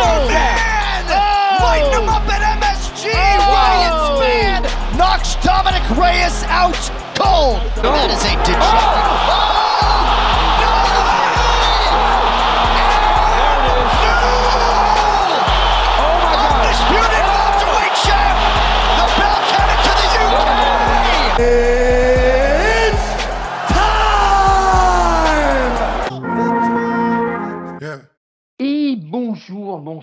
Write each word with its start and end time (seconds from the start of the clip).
Oh, 0.00 0.26
that's 0.28 1.10
it! 1.10 1.16
Oh! 1.16 1.20
Oh! 1.20 1.64
Lighten 1.64 2.02
him 2.02 2.08
up 2.08 2.24
at 2.28 2.40
MSG! 2.56 3.12
Oh! 3.12 3.40
Ryan 3.52 3.94
Span 4.16 4.96
knocks 4.96 5.36
Dominic 5.44 5.84
Reyes 5.96 6.42
out 6.44 6.76
cold. 7.14 7.60
That 7.84 8.10
is 8.10 8.24
a 8.24 8.32
dejected. 8.44 9.39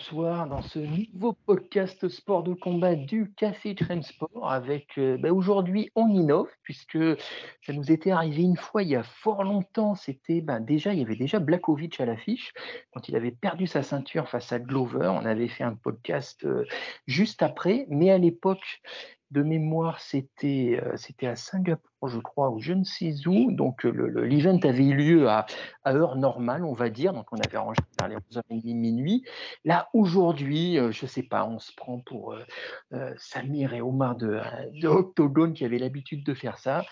Bonsoir 0.09 0.47
dans 0.47 0.61
ce 0.61 0.79
nouveau 0.79 1.33
podcast 1.33 2.07
sport 2.07 2.43
de 2.43 2.53
combat 2.53 2.95
du 2.95 3.33
Café 3.35 3.75
Train 3.75 4.01
Sport 4.01 4.49
avec 4.49 4.97
euh, 4.97 5.17
bah, 5.17 5.33
aujourd'hui 5.33 5.89
on 5.95 6.07
innove 6.07 6.47
puisque 6.63 6.97
ça 7.65 7.73
nous 7.73 7.91
était 7.91 8.11
arrivé 8.11 8.43
une 8.43 8.55
fois 8.55 8.83
il 8.83 8.89
y 8.89 8.95
a 8.95 9.03
fort 9.03 9.43
longtemps, 9.43 9.95
c'était 9.95 10.39
bah, 10.39 10.61
déjà 10.61 10.93
il 10.93 10.99
y 10.99 11.03
avait 11.03 11.17
déjà 11.17 11.39
Blakovic 11.39 11.99
à 11.99 12.05
l'affiche 12.05 12.53
quand 12.93 13.09
il 13.09 13.17
avait 13.17 13.31
perdu 13.31 13.67
sa 13.67 13.83
ceinture 13.83 14.29
face 14.29 14.53
à 14.53 14.59
Glover, 14.59 15.07
on 15.13 15.25
avait 15.25 15.49
fait 15.49 15.65
un 15.65 15.75
podcast 15.75 16.45
euh, 16.45 16.63
juste 17.05 17.43
après, 17.43 17.85
mais 17.89 18.09
à 18.09 18.17
l'époque 18.17 18.81
de 19.31 19.43
mémoire, 19.43 19.99
c'était 19.99 20.79
euh, 20.83 20.95
c'était 20.97 21.27
à 21.27 21.35
Singapour, 21.35 22.07
je 22.07 22.19
crois, 22.19 22.49
ou 22.49 22.59
je 22.59 22.73
ne 22.73 22.83
sais 22.83 23.13
où. 23.27 23.51
Donc, 23.51 23.85
euh, 23.85 23.91
le- 23.91 24.07
le- 24.09 24.25
l'event 24.25 24.57
avait 24.63 24.85
eu 24.85 24.95
lieu 24.95 25.29
à, 25.29 25.45
heure 25.87 26.15
normale, 26.15 26.63
on 26.63 26.73
va 26.73 26.89
dire. 26.89 27.13
Donc, 27.13 27.27
on 27.33 27.39
avait 27.39 27.57
arrangé 27.57 27.79
vers 27.97 28.07
les 28.07 28.15
11h30, 28.15 28.63
minuit. 28.75 29.23
Là, 29.65 29.89
aujourd'hui, 29.93 30.77
euh, 30.79 30.91
je 30.91 31.05
ne 31.05 31.09
sais 31.09 31.23
pas, 31.23 31.45
on 31.45 31.59
se 31.59 31.71
prend 31.75 31.99
pour 31.99 32.35
Samir 33.17 33.73
et 33.73 33.81
Omar 33.81 34.15
de, 34.15 34.39
de 34.81 34.87
Octogone 34.87 35.53
qui 35.53 35.65
avaient 35.65 35.79
l'habitude 35.79 36.23
de 36.25 36.33
faire 36.33 36.57
ça. 36.57 36.85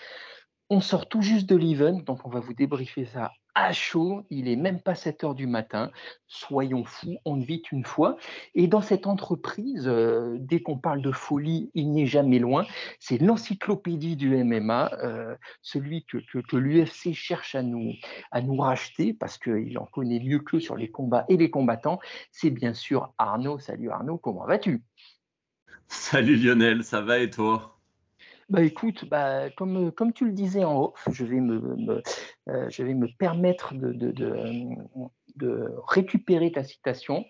On 0.68 0.80
sort 0.80 1.08
tout 1.08 1.22
juste 1.22 1.48
de 1.48 1.56
l'event, 1.56 2.00
donc 2.00 2.26
on 2.26 2.30
va 2.30 2.40
vous 2.40 2.54
débriefer 2.54 3.06
ça 3.06 3.32
à 3.56 3.72
chaud. 3.72 4.24
Il 4.30 4.48
est 4.48 4.54
même 4.54 4.80
pas 4.80 4.94
7 4.94 5.24
heures 5.24 5.34
du 5.34 5.46
matin. 5.46 5.90
Soyons 6.28 6.84
fous, 6.84 7.16
on 7.24 7.36
vit 7.36 7.62
une 7.72 7.84
fois. 7.84 8.16
Et 8.54 8.68
dans 8.68 8.82
cette 8.82 9.06
entreprise, 9.06 9.88
euh, 9.88 10.36
dès 10.38 10.60
qu'on 10.60 10.78
parle 10.78 11.00
de 11.00 11.10
folie, 11.10 11.70
il 11.74 11.90
n'est 11.90 12.06
jamais 12.06 12.38
loin. 12.38 12.66
C'est 13.00 13.18
l'encyclopédie 13.18 14.16
du 14.16 14.36
MMA, 14.44 14.92
euh, 15.02 15.34
celui 15.62 16.04
que, 16.04 16.18
que, 16.18 16.38
que 16.38 16.56
l'UFC 16.56 17.14
cherche 17.14 17.54
à 17.54 17.62
nous, 17.62 17.92
à 18.30 18.42
nous 18.42 18.56
racheter 18.56 19.14
parce 19.14 19.38
qu'il 19.38 19.78
en 19.78 19.86
connaît 19.86 20.20
mieux 20.20 20.40
qu'eux 20.40 20.60
sur 20.60 20.76
les 20.76 20.90
combats 20.90 21.24
et 21.28 21.36
les 21.36 21.50
combattants. 21.50 21.98
C'est 22.30 22.50
bien 22.50 22.74
sûr 22.74 23.14
Arnaud. 23.16 23.58
Salut 23.58 23.90
Arnaud, 23.90 24.18
comment 24.18 24.44
vas-tu? 24.44 24.82
Salut 25.88 26.36
Lionel, 26.36 26.84
ça 26.84 27.00
va 27.00 27.18
et 27.20 27.30
toi? 27.30 27.75
Bah 28.48 28.62
écoute, 28.62 29.06
bah, 29.10 29.50
comme, 29.50 29.90
comme 29.90 30.12
tu 30.12 30.24
le 30.24 30.32
disais 30.32 30.62
en 30.62 30.80
off, 30.84 31.08
je 31.10 31.24
vais 31.24 31.40
me, 31.40 32.00
euh, 32.48 32.70
je 32.70 32.82
vais 32.84 32.94
me 32.94 33.08
permettre 33.18 33.74
de, 33.74 33.92
de, 33.92 34.12
de 35.34 35.74
récupérer 35.88 36.52
ta 36.52 36.62
citation. 36.62 37.24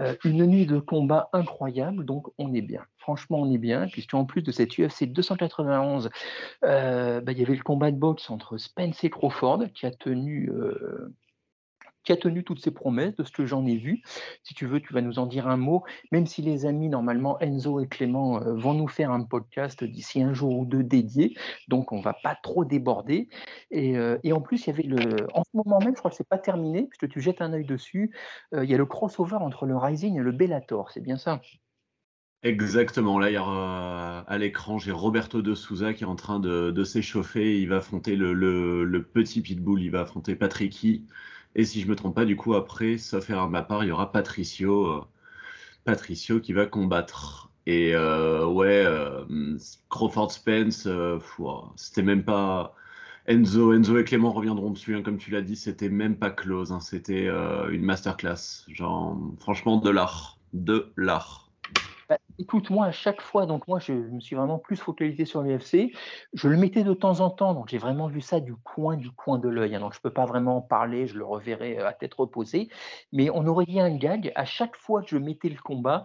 Euh, 0.00 0.16
une 0.24 0.46
nuit 0.46 0.64
de 0.64 0.78
combat 0.78 1.28
incroyable, 1.34 2.06
donc 2.06 2.28
on 2.38 2.54
est 2.54 2.62
bien. 2.62 2.82
Franchement, 2.96 3.40
on 3.40 3.52
est 3.52 3.58
bien, 3.58 3.86
puisqu'en 3.88 4.24
plus 4.24 4.42
de 4.42 4.50
cette 4.50 4.78
UFC 4.78 5.04
291, 5.04 6.08
euh, 6.64 7.20
bah, 7.20 7.32
il 7.32 7.38
y 7.38 7.42
avait 7.42 7.56
le 7.56 7.62
combat 7.62 7.90
de 7.90 7.98
boxe 7.98 8.30
entre 8.30 8.56
Spence 8.56 9.04
et 9.04 9.10
Crawford 9.10 9.64
qui 9.74 9.84
a 9.84 9.90
tenu. 9.90 10.50
Qui 12.06 12.12
a 12.12 12.16
tenu 12.16 12.44
toutes 12.44 12.60
ses 12.60 12.70
promesses, 12.70 13.14
de 13.16 13.24
ce 13.24 13.32
que 13.32 13.44
j'en 13.44 13.66
ai 13.66 13.76
vu. 13.76 14.02
Si 14.42 14.54
tu 14.54 14.64
veux, 14.64 14.80
tu 14.80 14.94
vas 14.94 15.02
nous 15.02 15.18
en 15.18 15.26
dire 15.26 15.48
un 15.48 15.56
mot, 15.56 15.82
même 16.12 16.26
si 16.26 16.40
les 16.40 16.64
amis, 16.64 16.88
normalement, 16.88 17.38
Enzo 17.40 17.80
et 17.80 17.88
Clément 17.88 18.40
euh, 18.40 18.54
vont 18.54 18.72
nous 18.74 18.88
faire 18.88 19.10
un 19.10 19.24
podcast 19.24 19.84
d'ici 19.84 20.22
un 20.22 20.32
jour 20.32 20.56
ou 20.58 20.64
deux 20.64 20.84
dédié, 20.84 21.36
donc 21.68 21.92
on 21.92 22.00
va 22.00 22.14
pas 22.14 22.36
trop 22.42 22.64
déborder. 22.64 23.28
Et, 23.70 23.98
euh, 23.98 24.18
et 24.22 24.32
en 24.32 24.40
plus, 24.40 24.66
il 24.66 24.70
y 24.70 24.72
avait 24.72 24.84
le, 24.84 25.26
en 25.34 25.42
ce 25.42 25.50
moment 25.54 25.80
même, 25.80 25.94
je 25.94 25.98
crois 25.98 26.10
que 26.10 26.16
c'est 26.16 26.28
pas 26.28 26.38
terminé, 26.38 26.84
puisque 26.84 27.08
tu 27.08 27.20
jettes 27.20 27.42
un 27.42 27.52
œil 27.52 27.64
dessus, 27.64 28.14
euh, 28.54 28.64
il 28.64 28.70
y 28.70 28.74
a 28.74 28.78
le 28.78 28.86
crossover 28.86 29.36
entre 29.36 29.66
le 29.66 29.76
Rising 29.76 30.16
et 30.18 30.22
le 30.22 30.32
Bellator, 30.32 30.90
c'est 30.92 31.02
bien 31.02 31.16
ça? 31.16 31.40
Exactement, 32.42 33.18
là 33.18 34.22
à 34.28 34.38
l'écran 34.38 34.78
j'ai 34.78 34.92
Roberto 34.92 35.42
de 35.42 35.54
Souza 35.56 35.94
qui 35.94 36.04
est 36.04 36.06
en 36.06 36.14
train 36.14 36.38
de, 36.38 36.84
s'échauffer, 36.84 37.60
il 37.60 37.68
va 37.68 37.78
affronter 37.78 38.14
le, 38.14 38.34
le- 38.34 38.84
le 38.84 39.02
petit 39.02 39.40
Pitbull, 39.40 39.82
il 39.82 39.90
va 39.90 40.02
affronter 40.02 40.36
Patricky, 40.36 41.06
et 41.56 41.64
si 41.64 41.80
je 41.80 41.88
me 41.88 41.96
trompe 41.96 42.14
pas 42.14 42.26
du 42.26 42.36
coup 42.36 42.54
après, 42.54 42.98
sauf 42.98 43.30
erreur 43.30 43.48
ma 43.48 43.62
part, 43.62 43.82
il 43.82 43.88
y 43.88 43.90
aura 43.90 44.12
Patricio, 44.12 44.86
euh, 44.88 45.00
Patricio 45.84 46.38
qui 46.40 46.52
va 46.52 46.66
combattre. 46.66 47.50
Et 47.66 47.96
euh, 47.96 48.46
ouais, 48.46 48.84
euh, 48.86 49.24
Crawford 49.90 50.30
Spence, 50.30 50.86
ouah, 51.38 51.72
c'était 51.76 52.02
même 52.02 52.24
pas... 52.24 52.74
Enzo, 53.26 53.72
Enzo 53.72 53.98
et 53.98 54.04
Clément 54.04 54.32
reviendront 54.32 54.70
dessus, 54.70 54.94
hein, 54.94 55.02
comme 55.02 55.18
tu 55.18 55.30
l'as 55.32 55.42
dit, 55.42 55.56
c'était 55.56 55.88
même 55.88 56.16
pas 56.16 56.30
close, 56.30 56.70
hein, 56.72 56.80
c'était 56.80 57.26
une 57.26 57.82
masterclass, 57.82 58.66
genre 58.68 59.18
franchement 59.40 59.78
de 59.78 59.90
l'art, 59.90 60.38
de 60.52 60.92
l'art. 60.96 61.45
Écoute, 62.38 62.68
moi, 62.68 62.86
à 62.86 62.92
chaque 62.92 63.22
fois, 63.22 63.46
donc 63.46 63.66
moi, 63.66 63.78
je 63.78 63.94
me 63.94 64.20
suis 64.20 64.36
vraiment 64.36 64.58
plus 64.58 64.76
focalisé 64.76 65.24
sur 65.24 65.42
l'UFC. 65.42 65.92
Je 66.34 66.48
le 66.48 66.56
mettais 66.58 66.84
de 66.84 66.92
temps 66.92 67.20
en 67.20 67.30
temps, 67.30 67.54
donc 67.54 67.68
j'ai 67.68 67.78
vraiment 67.78 68.08
vu 68.08 68.20
ça 68.20 68.40
du 68.40 68.54
coin 68.56 68.96
du 68.96 69.10
coin 69.10 69.38
de 69.38 69.48
l'œil. 69.48 69.74
hein. 69.74 69.80
donc 69.80 69.94
je 69.94 70.00
peux 70.00 70.12
pas 70.12 70.26
vraiment 70.26 70.58
en 70.58 70.60
parler, 70.62 71.06
je 71.06 71.16
le 71.16 71.24
reverrai 71.24 71.78
euh, 71.78 71.88
à 71.88 71.94
tête 71.94 72.12
reposée. 72.14 72.68
Mais 73.12 73.30
on 73.30 73.46
aurait 73.46 73.64
dit 73.64 73.80
un 73.80 73.94
gag. 73.96 74.32
À 74.34 74.44
chaque 74.44 74.76
fois 74.76 75.02
que 75.02 75.08
je 75.08 75.16
mettais 75.16 75.48
le 75.48 75.60
combat, 75.62 76.04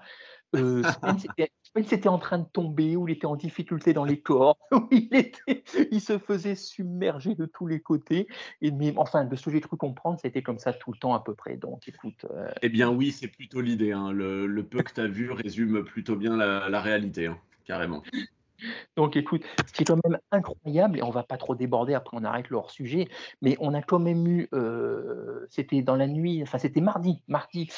euh, 0.56 0.82
Spence, 1.72 1.86
était, 1.86 1.88
Spence 1.88 1.94
était 1.94 2.10
en 2.10 2.18
train 2.20 2.38
de 2.40 2.46
tomber, 2.52 2.96
ou 2.96 3.08
il 3.08 3.14
était 3.14 3.26
en 3.26 3.36
difficulté 3.36 3.94
dans 3.94 4.06
les 4.06 4.20
corps, 4.20 4.58
ou 4.72 4.88
il, 4.92 5.14
était, 5.16 5.64
il 5.92 6.02
se 6.02 6.18
faisait 6.18 6.56
submerger 6.56 7.36
de 7.36 7.46
tous 7.46 7.68
les 7.68 7.80
côtés. 7.80 8.28
Mais 8.62 8.94
enfin, 8.98 9.26
de 9.26 9.36
ce 9.36 9.46
que 9.46 9.52
j'ai 9.52 9.62
cru 9.62 9.78
comprendre, 9.78 10.20
c'était 10.22 10.42
comme 10.42 10.60
ça 10.60 10.74
tout 10.74 10.92
le 10.92 10.98
temps 10.98 11.14
à 11.14 11.24
peu 11.24 11.34
près. 11.34 11.58
Donc 11.58 11.88
écoute, 11.88 12.26
euh, 12.32 12.50
Eh 12.62 12.70
bien 12.70 12.90
oui, 12.90 13.12
c'est 13.12 13.28
plutôt 13.28 13.62
l'idée. 13.62 13.92
hein. 13.92 14.12
Le, 14.12 14.62
peu 14.64 14.84
que 14.84 14.94
tu 14.94 15.02
as 15.02 15.08
vu 15.08 15.32
résume 15.32 15.84
plutôt 15.84 16.16
bien 16.16 16.38
la, 16.38 16.70
la 16.70 16.82
réalité, 16.82 17.28
hein, 17.28 17.38
carrément. 17.66 18.04
Donc 18.96 19.16
écoute, 19.16 19.44
ce 19.66 19.74
qui 19.74 19.84
est 19.84 19.86
quand 19.86 20.00
même 20.08 20.20
incroyable, 20.32 21.00
et 21.00 21.04
on 21.04 21.10
va 21.10 21.24
pas 21.24 21.38
trop 21.38 21.56
déborder, 21.56 21.94
après 21.94 22.18
on 22.20 22.24
arrête 22.24 22.50
le 22.50 22.58
hors-sujet, 22.58 23.08
mais 23.42 23.56
on 23.60 23.74
a 23.74 23.82
quand 23.82 24.00
même 24.00 24.28
eu, 24.28 24.48
euh, 24.54 25.46
c'était 25.50 25.82
dans 25.82 25.96
la 25.96 26.08
nuit, 26.08 26.42
enfin 26.44 26.58
c'était 26.58 26.82
mardi, 26.82 27.24
mardi, 27.28 27.70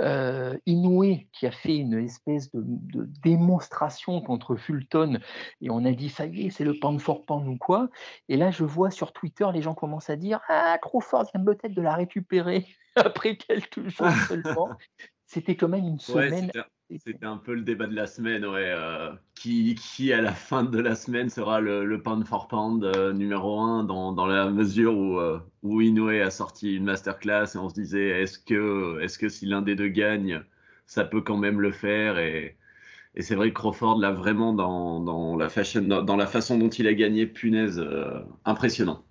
euh, 0.00 0.56
Inoue 0.66 1.20
qui 1.32 1.46
a 1.46 1.50
fait 1.50 1.76
une 1.76 1.94
espèce 1.94 2.50
de, 2.52 2.62
de 2.64 3.08
démonstration 3.22 4.20
contre 4.20 4.56
Fulton, 4.56 5.18
et 5.60 5.70
on 5.70 5.84
a 5.84 5.92
dit 5.92 6.08
ça 6.08 6.26
y 6.26 6.46
est, 6.46 6.50
c'est 6.50 6.64
le 6.64 6.74
pound 6.78 7.00
for 7.00 7.24
pound 7.24 7.46
ou 7.48 7.56
quoi, 7.56 7.88
et 8.28 8.36
là 8.36 8.50
je 8.50 8.64
vois 8.64 8.90
sur 8.90 9.12
Twitter, 9.12 9.46
les 9.52 9.62
gens 9.62 9.74
commencent 9.74 10.10
à 10.10 10.16
dire, 10.16 10.40
ah 10.48 10.78
Crawford 10.80 11.26
vient 11.34 11.44
peut-être 11.44 11.74
de 11.74 11.82
la 11.82 11.94
récupérer 11.94 12.66
après 12.96 13.36
quelques 13.36 13.88
jours 13.88 14.10
seulement. 14.28 14.70
C'était 15.26 15.56
quand 15.56 15.68
même 15.68 15.86
une 15.86 15.98
semaine. 15.98 16.50
C'était 16.98 17.26
un 17.26 17.36
peu 17.38 17.54
le 17.54 17.62
débat 17.62 17.86
de 17.86 17.94
la 17.94 18.06
semaine. 18.06 18.44
Ouais, 18.44 18.66
euh, 18.66 19.12
qui, 19.34 19.74
qui, 19.74 20.12
à 20.12 20.20
la 20.20 20.32
fin 20.32 20.64
de 20.64 20.78
la 20.78 20.94
semaine, 20.94 21.28
sera 21.28 21.60
le, 21.60 21.84
le 21.84 22.02
pound 22.02 22.26
for 22.26 22.48
pound 22.48 22.84
euh, 22.84 23.12
numéro 23.12 23.60
un 23.60 23.84
dans, 23.84 24.12
dans 24.12 24.26
la 24.26 24.50
mesure 24.50 24.96
où, 24.96 25.18
euh, 25.18 25.38
où 25.62 25.80
Inoue 25.80 26.08
a 26.08 26.30
sorti 26.30 26.76
une 26.76 26.84
masterclass 26.84 27.54
et 27.54 27.58
on 27.58 27.68
se 27.68 27.74
disait 27.74 28.22
est-ce 28.22 28.38
que, 28.38 29.00
est-ce 29.00 29.18
que 29.18 29.28
si 29.28 29.46
l'un 29.46 29.62
des 29.62 29.74
deux 29.76 29.88
gagne, 29.88 30.42
ça 30.86 31.04
peut 31.04 31.22
quand 31.22 31.36
même 31.36 31.60
le 31.60 31.72
faire 31.72 32.18
et, 32.18 32.56
et 33.14 33.22
c'est 33.22 33.34
vrai 33.34 33.50
que 33.50 33.54
Crawford 33.54 33.98
l'a 34.00 34.12
vraiment 34.12 34.52
dans, 34.52 35.00
dans, 35.00 35.36
la 35.36 35.48
fashion, 35.48 35.82
dans, 35.82 36.16
la 36.16 36.26
façon 36.26 36.58
dont 36.58 36.68
il 36.68 36.86
a 36.88 36.94
gagné, 36.94 37.26
punaise, 37.26 37.84
impressionnant. 38.44 39.04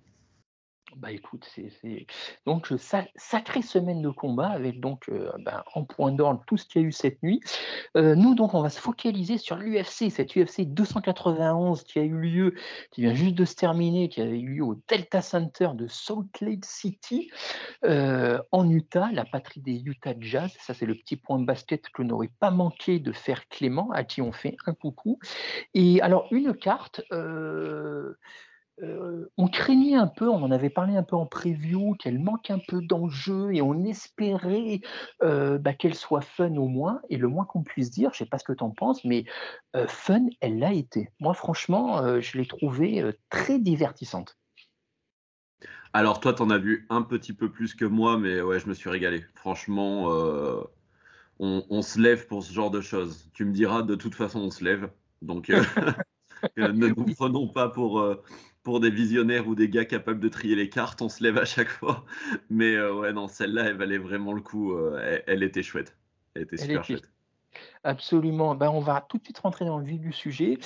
Bah 0.96 1.10
écoute, 1.10 1.48
c'est 1.54 2.06
donc 2.46 2.72
sa 2.78 3.04
sacrée 3.16 3.62
semaine 3.62 4.00
de 4.00 4.10
combat 4.10 4.48
avec 4.48 4.80
donc 4.80 5.08
euh, 5.08 5.32
ben, 5.40 5.64
en 5.74 5.84
point 5.84 6.12
d'ordre 6.12 6.42
tout 6.46 6.56
ce 6.56 6.66
qu'il 6.66 6.82
y 6.82 6.84
a 6.84 6.88
eu 6.88 6.92
cette 6.92 7.22
nuit. 7.22 7.40
Euh, 7.96 8.14
nous 8.14 8.34
donc 8.34 8.54
on 8.54 8.62
va 8.62 8.70
se 8.70 8.80
focaliser 8.80 9.38
sur 9.38 9.56
l'UFC, 9.56 10.10
cette 10.10 10.36
UFC 10.36 10.62
291 10.62 11.82
qui 11.82 11.98
a 11.98 12.02
eu 12.02 12.16
lieu, 12.16 12.54
qui 12.92 13.00
vient 13.00 13.14
juste 13.14 13.34
de 13.34 13.44
se 13.44 13.56
terminer, 13.56 14.08
qui 14.08 14.20
avait 14.20 14.38
eu 14.38 14.56
lieu 14.56 14.64
au 14.64 14.80
Delta 14.88 15.20
Center 15.20 15.70
de 15.74 15.88
Salt 15.88 16.40
Lake 16.40 16.64
City 16.64 17.30
euh, 17.84 18.38
en 18.52 18.68
Utah, 18.70 19.10
la 19.12 19.24
patrie 19.24 19.60
des 19.60 19.82
Utah 19.84 20.14
Jazz. 20.20 20.52
Ça 20.60 20.74
c'est 20.74 20.86
le 20.86 20.94
petit 20.94 21.16
point 21.16 21.40
basket 21.40 21.88
que 21.88 22.02
n'aurait 22.02 22.30
pas 22.38 22.52
manqué 22.52 23.00
de 23.00 23.10
faire 23.10 23.48
Clément, 23.48 23.90
à 23.90 24.04
qui 24.04 24.22
on 24.22 24.32
fait 24.32 24.56
un 24.66 24.74
coucou. 24.74 25.18
Et 25.74 26.00
alors 26.02 26.28
une 26.30 26.54
carte. 26.54 27.02
Euh, 28.82 29.30
on 29.36 29.46
craignait 29.46 29.94
un 29.94 30.08
peu, 30.08 30.28
on 30.28 30.42
en 30.42 30.50
avait 30.50 30.70
parlé 30.70 30.96
un 30.96 31.04
peu 31.04 31.14
en 31.14 31.26
preview, 31.26 31.94
qu'elle 31.94 32.18
manque 32.18 32.50
un 32.50 32.58
peu 32.66 32.82
d'enjeu 32.82 33.54
et 33.54 33.62
on 33.62 33.84
espérait 33.84 34.80
euh, 35.22 35.58
bah, 35.58 35.74
qu'elle 35.74 35.94
soit 35.94 36.22
fun 36.22 36.56
au 36.56 36.66
moins. 36.66 37.00
Et 37.08 37.16
le 37.16 37.28
moins 37.28 37.44
qu'on 37.44 37.62
puisse 37.62 37.90
dire, 37.90 38.10
je 38.12 38.18
sais 38.18 38.26
pas 38.26 38.38
ce 38.38 38.44
que 38.44 38.52
tu 38.52 38.64
en 38.64 38.70
penses, 38.70 39.04
mais 39.04 39.24
euh, 39.76 39.86
fun, 39.86 40.26
elle 40.40 40.58
l'a 40.58 40.72
été. 40.72 41.10
Moi, 41.20 41.34
franchement, 41.34 42.20
je 42.20 42.38
l'ai 42.38 42.46
trouvée 42.46 43.04
très 43.30 43.58
divertissante. 43.58 44.36
Alors, 45.92 46.18
toi, 46.18 46.32
tu 46.32 46.42
en 46.42 46.50
as 46.50 46.58
vu 46.58 46.86
un 46.90 47.02
petit 47.02 47.32
peu 47.32 47.50
plus 47.50 47.74
que 47.74 47.84
moi, 47.84 48.18
mais 48.18 48.40
ouais, 48.40 48.58
je 48.58 48.68
me 48.68 48.74
suis 48.74 48.90
régalé. 48.90 49.24
Franchement, 49.36 50.08
on, 51.38 51.64
on, 51.70 51.82
se 51.82 52.00
lève 52.00 52.26
pour 52.26 52.42
ce 52.42 52.52
genre 52.52 52.72
de 52.72 52.80
choses. 52.80 53.30
Tu 53.32 53.44
me 53.44 53.52
diras, 53.52 53.82
de 53.82 53.94
toute 53.94 54.16
façon, 54.16 54.40
on 54.40 54.50
se 54.50 54.64
lève. 54.64 54.90
Donc, 55.22 55.48
ne 56.56 56.88
nous 56.88 57.14
prenons 57.14 57.46
pas 57.48 57.68
pour 57.68 58.04
pour 58.64 58.80
des 58.80 58.90
visionnaires 58.90 59.46
ou 59.46 59.54
des 59.54 59.68
gars 59.68 59.84
capables 59.84 60.18
de 60.18 60.28
trier 60.28 60.56
les 60.56 60.68
cartes, 60.68 61.02
on 61.02 61.08
se 61.08 61.22
lève 61.22 61.38
à 61.38 61.44
chaque 61.44 61.68
fois. 61.68 62.04
Mais 62.50 62.74
euh, 62.74 62.94
ouais, 62.94 63.12
non, 63.12 63.28
celle-là, 63.28 63.66
elle 63.66 63.76
valait 63.76 63.98
vraiment 63.98 64.32
le 64.32 64.40
coup. 64.40 64.72
Euh, 64.72 65.20
elle, 65.26 65.42
était 65.42 65.62
chouette. 65.62 65.96
Elle 66.34 66.42
était 66.42 66.56
super 66.56 66.82
chouette. 66.82 67.08
Absolument. 67.84 68.54
Ben, 68.54 68.70
on 68.70 68.80
va 68.80 69.04
tout 69.06 69.18
de 69.18 69.24
suite 69.24 69.38
rentrer 69.38 69.66
dans 69.66 69.76
le 69.76 69.84
vif 69.84 70.00
du 70.00 70.12
sujet. 70.12 70.58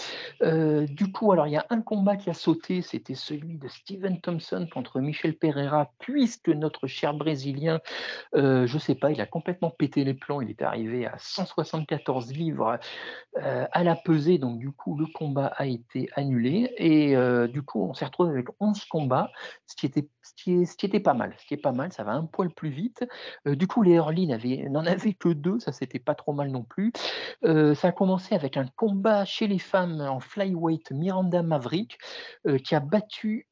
Euh, 0.43 0.87
du 0.87 1.11
coup, 1.11 1.33
alors 1.33 1.49
il 1.49 1.53
y 1.53 1.57
a 1.57 1.67
un 1.69 1.81
combat 1.83 2.17
qui 2.17 2.31
a 2.31 2.35
sauté, 2.35 2.81
c'était 2.81 3.17
celui 3.17 3.59
de 3.59 3.67
Steven 3.67 4.21
Thompson 4.21 4.69
contre 4.73 5.01
Michel 5.01 5.37
Pereira, 5.37 5.91
puisque 5.99 6.49
notre 6.49 6.87
cher 6.87 7.15
Brésilien, 7.15 7.81
euh, 8.37 8.69
je 8.69 8.75
ne 8.75 8.79
sais 8.79 8.95
pas, 8.95 9.11
il 9.11 9.21
a 9.21 9.27
complètement 9.27 9.71
pété 9.71 10.05
les 10.05 10.15
plans. 10.15 10.41
Il 10.41 10.51
est 10.51 10.63
arrivé 10.63 11.07
à 11.07 11.17
174 11.19 12.33
livres 12.33 12.79
euh, 13.43 13.67
à 13.73 13.83
la 13.83 13.97
pesée, 13.97 14.39
donc 14.39 14.61
du 14.61 14.71
coup 14.71 14.97
le 14.97 15.07
combat 15.07 15.47
a 15.57 15.67
été 15.67 16.09
annulé 16.15 16.73
et 16.77 17.17
du 17.49 17.63
coup 17.63 17.83
on 17.83 17.95
s'est 17.95 18.05
retrouvé 18.05 18.31
avec 18.31 18.47
11 18.61 18.85
combats, 18.85 19.31
ce 19.67 19.75
qui 19.75 19.87
était 19.87 20.09
ce 20.23 20.35
qui, 20.37 20.53
est, 20.53 20.65
ce 20.67 20.77
qui 20.77 20.85
était 20.85 21.01
pas 21.01 21.15
mal, 21.15 21.35
ce 21.39 21.47
qui 21.47 21.55
est 21.55 21.57
pas 21.57 21.73
mal, 21.73 21.91
ça 21.91 22.05
va 22.05 22.13
un 22.13 22.27
poil 22.27 22.51
plus 22.51 22.69
vite. 22.69 23.05
du 23.47 23.67
coup 23.67 23.83
les 23.83 23.95
Early 23.95 24.27
n'en 24.69 24.85
avaient 24.85 25.15
que 25.15 25.31
deux, 25.31 25.59
ça 25.59 25.73
c'était 25.73 25.99
pas 25.99 26.15
trop 26.15 26.33
mal 26.33 26.51
non 26.51 26.63
plus. 26.63 26.93
Euh, 27.45 27.75
ça 27.75 27.89
a 27.89 27.93
commencé 27.93 28.35
avec 28.35 28.57
un 28.57 28.67
combat 28.77 29.25
chez 29.25 29.47
les 29.47 29.59
femmes 29.59 30.01
en 30.01 30.21
flyweight 30.21 30.91
Miranda 30.93 31.43
Maverick 31.43 31.99
euh, 32.47 32.59
qui 32.59 32.75
a 32.75 32.81
battu 32.81 33.49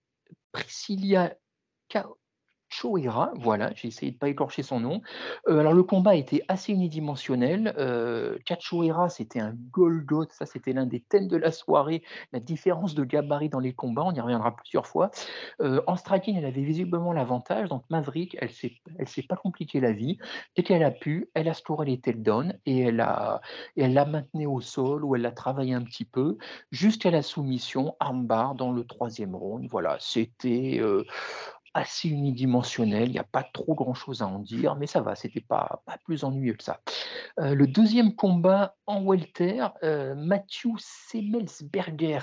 Priscilla 0.53 1.35
Choera, 2.69 3.33
voilà, 3.37 3.73
j'ai 3.75 3.89
essayé 3.89 4.13
de 4.13 4.19
pas 4.19 4.29
écorcher 4.29 4.63
son 4.63 4.81
nom. 4.81 5.01
Euh, 5.49 5.61
alors 5.61 5.73
le 5.73 5.83
combat 5.83 6.15
était 6.15 6.43
assez 6.49 6.73
unidimensionnel. 6.73 7.75
Euh, 7.79 8.39
c'était 9.09 9.41
un 9.41 9.55
Golgot, 9.71 10.27
ça 10.31 10.47
c'était 10.47 10.73
l'un 10.73 10.87
des 10.87 11.01
thèmes 11.01 11.29
de 11.29 11.37
la 11.37 11.53
soirée. 11.53 12.03
La 12.33 12.41
différence 12.41 12.95
de 12.95 13.05
gabarit 13.05 13.49
dans 13.49 13.61
les 13.61 13.73
combats, 13.73 14.03
on 14.05 14.13
y 14.13 14.21
reviendra 14.21 14.55
plusieurs 14.57 14.87
fois. 14.87 15.11
Euh, 15.61 15.81
en 15.87 15.97
striking, 15.97 16.37
elle 16.37 16.45
avait 16.45 16.63
visiblement 16.63 17.13
l'avantage, 17.13 17.69
donc 17.69 17.85
Maverick, 17.91 18.37
elle 18.41 18.51
elle 18.99 19.09
s'est 19.09 19.23
pas 19.23 19.37
compliqué 19.37 19.81
la 19.81 19.93
vie. 19.93 20.19
Dès 20.57 20.63
qu'elle 20.63 20.83
a 20.83 20.91
pu, 20.91 21.31
elle 21.35 21.49
a 21.49 21.55
scoré 21.55 21.87
les 21.87 22.01
takedowns 22.01 22.55
et 22.67 22.81
elle 22.81 23.01
a, 23.01 23.41
et 23.77 23.83
elle 23.83 23.95
l'a 23.95 24.07
maintenu 24.07 24.47
au 24.47 24.61
sol 24.61 25.05
ou 25.05 25.15
elle 25.15 25.23
l'a 25.23 25.33
travaillé 25.33 25.75
un 25.75 25.83
petit 25.83 26.05
peu 26.05 26.39
jusqu'à 26.71 27.11
la 27.11 27.23
soumission 27.23 27.95
armbar 28.01 28.55
dans 28.55 28.73
le 28.73 28.85
troisième 28.85 29.35
round. 29.35 29.69
Voilà, 29.71 29.97
c'était 30.01 30.79
euh, 30.81 31.05
assez 31.77 32.09
unidimensionnel, 32.09 33.09
il 33.09 33.13
n'y 33.13 33.19
a 33.19 33.25
pas 33.25 33.43
trop 33.43 33.75
grand-chose 33.75 34.23
à 34.23 34.27
en 34.27 34.39
dire, 34.39 34.77
mais 34.77 34.87
ça 34.87 35.01
va, 35.01 35.15
c'était 35.15 35.41
pas, 35.41 35.83
pas 35.85 35.99
plus 36.05 36.25
ennuyeux 36.25 36.55
que 36.55 36.65
ça. 36.65 36.81
Euh, 37.39 37.55
le 37.55 37.67
deuxième 37.67 38.15
combat 38.15 38.77
en 38.87 39.03
welter, 39.03 39.67
euh, 39.83 40.15
Matthew 40.15 40.79
Semmelsberger, 40.79 42.21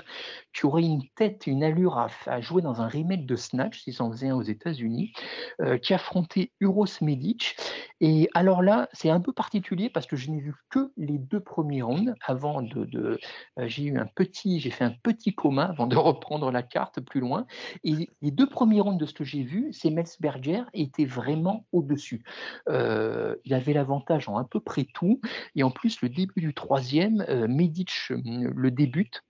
qui 0.54 0.66
aurait 0.66 0.84
une 0.84 1.08
tête, 1.16 1.46
une 1.46 1.64
allure 1.64 1.98
à, 1.98 2.42
jouer 2.42 2.62
dans 2.62 2.82
un 2.82 2.88
remake 2.88 3.26
de 3.26 3.36
Snatch, 3.36 3.84
s'il 3.84 3.94
s'en 3.94 4.12
faisait 4.12 4.30
un 4.30 4.36
aux 4.36 4.44
États-Unis, 4.44 5.14
euh, 5.62 5.78
qui 5.78 5.94
affrontait 5.94 6.52
Uros 6.60 6.86
Medic. 7.02 7.56
Et 8.00 8.30
alors 8.34 8.62
là, 8.62 8.90
c'est 8.94 9.10
un 9.10 9.20
peu 9.20 9.34
particulier 9.34 9.90
parce 9.90 10.08
que 10.08 10.16
je 10.16 10.32
n'ai 10.32 10.40
vu 10.40 10.56
que 10.70 10.92
les 10.98 11.18
deux 11.20 11.40
premiers 11.40 11.82
rounds 11.82 12.16
avant 12.26 12.62
de, 12.62 12.86
de 12.86 13.20
j'ai 13.66 13.84
eu 13.84 13.98
un 13.98 14.08
petit, 14.08 14.60
j'ai 14.60 14.72
fait 14.72 14.84
un 14.84 14.96
petit 15.04 15.34
coma 15.34 15.66
avant 15.66 15.88
de 15.88 15.96
reprendre 15.98 16.50
la 16.52 16.64
carte 16.64 17.02
plus 17.02 17.20
loin. 17.20 17.46
Et 17.84 18.10
les 18.22 18.32
deux 18.32 18.48
premiers 18.48 18.82
rounds 18.82 19.00
de 19.00 19.06
ce 19.06 19.14
que 19.14 19.24
j'ai 19.24 19.43
vu, 19.44 19.72
c'est 19.74 19.90
Melsberger 19.90 20.64
était 20.74 21.06
vraiment 21.06 21.66
au-dessus. 21.72 22.24
Euh, 22.70 23.36
il 23.46 23.54
avait 23.54 23.74
l'avantage 23.74 24.30
en 24.30 24.38
à 24.38 24.44
peu 24.44 24.60
près 24.60 24.86
tout. 24.94 25.22
Et 25.56 25.64
en 25.64 25.72
plus, 25.72 26.02
le 26.02 26.10
début 26.10 26.42
du 26.42 26.54
troisième, 26.54 27.22
euh, 27.30 27.48
euh, 27.48 28.52
le 28.56 28.72
débute. 28.72 29.24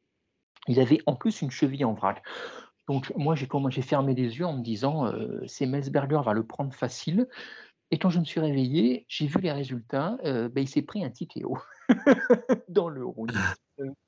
Il 0.67 0.79
avait 0.79 0.99
en 1.05 1.15
plus 1.15 1.41
une 1.41 1.51
cheville 1.51 1.83
en 1.83 1.93
vrac. 1.93 2.23
Donc 2.87 3.13
moi, 3.17 3.35
j'ai 3.35 3.47
j'ai 3.69 3.81
fermé 3.81 4.13
les 4.13 4.37
yeux 4.37 4.45
en 4.45 4.57
me 4.57 4.63
disant, 4.63 5.11
c'est 5.47 5.65
Melsberger 5.65 6.21
va 6.23 6.33
le 6.33 6.45
prendre 6.45 6.73
facile. 6.73 7.27
Et 7.91 7.99
quand 7.99 8.09
je 8.09 8.19
me 8.19 8.25
suis 8.25 8.39
réveillé, 8.39 9.05
j'ai 9.07 9.27
vu 9.27 9.39
les 9.39 9.51
résultats. 9.51 10.17
Ben, 10.23 10.51
il 10.57 10.67
s'est 10.67 10.81
pris 10.81 11.03
un 11.03 11.09
TKO 11.09 11.57
dans 12.69 12.89
le 12.89 13.05
round. 13.05 13.33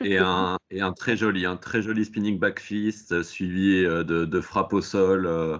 Et 0.00 0.18
un, 0.18 0.58
et 0.70 0.80
un, 0.80 0.92
très 0.92 1.16
joli, 1.16 1.46
un 1.46 1.56
très 1.56 1.82
joli 1.82 2.04
spinning 2.04 2.38
back 2.38 2.58
fist 2.58 3.12
euh, 3.12 3.22
suivi 3.22 3.84
euh, 3.84 4.02
de, 4.02 4.24
de 4.24 4.40
frappe 4.40 4.72
au 4.72 4.80
sol. 4.80 5.26
Euh, 5.26 5.58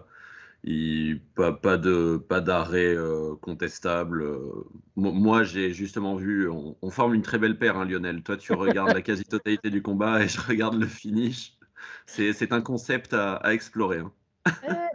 il, 0.65 1.21
pas, 1.37 1.53
pas 1.53 1.77
de 1.77 2.17
pas 2.17 2.41
d'arrêt 2.41 2.97
contestable. 3.41 4.29
moi, 4.97 5.45
j'ai 5.45 5.73
justement 5.73 6.17
vu, 6.17 6.49
on, 6.51 6.91
forme 6.91 7.15
une 7.15 7.23
très 7.23 7.39
belle 7.39 7.59
paire, 7.59 7.77
hein, 7.77 7.85
Lionel. 7.85 8.25
Toi, 8.25 8.37
tu 8.37 8.53
regardes 8.53 8.93
la 8.93 9.01
quasi-totalité 9.03 9.71
du 9.71 9.83
combat 9.83 10.21
et 10.21 10.27
je 10.27 10.41
regarde 10.41 10.75
le 10.75 10.87
finish. 10.87 11.57
C'est 12.07 12.53
un 12.53 12.61
concept 12.61 13.15
à, 13.15 13.37
à 13.37 13.53
explorer. 13.53 13.99
Hein. 13.99 14.13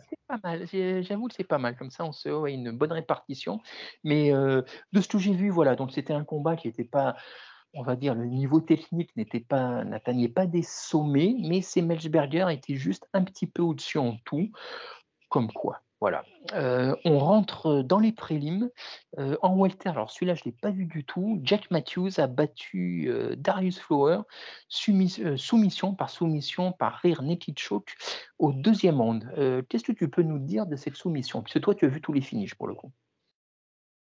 c'est 0.09 0.19
pas 0.27 0.39
mal, 0.43 0.67
j'avoue 1.03 1.29
que 1.29 1.33
c'est 1.33 1.45
pas 1.45 1.59
mal. 1.59 1.77
Comme 1.77 1.91
ça, 1.91 2.03
on 2.03 2.11
se 2.11 2.27
a 2.27 2.49
une 2.49 2.71
bonne 2.71 2.91
répartition. 2.91 3.61
Mais 4.03 4.33
de 4.33 5.01
ce 5.01 5.07
que 5.07 5.17
j'ai 5.17 5.33
vu, 5.33 5.49
voilà, 5.49 5.77
donc 5.77 5.93
c'était 5.93 6.13
un 6.13 6.25
combat 6.25 6.57
qui 6.57 6.67
n'était 6.67 6.83
pas 6.83 7.15
on 7.73 7.83
va 7.83 7.95
dire, 7.95 8.15
le 8.15 8.25
niveau 8.25 8.61
technique 8.61 9.15
n'était 9.15 9.39
pas, 9.39 9.83
n'atteignait 9.83 10.29
pas 10.29 10.45
des 10.45 10.63
sommets, 10.63 11.35
mais 11.39 11.61
ces 11.61 11.81
Melchberger 11.81 12.47
étaient 12.51 12.75
juste 12.75 13.07
un 13.13 13.23
petit 13.23 13.47
peu 13.47 13.61
au-dessus 13.61 13.97
en 13.97 14.17
tout, 14.25 14.51
comme 15.29 15.51
quoi. 15.51 15.81
Voilà. 16.03 16.25
Euh, 16.53 16.93
on 17.05 17.17
rentre 17.17 17.81
dans 17.81 17.97
les 17.97 18.11
prélims. 18.11 18.69
Euh, 19.19 19.37
en 19.41 19.55
welter, 19.55 19.87
alors 19.87 20.11
celui-là, 20.11 20.35
je 20.35 20.41
ne 20.41 20.51
l'ai 20.51 20.57
pas 20.61 20.69
vu 20.69 20.85
du 20.85 21.05
tout. 21.05 21.39
Jack 21.43 21.71
Matthews 21.71 22.19
a 22.19 22.27
battu 22.27 23.06
euh, 23.07 23.37
Darius 23.37 23.80
Flower, 23.80 24.23
soumission 24.68 25.95
par 25.95 26.09
soumission 26.09 26.73
par 26.73 26.95
Rire 26.95 27.21
Naked 27.21 27.57
Choke 27.57 27.95
au 28.37 28.51
deuxième 28.51 28.99
round. 28.99 29.65
Qu'est-ce 29.69 29.85
que 29.85 29.94
tu 29.94 30.09
peux 30.09 30.23
nous 30.23 30.39
dire 30.39 30.65
de 30.65 30.75
cette 30.75 30.97
soumission? 30.97 31.42
Puisque 31.42 31.61
toi, 31.61 31.73
tu 31.73 31.85
as 31.85 31.87
vu 31.87 32.01
tous 32.01 32.11
les 32.11 32.19
finishes 32.19 32.56
pour 32.56 32.68
le 32.68 32.75
coup. 32.75 32.92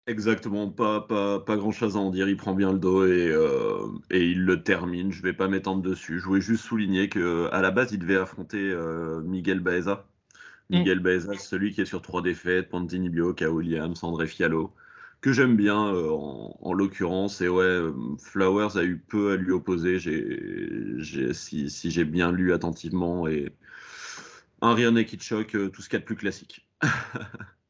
Exactement, 0.05 0.69
pas, 0.69 0.99
pas, 1.01 1.39
pas 1.39 1.55
grand 1.55 1.71
chose 1.71 1.95
à 1.95 1.99
en 1.99 2.09
dire. 2.11 2.27
Il 2.27 2.35
prend 2.35 2.53
bien 2.53 2.73
le 2.73 2.79
dos 2.79 3.05
et, 3.05 3.29
euh, 3.31 3.87
et 4.11 4.25
il 4.25 4.43
le 4.43 4.61
termine. 4.61 5.13
Je 5.13 5.21
vais 5.21 5.31
pas 5.33 5.47
m'étendre 5.47 5.81
dessus. 5.81 6.19
Je 6.19 6.25
voulais 6.25 6.41
juste 6.41 6.65
souligner 6.65 7.07
que 7.07 7.49
à 7.53 7.61
la 7.61 7.71
base, 7.71 7.93
il 7.93 7.99
devait 7.99 8.17
affronter 8.17 8.59
euh, 8.69 9.21
Miguel 9.21 9.61
Baeza. 9.61 10.05
Mm. 10.69 10.77
Miguel 10.79 10.99
Baeza, 10.99 11.37
celui 11.37 11.73
qui 11.73 11.81
est 11.81 11.85
sur 11.85 12.01
trois 12.01 12.21
défaites 12.21 12.69
Pantini 12.69 13.09
Bio, 13.09 13.33
K. 13.33 13.43
Williams, 13.43 14.03
André 14.03 14.27
Fialo, 14.27 14.73
que 15.21 15.33
j'aime 15.33 15.55
bien 15.57 15.87
euh, 15.93 16.11
en, 16.11 16.57
en 16.61 16.73
l'occurrence. 16.73 17.41
Et 17.41 17.49
ouais, 17.49 17.79
Flowers 18.19 18.77
a 18.77 18.83
eu 18.83 18.99
peu 18.99 19.31
à 19.33 19.35
lui 19.37 19.51
opposer. 19.51 19.99
J'ai, 19.99 21.33
si, 21.33 21.69
si 21.69 21.91
j'ai 21.91 22.05
bien 22.05 22.31
lu 22.31 22.53
attentivement 22.53 23.27
et 23.27 23.53
un 24.61 24.73
rien 24.73 25.03
qui 25.03 25.19
choque, 25.19 25.51
tout 25.71 25.81
ce 25.81 25.89
qu'il 25.89 25.95
y 25.95 25.97
a 25.97 25.99
de 25.99 26.05
plus 26.05 26.15
classique. 26.15 26.67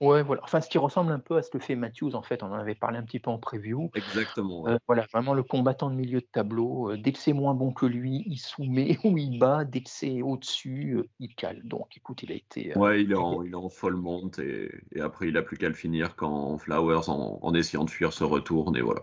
Ouais, 0.00 0.22
voilà. 0.22 0.42
Enfin, 0.44 0.60
ce 0.60 0.68
qui 0.68 0.76
ressemble 0.78 1.10
un 1.12 1.18
peu 1.18 1.36
à 1.36 1.42
ce 1.42 1.50
que 1.50 1.58
fait 1.58 1.74
Matthews, 1.74 2.14
en 2.14 2.22
fait, 2.22 2.42
on 2.42 2.46
en 2.46 2.52
avait 2.54 2.74
parlé 2.74 2.98
un 2.98 3.02
petit 3.02 3.18
peu 3.18 3.30
en 3.30 3.38
preview. 3.38 3.90
Exactement. 3.94 4.68
Euh, 4.68 4.76
voilà, 4.86 5.06
vraiment 5.12 5.32
le 5.32 5.42
combattant 5.42 5.88
de 5.90 5.94
milieu 5.94 6.20
de 6.20 6.26
tableau. 6.30 6.90
Euh, 6.90 6.96
dès 6.98 7.12
que 7.12 7.18
c'est 7.18 7.32
moins 7.32 7.54
bon 7.54 7.72
que 7.72 7.86
lui, 7.86 8.22
il 8.26 8.38
soumet 8.38 8.98
ou 9.04 9.16
il 9.16 9.38
bat. 9.38 9.64
Dès 9.64 9.80
que 9.80 9.90
c'est 9.90 10.20
au-dessus, 10.20 10.96
euh, 10.96 11.08
il 11.18 11.34
cale. 11.34 11.62
Donc, 11.64 11.96
écoute, 11.96 12.22
il 12.22 12.32
a 12.32 12.34
été. 12.34 12.76
ouais, 12.76 13.02
il 13.02 13.12
est, 13.12 13.16
en, 13.16 13.42
il 13.42 13.52
est 13.52 13.54
en 13.54 13.70
folle 13.70 13.96
monte 13.96 14.38
et, 14.38 14.70
et 14.92 15.00
après, 15.00 15.28
il 15.28 15.36
a 15.36 15.42
plus 15.42 15.56
qu'à 15.56 15.68
le 15.68 15.74
finir 15.74 16.14
quand 16.14 16.58
Flowers, 16.58 17.08
en, 17.08 17.38
en 17.40 17.54
essayant 17.54 17.84
de 17.84 17.90
fuir, 17.90 18.12
se 18.12 18.24
retourne 18.24 18.76
et 18.76 18.82
voilà 18.82 19.02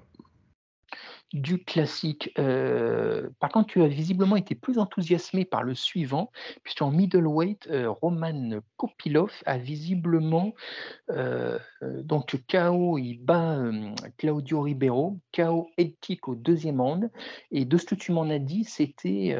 du 1.33 1.63
classique. 1.63 2.31
Euh, 2.37 3.29
par 3.39 3.49
contre, 3.51 3.67
tu 3.67 3.81
as 3.81 3.87
visiblement 3.87 4.35
été 4.35 4.53
plus 4.53 4.77
enthousiasmé 4.77 5.45
par 5.45 5.63
le 5.63 5.73
suivant, 5.73 6.31
puisqu'en 6.63 6.91
middleweight, 6.91 7.67
euh, 7.71 7.89
Roman 7.89 8.59
Kopilov 8.77 9.31
a 9.45 9.57
visiblement 9.57 10.53
euh, 11.09 11.57
donc 11.81 12.35
KO, 12.47 12.97
il 12.99 13.17
bat 13.17 13.59
Claudio 14.17 14.61
Ribeiro, 14.61 15.19
KO 15.35 15.69
kick 16.01 16.27
au 16.27 16.35
deuxième 16.35 16.79
round, 16.79 17.11
et 17.51 17.65
de 17.65 17.77
ce 17.77 17.85
que 17.85 17.95
tu 17.95 18.11
m'en 18.11 18.29
as 18.29 18.39
dit, 18.39 18.63
c'était 18.63 19.35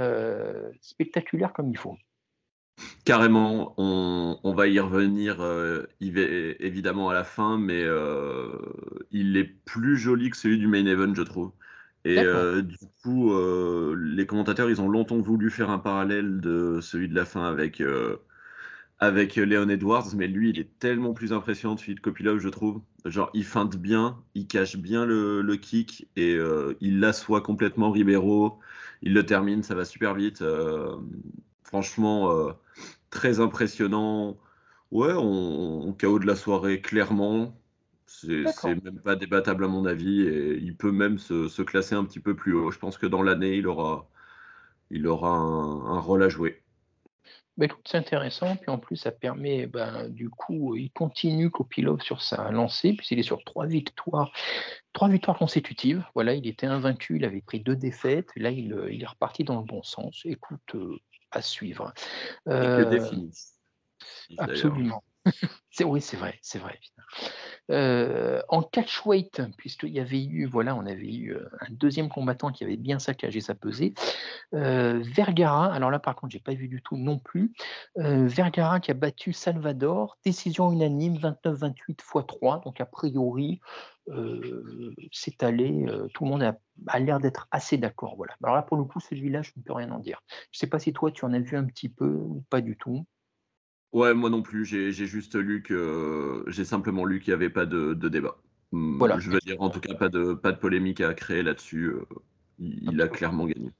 spectaculaire 0.81 1.53
comme 1.53 1.69
il 1.69 1.77
faut. 1.77 1.95
Carrément, 3.05 3.75
on, 3.77 4.53
va 4.53 4.67
y 4.67 4.79
revenir 4.79 5.37
évidemment 5.99 7.09
à 7.09 7.13
la 7.13 7.23
fin, 7.23 7.57
mais 7.57 7.83
il 9.11 9.37
est 9.37 9.55
plus 9.65 9.97
joli 9.97 10.29
que 10.31 10.37
celui 10.37 10.57
du 10.57 10.67
main 10.67 10.85
event, 10.85 11.13
je 11.13 11.21
trouve. 11.21 11.51
Et 12.05 12.23
euh, 12.23 12.61
du 12.61 12.77
coup, 13.01 13.33
euh, 13.33 13.95
les 13.97 14.25
commentateurs, 14.25 14.69
ils 14.69 14.81
ont 14.81 14.89
longtemps 14.89 15.19
voulu 15.19 15.49
faire 15.49 15.69
un 15.69 15.79
parallèle 15.79 16.41
de 16.41 16.79
celui 16.81 17.07
de 17.07 17.15
la 17.15 17.25
fin 17.25 17.45
avec, 17.45 17.79
euh, 17.81 18.17
avec 18.99 19.35
Léon 19.37 19.69
Edwards, 19.69 20.07
mais 20.15 20.27
lui, 20.27 20.49
il 20.51 20.59
est 20.59 20.79
tellement 20.79 21.13
plus 21.13 21.33
impressionnant, 21.33 21.77
celui 21.77 21.95
de 21.95 22.01
Kopilov, 22.01 22.39
je 22.39 22.49
trouve. 22.49 22.81
Genre, 23.05 23.29
il 23.33 23.45
feinte 23.45 23.77
bien, 23.77 24.23
il 24.35 24.47
cache 24.47 24.77
bien 24.77 25.05
le, 25.05 25.41
le 25.41 25.55
kick 25.57 26.07
et 26.17 26.37
il 26.81 26.99
l'assoit 26.99 27.41
complètement 27.41 27.91
Ribeiro. 27.91 28.59
Il 29.01 29.13
le 29.13 29.25
termine, 29.25 29.63
ça 29.63 29.75
va 29.75 29.85
super 29.85 30.15
vite. 30.15 30.43
franchement, 31.63 32.55
très 33.09 33.39
impressionnant. 33.39 34.37
Ouais, 34.91 35.13
on, 35.13 35.87
on 35.87 35.93
KO 35.93 36.19
de 36.19 36.27
la 36.27 36.35
soirée, 36.35 36.81
clairement. 36.81 37.55
C'est 38.21 38.83
même 38.83 38.99
pas 38.99 39.15
débattable 39.15 39.65
à 39.65 39.67
mon 39.67 39.85
avis 39.85 40.21
et 40.21 40.57
il 40.57 40.75
peut 40.75 40.91
même 40.91 41.17
se, 41.17 41.61
classer 41.61 41.95
un 41.95 42.05
petit 42.05 42.19
peu 42.19 42.35
plus 42.35 42.53
haut. 42.53 42.71
Je 42.71 42.79
pense 42.79 42.97
que 42.97 43.05
dans 43.05 43.21
l'année, 43.21 43.57
il 43.57 43.67
aura, 43.67 44.07
il 44.91 45.07
aura 45.07 45.29
un, 45.29 45.99
rôle 45.99 46.23
à 46.23 46.29
jouer. 46.29 46.61
Ben, 47.57 47.69
c'est 47.85 47.97
intéressant, 47.97 48.55
puis 48.55 48.71
en 48.71 48.79
plus 48.79 48.95
ça 48.95 49.11
permet, 49.11 49.67
ben, 49.67 50.09
du 50.09 50.29
coup, 50.29 50.75
il 50.75 50.91
continue 50.91 51.51
Kopilov 51.51 52.01
sur 52.01 52.21
sa 52.21 52.49
lancée, 52.49 52.93
puisqu'il 52.93 53.19
est 53.19 53.23
sur 53.23 53.43
trois 53.43 53.67
victoires, 53.67 54.31
trois 54.91 55.07
victoires 55.07 55.37
consécutives. 55.37 56.03
Voilà, 56.15 56.33
il 56.33 56.47
était 56.47 56.65
invaincu, 56.65 57.17
il 57.17 57.25
avait 57.25 57.41
pris 57.41 57.59
deux 57.59 57.75
défaites, 57.75 58.29
là 58.35 58.49
il, 58.49 58.73
est 58.73 59.05
reparti 59.05 59.43
dans 59.43 59.59
le 59.59 59.65
bon 59.65 59.83
sens. 59.83 60.21
Écoute, 60.25 60.75
euh, 60.75 60.97
à 61.29 61.41
suivre. 61.41 61.93
Euh, 62.47 63.29
absolument. 64.37 65.03
oui, 65.85 66.01
c'est 66.01 66.17
vrai, 66.17 66.37
c'est 66.41 66.59
vrai. 66.59 66.79
Euh, 67.71 68.41
en 68.49 68.61
catchweight, 68.61 69.41
puisqu'il 69.57 69.93
y 69.93 69.99
avait 69.99 70.23
eu, 70.23 70.45
voilà, 70.45 70.75
on 70.75 70.85
avait 70.85 71.13
eu 71.13 71.33
euh, 71.33 71.47
un 71.61 71.71
deuxième 71.71 72.09
combattant 72.09 72.51
qui 72.51 72.65
avait 72.65 72.75
bien 72.75 72.99
saccagé 72.99 73.39
sa 73.39 73.55
pesée. 73.55 73.93
Euh, 74.53 75.01
Vergara, 75.01 75.73
alors 75.73 75.89
là 75.89 75.99
par 75.99 76.15
contre, 76.15 76.33
j'ai 76.33 76.39
pas 76.39 76.53
vu 76.53 76.67
du 76.67 76.81
tout 76.81 76.97
non 76.97 77.19
plus. 77.19 77.53
Vergara 77.95 78.79
qui 78.79 78.91
a 78.91 78.93
battu 78.93 79.31
Salvador, 79.31 80.17
décision 80.25 80.71
unanime, 80.71 81.15
29-28 81.15 81.73
x 81.89 82.13
3. 82.27 82.61
Donc 82.65 82.81
a 82.81 82.85
priori, 82.85 83.61
c'est 85.11 85.41
allé, 85.43 85.85
tout 86.13 86.25
le 86.25 86.29
monde 86.29 86.43
a, 86.87 86.99
l'air 86.99 87.19
d'être 87.19 87.47
assez 87.51 87.77
d'accord. 87.77 88.15
Voilà. 88.17 88.35
Alors 88.43 88.55
là 88.55 88.61
pour 88.61 88.75
le 88.75 88.83
coup, 88.83 88.99
celui-là, 88.99 89.41
je 89.41 89.51
ne 89.55 89.63
peux 89.63 89.73
rien 89.73 89.89
en 89.91 89.99
dire. 89.99 90.21
Je 90.51 90.59
sais 90.59 90.67
pas 90.67 90.79
si 90.79 90.91
toi 90.91 91.11
tu 91.11 91.23
en 91.23 91.33
as 91.33 91.39
vu 91.39 91.55
un 91.55 91.65
petit 91.65 91.89
peu 91.89 92.07
ou 92.07 92.43
pas 92.49 92.59
du 92.59 92.75
tout. 92.75 93.05
Ouais, 93.93 94.13
moi 94.15 94.29
non 94.29 94.41
plus. 94.41 94.65
J'ai 94.65 94.91
juste 94.91 95.35
lu 95.35 95.61
que 95.61 96.43
j'ai 96.47 96.65
simplement 96.65 97.05
lu 97.05 97.19
qu'il 97.19 97.31
n'y 97.31 97.35
avait 97.35 97.51
pas 97.51 97.65
de, 97.65 97.93
débat. 97.93 98.35
Hmm, 98.71 98.97
voilà. 98.97 99.19
Je 99.19 99.29
veux 99.29 99.39
dire, 99.39 99.61
en 99.61 99.69
tout 99.69 99.79
cas, 99.79 99.93
pas 99.93 100.09
de, 100.09 100.33
pas 100.33 100.51
de 100.51 100.57
polémique 100.57 100.99
à 100.99 101.13
créer 101.13 101.43
là-dessus. 101.43 101.85
Euh, 101.85 102.05
il, 102.59 102.99
a 103.01 103.07
clairement 103.07 103.45
gagné. 103.45 103.71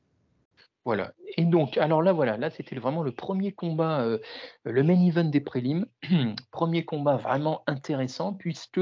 Voilà. 0.85 1.13
Et 1.37 1.45
donc, 1.45 1.77
alors 1.77 2.03
là, 2.03 2.13
voilà, 2.13 2.37
là, 2.37 2.51
c'était 2.51 2.75
vraiment 2.75 3.01
le 3.01 3.11
premier 3.11 3.53
combat, 3.53 4.01
euh, 4.01 4.19
le 4.65 4.83
main 4.83 5.01
event 5.03 5.23
des 5.23 5.41
prélims. 5.41 5.87
premier 6.51 6.85
combat 6.85 7.17
vraiment 7.17 7.63
intéressant, 7.65 8.33
puisque 8.33 8.81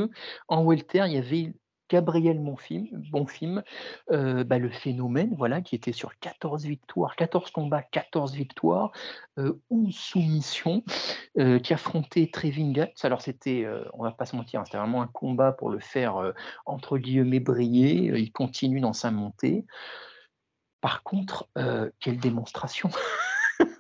en 0.50 0.66
welter, 0.66 1.06
il 1.08 1.14
y 1.14 1.18
avait 1.18 1.54
Gabriel 1.92 2.40
Monfim, 2.40 2.86
Bonfim, 3.12 3.64
euh, 4.12 4.46
bah, 4.46 4.60
le 4.60 4.70
phénomène, 4.70 5.36
voilà, 5.38 5.60
qui 5.60 5.76
était 5.76 5.92
sur 5.92 6.18
14 6.20 6.64
victoires, 6.64 7.18
14 7.18 7.52
combats, 7.52 7.82
14 7.82 8.34
victoires, 8.34 8.92
euh, 9.38 9.60
11 9.70 9.94
soumissions, 9.94 10.84
euh, 11.38 11.60
qui 11.60 11.74
affrontait 11.74 12.30
Trevin 12.32 12.72
Alors 13.04 13.22
c'était, 13.22 13.66
euh, 13.66 13.84
on 13.94 14.04
va 14.04 14.12
pas 14.12 14.26
se 14.26 14.38
mentir, 14.38 14.62
hein, 14.62 14.66
c'était 14.66 14.78
vraiment 14.78 15.02
un 15.02 15.08
combat 15.08 15.52
pour 15.52 15.70
le 15.70 15.80
faire 15.80 16.34
entre 16.66 16.98
guillemets 16.98 17.42
briller. 17.42 18.18
Il 18.18 18.32
continue 18.32 18.80
dans 18.80 18.94
sa 18.94 19.12
montée. 19.12 19.66
Par 20.80 21.04
contre, 21.04 21.50
quelle 22.00 22.18
démonstration 22.18 22.90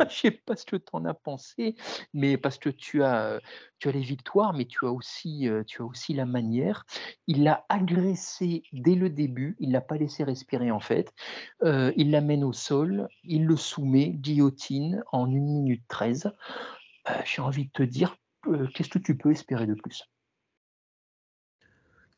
je 0.10 0.16
sais 0.16 0.32
pas 0.32 0.56
ce 0.56 0.66
que 0.66 0.76
tu 0.76 0.88
en 0.94 1.06
as 1.06 1.14
pensé, 1.14 1.76
mais 2.14 2.38
parce 2.38 2.58
que 2.58 2.70
tu 2.70 3.04
as, 3.04 3.40
tu 3.80 3.90
as 3.90 3.92
les 3.92 4.02
victoires, 4.02 4.54
mais 4.54 4.66
tu 4.66 4.86
as 4.86 4.92
aussi, 4.92 5.48
tu 5.68 5.82
as 5.82 5.86
aussi 5.86 6.14
la 6.14 6.26
manière. 6.26 6.86
Il 7.28 7.44
l'a 7.44 7.66
agressé 7.70 8.64
dès 8.74 8.96
le 8.96 9.10
début, 9.10 9.56
il 9.60 9.72
l'a 9.72 9.82
pas 9.82 9.98
laissé 9.98 10.24
respirer 10.24 10.72
en 10.72 10.80
fait. 10.80 11.14
il 11.64 12.12
l'amène 12.12 12.44
au 12.44 12.54
sol, 12.54 13.08
il 13.24 13.46
le 13.46 13.58
soumet, 13.58 14.10
guillotine 14.10 15.04
en 15.12 15.26
1 15.26 15.30
minute 15.30 15.84
13. 15.88 16.32
J'ai 17.26 17.42
envie 17.42 17.66
de 17.66 17.72
te 17.72 17.84
dire, 17.84 18.18
qu'est-ce 18.74 18.90
que 18.90 19.00
tu 19.00 19.18
peux 19.18 19.32
espérer 19.32 19.68
de 19.68 19.74
plus? 19.74 20.04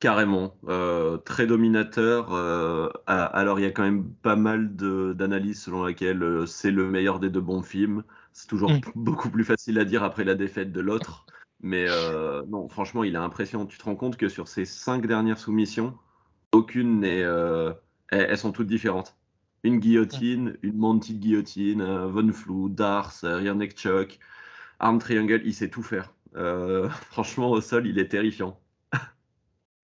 Carrément, 0.04 0.58
euh, 0.68 1.16
très 1.16 1.48
dominateur. 1.48 2.34
Euh, 2.34 2.90
alors 3.08 3.62
il 3.62 3.64
y 3.64 3.66
a 3.66 3.72
quand 3.72 3.84
même 3.84 4.04
pas 4.22 4.36
mal 4.36 4.76
d'analyses 4.76 5.62
selon 5.62 5.86
laquelle 5.86 6.22
euh, 6.22 6.46
c'est 6.46 6.72
le 6.72 6.90
meilleur 6.90 7.22
des 7.22 7.30
deux 7.30 7.40
bons 7.40 7.62
films. 7.62 8.04
C'est 8.34 8.50
toujours 8.50 8.72
mm. 8.72 8.82
beaucoup 8.96 9.30
plus 9.30 9.46
facile 9.46 9.80
à 9.80 9.86
dire 9.86 10.04
après 10.04 10.26
la 10.26 10.36
défaite 10.36 10.74
de 10.74 10.82
l'autre. 10.82 11.26
Mais 11.62 11.88
non, 12.50 12.68
franchement, 12.68 13.06
il 13.06 13.16
est 13.16 13.18
impressionnant. 13.18 13.66
Tu 13.66 13.78
te 13.78 13.86
rends 13.86 13.96
compte 13.96 14.18
que 14.18 14.28
sur 14.28 14.50
ces 14.50 14.66
cinq 14.66 15.08
dernières 15.08 15.40
soumissions, 15.40 15.98
aucune 16.52 17.00
n'est. 17.00 17.24
Elles, 18.10 18.38
sont 18.38 18.52
toutes 18.52 18.68
différentes. 18.68 19.16
Une 19.64 19.80
guillotine, 19.80 20.58
une 20.64 20.76
Monty 20.76 21.14
guillotine, 21.14 21.82
Von 22.08 22.34
Flou, 22.34 22.68
Dars, 22.68 23.14
Rear 23.24 23.56
Neck 23.56 23.78
Chuck, 23.78 24.20
Arm 24.80 25.00
Triangle, 25.00 25.42
il 25.46 25.54
sait 25.54 25.70
tout 25.70 25.82
faire. 25.84 26.14
franchement, 27.10 27.52
au 27.52 27.62
sol, 27.62 27.88
il 27.88 27.98
est 27.98 28.10
terrifiant. 28.10 28.60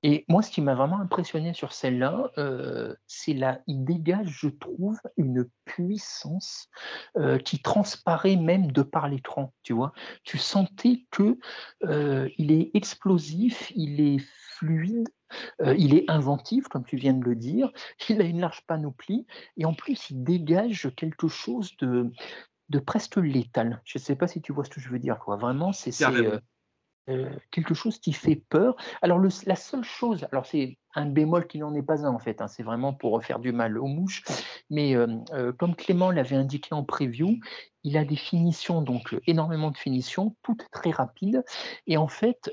Et 0.03 0.25
moi, 0.29 0.41
ce 0.41 0.50
qui 0.51 0.62
m'a 0.62 0.75
vraiment 0.75 1.00
impressionné 1.00 1.53
sur 1.53 1.74
celle-là, 1.74 2.32
euh, 2.38 2.96
c'est 3.08 3.34
là, 3.34 3.62
il 3.68 3.84
dégage, 3.84 4.29
je 4.29 4.48
trouve, 4.48 5.00
une 5.18 5.50
puissance 5.65 6.70
euh, 7.18 7.38
qui 7.38 7.62
transparaît 7.62 8.38
même 8.38 8.72
de 8.72 8.82
par 8.82 9.10
l'écran. 9.10 9.53
Tu 9.63 9.74
vois, 9.74 9.91
tu 10.24 10.38
sentais 10.38 11.06
que 11.12 11.38
euh, 11.84 12.29
il 12.38 12.51
est 12.51 12.72
explosif, 12.74 13.72
il 13.75 14.00
est 14.00 14.20
fluide, 14.20 15.10
il 15.77 15.94
est 15.94 16.10
inventif, 16.10 16.68
comme 16.70 16.84
tu 16.84 16.96
viens 16.96 17.13
de 17.13 17.24
le 17.24 17.36
dire. 17.36 17.72
Il 18.10 18.20
a 18.20 18.24
une 18.24 18.41
large 18.41 18.65
panoplie 18.65 19.27
et 19.58 19.65
en 19.65 19.75
plus, 19.75 20.10
il 20.10 20.24
dégage 20.24 20.89
quelque 20.96 21.27
chose 21.27 21.77
de 21.77 22.12
de 22.70 22.79
presque 22.79 23.18
létal. 23.18 23.82
Je 23.84 23.98
ne 23.98 24.03
sais 24.03 24.15
pas 24.15 24.27
si 24.27 24.41
tu 24.41 24.53
vois 24.53 24.63
ce 24.63 24.70
que 24.70 24.79
je 24.79 24.89
veux 24.89 25.00
dire. 25.00 25.20
Quoi. 25.20 25.38
Vraiment, 25.38 25.74
c'est 25.74 25.91
euh, 27.09 27.29
quelque 27.51 27.73
chose 27.73 27.99
qui 27.99 28.13
fait 28.13 28.35
peur. 28.49 28.75
Alors 29.01 29.19
la 29.19 29.55
seule 29.55 29.83
chose, 29.83 30.25
alors 30.31 30.45
c'est 30.45 30.77
un 30.95 31.05
bémol 31.05 31.47
qui 31.47 31.59
n'en 31.59 31.73
est 31.73 31.83
pas 31.83 32.05
un 32.05 32.13
en 32.13 32.19
fait, 32.19 32.41
hein, 32.41 32.47
c'est 32.47 32.63
vraiment 32.63 32.93
pour 32.93 33.23
faire 33.23 33.39
du 33.39 33.51
mal 33.51 33.77
aux 33.77 33.87
mouches, 33.87 34.23
mais 34.69 34.95
euh, 34.95 35.07
euh, 35.33 35.51
comme 35.53 35.75
Clément 35.75 36.11
l'avait 36.11 36.35
indiqué 36.35 36.73
en 36.73 36.83
preview, 36.83 37.39
il 37.83 37.97
a 37.97 38.05
des 38.05 38.15
finitions, 38.15 38.81
donc 38.81 39.15
énormément 39.27 39.71
de 39.71 39.77
finitions, 39.77 40.35
toutes 40.43 40.65
très 40.71 40.91
rapides, 40.91 41.43
et 41.87 41.97
en 41.97 42.07
fait 42.07 42.51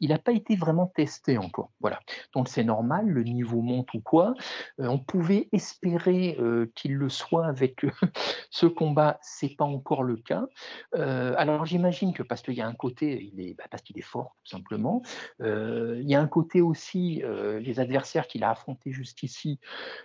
il 0.00 0.10
n'a 0.10 0.18
pas 0.18 0.32
été 0.32 0.56
vraiment 0.56 0.86
testé 0.86 1.38
encore. 1.38 1.70
Voilà. 1.80 2.00
Donc 2.34 2.48
c'est 2.48 2.64
normal, 2.64 3.06
le 3.06 3.22
niveau 3.22 3.60
monte 3.60 3.92
ou 3.94 4.00
quoi. 4.00 4.34
Euh, 4.80 4.86
on 4.86 4.98
pouvait 4.98 5.48
espérer 5.52 6.36
euh, 6.38 6.70
qu'il 6.74 6.94
le 6.94 7.08
soit 7.08 7.46
avec 7.46 7.84
euh, 7.84 7.90
ce 8.50 8.66
combat, 8.66 9.18
c'est 9.22 9.56
pas 9.56 9.64
encore 9.64 10.02
le 10.02 10.16
cas. 10.16 10.46
alors 10.92 11.66
j'imagine 11.66 12.12
que 12.12 12.22
parce 12.22 12.42
qu'il 12.42 12.54
y 12.54 12.60
a 12.60 12.66
un 12.66 12.74
côté, 12.74 13.30
il 13.32 13.40
est, 13.40 13.54
bah, 13.54 13.64
parce 13.70 13.82
qu'il 13.82 13.98
est 13.98 14.02
fort 14.02 14.36
tout 14.44 14.50
simplement. 14.50 15.02
il 15.40 16.04
y 16.04 16.14
a 16.14 16.20
un 16.20 16.26
côté 16.26 16.60
aussi, 16.60 17.22
les 17.60 17.80
adversaires 17.80 18.26
qu'il 18.26 18.44
a 18.44 18.50
affrontés 18.50 18.92
jusqu'ici 18.92 19.58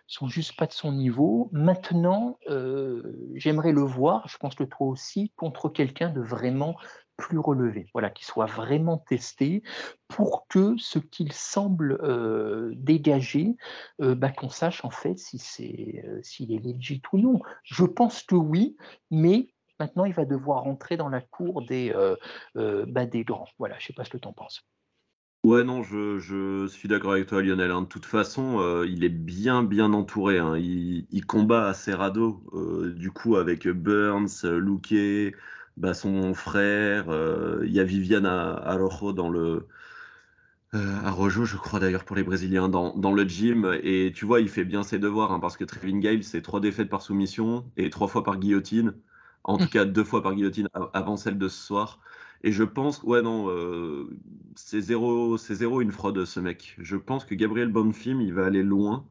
sont 0.08 0.28
juste 0.28 0.58
pas 0.58 0.68
de 0.68 0.74
son 0.74 0.92
niveau. 0.92 1.50
Maintenant, 1.52 2.38
j'aimerais 3.36 3.72
le 3.72 3.82
voir, 3.82 4.28
je 4.28 4.38
pense 4.38 4.56
que 4.56 4.64
toi 4.64 4.88
aussi, 4.88 5.32
contre 5.36 5.70
quelqu'un 5.70 6.10
de 6.10 6.22
vraiment 6.22 6.76
plus 7.18 7.38
relevé, 7.40 7.88
voilà, 7.94 8.10
qui 8.10 8.26
soit 8.26 8.48
vraiment 8.48 8.98
testé 8.98 9.62
pour 10.08 10.48
que 10.48 10.76
ce 10.78 10.98
qu'il 11.00 11.32
semble 11.34 12.00
euh, 12.02 12.74
dégager, 12.76 13.56
euh, 14.02 14.16
bah, 14.16 14.32
qu'on 14.32 14.50
sache 14.50 14.84
en 14.84 14.90
fait 14.90 15.20
si 15.20 15.38
c'est 15.38 16.04
euh, 16.08 16.20
s'il 16.24 16.52
est 16.52 16.60
legit 16.60 17.02
ou 17.14 17.20
non. 17.20 17.42
Je 17.64 17.86
pense 17.86 18.24
que 18.24 18.36
oui, 18.36 18.76
mais 19.12 19.54
maintenant 19.80 20.06
il 20.06 20.14
va 20.14 20.26
devoir 20.26 20.64
rentrer 20.64 20.98
dans 20.98 21.10
la 21.10 21.22
cour 21.22 21.64
des, 21.66 21.94
bah, 22.56 23.06
des 23.06 23.24
grands. 23.24 23.48
Voilà, 23.60 23.78
je 23.80 23.88
sais 23.88 23.94
pas 23.94 24.04
ce 24.04 24.10
que 24.10 24.18
tu 24.18 24.28
en 24.28 24.34
penses. 24.34 24.66
Ouais, 25.44 25.64
non, 25.64 25.82
je, 25.82 26.20
je 26.20 26.68
suis 26.68 26.88
d'accord 26.88 27.14
avec 27.14 27.26
toi, 27.26 27.42
Lionel. 27.42 27.72
hein. 27.72 27.82
De 27.82 27.88
toute 27.88 28.06
façon, 28.06 28.84
il 28.88 29.04
est 29.04 29.10
bien, 29.10 29.64
bien 29.64 29.92
entouré. 29.92 30.38
hein. 30.38 30.56
Il, 30.56 31.08
il 31.10 31.26
combat 31.26 31.68
à 31.68 31.74
Cerrado, 31.74 32.44
du 32.96 33.10
coup, 33.10 33.38
avec 33.38 33.68
Burns, 33.68 34.28
Luque, 34.44 35.34
bah, 35.82 35.94
son 35.94 36.34
frère. 36.34 37.10
euh, 37.10 37.64
il 37.66 37.74
y 37.74 37.80
a 37.80 37.84
Viviane 37.84 38.26
A- 38.26 38.54
Araujo 38.56 39.14
dans 39.14 39.30
le. 39.30 39.68
Euh, 40.74 41.02
Araujo, 41.04 41.44
je 41.46 41.58
crois 41.58 41.80
d'ailleurs, 41.80 42.06
pour 42.06 42.16
les 42.16 42.24
Brésiliens, 42.24 42.70
dans, 42.70 42.96
dans 42.96 43.12
le 43.14 43.28
gym. 43.28 43.78
Et 43.84 44.12
tu 44.16 44.26
vois, 44.26 44.40
il 44.42 44.50
fait 44.50 44.64
bien 44.66 44.84
ses 44.84 45.00
devoirs, 45.00 45.32
hein, 45.32 45.40
parce 45.40 45.58
que 45.58 45.66
Trevin 45.66 46.00
Gale, 46.00 46.24
c'est 46.24 46.42
trois 46.42 46.62
défaites 46.62 46.90
par 46.90 47.02
soumission 47.02 47.70
et 47.78 47.90
trois 47.90 48.08
fois 48.08 48.24
par 48.24 48.38
guillotine. 48.40 48.96
En 49.44 49.58
tout 49.58 49.70
cas, 49.70 49.86
deux 49.86 50.04
fois 50.04 50.22
par 50.24 50.34
guillotine 50.36 50.70
avant 50.94 51.18
celle 51.18 51.38
de 51.38 51.48
ce 51.50 51.58
soir. 51.66 52.00
Et 52.44 52.52
je 52.52 52.64
pense, 52.64 53.04
ouais, 53.04 53.22
non, 53.22 53.50
euh, 53.50 54.10
c'est 54.56 54.82
zéro, 54.82 55.38
zéro 55.38 55.82
une 55.82 55.92
fraude, 55.92 56.24
ce 56.26 56.40
mec. 56.40 56.76
Je 56.80 56.96
pense 56.96 57.26
que 57.26 57.36
Gabriel 57.36 57.70
Bonfim, 57.70 58.20
il 58.22 58.34
va 58.34 58.46
aller 58.46 58.64
loin. 58.64 59.11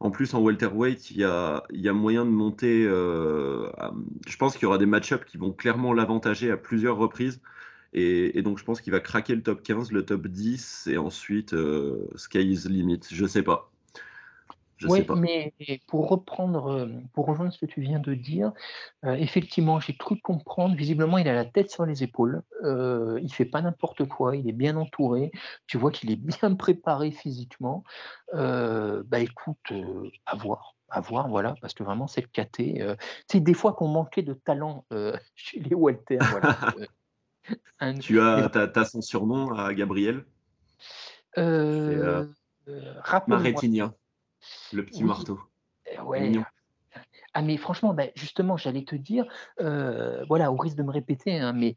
En 0.00 0.10
plus, 0.10 0.34
en 0.34 0.40
welterweight, 0.42 1.10
il 1.10 1.18
y 1.18 1.24
a, 1.24 1.64
y 1.70 1.88
a 1.88 1.92
moyen 1.92 2.24
de 2.24 2.30
monter. 2.30 2.84
euh, 2.86 3.68
je 4.28 4.36
pense 4.36 4.54
qu'il 4.54 4.62
y 4.62 4.66
aura 4.66 4.78
des 4.78 4.86
match-ups 4.86 5.24
qui 5.24 5.38
vont 5.38 5.52
clairement 5.52 5.92
l'avantager 5.92 6.50
à 6.50 6.56
plusieurs 6.56 6.96
reprises. 6.96 7.40
Et, 7.94 8.42
donc, 8.42 8.58
je 8.58 8.64
pense 8.64 8.80
qu'il 8.80 8.92
va 8.92 9.00
craquer 9.00 9.34
le 9.34 9.42
top 9.42 9.62
15, 9.62 9.92
le 9.92 10.04
top 10.04 10.26
10, 10.28 10.88
et 10.88 10.98
ensuite, 10.98 11.54
euh, 11.54 12.08
sky 12.16 12.40
is 12.40 12.68
limit. 12.68 13.00
Je 13.10 13.26
sais 13.26 13.42
pas. 13.42 13.70
Je 14.78 14.86
Oui, 14.86 15.00
sais 15.00 15.04
pas. 15.04 15.16
mais 15.16 15.52
pour 15.88 16.08
reprendre, 16.08 16.72
euh, 16.72 16.86
pour 17.12 17.26
rejoindre 17.26 17.52
ce 17.52 17.58
que 17.58 17.66
tu 17.66 17.80
viens 17.80 17.98
de 17.98 18.14
dire, 18.14 18.52
euh, 19.04 19.14
effectivement, 19.14 19.80
j'ai 19.80 19.96
cru 19.96 20.20
comprendre. 20.20 20.76
Visiblement, 20.76 21.18
il 21.18 21.28
a 21.28 21.34
la 21.34 21.44
tête 21.44 21.70
sur 21.70 21.84
les 21.84 22.04
épaules. 22.04 22.42
Euh, 22.62 23.18
il 23.20 23.32
fait 23.34 23.44
pas 23.44 23.60
n'importe 23.60 24.06
quoi. 24.06 24.36
Il 24.36 24.48
est 24.48 24.52
bien 24.52 24.76
entouré. 24.76 25.32
Tu 25.66 25.78
vois 25.78 25.90
qu'il 25.90 26.10
est 26.12 26.16
bien 26.40 26.54
préparé 26.54 27.10
physiquement. 27.10 27.82
Euh, 28.34 29.02
bah 29.06 29.18
écoute, 29.18 29.72
à 30.26 30.36
voir, 30.36 30.76
à 30.90 31.00
voir, 31.00 31.28
voilà, 31.28 31.56
parce 31.60 31.74
que 31.74 31.82
vraiment 31.82 32.06
c'est 32.06 32.20
le 32.20 32.28
KT. 32.28 32.80
Euh, 32.80 32.94
tu 33.28 33.38
sais, 33.38 33.40
des 33.40 33.54
fois 33.54 33.72
qu'on 33.72 33.88
manquait 33.88 34.22
de 34.22 34.34
talent 34.34 34.84
euh, 34.92 35.16
chez 35.34 35.58
les 35.58 35.74
Walter, 35.74 36.18
voilà. 36.30 36.56
Un- 37.80 37.98
Tu 37.98 38.20
as, 38.20 38.48
t'as, 38.52 38.68
t'as 38.68 38.84
son 38.84 39.00
surnom 39.00 39.52
à 39.54 39.72
Gabriel? 39.74 40.24
Euh, 41.36 42.24
euh. 42.68 42.94
Le 44.72 44.84
petit 44.84 45.02
Oui. 45.02 45.08
marteau. 45.08 45.40
Euh, 45.98 46.02
Ouais. 46.02 46.20
Mignon. 46.20 46.44
Ah 47.34 47.42
mais 47.42 47.56
franchement, 47.56 47.94
ben, 47.94 48.10
justement, 48.14 48.56
j'allais 48.56 48.84
te 48.84 48.96
dire, 48.96 49.26
euh, 49.60 50.24
voilà, 50.26 50.50
au 50.50 50.56
risque 50.56 50.76
de 50.76 50.82
me 50.82 50.90
répéter, 50.90 51.38
hein, 51.38 51.52
mais 51.52 51.76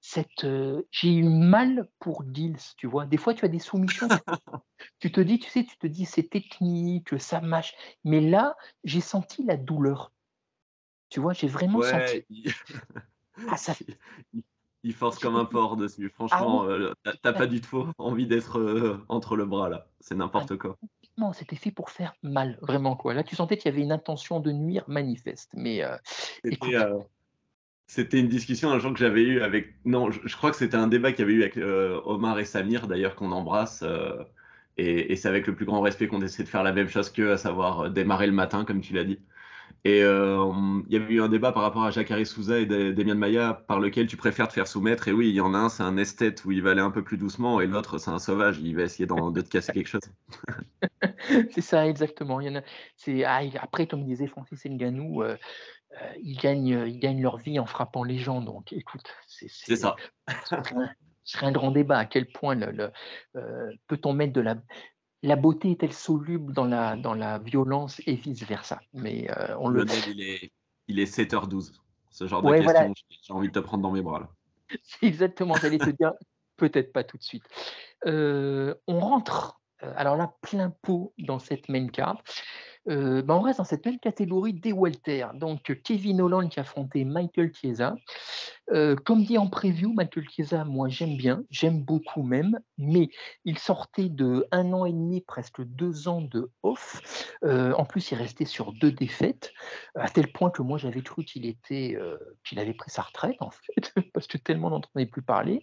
cette, 0.00 0.44
euh, 0.44 0.82
j'ai 0.90 1.12
eu 1.12 1.24
mal 1.24 1.88
pour 1.98 2.24
Gilles, 2.32 2.58
tu 2.76 2.86
vois. 2.86 3.06
Des 3.06 3.16
fois, 3.16 3.34
tu 3.34 3.44
as 3.44 3.48
des 3.48 3.58
soumissions, 3.58 4.08
tu 5.00 5.10
te 5.12 5.20
dis, 5.20 5.38
tu 5.38 5.50
sais, 5.50 5.64
tu 5.64 5.76
te 5.78 5.86
dis, 5.86 6.04
c'est 6.04 6.28
technique, 6.28 7.18
ça 7.20 7.40
mâche. 7.40 7.74
Mais 8.04 8.20
là, 8.20 8.56
j'ai 8.84 9.00
senti 9.00 9.44
la 9.44 9.56
douleur. 9.56 10.12
Tu 11.10 11.20
vois, 11.20 11.32
j'ai 11.32 11.48
vraiment 11.48 11.80
senti. 11.80 12.26
Ouais, 12.30 12.52
Ah, 13.48 13.56
ça, 13.56 13.74
il- 14.88 14.94
force 14.94 15.18
comme 15.18 15.36
un 15.36 15.44
porc 15.44 15.76
dessus. 15.76 16.10
Franchement, 16.10 16.64
euh, 16.64 16.92
t'as, 17.22 17.32
pas 17.32 17.46
du 17.46 17.60
tout 17.60 17.86
envie 17.98 18.26
d'être 18.26 18.58
euh, 18.58 19.04
entre 19.08 19.36
le 19.36 19.46
bras 19.46 19.68
là. 19.68 19.86
C'est 20.00 20.14
n'importe 20.14 20.56
quoi. 20.56 20.76
non, 21.16 21.32
c'était 21.32 21.56
fait 21.56 21.70
pour 21.70 21.90
faire 21.90 22.14
mal, 22.22 22.58
vraiment 22.62 22.96
quoi. 22.96 23.14
Là, 23.14 23.22
tu 23.22 23.36
sentais 23.36 23.56
qu'il 23.56 23.70
y 23.70 23.74
avait 23.74 23.82
une 23.82 23.92
intention 23.92 24.40
de 24.40 24.52
nuire 24.52 24.84
manifeste. 24.88 25.50
Mais 25.54 25.82
euh, 25.82 25.96
C'était, 27.86 28.20
une 28.20 28.28
discussion 28.28 28.70
un 28.70 28.78
jour 28.78 28.92
que 28.92 28.98
j'avais 28.98 29.22
eu 29.22 29.40
avec. 29.40 29.74
Non, 29.84 30.10
je, 30.10 30.20
je 30.24 30.36
crois 30.36 30.50
que 30.50 30.56
c'était 30.56 30.76
un 30.76 30.88
débat 30.88 31.12
qu'il 31.12 31.20
y 31.20 31.22
avait 31.22 31.32
eu 31.32 31.42
avec 31.42 31.56
Omar 32.04 32.38
et 32.38 32.44
Samir, 32.44 32.86
d'ailleurs, 32.86 33.14
qu'on 33.14 33.32
embrasse. 33.32 33.82
et, 34.76 35.12
et 35.12 35.16
c'est 35.16 35.28
avec 35.28 35.46
le 35.46 35.54
plus 35.54 35.64
grand 35.64 35.80
respect 35.80 36.06
qu'on 36.06 36.20
essaie 36.20 36.44
de 36.44 36.48
faire 36.48 36.62
la 36.62 36.72
même 36.72 36.88
chose 36.88 37.10
qu'eux, 37.10 37.32
à 37.32 37.38
savoir 37.38 37.90
démarrer 37.90 38.26
le 38.26 38.32
matin, 38.32 38.64
comme 38.64 38.80
tu 38.80 38.92
l'as 38.92 39.04
dit. 39.04 39.20
Et 39.84 40.02
euh, 40.02 40.44
il 40.88 40.92
y 40.92 40.96
avait 40.96 41.14
eu 41.14 41.22
un 41.22 41.28
débat 41.28 41.52
par 41.52 41.62
rapport 41.62 41.84
à 41.84 41.90
Jacare 41.90 42.26
Souza 42.26 42.58
et 42.58 42.66
De- 42.66 42.92
Demian 42.92 43.14
Maia, 43.14 43.54
par 43.54 43.80
lequel 43.80 44.06
tu 44.06 44.16
préfères 44.16 44.48
te 44.48 44.52
faire 44.52 44.66
soumettre. 44.66 45.08
Et 45.08 45.12
oui, 45.12 45.28
il 45.28 45.34
y 45.34 45.40
en 45.40 45.54
a 45.54 45.58
un, 45.58 45.68
c'est 45.68 45.82
un 45.82 45.96
esthète 45.96 46.44
où 46.44 46.52
il 46.52 46.62
va 46.62 46.72
aller 46.72 46.80
un 46.80 46.90
peu 46.90 47.02
plus 47.02 47.16
doucement, 47.16 47.60
et 47.60 47.66
l'autre, 47.66 47.98
c'est 47.98 48.10
un 48.10 48.18
sauvage, 48.18 48.58
il 48.58 48.76
va 48.76 48.82
essayer 48.82 49.06
de 49.06 49.40
te 49.40 49.48
casser 49.48 49.72
quelque 49.72 49.88
chose. 49.88 50.02
c'est 51.50 51.60
ça, 51.60 51.86
exactement. 51.86 52.40
Il 52.40 52.48
y 52.48 52.50
en 52.50 52.56
a, 52.60 52.62
c'est, 52.96 53.24
ah, 53.24 53.40
après, 53.60 53.86
comme 53.86 54.04
disait 54.04 54.26
Francis 54.26 54.64
Ngannou, 54.64 55.22
euh, 55.22 55.36
euh, 55.92 56.12
ils, 56.22 56.36
gagnent, 56.36 56.84
ils 56.86 56.98
gagnent 56.98 57.22
leur 57.22 57.38
vie 57.38 57.58
en 57.58 57.66
frappant 57.66 58.04
les 58.04 58.18
gens. 58.18 58.40
Donc, 58.40 58.72
écoute, 58.72 59.14
c'est, 59.26 59.48
C'est 59.48 59.76
ça. 59.76 59.96
Ce 60.28 60.56
serait 60.56 60.76
un- 60.76 60.90
ce 61.24 61.36
serait 61.36 61.46
un 61.46 61.52
grand 61.52 61.70
débat. 61.70 61.98
À 61.98 62.06
quel 62.06 62.26
point 62.26 62.54
le, 62.54 62.70
le, 62.70 62.90
euh, 63.36 63.70
peut-on 63.86 64.14
mettre 64.14 64.32
de 64.32 64.40
la. 64.40 64.56
La 65.22 65.36
beauté 65.36 65.72
est-elle 65.72 65.92
soluble 65.92 66.52
dans 66.52 66.64
la, 66.64 66.96
dans 66.96 67.14
la 67.14 67.38
violence 67.38 68.00
et 68.06 68.14
vice-versa 68.14 68.80
Mais 68.94 69.28
euh, 69.30 69.56
on 69.58 69.68
le. 69.68 69.80
Lionel, 69.84 70.02
il 70.08 70.20
est, 70.22 70.52
il 70.86 70.98
est 71.00 71.12
7h12. 71.12 71.72
Ce 72.10 72.26
genre 72.26 72.42
de 72.42 72.50
question, 72.50 72.64
voilà. 72.64 72.88
j'ai- 73.22 73.32
envie 73.32 73.48
de 73.48 73.52
te 73.52 73.58
prendre 73.58 73.82
dans 73.82 73.90
mes 73.90 74.02
bras 74.02 74.20
là. 74.20 74.28
Exactement, 75.02 75.54
j'allais 75.54 75.78
te 75.78 75.90
dire, 75.90 76.12
peut-être 76.56 76.92
pas 76.92 77.04
tout 77.04 77.16
de 77.16 77.22
suite. 77.22 77.44
Euh, 78.06 78.74
on 78.86 79.00
rentre, 79.00 79.60
euh, 79.82 79.92
alors 79.96 80.16
là, 80.16 80.34
plein 80.40 80.70
pot 80.82 81.12
dans 81.18 81.38
cette 81.38 81.68
main 81.68 81.88
card. 81.88 82.22
Euh, 82.88 83.22
ben, 83.22 83.34
on 83.34 83.40
reste 83.40 83.58
dans 83.58 83.64
cette 83.64 83.84
même 83.84 83.98
catégorie 83.98 84.54
des 84.54 84.72
Walter. 84.72 85.26
Donc, 85.34 85.78
Kevin 85.84 86.20
Holland 86.20 86.48
qui 86.48 86.58
a 86.58 86.62
affronté 86.62 87.04
Michael 87.04 87.52
Chiesa. 87.54 87.96
Euh, 88.70 88.96
comme 88.96 89.24
dit 89.24 89.38
en 89.38 89.48
preview, 89.48 89.92
Michael 89.94 90.28
Chiesa, 90.28 90.64
moi 90.64 90.88
j'aime 90.88 91.16
bien, 91.16 91.42
j'aime 91.48 91.82
beaucoup 91.82 92.22
même, 92.22 92.60
mais 92.76 93.08
il 93.46 93.58
sortait 93.58 94.10
de 94.10 94.46
un 94.50 94.74
an 94.74 94.84
et 94.84 94.92
demi, 94.92 95.22
presque 95.22 95.62
deux 95.62 96.06
ans 96.06 96.20
de 96.20 96.50
off. 96.62 97.34
Euh, 97.44 97.72
en 97.74 97.86
plus, 97.86 98.10
il 98.10 98.16
restait 98.16 98.44
sur 98.44 98.74
deux 98.74 98.92
défaites, 98.92 99.52
à 99.94 100.10
tel 100.10 100.30
point 100.32 100.50
que 100.50 100.60
moi 100.60 100.76
j'avais 100.76 101.00
cru 101.00 101.24
qu'il 101.24 101.46
était, 101.46 101.96
qu'il 102.44 102.58
avait 102.58 102.74
pris 102.74 102.90
sa 102.90 103.02
retraite 103.02 103.36
en 103.40 103.50
fait, 103.50 103.94
parce 104.12 104.26
que 104.26 104.36
tellement 104.36 104.68
n'entendait 104.68 105.06
plus 105.06 105.22
parler. 105.22 105.62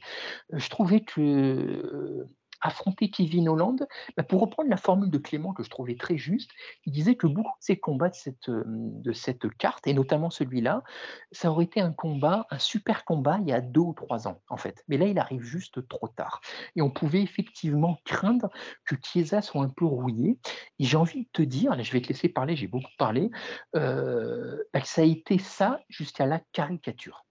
Je 0.51 0.69
trouvais 0.69 1.01
que 1.01 2.25
affronter 2.65 3.09
Kevin 3.09 3.47
Holland, 3.47 3.87
bah, 4.17 4.23
pour 4.23 4.41
reprendre 4.41 4.69
la 4.69 4.77
formule 4.77 5.11
de 5.11 5.17
Clément 5.17 5.53
que 5.53 5.63
je 5.63 5.69
trouvais 5.69 5.95
très 5.95 6.17
juste, 6.17 6.51
il 6.85 6.91
disait 6.91 7.15
que 7.15 7.27
beaucoup 7.27 7.57
de 7.59 7.63
ces 7.63 7.77
combats 7.77 8.09
de 8.09 8.15
cette, 8.15 8.49
euh, 8.49 8.63
de 8.65 9.13
cette 9.13 9.47
carte, 9.57 9.85
et 9.87 9.93
notamment 9.93 10.29
celui-là, 10.29 10.83
ça 11.31 11.51
aurait 11.51 11.65
été 11.65 11.79
un 11.79 11.93
combat, 11.93 12.47
un 12.49 12.59
super 12.59 13.05
combat 13.05 13.37
il 13.41 13.47
y 13.47 13.53
a 13.53 13.61
deux 13.61 13.81
ou 13.81 13.93
trois 13.93 14.27
ans, 14.27 14.41
en 14.49 14.57
fait. 14.57 14.83
Mais 14.87 14.97
là, 14.97 15.05
il 15.05 15.19
arrive 15.19 15.41
juste 15.41 15.87
trop 15.87 16.07
tard. 16.07 16.41
Et 16.75 16.81
on 16.81 16.89
pouvait 16.89 17.21
effectivement 17.21 17.99
craindre 18.05 18.49
que 18.85 18.95
Chiesa 19.01 19.41
soit 19.41 19.61
un 19.61 19.69
peu 19.69 19.85
rouillé. 19.85 20.39
Et 20.79 20.85
j'ai 20.85 20.97
envie 20.97 21.23
de 21.23 21.29
te 21.31 21.41
dire, 21.41 21.75
là, 21.75 21.83
je 21.83 21.91
vais 21.91 22.01
te 22.01 22.07
laisser 22.07 22.29
parler, 22.29 22.55
j'ai 22.55 22.67
beaucoup 22.67 22.91
parlé, 22.97 23.29
euh, 23.75 24.57
bah, 24.73 24.81
que 24.81 24.87
ça 24.87 25.01
a 25.01 25.05
été 25.05 25.37
ça 25.37 25.79
jusqu'à 25.89 26.25
la 26.25 26.41
caricature. 26.51 27.25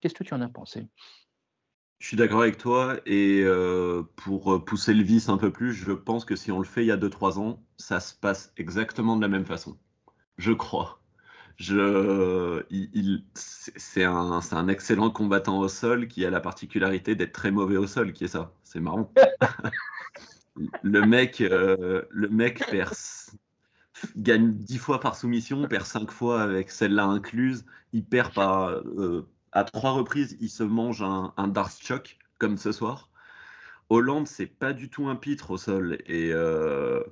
Qu'est-ce 0.00 0.14
que 0.14 0.24
tu 0.24 0.34
en 0.34 0.42
as 0.42 0.48
pensé? 0.48 0.86
Je 2.04 2.08
suis 2.08 2.18
d'accord 2.18 2.42
avec 2.42 2.58
toi 2.58 2.98
et 3.06 3.40
euh, 3.44 4.02
pour 4.16 4.62
pousser 4.62 4.92
le 4.92 5.02
vice 5.02 5.30
un 5.30 5.38
peu 5.38 5.50
plus, 5.50 5.72
je 5.72 5.90
pense 5.90 6.26
que 6.26 6.36
si 6.36 6.52
on 6.52 6.58
le 6.58 6.66
fait 6.66 6.82
il 6.82 6.88
y 6.88 6.90
a 6.90 6.98
2-3 6.98 7.38
ans, 7.38 7.62
ça 7.78 7.98
se 7.98 8.14
passe 8.14 8.52
exactement 8.58 9.16
de 9.16 9.22
la 9.22 9.28
même 9.28 9.46
façon. 9.46 9.78
Je 10.36 10.52
crois. 10.52 11.00
Je, 11.56 12.62
il, 12.70 12.90
il- 12.92 13.24
c'est 13.34 14.04
un, 14.04 14.42
c'est 14.42 14.54
un 14.54 14.68
excellent 14.68 15.10
combattant 15.10 15.58
au 15.58 15.68
sol 15.68 16.06
qui 16.06 16.26
a 16.26 16.30
la 16.30 16.40
particularité 16.40 17.14
d'être 17.14 17.32
très 17.32 17.50
mauvais 17.50 17.78
au 17.78 17.86
sol, 17.86 18.12
qui 18.12 18.24
est 18.24 18.28
ça. 18.28 18.52
C'est 18.64 18.80
marrant. 18.80 19.10
Le 20.82 21.06
mec, 21.06 21.40
euh, 21.40 22.02
le 22.10 22.28
mec 22.28 22.64
perd, 22.70 22.92
gagne 24.16 24.52
10 24.52 24.78
fois 24.78 25.00
par 25.00 25.16
soumission, 25.16 25.66
perd 25.68 25.86
5 25.86 26.10
fois 26.10 26.42
avec 26.42 26.70
celle-là 26.70 27.04
incluse. 27.04 27.64
Il 27.92 28.04
perd 28.04 28.34
par, 28.34 28.68
euh, 28.68 29.26
à 29.54 29.64
trois 29.64 29.92
reprises, 29.92 30.36
il 30.40 30.50
se 30.50 30.62
mange 30.62 31.02
un, 31.02 31.32
un 31.36 31.48
Darth 31.48 31.80
comme 32.38 32.58
ce 32.58 32.72
soir. 32.72 33.10
Hollande, 33.88 34.26
c'est 34.26 34.46
pas 34.46 34.72
du 34.72 34.90
tout 34.90 35.08
un 35.08 35.16
pitre 35.16 35.52
au 35.52 35.56
sol. 35.56 35.98
Et, 36.06 36.30
euh, 36.32 37.02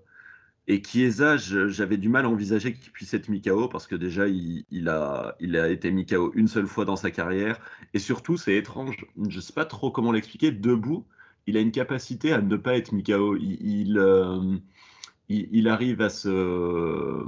et 0.66 0.82
Chiesa, 0.82 1.36
j'avais 1.36 1.96
du 1.96 2.08
mal 2.08 2.24
à 2.24 2.28
envisager 2.28 2.74
qu'il 2.74 2.92
puisse 2.92 3.14
être 3.14 3.28
Mikao 3.28 3.68
parce 3.68 3.86
que 3.86 3.94
déjà, 3.94 4.26
il, 4.28 4.88
a, 4.88 5.36
il 5.40 5.56
a 5.56 5.68
été 5.68 5.90
Mikao 5.90 6.32
une 6.34 6.48
seule 6.48 6.66
fois 6.66 6.84
dans 6.84 6.96
sa 6.96 7.10
carrière. 7.10 7.60
Et 7.94 7.98
surtout, 7.98 8.36
c'est 8.36 8.56
étrange, 8.56 9.06
je 9.28 9.40
sais 9.40 9.52
pas 9.52 9.64
trop 9.64 9.90
comment 9.90 10.12
l'expliquer, 10.12 10.50
debout, 10.50 11.06
il 11.46 11.56
a 11.56 11.60
une 11.60 11.72
capacité 11.72 12.32
à 12.32 12.40
ne 12.40 12.56
pas 12.56 12.76
être 12.76 12.92
Mikao. 12.92 13.36
Il, 13.36 13.58
il, 13.60 13.98
euh, 13.98 14.58
arrive 15.66 16.00
à 16.00 16.08
se. 16.08 17.24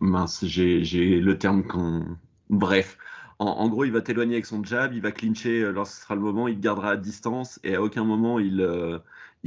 Mince, 0.00 0.44
j'ai 0.46 0.84
j'ai 0.84 1.20
le 1.20 1.38
terme 1.38 1.64
qu'on. 1.64 2.04
Bref. 2.50 2.98
En, 3.42 3.68
gros, 3.68 3.84
il 3.84 3.90
va 3.90 4.00
t'éloigner 4.00 4.34
avec 4.34 4.46
son 4.46 4.62
jab, 4.62 4.94
il 4.94 5.00
va 5.00 5.10
clincher 5.10 5.62
euh, 5.62 5.72
lorsque 5.72 5.94
ce 5.96 6.02
sera 6.02 6.14
le 6.14 6.20
moment, 6.20 6.46
il 6.48 6.56
te 6.56 6.60
gardera 6.60 6.90
à 6.90 6.96
distance 6.96 7.58
et 7.64 7.74
à 7.74 7.82
aucun 7.82 8.04
moment 8.04 8.38
il, 8.38 8.60
euh, 8.60 8.98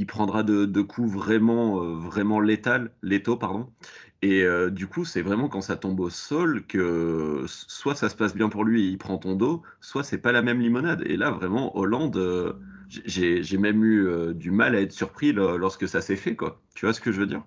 prendra 0.06 0.42
de, 0.42 0.82
coups 0.82 1.10
vraiment, 1.10 1.82
euh, 1.82 1.94
vraiment 1.94 2.40
létal, 2.40 2.90
létaux. 3.02 3.36
Pardon. 3.36 3.70
Et 4.22 4.44
du 4.70 4.86
coup, 4.88 5.04
c'est 5.04 5.22
vraiment 5.22 5.48
quand 5.48 5.60
ça 5.60 5.76
tombe 5.76 6.00
au 6.00 6.10
sol 6.10 6.66
que 6.66 7.44
soit 7.46 7.94
ça 7.94 8.08
se 8.08 8.16
passe 8.16 8.34
bien 8.34 8.48
pour 8.48 8.64
lui 8.64 8.86
et 8.86 8.88
il 8.88 8.98
prend 8.98 9.18
ton 9.18 9.36
dos, 9.36 9.62
soit 9.80 10.02
c'est 10.02 10.18
pas 10.18 10.32
la 10.32 10.42
même 10.42 10.60
limonade. 10.60 11.02
Et 11.06 11.16
là, 11.16 11.30
vraiment, 11.30 11.76
Hollande, 11.76 12.58
j'ai 12.88 13.58
même 13.58 13.84
eu 13.84 14.34
du 14.34 14.50
mal 14.50 14.74
à 14.74 14.80
être 14.80 14.92
surpris 14.92 15.32
lorsque 15.32 15.86
ça 15.86 16.00
s'est 16.00 16.16
fait, 16.16 16.34
quoi. 16.34 16.60
Tu 16.74 16.86
vois 16.86 16.92
ce 16.94 17.00
que 17.00 17.12
je 17.12 17.20
veux 17.20 17.26
dire? 17.26 17.44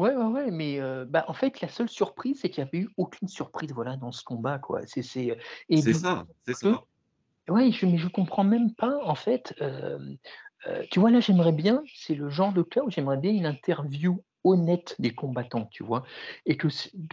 Ouais, 0.00 0.16
ouais, 0.16 0.24
ouais, 0.24 0.50
mais 0.50 0.80
bah, 1.08 1.24
en 1.28 1.34
fait, 1.34 1.60
la 1.60 1.68
seule 1.68 1.88
surprise, 1.88 2.40
c'est 2.40 2.48
qu'il 2.48 2.64
n'y 2.64 2.68
avait 2.68 2.78
eu 2.78 2.90
aucune 2.96 3.28
surprise 3.28 3.72
voilà, 3.72 3.96
dans 3.96 4.12
ce 4.12 4.24
combat. 4.24 4.58
quoi. 4.58 4.80
C'est 4.86 5.02
c'est 5.02 5.36
ça, 5.92 6.26
c'est 6.46 6.54
ça. 6.54 6.82
Oui, 7.48 7.72
je, 7.72 7.84
mais 7.84 7.98
je 7.98 8.08
comprends 8.08 8.44
même 8.44 8.74
pas, 8.74 8.96
en 9.04 9.14
fait. 9.14 9.54
tu 10.90 11.00
vois, 11.00 11.10
là, 11.10 11.20
j'aimerais 11.20 11.52
bien, 11.52 11.82
c'est 11.94 12.14
le 12.14 12.28
genre 12.28 12.52
de 12.52 12.62
cas 12.62 12.82
où 12.82 12.90
j'aimerais 12.90 13.18
bien 13.18 13.32
une 13.32 13.46
interview 13.46 14.22
honnête 14.44 14.96
des 14.98 15.14
combattants, 15.14 15.66
tu 15.70 15.84
vois, 15.84 16.02
et 16.46 16.56
que 16.56 16.68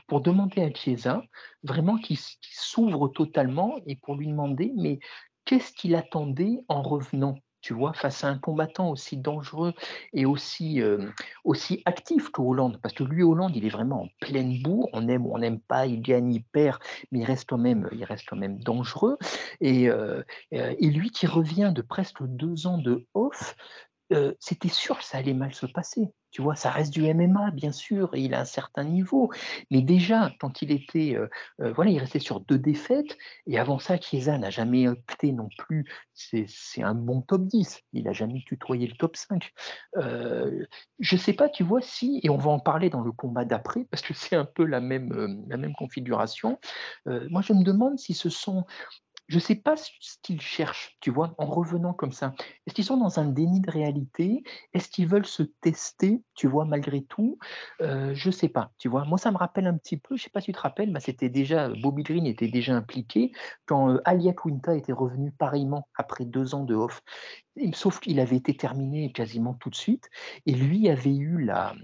pour 0.08 0.21
demander 0.21 0.62
à 0.62 0.73
Chiesa, 0.73 1.23
vraiment 1.63 1.97
qu'il 1.97 2.17
s'ouvre 2.41 3.10
totalement 3.10 3.76
et 3.86 3.97
pour 3.97 4.15
lui 4.15 4.28
demander, 4.28 4.71
mais 4.78 5.00
qu'est-ce 5.45 5.73
qu'il 5.73 5.95
attendait 5.95 6.60
en 6.69 6.82
revenant? 6.82 7.36
Tu 7.62 7.74
vois, 7.74 7.93
face 7.93 8.24
à 8.24 8.28
un 8.28 8.38
combattant 8.38 8.89
aussi 8.91 9.17
dangereux 9.17 9.74
et 10.13 10.26
aussi, 10.26 10.82
euh, 10.82 11.10
aussi 11.43 11.82
actif 11.86 12.32
que 12.32 12.41
Hollande, 12.41 12.80
parce 12.82 12.93
que 12.93 13.04
lui, 13.04 13.24
Hollande, 13.24 13.56
il 13.56 13.65
est 13.65 13.70
vraiment 13.70 14.04
en 14.04 14.08
pleine 14.20 14.62
bourre, 14.62 14.89
on 14.93 15.08
aime 15.08 15.26
ou 15.26 15.34
on 15.34 15.39
n'aime 15.39 15.60
pas, 15.60 15.86
il 15.86 16.02
gagne, 16.02 16.34
il 16.34 16.43
perd, 16.43 16.80
mais 17.12 17.20
il 17.20 17.26
reste 17.26 17.50
quand 17.50 17.58
même, 17.58 17.89
il 17.91 18.04
reste 18.04 18.26
quand 18.28 18.38
même 18.38 18.60
dangereux. 18.60 19.17
Et, 19.62 19.89
euh, 19.89 20.24
euh, 20.54 20.76
et 20.78 20.89
lui 20.89 21.10
qui 21.10 21.28
revient 21.28 21.72
de 21.74 21.82
presque 21.82 22.24
deux 22.24 22.67
ans 22.67 22.78
de 22.78 23.06
off, 23.13 23.56
c'était 24.39 24.70
sûr 24.70 24.98
que 24.98 25.04
ça 25.04 25.17
allait 25.17 25.34
mal 25.34 25.54
se 25.54 25.65
passer. 25.65 26.10
Tu 26.32 26.41
vois, 26.41 26.56
ça 26.56 26.70
reste 26.70 26.93
du 26.93 27.02
MMA, 27.13 27.52
bien 27.52 27.72
sûr, 27.72 28.13
et 28.13 28.20
il 28.20 28.34
a 28.34 28.41
un 28.41 28.46
certain 28.46 28.84
niveau. 28.84 29.32
Mais 29.72 29.82
déjà, 29.82 30.32
quand 30.39 30.62
il 30.62 30.72
était, 30.72 31.17
voilà, 31.58 31.89
il 31.89 31.98
restait 32.00 32.20
sur 32.20 32.41
deux 32.41 32.60
défaites, 32.60 33.17
et 33.48 33.58
avant 33.58 33.80
ça, 33.80 33.98
Chiesa 33.98 34.38
n'a 34.38 34.50
jamais 34.50 34.88
opté 34.88 35.32
non 35.32 35.48
plus. 35.58 35.86
C'est 36.13 36.84
un 36.84 36.93
bon 36.93 37.22
top 37.22 37.46
10. 37.46 37.82
Il 37.93 38.04
n'a 38.04 38.13
jamais 38.13 38.43
tutoyé 38.46 38.88
le 38.88 38.96
top 38.96 39.15
5. 39.15 39.52
je 39.96 41.15
ne 41.15 41.20
sais 41.20 41.34
pas, 41.34 41.50
tu 41.50 41.63
vois, 41.63 41.82
si, 41.82 42.20
et 42.24 42.30
on 42.30 42.38
va 42.38 42.52
en 42.52 42.60
parler 42.60 42.89
dans 42.89 43.02
le 43.02 43.12
combat 43.12 43.46
d'après, 43.46 43.86
parce 43.86 44.04
que 44.04 44.13
c'est 44.13 44.36
un 44.36 44.46
peu 44.46 44.65
la 44.65 44.82
même, 44.82 45.46
la 45.50 45.58
même 45.58 45.74
configuration. 45.74 46.60
moi, 47.06 47.41
je 47.41 47.54
me 47.54 47.63
demande 47.63 47.98
si 47.98 48.13
ce 48.13 48.30
sont 48.30 48.65
je 49.28 49.36
ne 49.36 49.40
sais 49.42 49.56
pas 49.56 49.76
ce 49.78 49.92
qu'ils 50.24 50.42
cherchent, 50.42 50.98
tu 51.02 51.12
vois, 51.12 51.36
en 51.38 51.46
revenant 51.46 51.94
comme 51.94 52.12
ça. 52.13 52.34
Est-ce 52.66 52.74
qu'ils 52.74 52.86
sont 52.86 52.98
dans 52.98 53.20
un 53.20 53.26
déni 53.26 53.60
de 53.62 53.70
réalité? 53.70 54.44
Est-ce 54.74 54.90
qu'ils 54.90 55.08
veulent 55.08 55.26
se 55.26 55.44
tester, 55.44 56.24
tu 56.36 56.48
vois, 56.48 56.66
malgré 56.66 57.04
tout? 57.04 57.38
Euh, 57.82 58.13
Je 58.16 58.30
ne 58.30 58.32
sais 58.34 58.50
pas, 58.50 58.72
tu 58.78 58.88
vois. 58.90 59.06
Moi, 59.06 59.18
ça 59.18 59.32
me 59.32 59.38
rappelle 59.38 59.68
un 59.68 59.78
petit 59.78 59.98
peu, 59.98 60.16
je 60.16 60.22
ne 60.22 60.24
sais 60.26 60.30
pas 60.30 60.40
si 60.42 60.48
tu 60.48 60.54
te 60.54 60.60
rappelles, 60.60 60.92
bah, 60.94 61.00
c'était 61.00 61.30
déjà, 61.30 61.70
Bobby 61.70 62.04
Green 62.04 62.26
était 62.26 62.48
déjà 62.48 62.76
impliqué 62.76 63.32
quand 63.66 63.90
euh, 63.92 64.02
Alia 64.06 64.34
Quinta 64.34 64.76
était 64.76 64.94
revenu 64.94 65.32
pareillement 65.32 65.88
après 65.96 66.26
deux 66.26 66.56
ans 66.56 66.63
de 66.63 66.76
off 66.76 67.02
sauf 67.74 68.00
qu'il 68.00 68.20
avait 68.20 68.36
été 68.36 68.56
terminé 68.56 69.12
quasiment 69.12 69.54
tout 69.54 69.70
de 69.70 69.76
suite, 69.76 70.10
et 70.46 70.54
lui 70.54 70.89
avait 70.89 71.15
eu 71.15 71.43
la, 71.43 71.76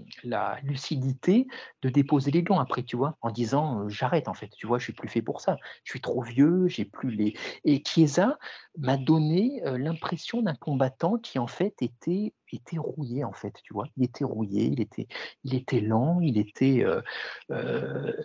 lucidité 0.62 1.46
de 1.82 1.88
déposer 1.88 2.30
les 2.30 2.42
gants 2.42 2.58
après, 2.58 2.82
tu 2.82 2.96
vois, 2.96 3.16
en 3.20 3.30
disant 3.30 3.80
euh, 3.80 3.88
j'arrête 3.88 4.28
en 4.28 4.34
fait, 4.34 4.48
tu 4.48 4.66
vois, 4.66 4.78
je 4.78 4.84
suis 4.84 4.92
plus 4.92 5.08
fait 5.08 5.22
pour 5.22 5.40
ça, 5.40 5.56
je 5.84 5.90
suis 5.92 6.00
trop 6.00 6.22
vieux, 6.22 6.68
j'ai 6.68 6.84
plus 6.84 7.10
les. 7.10 7.34
Et 7.64 7.82
Chiesa 7.84 8.38
m'a 8.78 8.96
donné 8.96 9.62
euh, 9.66 9.78
l'impression 9.78 10.42
d'un 10.42 10.54
combattant 10.54 11.18
qui 11.18 11.38
en 11.38 11.46
fait 11.46 11.74
était 11.82 12.32
rouillé 12.76 13.24
en 13.24 13.32
fait, 13.32 13.54
tu 13.64 13.74
vois, 13.74 13.86
il 13.96 14.04
était 14.04 14.24
rouillé, 14.24 14.64
il 14.66 14.80
était, 14.80 15.08
il 15.44 15.88
lent, 15.88 16.20
il 16.20 16.38
était, 16.38 16.84
euh 16.84 17.02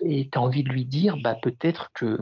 et 0.02 0.30
tu 0.30 0.38
as 0.38 0.42
envie 0.42 0.64
de 0.64 0.70
lui 0.70 0.86
dire, 0.86 1.18
bah 1.24 1.36
peut-être 1.42 1.92
que 1.94 2.20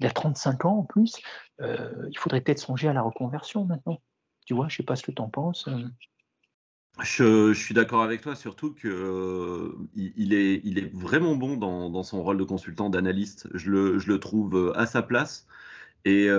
il 0.00 0.06
a 0.06 0.10
35 0.10 0.64
ans 0.66 0.78
en 0.80 0.84
plus, 0.84 1.16
il 1.60 2.18
faudrait 2.18 2.40
peut-être 2.40 2.58
songer 2.58 2.88
à 2.88 2.92
la 2.92 3.02
reconversion 3.02 3.64
maintenant. 3.64 4.00
Tu 4.48 4.54
vois, 4.54 4.66
je 4.70 4.76
sais 4.76 4.82
pas 4.82 4.96
ce 4.96 5.02
que 5.02 5.10
tu 5.10 5.20
en 5.20 5.28
penses. 5.28 5.68
Euh. 5.68 5.84
Je, 7.02 7.52
suis 7.52 7.74
d'accord 7.74 8.02
avec 8.02 8.22
toi, 8.22 8.34
surtout 8.34 8.72
qu'il 8.72 8.88
euh, 8.88 9.74
il 9.94 10.32
est, 10.32 10.62
il 10.64 10.78
est 10.78 10.90
vraiment 10.90 11.36
bon 11.36 11.58
dans, 11.58 12.02
son 12.02 12.22
rôle 12.22 12.38
de 12.38 12.44
consultant, 12.44 12.88
d'analyste. 12.88 13.46
Je 13.52 13.70
le, 13.70 14.18
trouve 14.18 14.56
euh, 14.56 14.72
à 14.74 14.86
sa 14.86 15.02
place. 15.02 15.46
Et 16.06 16.30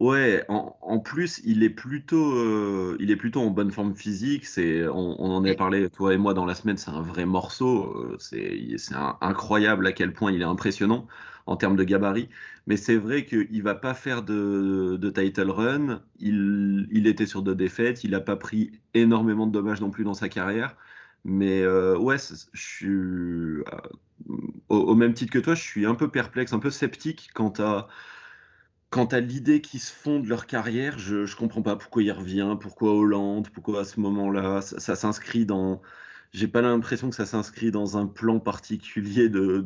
ouais, 0.00 0.42
en, 0.48 0.98
plus, 1.00 1.42
il 1.44 1.62
est, 1.62 1.68
plutôt, 1.68 2.96
il 2.96 3.10
est 3.10 3.16
plutôt 3.16 3.42
en 3.42 3.50
bonne 3.50 3.70
forme 3.70 3.94
physique. 3.94 4.46
C'est, 4.46 4.88
on, 4.88 5.20
en 5.20 5.44
a 5.44 5.54
parlé, 5.54 5.90
toi 5.90 6.14
et 6.14 6.16
moi, 6.16 6.32
dans 6.32 6.46
la 6.46 6.54
semaine. 6.54 6.78
C'est 6.78 6.92
un 6.92 7.02
vrai 7.02 7.26
morceau. 7.26 8.16
C'est, 8.18 8.74
incroyable 9.20 9.86
à 9.86 9.92
quel 9.92 10.14
point 10.14 10.32
il 10.32 10.40
est 10.40 10.46
impressionnant 10.46 11.06
en 11.46 11.56
termes 11.56 11.76
de 11.76 11.84
gabarit. 11.84 12.28
Mais 12.66 12.76
c'est 12.76 12.96
vrai 12.96 13.24
qu'il 13.24 13.48
ne 13.50 13.62
va 13.62 13.74
pas 13.74 13.94
faire 13.94 14.22
de, 14.22 15.12
title 15.14 15.50
run. 15.50 16.02
Il, 16.20 17.06
était 17.06 17.26
sur 17.26 17.42
deux 17.42 17.54
défaites. 17.54 18.04
Il 18.04 18.10
n'a 18.12 18.20
pas 18.20 18.36
pris 18.36 18.72
énormément 18.94 19.46
de 19.46 19.52
dommages 19.52 19.80
non 19.80 19.90
plus 19.90 20.04
dans 20.04 20.14
sa 20.14 20.28
carrière. 20.28 20.76
Mais 21.24 21.62
euh, 21.62 21.96
ouais, 21.98 22.16
je 22.52 22.60
suis 22.60 22.88
euh, 22.88 23.64
au, 24.68 24.94
même 24.94 25.14
titre 25.14 25.32
que 25.32 25.38
toi, 25.38 25.54
je 25.54 25.62
suis 25.62 25.86
un 25.86 25.94
peu 25.94 26.08
perplexe, 26.08 26.52
un 26.52 26.58
peu 26.58 26.70
sceptique 26.70 27.30
quant 27.34 27.52
à 27.58 27.88
quant 28.90 29.06
à 29.06 29.20
l'idée 29.20 29.62
qu'ils 29.62 29.80
se 29.80 29.92
font 29.92 30.20
de 30.20 30.28
leur 30.28 30.46
carrière. 30.46 30.98
Je 30.98 31.16
ne 31.22 31.36
comprends 31.36 31.62
pas 31.62 31.76
pourquoi 31.76 32.02
il 32.02 32.12
revient, 32.12 32.56
pourquoi 32.60 32.92
Hollande, 32.92 33.48
pourquoi 33.50 33.80
à 33.80 33.84
ce 33.84 34.00
moment-là. 34.00 34.60
ça 34.60 34.96
s'inscrit 34.96 35.46
dans 35.46 35.80
j'ai 36.32 36.48
pas 36.48 36.62
l'impression 36.62 37.10
que 37.10 37.16
ça 37.16 37.26
s'inscrit 37.26 37.70
dans 37.70 37.96
un 37.98 38.06
plan 38.06 38.40
particulier 38.40 39.28
de, 39.28 39.58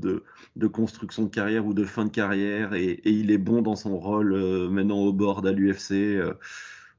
de, 0.56 0.66
construction 0.66 1.24
de 1.24 1.28
carrière 1.28 1.64
ou 1.66 1.74
de 1.74 1.84
fin 1.84 2.04
de 2.04 2.10
carrière 2.10 2.74
et, 2.74 3.00
il 3.04 3.30
est 3.30 3.38
bon 3.38 3.62
dans 3.62 3.76
son 3.76 3.96
rôle 3.98 4.34
euh, 4.34 4.68
maintenant 4.68 4.98
au 4.98 5.12
board 5.12 5.46
à 5.46 5.52
l'UFC. 5.52 5.92
Euh, 5.92 6.34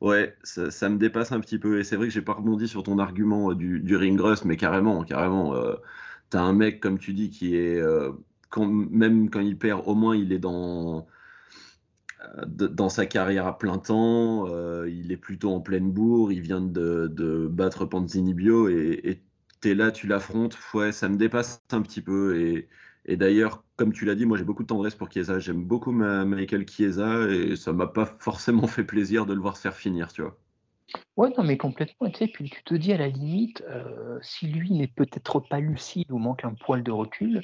ouais, 0.01 0.37
ça, 0.43 0.89
me 0.89 0.97
dépasse 0.97 1.31
un 1.33 1.41
petit 1.41 1.59
peu 1.59 1.79
et 1.79 1.83
c'est 1.83 1.97
vrai 1.97 2.07
que 2.07 2.13
j'ai 2.13 2.21
pas 2.21 2.33
rebondi 2.33 2.67
sur 2.67 2.83
ton 2.83 2.97
argument 2.99 3.51
euh, 3.51 3.55
du, 3.55 3.81
du 3.81 3.95
ring 3.97 4.19
rust, 4.19 4.45
mais 4.45 4.57
carrément, 4.57 5.03
carrément, 5.03 5.53
t'as 6.29 6.41
un 6.41 6.53
mec 6.53 6.79
comme 6.79 6.99
tu 6.99 7.13
dis 7.13 7.29
qui 7.29 7.55
est 7.55 7.81
même 8.55 9.29
quand 9.29 9.41
il 9.41 9.57
perd, 9.57 9.83
au 9.85 9.95
moins 9.95 10.15
il 10.15 10.31
est 10.31 10.39
dans 10.39 11.07
dans 12.45 12.89
sa 12.89 13.05
carrière 13.05 13.47
à 13.47 13.57
plein 13.57 13.77
temps, 13.77 14.47
il 14.85 15.11
est 15.11 15.17
plutôt 15.17 15.51
en 15.51 15.61
pleine 15.61 15.91
bourre, 15.91 16.31
il 16.31 16.41
vient 16.41 16.61
de, 16.61 17.47
battre 17.51 17.85
Panzinibio 17.85 18.69
et, 18.69 18.99
et 19.03 19.26
tu 19.61 19.71
es 19.71 19.75
là, 19.75 19.91
tu 19.91 20.07
l'affrontes, 20.07 20.57
ouais, 20.73 20.91
ça 20.91 21.09
me 21.09 21.17
dépasse 21.17 21.61
un 21.71 21.81
petit 21.81 22.01
peu. 22.01 22.39
Et, 23.05 23.17
d'ailleurs, 23.17 23.63
comme 23.75 23.93
tu 23.93 24.05
l'as 24.05 24.15
dit, 24.15 24.25
moi 24.25 24.37
j'ai 24.37 24.43
beaucoup 24.43 24.63
de 24.63 24.67
tendresse 24.67 24.95
pour 24.95 25.09
Chiesa. 25.11 25.39
J'aime 25.39 25.63
beaucoup 25.63 25.91
Michael 25.91 26.67
Chiesa 26.69 27.27
et 27.29 27.55
ça 27.55 27.73
m'a 27.73 27.87
pas 27.87 28.05
forcément 28.19 28.67
fait 28.67 28.83
plaisir 28.83 29.25
de 29.25 29.33
le 29.33 29.39
voir 29.41 29.55
se 29.57 29.61
faire 29.61 29.75
finir, 29.75 30.11
tu 30.11 30.21
vois. 30.21 30.37
Ouais, 31.17 31.29
non, 31.37 31.43
mais 31.43 31.57
complètement. 31.57 32.09
Tu 32.11 32.27
puis 32.27 32.49
tu 32.49 32.63
te 32.63 32.73
dis 32.75 32.93
à 32.93 32.97
la 32.97 33.07
limite, 33.07 33.63
euh, 33.67 34.19
si 34.21 34.47
lui 34.47 34.71
n'est 34.71 34.87
peut-être 34.87 35.39
pas 35.39 35.59
lucide 35.59 36.11
ou 36.11 36.17
manque 36.19 36.45
un 36.45 36.53
poil 36.53 36.83
de 36.83 36.91
recul, 36.91 37.43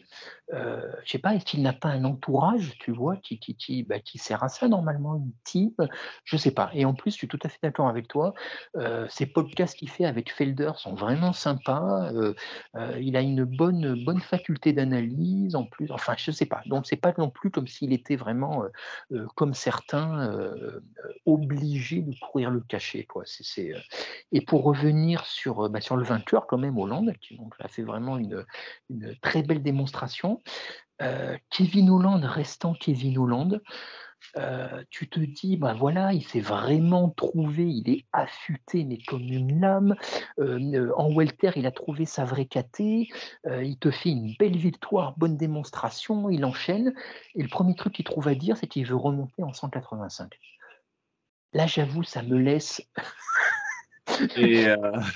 euh, 0.54 0.92
je 1.04 1.12
sais 1.12 1.18
pas, 1.18 1.34
est-ce 1.36 1.46
qu'il 1.46 1.62
n'a 1.64 1.74
pas 1.74 1.90
un 1.90 2.06
entourage, 2.06 2.78
tu 2.80 2.92
vois, 2.92 3.18
qui, 3.18 3.40
qui, 3.40 3.56
qui, 3.56 3.84
bah, 3.84 4.00
qui 4.00 4.18
sert 4.20 4.44
à 4.44 4.50
ça 4.50 4.68
normalement, 4.68 5.16
une 5.16 5.32
team? 5.44 5.72
Je 6.24 6.38
sais 6.38 6.52
pas. 6.52 6.70
Et 6.74 6.86
en 6.86 6.94
plus, 6.94 7.12
je 7.12 7.18
suis 7.18 7.28
tout 7.28 7.40
à 7.44 7.50
fait 7.50 7.58
d'accord 7.64 7.90
avec 7.90 8.08
toi. 8.08 8.34
Euh, 8.78 9.08
ces 9.10 9.26
podcasts 9.26 9.76
qu'il 9.78 9.90
fait 9.90 10.06
avec 10.06 10.32
Felder 10.32 10.72
sont 10.78 10.94
vraiment 10.94 11.34
sympas. 11.34 12.12
Euh, 12.14 12.36
il 13.02 13.18
a 13.18 13.22
une 13.22 13.44
bonne, 13.44 14.04
bonne 14.06 14.22
faculté 14.22 14.72
d'analyse 14.74 15.56
en 15.56 15.66
plus. 15.66 15.92
Enfin, 15.92 16.14
je 16.18 16.32
sais 16.32 16.46
pas. 16.46 16.62
Donc, 16.68 16.86
c'est 16.86 16.96
pas 16.96 17.14
non 17.18 17.30
plus 17.30 17.50
comme 17.52 17.68
s'il 17.68 17.92
était 17.92 18.16
vraiment, 18.16 18.64
comme 19.36 19.54
certains, 19.54 20.32
obligé 21.26 22.02
de 22.02 22.14
courir 22.20 22.52
le 22.52 22.62
cachet, 22.62 23.04
quoi. 23.06 23.24
Euh, 23.60 23.80
et 24.32 24.42
pour 24.42 24.64
revenir 24.64 25.26
sur, 25.26 25.66
euh, 25.66 25.70
bah, 25.70 25.82
sur 25.82 25.96
le 25.96 26.04
vainqueur, 26.04 26.48
quand 26.48 26.58
même, 26.58 26.78
Hollande, 26.78 27.14
qui 27.22 27.36
donc, 27.36 27.54
a 27.60 27.68
fait 27.68 27.84
vraiment 27.84 28.18
une, 28.18 28.46
très 29.22 29.44
belle 29.44 29.64
démonstration. 29.64 30.42
Euh, 31.02 31.38
Kevin 31.50 31.90
Holland 31.90 32.24
restant 32.24 32.74
Kevin 32.74 33.18
Holland, 33.18 33.62
tu 34.90 35.10
te 35.10 35.20
dis, 35.20 35.58
bah 35.58 35.74
voilà, 35.74 36.14
il 36.14 36.24
s'est 36.24 36.40
vraiment 36.40 37.10
trouvé, 37.10 37.66
il 37.66 37.90
est 37.90 38.06
affûté, 38.14 38.86
mais 38.86 38.98
comme 39.06 39.22
une 39.22 39.60
lame. 39.60 39.96
en 40.40 41.14
welter, 41.14 41.52
il 41.58 41.68
a 41.68 41.72
trouvé 41.72 42.06
sa 42.06 42.24
vraie 42.24 42.46
caté. 42.46 43.10
il 43.46 43.78
te 43.78 43.92
fait 43.92 44.10
une 44.10 44.34
belle 44.40 44.56
victoire, 44.56 45.14
bonne 45.18 45.36
démonstration, 45.36 46.30
il 46.30 46.46
enchaîne. 46.46 46.94
Et 47.36 47.44
le 47.44 47.50
premier 47.50 47.76
truc 47.76 47.94
qu'il 47.94 48.06
trouve 48.06 48.28
à 48.28 48.36
dire, 48.36 48.56
c'est 48.56 48.68
qu'il 48.68 48.86
veut 48.86 48.96
remonter 48.96 49.44
en 49.44 49.54
185. 49.54 50.40
Là, 51.54 51.68
j'avoue, 51.68 52.04
ça 52.04 52.24
me 52.24 52.38
laisse. 52.38 52.82
et, 54.36 54.68
euh, 54.68 54.76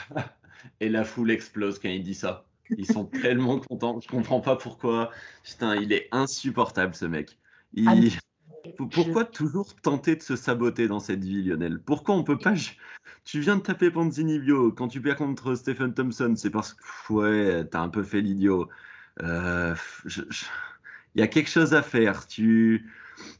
et 0.79 0.89
la 0.89 1.03
foule 1.03 1.31
explose 1.31 1.79
quand 1.79 1.89
il 1.89 2.03
dit 2.03 2.13
ça. 2.15 2.45
Ils 2.69 2.85
sont 2.85 3.05
tellement 3.05 3.59
contents. 3.59 3.99
Je 4.01 4.07
comprends 4.07 4.41
pas 4.41 4.55
pourquoi. 4.55 5.11
Putain, 5.43 5.75
il 5.75 5.93
est 5.93 6.09
insupportable 6.11 6.95
ce 6.95 7.05
mec. 7.05 7.37
Ah, 7.85 7.95
pourquoi 8.77 9.23
toujours 9.25 9.75
tenter 9.75 10.15
de 10.15 10.21
se 10.21 10.35
saboter 10.35 10.87
dans 10.87 10.99
cette 10.99 11.23
vie, 11.23 11.43
Lionel? 11.43 11.79
Pourquoi 11.79 12.15
on 12.15 12.23
peut 12.23 12.37
pas 12.37 12.53
Tu 13.23 13.39
viens 13.39 13.55
de 13.55 13.61
taper 13.61 13.91
Panzini 13.91 14.39
Bio. 14.39 14.71
Quand 14.71 14.87
tu 14.87 15.01
perds 15.01 15.15
contre 15.15 15.55
Stephen 15.55 15.93
Thompson, 15.93 16.33
c'est 16.35 16.49
parce 16.49 16.73
que 16.73 17.13
ouais, 17.13 17.65
t'as 17.65 17.81
un 17.81 17.89
peu 17.89 18.03
fait 18.03 18.21
l'idiot. 18.21 18.69
Euh, 19.21 19.75
il 20.05 21.19
y 21.19 21.21
a 21.21 21.27
quelque 21.27 21.49
chose 21.49 21.73
à 21.73 21.81
faire. 21.81 22.27
Tu 22.27 22.91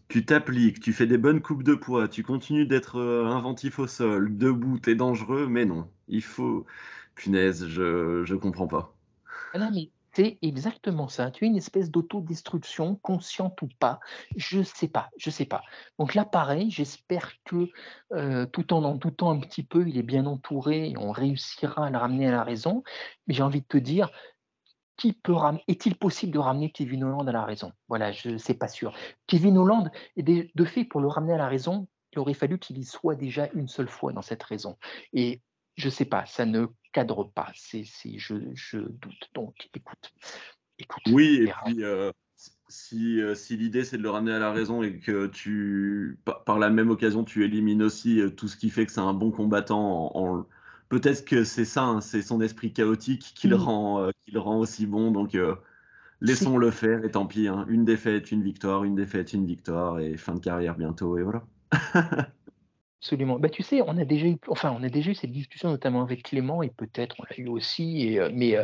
tu 0.08 0.26
t'appliques, 0.26 0.80
tu 0.80 0.94
fais 0.94 1.08
des 1.08 1.18
bonnes 1.18 1.42
coupes 1.42 1.64
de 1.64 1.76
poids, 1.76 2.08
tu 2.08 2.24
continues 2.24 2.66
d'être 2.66 2.98
euh, 2.98 3.26
inventif 3.26 3.80
au 3.80 3.88
sol, 3.88 4.38
debout, 4.38 4.80
t'es 4.80 4.96
dangereux, 4.96 5.48
mais 5.48 5.66
non, 5.66 5.90
il 6.08 6.24
faut. 6.24 6.66
Punaise, 7.16 7.68
je, 7.68 8.24
je 8.26 8.36
comprends 8.36 8.68
pas. 8.68 8.94
Ah 9.54 9.60
non, 9.60 9.72
mais 9.74 9.90
c'est 10.18 10.40
exactement 10.42 11.08
ça. 11.08 11.30
Tu 11.30 11.46
es 11.46 11.48
une 11.48 11.58
espèce 11.58 11.92
d'autodestruction, 11.92 12.96
consciente 12.96 13.62
ou 13.62 13.70
pas. 13.80 14.00
Je 14.36 14.64
sais 14.64 14.88
pas, 14.88 15.10
je 15.18 15.30
sais 15.30 15.46
pas. 15.46 15.62
Donc 16.00 16.16
là, 16.16 16.26
pareil, 16.26 16.72
j'espère 16.72 17.34
que 17.46 17.70
euh, 18.14 18.46
tout 18.48 18.74
en 18.74 18.84
en 18.84 18.96
doutant 18.96 19.30
un 19.30 19.40
petit 19.40 19.64
peu, 19.64 19.88
il 19.88 19.98
est 19.98 20.04
bien 20.04 20.26
entouré 20.26 20.90
et 20.90 20.98
on 20.98 21.12
réussira 21.12 21.86
à 21.86 21.90
le 21.92 21.98
ramener 21.98 22.28
à 22.28 22.32
la 22.32 22.44
raison. 22.44 22.84
Mais 23.28 23.36
j'ai 23.36 23.44
envie 23.44 23.62
de 23.62 23.68
te 23.68 23.78
dire, 23.78 24.10
qui 24.98 25.14
peut 25.14 25.36
est-il 25.68 25.96
possible 25.96 26.34
de 26.34 26.40
ramener 26.40 26.72
Kevin 26.72 27.04
Holland 27.04 27.30
à 27.30 27.32
la 27.32 27.46
raison? 27.46 27.72
Voilà, 27.88 28.12
je 28.12 28.30
ne 28.30 28.38
sais 28.38 28.56
pas 28.56 28.68
sûr. 28.68 28.94
Kevin 29.28 29.58
Holland, 29.58 29.92
de 30.18 30.66
fait, 30.66 30.86
pour 30.86 31.02
le 31.02 31.08
ramener 31.08 31.34
à 31.34 31.38
la 31.38 31.48
raison, 31.48 31.88
il 32.12 32.20
aurait 32.20 32.34
fallu 32.34 32.58
qu'il 32.58 32.78
y 32.80 32.84
soit 32.84 33.16
déjà 33.16 33.48
une 33.54 33.68
seule 33.68 33.88
fois 33.88 34.12
dans 34.12 34.22
cette 34.22 34.42
raison. 34.44 34.78
Et 35.14 35.42
je 35.76 35.86
ne 35.86 35.92
sais 35.92 36.06
pas, 36.06 36.26
ça 36.26 36.46
ne 36.46 36.66
cadre 36.92 37.26
pas. 37.26 37.52
C'est, 37.54 37.86
je, 38.18 38.36
je, 38.54 38.80
doute. 38.80 39.30
Donc, 39.36 39.70
écoute. 39.76 40.12
écoute 40.80 41.04
oui, 41.12 41.44
et 41.44 41.54
puis, 41.66 41.84
euh, 41.84 42.12
si, 42.68 43.22
euh, 43.22 43.36
si 43.36 43.56
l'idée 43.56 43.84
c'est 43.84 43.98
de 43.98 44.04
le 44.04 44.10
ramener 44.10 44.34
à 44.34 44.40
la 44.40 44.52
raison 44.52 44.82
et 44.82 44.98
que 44.98 45.28
tu, 45.28 46.20
par, 46.26 46.58
la 46.58 46.72
même 46.72 46.90
occasion, 46.90 47.24
tu 47.24 47.46
élimines 47.46 47.84
aussi 47.84 48.20
euh, 48.20 48.32
tout 48.32 48.48
ce 48.48 48.58
qui 48.58 48.72
fait 48.72 48.88
que 48.88 48.92
c'est 48.92 49.00
un 49.00 49.14
bon 49.14 49.32
combattant 49.32 50.12
en 50.16 50.46
peut-être 50.90 51.26
que 51.26 51.44
c'est 51.44 51.66
ça, 51.66 51.84
hein, 51.84 52.02
c'est 52.02 52.22
son 52.22 52.42
esprit 52.42 52.74
chaotique 52.74 53.34
qui, 53.36 53.48
le, 53.48 53.58
mm. 53.58 53.62
rend, 53.62 54.02
euh, 54.02 54.12
qui 54.26 54.32
le 54.32 54.40
rend 54.40 54.60
aussi 54.60 54.86
bon. 54.86 55.12
Donc, 55.12 55.36
euh, 55.36 55.56
laissons-le 56.22 56.72
faire 56.72 57.04
et 57.06 57.12
tant 57.12 57.26
pis. 57.26 57.48
Hein. 57.48 57.66
Une 57.70 57.86
défaite, 57.86 58.32
une 58.32 58.44
victoire, 58.44 58.84
une 58.84 58.96
défaite, 58.96 59.34
une 59.34 59.46
victoire 59.46 60.00
et 60.00 60.18
fin 60.18 60.36
de 60.36 60.40
carrière 60.40 60.76
bientôt. 60.76 61.18
Et 61.18 61.24
voilà. 61.24 61.44
Absolument. 63.02 63.40
Bah, 63.40 63.50
tu 63.50 63.64
sais, 63.64 63.82
on 63.82 63.98
a 63.98 64.06
déjà 64.06 64.28
eu, 64.28 64.38
enfin, 64.48 64.76
on 64.78 64.84
a 64.84 64.90
déjà 64.90 65.12
eu 65.12 65.16
cette 65.16 65.32
discussion 65.32 65.70
notamment 65.70 66.02
avec 66.02 66.24
Clément 66.24 66.64
et 66.64 66.70
peut-être 66.70 67.16
on 67.20 67.24
l'a 67.30 67.38
eu 67.38 67.48
aussi. 67.48 68.02
Et, 68.02 68.20
euh, 68.20 68.30
mais 68.34 68.56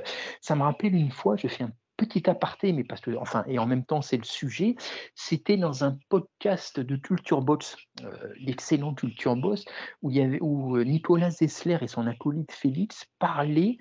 ça 0.42 0.56
me 0.56 0.64
rappelle 0.64 0.96
une 0.96 1.12
fois, 1.12 1.36
je 1.36 1.48
fais 1.48 1.66
un 1.66 1.72
petit 1.98 2.30
aparté, 2.30 2.74
mais 2.74 2.84
parce 2.84 3.02
que, 3.02 3.12
enfin, 3.18 3.44
et 3.48 3.60
en 3.60 3.66
même 3.66 3.86
temps, 3.86 4.02
c'est 4.02 4.18
le 4.18 4.24
sujet. 4.24 4.76
C'était 5.16 5.58
dans 5.58 5.84
un 5.84 5.98
podcast 6.10 6.80
de 6.80 6.96
Culture 6.96 7.42
Box, 7.42 7.78
euh, 8.04 8.12
l'excellent 8.38 8.94
Culture 8.94 9.36
Box, 9.36 9.66
où, 10.02 10.10
y 10.10 10.20
avait, 10.20 10.40
euh, 10.42 10.84
Nicolas 10.84 11.30
Zessler 11.30 11.78
et 11.82 11.88
son 11.88 12.08
acolyte 12.08 12.52
Félix 12.52 13.06
parlaient 13.20 13.78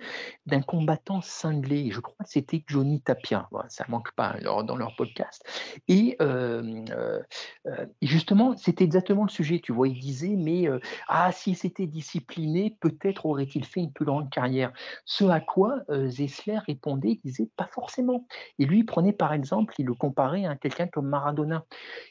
d'un 0.47 0.61
combattant 0.61 1.21
cinglé. 1.23 1.91
Je 1.91 2.01
crois 2.01 2.17
que 2.23 2.31
c'était 2.31 2.63
Johnny 2.67 3.01
Tapia. 3.01 3.49
Voilà, 3.51 3.69
ça 3.71 3.85
manque 3.89 4.13
pas 4.15 4.29
alors, 4.29 4.65
dans 4.65 4.77
leur 4.77 4.95
podcast. 4.97 5.43
Et, 5.89 6.17
euh, 6.21 6.83
justement, 8.03 8.57
c'était 8.57 8.85
exactement 8.85 9.25
le 9.25 9.31
sujet. 9.31 9.61
Tu 9.61 9.73
vois, 9.73 9.89
il 9.89 9.99
disait, 9.99 10.37
mais 10.37 10.69
ah, 11.09 11.33
s'il 11.33 11.57
s'était 11.57 11.87
discipliné, 11.87 12.77
peut-être 12.81 13.27
aurait-il 13.27 13.65
fait 13.65 13.81
une 13.81 13.93
plus 13.93 14.05
grande 14.05 14.31
carrière. 14.31 14.73
Ce 15.05 15.25
à 15.25 15.41
quoi 15.41 15.81
Zessler 16.07 16.59
répondait, 16.67 17.13
il 17.13 17.21
disait, 17.25 17.49
pas 17.57 17.69
forcément 17.73 18.02
et 18.59 18.65
lui, 18.65 18.81
il 18.81 18.87
prenait 18.87 19.13
par 19.13 19.33
exemple, 19.33 19.75
il 19.79 19.87
le 19.87 19.95
comparait 19.95 20.47
à 20.47 20.57
quelqu'un 20.57 20.87
comme 20.87 21.09
Maradona. 21.09 21.65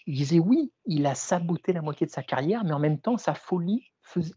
Il 0.08 0.15
disait 0.15 0.39
oui, 0.39 0.71
il 0.86 1.06
a 1.06 1.15
saboté 1.15 1.73
la 1.73 1.82
moitié 1.82 2.06
de 2.06 2.12
sa 2.12 2.23
carrière, 2.23 2.63
mais 2.63 2.73
en 2.73 2.80
même 2.80 2.99
temps, 2.99 3.17
sa 3.17 3.34
folie 3.34 3.91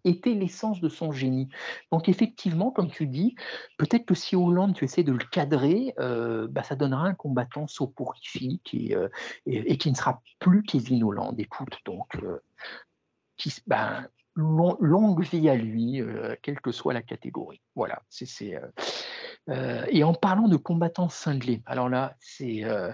était 0.05 0.35
l'essence 0.35 0.81
de 0.81 0.89
son 0.89 1.13
génie. 1.13 1.49
Donc 1.91 2.09
effectivement, 2.09 2.71
comme 2.71 2.91
tu 2.91 3.07
dis, 3.07 3.35
peut-être 3.79 4.05
que 4.05 4.15
si 4.15 4.37
Hollande, 4.37 4.75
tu 4.75 4.85
essaies 4.85 5.03
de 5.03 5.13
le 5.13 5.25
cadrer, 5.31 5.95
euh, 5.99 6.47
bah, 6.49 6.63
ça 6.63 6.77
donnera 6.77 7.07
un 7.07 7.15
combattant 7.15 7.67
soporifique 7.67 8.75
et, 8.75 8.95
euh, 8.95 9.09
et, 9.47 9.77
qui 9.79 9.91
ne 9.91 9.97
sera 9.97 10.23
plus 10.39 10.63
Kevin 10.63 11.03
Hollande. 11.03 11.41
Écoute, 11.41 11.77
donc, 11.85 12.15
euh, 12.17 12.41
qui, 13.37 13.53
ben, 13.67 14.07
longue 14.37 15.23
vie 15.25 15.49
à 15.49 15.55
lui, 15.55 16.03
quelle 16.43 16.61
que 16.61 16.73
soit 16.73 16.93
la 16.93 17.03
catégorie. 17.03 17.61
Voilà, 17.77 18.03
c'est 18.09 18.61
euh, 19.51 19.85
et 19.91 20.05
en 20.05 20.15
parlant 20.15 20.49
de 20.49 20.57
combattants 20.57 21.09
cinglés, 21.09 21.63
alors 21.67 21.89
là, 21.89 22.17
c'est 22.19 22.65
euh, 22.65 22.93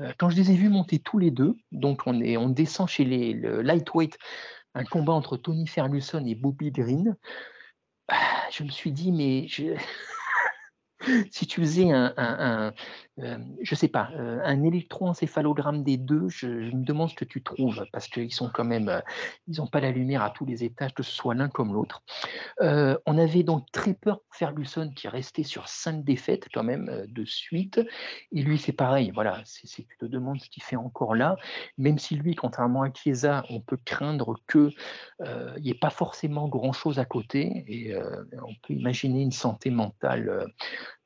euh, 0.00 0.12
quand 0.18 0.30
je 0.30 0.36
les 0.36 0.50
ai 0.50 0.54
vus 0.54 0.68
monter 0.68 0.98
tous 0.98 1.18
les 1.18 1.30
deux, 1.30 1.54
donc 1.70 2.02
on, 2.06 2.20
est, 2.20 2.36
on 2.36 2.48
descend 2.48 2.88
chez 2.88 3.04
les 3.04 3.32
le 3.32 3.62
lightweight, 3.62 4.18
un 4.74 4.84
combat 4.84 5.12
entre 5.12 5.36
Tony 5.36 5.66
Ferguson 5.66 6.24
et 6.26 6.34
Bobby 6.34 6.72
Green. 6.72 7.16
Ah, 8.08 8.48
je 8.50 8.64
me 8.64 8.70
suis 8.70 8.90
dit, 8.90 9.12
mais 9.12 9.46
si 11.30 11.46
tu 11.46 11.60
faisais 11.60 11.90
un, 11.92 12.72
euh, 13.18 13.36
je 13.60 13.74
sais 13.74 13.88
pas, 13.88 14.10
euh, 14.14 14.40
un 14.42 14.62
électroencéphalogramme 14.62 15.84
des 15.84 15.98
deux, 15.98 16.28
je, 16.28 16.46
me 16.46 16.82
demande 16.84 17.10
ce 17.10 17.14
que 17.14 17.26
tu 17.26 17.42
trouves, 17.42 17.84
parce 17.92 18.08
qu'ils 18.08 18.32
sont 18.32 18.50
quand 18.52 18.64
même, 18.64 19.02
ils 19.48 19.58
n'ont 19.58 19.66
pas 19.66 19.80
la 19.80 19.90
lumière 19.90 20.22
à 20.22 20.30
tous 20.30 20.46
les 20.46 20.64
étages, 20.64 20.94
que 20.94 21.02
ce 21.02 21.12
soit 21.12 21.34
l'un 21.34 21.48
comme 21.48 21.74
l'autre. 21.74 22.02
on 22.60 23.18
avait 23.18 23.42
donc 23.42 23.70
très 23.70 23.92
peur 23.92 24.20
pour 24.20 24.34
Ferguson, 24.34 24.90
qui 24.96 25.08
restait 25.08 25.42
sur 25.42 25.68
cinq 25.68 26.04
défaites 26.04 26.48
quand 26.54 26.62
même 26.62 27.04
de 27.08 27.24
suite, 27.24 27.80
et 28.32 28.42
lui 28.42 28.58
c'est 28.58 28.72
pareil, 28.72 29.10
voilà, 29.14 29.42
c'est, 29.44 29.68
tu 29.68 29.96
te 29.98 30.06
demandes 30.06 30.40
ce 30.40 30.48
qu'il 30.48 30.62
fait 30.62 30.76
encore 30.76 31.14
là, 31.14 31.36
même 31.76 31.98
si 31.98 32.16
lui, 32.16 32.34
contrairement 32.34 32.82
à 32.82 32.90
Chiesa, 32.92 33.44
on 33.50 33.60
peut 33.60 33.78
craindre 33.84 34.36
qu'il 34.50 34.70
n'y 35.60 35.70
ait 35.70 35.78
pas 35.78 35.90
forcément 35.90 36.48
grand-chose 36.48 36.98
à 36.98 37.04
côté, 37.04 37.64
et 37.66 37.94
on 38.42 38.54
peut 38.62 38.72
imaginer 38.72 39.20
une 39.20 39.32
santé 39.32 39.70
mentale 39.70 40.46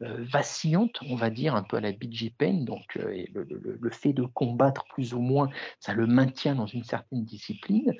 vacillante, 0.00 1.00
on 1.08 1.16
va 1.16 1.30
dire, 1.30 1.56
un 1.56 1.62
peu 1.62 1.78
à 1.78 1.80
la 1.80 1.92
Pen, 2.38 2.64
donc 2.64 2.96
euh, 2.96 3.24
le, 3.32 3.90
fait 3.90 4.12
de 4.12 4.22
combattre 4.22 4.84
plus 4.92 5.14
ou 5.14 5.20
moins, 5.20 5.48
ça 5.80 5.94
le 5.94 6.06
maintient 6.06 6.54
dans 6.54 6.66
une 6.66 6.84
certaine 6.84 7.24
discipline. 7.24 7.94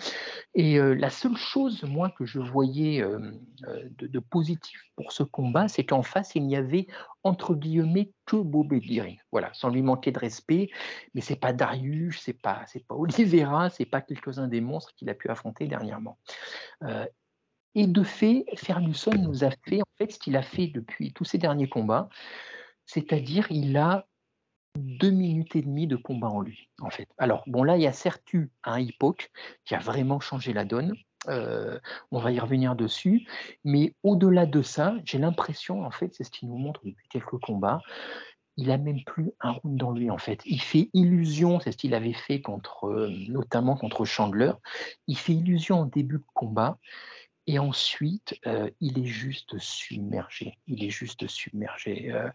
Et 0.54 0.78
euh, 0.78 0.94
la 0.94 1.10
seule 1.10 1.36
chose, 1.36 1.82
moi, 1.84 2.10
que 2.10 2.24
je 2.24 2.38
voyais 2.38 3.02
euh, 3.02 3.32
de, 3.98 4.18
positif 4.18 4.80
pour 4.96 5.12
ce 5.12 5.22
combat, 5.22 5.68
c'est 5.68 5.84
qu'en 5.84 6.02
face, 6.02 6.34
il 6.34 6.46
n'y 6.46 6.56
avait 6.56 6.86
entre 7.22 7.54
guillemets 7.54 8.12
que 8.24 8.36
Bob 8.36 8.72
Voilà, 9.32 9.50
sans 9.52 9.68
lui 9.68 9.82
manquer 9.82 10.12
de 10.12 10.18
respect, 10.18 10.70
mais 11.14 11.20
c'est 11.20 11.36
pas 11.36 11.52
Darius, 11.52 12.20
c'est 12.20 12.40
pas 12.40 12.64
c'est 12.66 12.86
pas 12.86 12.94
Oliveira, 12.94 13.68
c'est 13.70 13.84
pas 13.84 14.00
quelques-uns 14.00 14.48
des 14.48 14.60
monstres 14.60 14.94
qu'il 14.94 15.10
a 15.10 15.14
pu 15.14 15.28
affronter 15.28 15.66
dernièrement. 15.66 16.18
et 17.74 17.86
de 17.86 18.02
fait, 18.02 18.44
Ferguson 18.56 19.12
nous 19.18 19.44
a 19.44 19.50
fait 19.50 19.82
en 19.82 19.90
fait 19.98 20.12
ce 20.12 20.18
qu'il 20.18 20.36
a 20.36 20.42
fait 20.42 20.68
depuis 20.68 21.12
tous 21.12 21.24
ces 21.24 21.38
derniers 21.38 21.68
combats, 21.68 22.08
c'est-à-dire 22.86 23.46
il 23.50 23.76
a 23.76 24.06
deux 24.76 25.10
minutes 25.10 25.56
et 25.56 25.62
demie 25.62 25.86
de 25.86 25.96
combat 25.96 26.28
en 26.28 26.40
lui, 26.40 26.70
en 26.80 26.90
fait. 26.90 27.08
Alors, 27.18 27.42
bon, 27.46 27.62
là, 27.62 27.76
il 27.76 27.82
y 27.82 27.86
a 27.86 27.92
certes 27.92 28.32
eu 28.32 28.50
un 28.64 28.78
Hippoc 28.78 29.30
qui 29.64 29.74
a 29.74 29.78
vraiment 29.78 30.20
changé 30.20 30.52
la 30.52 30.64
donne. 30.64 30.94
Euh, 31.28 31.78
on 32.10 32.18
va 32.18 32.30
y 32.30 32.38
revenir 32.38 32.76
dessus. 32.76 33.26
Mais 33.64 33.94
au-delà 34.02 34.46
de 34.46 34.62
ça, 34.62 34.94
j'ai 35.04 35.18
l'impression, 35.18 35.84
en 35.84 35.90
fait, 35.90 36.14
c'est 36.14 36.24
ce 36.24 36.30
qu'il 36.30 36.48
nous 36.48 36.58
montre 36.58 36.82
depuis 36.84 37.08
quelques 37.08 37.38
combats, 37.38 37.80
il 38.58 38.70
a 38.70 38.78
même 38.78 39.02
plus 39.04 39.32
un 39.40 39.52
round 39.52 39.76
dans 39.76 39.92
lui, 39.92 40.10
en 40.10 40.18
fait. 40.18 40.40
Il 40.46 40.60
fait 40.60 40.88
illusion, 40.94 41.60
c'est 41.60 41.72
ce 41.72 41.76
qu'il 41.76 41.94
avait 41.94 42.14
fait 42.14 42.40
contre, 42.40 42.86
euh, 42.86 43.12
notamment 43.28 43.76
contre 43.76 44.04
Chandler. 44.04 44.52
Il 45.06 45.18
fait 45.18 45.34
illusion 45.34 45.80
en 45.80 45.86
début 45.86 46.18
de 46.18 46.24
combat. 46.34 46.78
Et 47.48 47.60
ensuite, 47.60 48.38
euh, 48.46 48.68
il 48.80 48.98
est 48.98 49.06
juste 49.06 49.56
submergé. 49.58 50.58
Il 50.66 50.82
est 50.82 50.90
juste 50.90 51.28
submergé. 51.28 52.12
Euh, 52.12 52.28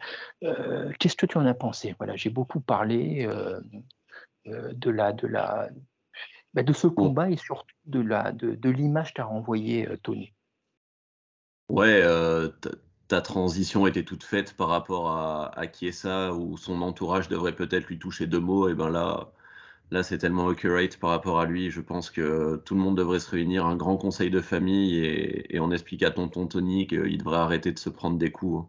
euh, 0.44 0.92
qu'est-ce 1.00 1.18
que 1.18 1.26
tu 1.26 1.38
en 1.38 1.46
as 1.46 1.54
pensé? 1.54 1.96
Voilà, 1.98 2.16
j'ai 2.16 2.30
beaucoup 2.30 2.62
parlé 2.62 3.28
de 4.46 4.90
la, 4.90 5.12
de 5.12 5.28
la, 5.28 5.70
bah, 6.54 6.64
de 6.64 6.74
ce 6.74 6.88
combat 6.88 7.30
et 7.30 7.38
surtout 7.38 7.76
de 7.86 8.00
la, 8.00 8.32
de, 8.32 8.56
de 8.56 8.70
l'image 8.70 9.14
qu'a 9.14 9.26
renvoyé 9.26 9.88
Tony. 10.02 10.34
Ouais, 11.68 12.02
ta 13.10 13.22
transition 13.22 13.88
était 13.88 14.04
toute 14.04 14.24
faite 14.24 14.56
par 14.56 14.70
rapport 14.70 15.12
à, 15.12 15.52
à 15.60 15.70
Chiesa, 15.70 16.34
où 16.34 16.56
son 16.58 16.82
entourage 16.82 17.28
devrait 17.28 17.56
peut-être 17.56 17.88
lui 17.88 18.00
toucher 18.00 18.28
deux 18.28 18.40
mots. 18.40 18.70
Et 18.70 18.76
ben 18.76 18.90
là, 18.90 19.30
Là, 19.92 20.04
c'est 20.04 20.18
tellement 20.18 20.48
accurate 20.48 20.98
par 20.98 21.10
rapport 21.10 21.42
à 21.42 21.46
lui. 21.46 21.70
Je 21.70 21.82
pense 21.82 22.10
que 22.10 22.56
tout 22.64 22.76
le 22.76 22.82
monde 22.82 22.98
devrait 22.98 23.20
se 23.20 23.30
réunir, 23.30 23.66
un 23.66 23.76
grand 23.76 23.98
conseil 23.98 24.30
de 24.30 24.40
famille, 24.40 24.98
et, 24.98 25.60
on 25.60 25.70
explique 25.72 26.04
à 26.04 26.12
tonton 26.12 26.48
Tony 26.48 26.88
qu'il 26.88 27.18
devrait 27.18 27.38
arrêter 27.38 27.74
de 27.74 27.80
se 27.80 27.90
prendre 27.90 28.18
des 28.18 28.32
coups. 28.32 28.66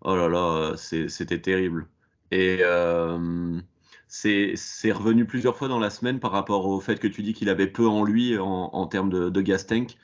Oh 0.00 0.16
là 0.16 0.28
là, 0.28 0.74
c'était 0.76 1.40
terrible. 1.40 1.86
Et 2.30 2.58
euh, 2.62 3.60
c'est 4.08 4.92
revenu 4.92 5.26
plusieurs 5.26 5.56
fois 5.56 5.68
dans 5.68 5.78
la 5.78 5.90
semaine 5.90 6.20
par 6.20 6.32
rapport 6.32 6.66
au 6.66 6.80
fait 6.80 6.98
que 6.98 7.08
tu 7.08 7.22
dis 7.22 7.34
qu'il 7.34 7.50
avait 7.50 7.66
peu 7.66 7.86
en 7.86 8.02
lui 8.02 8.38
en, 8.38 8.86
termes 8.86 9.10
de, 9.10 9.40
gas 9.42 9.64
tank. 9.64 9.96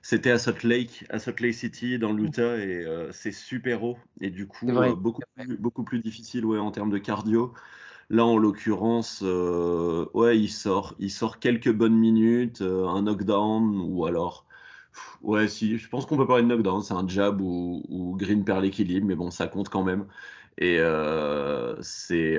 C'était 0.00 0.30
à 0.30 0.38
Salt 0.38 0.66
Lake, 0.66 1.04
à 1.10 1.18
Salt 1.18 1.42
Lake 1.42 1.54
City, 1.54 1.98
dans 1.98 2.12
l'Utah, 2.12 2.56
et 2.56 2.86
euh, 2.86 3.12
c'est 3.12 3.32
super 3.32 3.84
haut. 3.84 3.98
Et 4.22 4.30
du 4.30 4.46
coup, 4.46 4.70
euh, 4.70 4.94
beaucoup, 4.94 5.20
plus, 5.36 5.58
beaucoup 5.58 5.84
plus 5.84 6.00
difficile 6.00 6.46
ouais, 6.46 6.58
en 6.58 6.70
termes 6.70 6.90
de 6.90 6.98
cardio. 6.98 7.52
Là, 8.10 8.26
en 8.26 8.38
l'occurrence, 8.38 9.20
euh, 9.22 10.06
ouais, 10.14 10.38
il 10.38 10.48
sort, 10.50 10.96
il 10.98 11.10
sort 11.10 11.38
quelques 11.38 11.72
bonnes 11.72 11.96
minutes, 11.96 12.60
euh, 12.60 12.86
un 12.88 13.02
knockdown, 13.02 13.80
ou 13.80 14.04
alors, 14.04 14.46
ouais, 15.22 15.48
si, 15.48 15.78
je 15.78 15.88
pense 15.88 16.06
qu'on 16.06 16.16
peut 16.16 16.26
parler 16.26 16.42
de 16.42 16.48
knockdown, 16.48 16.82
c'est 16.82 16.94
un 16.94 17.06
jab 17.08 17.40
ou, 17.40 18.16
Green 18.18 18.44
perd 18.44 18.62
l'équilibre, 18.62 19.06
mais 19.06 19.14
bon, 19.14 19.30
ça 19.30 19.46
compte 19.48 19.68
quand 19.68 19.84
même. 19.84 20.06
Et 20.58 20.78
euh, 20.80 21.76
c'est 21.82 22.38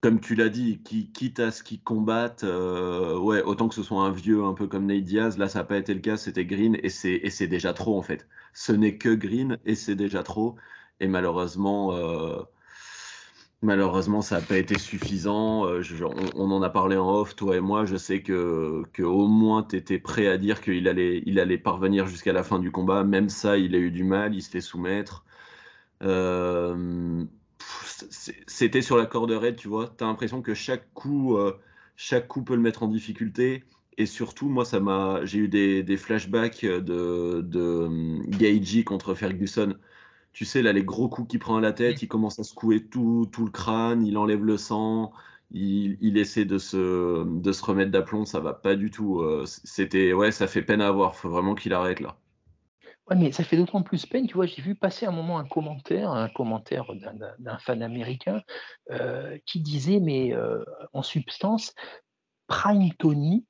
comme 0.00 0.20
tu 0.20 0.34
l'as 0.34 0.48
dit, 0.48 0.80
qui, 0.82 1.10
quitte 1.12 1.40
à 1.40 1.50
ce 1.50 1.62
qu'ils 1.62 1.82
combattent, 1.82 2.44
ouais, 2.44 3.42
autant 3.42 3.68
que 3.68 3.74
ce 3.74 3.82
soit 3.82 4.02
un 4.02 4.12
vieux 4.12 4.44
un 4.44 4.54
peu 4.54 4.68
comme 4.68 4.86
Nate 4.86 5.02
Diaz, 5.04 5.38
là 5.38 5.48
ça 5.48 5.60
n'a 5.60 5.64
pas 5.64 5.76
été 5.78 5.94
le 5.94 6.00
cas, 6.00 6.16
c'était 6.16 6.44
Green 6.44 6.76
et 6.82 6.90
c'est 6.90 7.46
déjà 7.48 7.72
trop 7.72 7.98
en 7.98 8.02
fait. 8.02 8.28
Ce 8.52 8.72
n'est 8.72 8.98
que 8.98 9.14
Green 9.14 9.58
et 9.64 9.74
c'est 9.74 9.96
déjà 9.96 10.22
trop. 10.22 10.56
Et 11.00 11.08
malheureusement, 11.08 11.92
malheureusement 13.62 14.22
ça 14.22 14.36
n'a 14.36 14.46
pas 14.46 14.56
été 14.58 14.78
suffisant. 14.78 15.66
Euh, 15.66 15.82
on, 16.34 16.50
en 16.50 16.62
a 16.62 16.70
parlé 16.70 16.96
en 16.96 17.10
off, 17.10 17.36
toi 17.36 17.56
et 17.56 17.60
moi. 17.60 17.84
Je 17.84 17.96
sais 17.96 18.22
que, 18.22 18.82
que 18.92 19.02
au 19.02 19.26
moins 19.26 19.62
tu 19.62 20.00
prêt 20.00 20.26
à 20.28 20.38
dire 20.38 20.60
qu'il 20.60 20.88
allait, 20.88 21.22
il 21.26 21.38
allait 21.40 21.58
parvenir 21.58 22.06
jusqu'à 22.06 22.32
la 22.32 22.42
fin 22.42 22.58
du 22.58 22.70
combat. 22.70 23.04
Même 23.04 23.28
ça, 23.28 23.58
il 23.58 23.74
a 23.74 23.78
eu 23.78 23.90
du 23.90 24.04
mal, 24.04 24.34
il 24.34 24.42
se 24.42 24.50
fait 24.50 24.60
soumettre. 24.60 25.24
Euh, 26.02 27.24
c'était 28.46 28.82
sur 28.82 28.96
la 28.96 29.06
corde 29.06 29.32
raide, 29.32 29.56
tu 29.56 29.68
vois. 29.68 29.92
Tu 29.98 30.04
as 30.04 30.06
l'impression 30.06 30.42
que 30.42 30.54
chaque 30.54 30.92
coup, 30.94 31.36
euh, 31.36 31.58
chaque 31.96 32.28
coup 32.28 32.42
peut 32.42 32.54
le 32.54 32.62
mettre 32.62 32.82
en 32.82 32.88
difficulté. 32.88 33.64
Et 33.96 34.06
surtout, 34.06 34.48
moi, 34.48 34.64
j'ai 35.24 35.38
eu 35.40 35.48
des, 35.48 35.96
flashbacks 35.96 36.64
de, 36.64 37.40
de 37.42 38.84
contre 38.84 39.14
Ferguson. 39.14 39.74
Tu 40.38 40.44
sais, 40.44 40.62
là, 40.62 40.72
les 40.72 40.84
gros 40.84 41.08
coups 41.08 41.28
qu'il 41.28 41.40
prend 41.40 41.56
à 41.56 41.60
la 41.60 41.72
tête, 41.72 42.00
il 42.00 42.06
commence 42.06 42.38
à 42.38 42.44
secouer 42.44 42.86
tout, 42.86 43.28
tout 43.32 43.44
le 43.44 43.50
crâne, 43.50 44.06
il 44.06 44.16
enlève 44.16 44.44
le 44.44 44.56
sang, 44.56 45.10
il, 45.50 46.16
essaie 46.16 46.44
de 46.44 46.58
se, 46.58 47.24
de 47.24 47.50
se 47.50 47.64
remettre 47.64 47.90
d'aplomb, 47.90 48.24
ça 48.24 48.38
va 48.38 48.52
pas 48.52 48.76
du 48.76 48.92
tout. 48.92 49.18
Euh, 49.18 49.46
c'était, 49.46 50.12
ouais, 50.12 50.30
ça 50.30 50.46
fait 50.46 50.62
peine 50.62 50.80
à 50.80 50.92
voir, 50.92 51.16
faut 51.16 51.28
vraiment 51.28 51.56
qu'il 51.56 51.72
arrête 51.74 51.98
là. 51.98 52.18
Ouais, 53.10 53.16
mais 53.16 53.32
ça 53.32 53.42
fait 53.42 53.56
d'autant 53.56 53.82
plus 53.82 54.06
peine, 54.06 54.28
tu 54.28 54.34
vois, 54.34 54.46
j'ai 54.46 54.62
vu 54.62 54.76
passer 54.76 55.06
un 55.06 55.10
moment 55.10 55.40
un 55.40 55.44
commentaire, 55.44 56.12
un 56.12 56.28
commentaire 56.28 56.86
d'un 57.40 57.58
fan 57.58 57.82
américain 57.82 58.40
euh, 58.92 59.36
qui 59.44 59.58
disait, 59.58 59.98
mais 59.98 60.32
euh, 60.34 60.64
en 60.92 61.02
substance, 61.02 61.74
Prime 62.46 62.92
Tony 62.96 63.44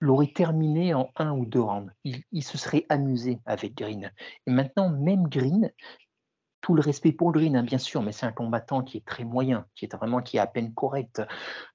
l'aurait 0.00 0.32
terminé 0.32 0.94
en 0.94 1.10
un 1.16 1.32
ou 1.32 1.46
deux 1.46 1.60
rounds. 1.60 1.92
Il, 2.04 2.42
se 2.42 2.58
serait 2.58 2.86
amusé 2.88 3.38
avec 3.46 3.76
Green. 3.76 4.10
Et 4.46 4.50
maintenant, 4.50 4.90
même 4.90 5.28
Green, 5.28 5.70
tout 6.60 6.74
le 6.74 6.80
respect 6.80 7.12
pour 7.12 7.32
Green, 7.32 7.56
hein, 7.56 7.62
bien 7.62 7.78
sûr, 7.78 8.02
mais 8.02 8.12
c'est 8.12 8.26
un 8.26 8.32
combattant 8.32 8.82
qui 8.82 8.96
est 8.98 9.06
très 9.06 9.24
moyen, 9.24 9.66
qui 9.74 9.84
est 9.84 9.94
vraiment 9.94 10.20
qui 10.20 10.36
est 10.36 10.40
à 10.40 10.46
peine 10.46 10.74
correct. 10.74 11.22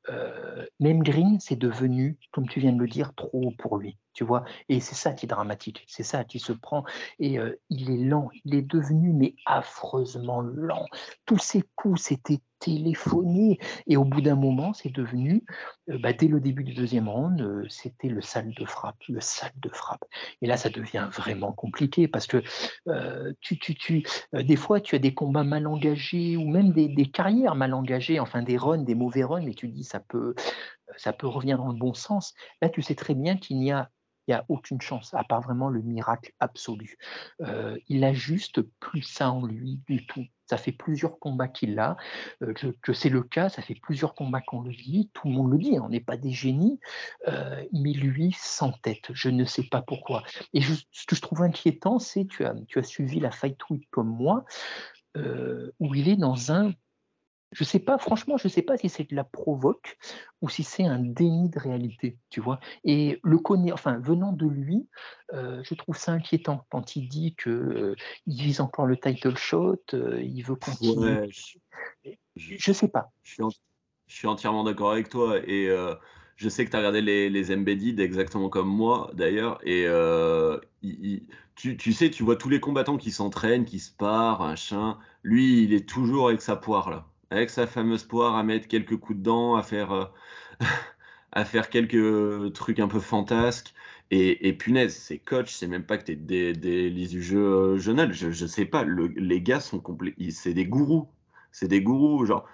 Euh, 0.10 0.66
même 0.80 1.02
Green, 1.02 1.40
c'est 1.40 1.56
devenu, 1.56 2.18
comme 2.32 2.48
tu 2.48 2.60
viens 2.60 2.74
de 2.74 2.80
le 2.80 2.88
dire, 2.88 3.14
trop 3.16 3.52
pour 3.58 3.78
lui, 3.78 3.98
tu 4.14 4.24
vois. 4.24 4.44
Et 4.70 4.80
c'est 4.80 4.96
ça 4.96 5.14
qui 5.14 5.26
est 5.26 5.30
dramatique, 5.30 5.86
c'est 5.88 6.04
ça 6.04 6.24
qui 6.24 6.40
se 6.40 6.52
prend. 6.52 6.84
Et 7.20 7.40
euh, 7.40 7.56
il 7.70 7.90
est 7.90 8.04
lent, 8.04 8.30
il 8.44 8.54
est 8.54 8.62
devenu 8.62 9.14
mais 9.14 9.36
affreusement 9.46 10.42
lent. 10.42 10.86
Tous 11.26 11.40
ses 11.40 11.64
coups, 11.76 12.02
c'était 12.02 12.42
téléphoné. 12.62 13.60
Et 13.88 13.98
au 13.98 14.06
bout 14.06 14.22
d'un 14.22 14.36
moment, 14.36 14.72
c'est 14.74 14.94
devenu, 14.94 15.44
euh, 15.90 15.98
bah, 15.98 16.14
dès 16.14 16.28
le 16.28 16.40
début 16.40 16.64
du 16.64 16.74
deuxième 16.74 17.10
round, 17.10 17.42
euh, 17.42 17.66
c'était 17.68 18.08
le 18.08 18.22
salle 18.22 18.54
de 18.54 18.66
frappe, 18.66 19.02
le 19.10 19.20
salle 19.20 19.52
de 19.58 19.70
frappe. 19.70 20.06
Et 20.42 20.48
là, 20.48 20.56
ça 20.56 20.70
devient 20.70 21.10
vraiment 21.12 21.52
compliqué 21.52 22.08
parce 22.08 22.28
que 22.28 22.42
euh, 22.88 23.34
tu, 23.42 23.60
tu, 23.60 23.76
tu, 23.76 24.04
des 24.34 24.56
fois, 24.56 24.80
tu 24.80 24.96
as 24.96 25.00
des 25.00 25.14
combats 25.14 25.44
mal 25.44 25.68
engagés 25.68 26.38
ou 26.38 26.48
même 26.48 26.72
des, 26.72 27.12
carrières 27.12 27.56
mal 27.56 27.74
engagées, 27.74 28.20
enfin 28.20 28.44
des 28.44 28.58
runs, 28.58 28.84
des 28.84 28.96
mauvais 28.96 29.24
runs, 29.24 29.46
et 29.48 29.56
tu 29.56 29.68
dis 29.68 29.84
ça 29.84 30.00
peut, 30.00 30.36
ça 30.96 31.12
peut 31.12 31.28
revenir 31.28 31.58
dans 31.58 31.68
le 31.68 31.78
bon 31.78 31.94
sens. 31.94 32.34
Là, 32.62 32.70
tu 32.70 32.82
sais 32.82 32.96
très 32.96 33.16
bien 33.16 33.38
qu'il 33.38 33.60
n'y 33.60 33.72
a 33.72 33.90
il 34.28 34.36
a 34.36 34.46
aucune 34.50 34.80
chance, 34.80 35.16
à 35.16 35.24
part 35.24 35.42
vraiment 35.42 35.68
le 35.68 35.82
miracle 35.82 36.32
absolu. 36.40 36.96
il 37.90 38.04
a 38.04 38.14
juste 38.14 38.62
plus 38.80 39.02
ça 39.02 39.32
en 39.32 39.46
lui 39.48 39.82
du 39.88 40.06
tout. 40.06 40.26
Ça 40.52 40.58
fait 40.58 40.74
plusieurs 40.74 41.18
combats 41.18 41.48
qu'il 41.48 41.80
a, 41.80 41.96
euh, 42.44 42.54
que, 42.82 42.92
c'est 42.92 43.08
le 43.08 43.24
cas, 43.24 43.48
ça 43.48 43.62
fait 43.62 43.76
plusieurs 43.76 44.16
combats 44.16 44.42
qu'on 44.42 44.64
le 44.64 44.74
dit, 44.74 45.10
tout 45.14 45.30
le 45.30 45.34
monde 45.34 45.50
le 45.50 45.58
dit, 45.58 45.78
hein, 45.78 45.84
on 45.86 45.88
n'est 45.88 46.02
pas 46.02 46.18
des 46.18 46.32
génies, 46.32 46.78
euh, 47.30 47.64
mais 47.72 47.94
lui 47.94 48.36
sans 48.38 48.74
tête, 48.74 49.06
je 49.14 49.30
ne 49.30 49.46
sais 49.46 49.64
pas 49.64 49.82
pourquoi. 49.82 50.24
Et 50.54 50.62
ce 50.62 51.06
que 51.08 51.16
je 51.16 51.22
trouve 51.22 51.42
inquiétant, 51.42 52.00
c'est 52.00 52.26
tu 52.26 52.44
as, 52.44 52.54
tu 52.68 52.80
as 52.80 52.84
suivi 52.84 53.22
la 53.22 53.32
Fight 53.32 53.58
Week 53.70 53.88
comme 53.92 54.10
moi, 54.10 54.44
euh, 55.16 55.72
où 55.80 55.96
il 55.96 56.10
est 56.10 56.18
dans 56.18 56.52
un 56.52 56.74
je 57.52 57.64
sais 57.66 57.80
pas, 57.80 57.98
franchement, 57.98 58.38
je 58.38 58.48
sais 58.48 58.62
pas 58.62 58.78
si 58.78 58.88
c'est 58.88 59.10
de 59.10 59.16
la 59.16 59.26
provoque 59.26 59.98
ou 60.42 60.50
si 60.50 60.64
c'est 60.64 60.86
un 60.86 61.00
déni 61.00 61.50
de 61.50 61.60
réalité, 61.60 62.18
tu 62.30 62.40
vois. 62.40 62.60
Et 62.86 63.20
le 63.24 63.38
connaît, 63.40 63.74
enfin, 63.74 64.00
venant 64.00 64.32
de 64.32 64.48
lui, 64.48 64.88
euh, 65.34 65.62
je 65.64 65.74
trouve 65.76 65.98
ça 65.98 66.14
inquiétant 66.14 66.66
quand 66.70 66.96
il 66.96 67.10
dit 67.10 67.36
que 67.36 67.50
euh, 67.50 67.96
il 68.26 68.42
vise 68.42 68.62
encore 68.62 68.86
le 68.86 68.98
title 68.98 69.36
shot, 69.36 69.82
euh, 69.94 70.22
il 70.22 70.44
veut 70.44 70.56
continuer. 70.56 71.30
je, 71.30 71.58
je, 72.36 72.72
sais 72.72 72.88
pas. 72.88 73.12
Je 73.24 73.44
suis, 74.08 74.28
entièrement 74.28 74.64
d'accord 74.64 74.92
avec 74.92 75.10
toi 75.10 75.38
et 75.46 75.70
je 76.38 76.50
sais 76.50 76.64
que 76.66 76.72
tu 76.72 76.76
as 76.76 76.80
regardé 76.80 77.02
les, 77.02 77.30
les 77.30 77.54
embedded 77.54 78.00
exactement 78.00 78.50
comme 78.50 78.70
moi 78.70 79.12
d'ailleurs 79.14 79.60
et 79.64 79.86
tu, 81.56 81.76
tu, 81.76 81.94
sais, 81.94 82.10
tu 82.10 82.24
vois 82.24 82.38
tous 82.38 82.50
les 82.50 82.62
combattants 82.62 82.98
qui 82.98 83.12
s'entraînent, 83.12 83.66
qui 83.66 83.80
se 83.80 83.92
parent, 83.92 84.42
un 84.42 84.56
chien. 84.56 84.98
Lui, 85.22 85.64
il 85.64 85.74
est 85.74 85.88
toujours 85.88 86.30
avec 86.30 86.42
sa 86.42 86.56
poire 86.56 86.90
là 86.90 87.11
avec 87.32 87.50
sa 87.50 87.66
fameuse 87.66 88.04
poire 88.04 88.36
à 88.36 88.44
mettre 88.44 88.68
quelques 88.68 88.98
coups 88.98 89.18
de 89.20 89.24
dents, 89.24 89.56
à 89.56 89.64
faire, 89.64 89.92
euh, 89.94 90.06
à 91.32 91.46
faire 91.46 91.70
quelques 91.70 92.54
trucs 92.54 92.80
un 92.80 92.88
peu 92.88 93.00
fantasques. 93.00 93.74
Et, 94.14 94.52
punaise, 94.52 94.94
c'est 94.94 95.20
coach, 95.20 95.54
c'est 95.54 95.68
même 95.68 95.86
pas 95.86 95.98
que 95.98 96.04
tu 96.04 96.12
es 96.12 96.16
des, 96.18 96.52
des 96.52 96.92
du 96.92 97.24
jeu 97.24 97.40
euh, 97.40 97.78
je, 97.78 98.32
je 98.32 98.46
sais 98.46 98.66
pas, 98.66 98.84
les 98.84 99.42
gars 99.42 99.62
sont 99.62 99.80
complets, 99.80 100.14
c'est 100.32 100.54
des 100.54 100.66
gourous, 100.66 101.08
c'est 101.54 101.70
des 101.70 101.82
gourous, 101.82 102.26
genre, 102.26 102.46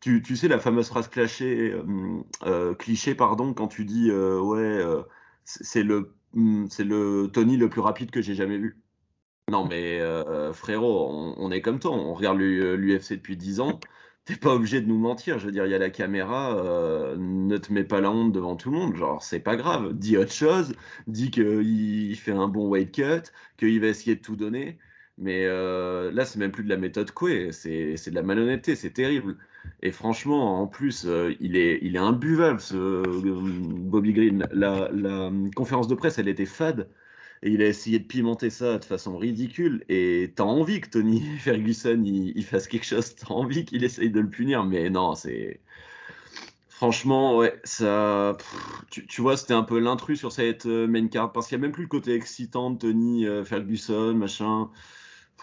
tu, 0.00 0.20
tu, 0.20 0.36
sais 0.36 0.46
la 0.46 0.58
fameuse 0.58 0.88
phrase 0.88 1.08
cliché, 1.08 1.74
euh, 2.44 2.74
cliché 2.74 3.14
pardon, 3.14 3.54
quand 3.54 3.68
tu 3.68 3.86
dis 3.86 4.10
ouais, 4.12 4.84
c'est 5.44 5.82
le, 5.82 6.12
mm, 6.34 6.66
c'est 6.68 6.84
le 6.84 7.30
Tony 7.32 7.56
le 7.56 7.70
plus 7.70 7.80
rapide 7.80 8.10
que 8.10 8.20
j'ai 8.20 8.34
jamais 8.34 8.58
vu. 8.58 8.76
Non 9.50 9.66
mais 9.66 10.00
frérot, 10.52 11.08
on, 11.10 11.34
on, 11.38 11.50
est 11.50 11.62
comme 11.62 11.78
toi, 11.78 11.92
on 11.92 12.12
regarde 12.12 12.38
l'UFC 12.38 13.12
depuis 13.12 13.38
10 13.38 13.60
ans 13.60 13.80
t'es 14.26 14.36
pas 14.36 14.54
obligé 14.54 14.80
de 14.82 14.86
nous 14.88 14.98
mentir. 14.98 15.38
Je 15.38 15.46
veux 15.46 15.52
dire, 15.52 15.66
il 15.66 15.70
y 15.72 15.74
a 15.74 15.78
la 15.78 15.90
caméra, 15.90 16.58
euh, 16.58 17.16
ne 17.18 17.56
te 17.58 17.72
mets 17.72 17.84
pas 17.84 18.00
la 18.02 18.10
honte 18.10 18.32
devant 18.32 18.56
tout 18.56 18.70
le 18.70 18.76
monde. 18.78 18.96
Genre, 18.96 19.22
c'est 19.22 19.40
pas 19.40 19.56
grave. 19.56 19.94
Dis 19.94 20.18
autre 20.18 20.32
chose. 20.32 20.74
Dis 21.06 21.30
qu'il 21.30 22.16
fait 22.16 22.32
un 22.32 22.48
bon 22.48 22.68
weight 22.68 22.92
cut, 22.94 23.30
qu'il 23.56 23.80
va 23.80 23.86
essayer 23.88 24.16
de 24.16 24.22
tout 24.22 24.36
donner. 24.36 24.78
Mais 25.18 25.46
euh, 25.46 26.10
là, 26.12 26.24
c'est 26.26 26.38
même 26.38 26.52
plus 26.52 26.64
de 26.64 26.68
la 26.68 26.76
méthode 26.76 27.10
Coué, 27.12 27.50
c'est 27.52 27.94
de 28.10 28.14
la 28.14 28.22
malhonnêteté, 28.22 28.74
c'est 28.76 28.90
terrible. 28.92 29.38
Et 29.82 29.90
franchement, 29.92 30.60
en 30.60 30.66
plus, 30.66 31.06
euh, 31.06 31.34
il, 31.40 31.56
est, 31.56 31.78
il 31.82 31.96
est 31.96 31.98
imbuvable, 31.98 32.60
ce 32.60 33.02
Bobby 33.02 34.12
Green. 34.12 34.46
La, 34.52 34.90
la 34.92 35.30
conférence 35.54 35.88
de 35.88 35.94
presse, 35.94 36.18
elle 36.18 36.28
était 36.28 36.46
fade. 36.46 36.90
Et 37.42 37.50
il 37.50 37.62
a 37.62 37.66
essayé 37.66 37.98
de 37.98 38.04
pimenter 38.04 38.50
ça 38.50 38.78
de 38.78 38.84
façon 38.84 39.16
ridicule. 39.16 39.84
Et 39.88 40.32
t'as 40.34 40.44
envie 40.44 40.80
que 40.80 40.90
Tony 40.90 41.20
Ferguson 41.38 42.02
il, 42.04 42.44
fasse 42.44 42.68
quelque 42.68 42.86
chose, 42.86 43.14
t'as 43.14 43.34
envie 43.34 43.64
qu'il 43.64 43.84
essaye 43.84 44.10
de 44.10 44.20
le 44.20 44.28
punir, 44.28 44.64
mais 44.64 44.90
non, 44.90 45.14
c'est. 45.14 45.60
Franchement, 46.68 47.38
ouais, 47.38 47.58
ça. 47.64 48.36
tu, 48.90 49.22
vois, 49.22 49.38
c'était 49.38 49.54
un 49.54 49.62
peu 49.62 49.78
l'intrus 49.78 50.18
sur 50.18 50.30
cette 50.30 50.66
euh, 50.66 50.86
main 50.86 51.08
card, 51.08 51.32
parce 51.32 51.48
qu'il 51.48 51.56
n'y 51.56 51.64
a 51.64 51.66
même 51.66 51.72
plus 51.72 51.84
le 51.84 51.88
côté 51.88 52.14
excitant 52.14 52.70
de 52.70 52.78
Tony 52.78 53.26
euh, 53.26 53.44
Ferguson, 53.44 54.12
machin. 54.14 54.68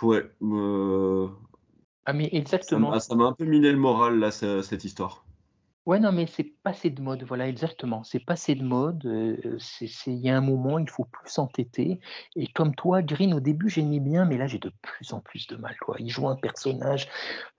Ouais. 0.04 0.30
Euh, 0.44 1.28
ah, 2.06 2.14
mais 2.14 2.30
exactement. 2.34 3.00
Ça 3.00 3.16
m'a 3.16 3.26
un 3.26 3.34
peu 3.34 3.46
miné 3.46 3.72
le 3.72 3.80
moral, 3.80 4.20
là, 4.20 4.30
cette 4.30 4.84
histoire. 4.84 5.23
Ouais, 5.86 6.00
non, 6.00 6.14
mais 6.14 6.28
c'est 6.28 6.46
passé 6.46 6.90
de 6.90 7.02
mode, 7.02 7.24
voilà, 7.24 7.48
exactement. 7.50 8.04
C'est 8.04 8.24
passé 8.24 8.56
de 8.56 8.64
mode. 8.64 9.06
Euh, 9.06 9.58
c'est, 9.60 9.90
il 10.08 10.20
y 10.20 10.30
a 10.30 10.38
un 10.38 10.42
moment, 10.42 10.80
il 10.80 10.90
faut 10.90 11.04
plus 11.04 11.30
s'entêter. 11.30 12.00
Et 12.38 12.48
comme 12.48 12.74
toi, 12.74 13.02
Green, 13.02 13.34
au 13.34 13.42
début, 13.42 13.70
j'aimais 13.70 14.00
bien, 14.00 14.24
mais 14.24 14.38
là, 14.38 14.48
j'ai 14.48 14.60
de 14.60 14.72
plus 14.82 15.12
en 15.12 15.20
plus 15.20 15.46
de 15.48 15.58
mal. 15.58 15.76
Quoi. 15.82 15.98
Il 16.00 16.10
joue 16.10 16.30
un 16.30 16.38
personnage 16.38 17.10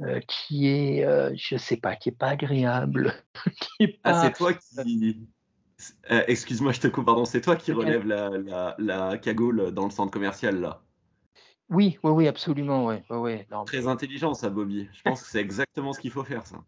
euh, 0.00 0.20
qui 0.26 0.68
est, 0.68 1.04
euh, 1.04 1.32
je 1.36 1.58
sais 1.58 1.76
pas, 1.76 1.96
qui 1.96 2.08
est 2.08 2.12
pas 2.12 2.28
agréable. 2.28 3.12
Ah, 4.04 4.22
c'est 4.22 4.32
toi 4.32 4.54
qui. 4.54 5.28
excuse-moi, 6.08 6.72
je 6.72 6.80
te 6.80 6.86
coupe, 6.86 7.04
pardon. 7.04 7.24
C'est 7.24 7.40
toi 7.40 7.56
qui 7.56 7.72
relève 7.72 8.06
la, 8.06 8.30
la, 8.30 8.74
la 8.78 9.18
cagoule 9.18 9.72
dans 9.72 9.84
le 9.84 9.90
centre 9.90 10.12
commercial, 10.12 10.60
là. 10.60 10.80
Oui, 11.70 11.98
oui, 12.02 12.10
oui, 12.10 12.28
absolument, 12.28 12.86
ouais, 12.86 13.02
ouais, 13.10 13.46
Très 13.66 13.86
intelligent, 13.86 14.34
ça, 14.34 14.50
Bobby. 14.50 14.88
Je 14.92 15.02
pense 15.02 15.22
que 15.22 15.28
c'est 15.28 15.40
exactement 15.40 15.92
ce 15.92 16.00
qu'il 16.00 16.10
faut 16.10 16.24
faire, 16.24 16.46
ça. 16.46 16.62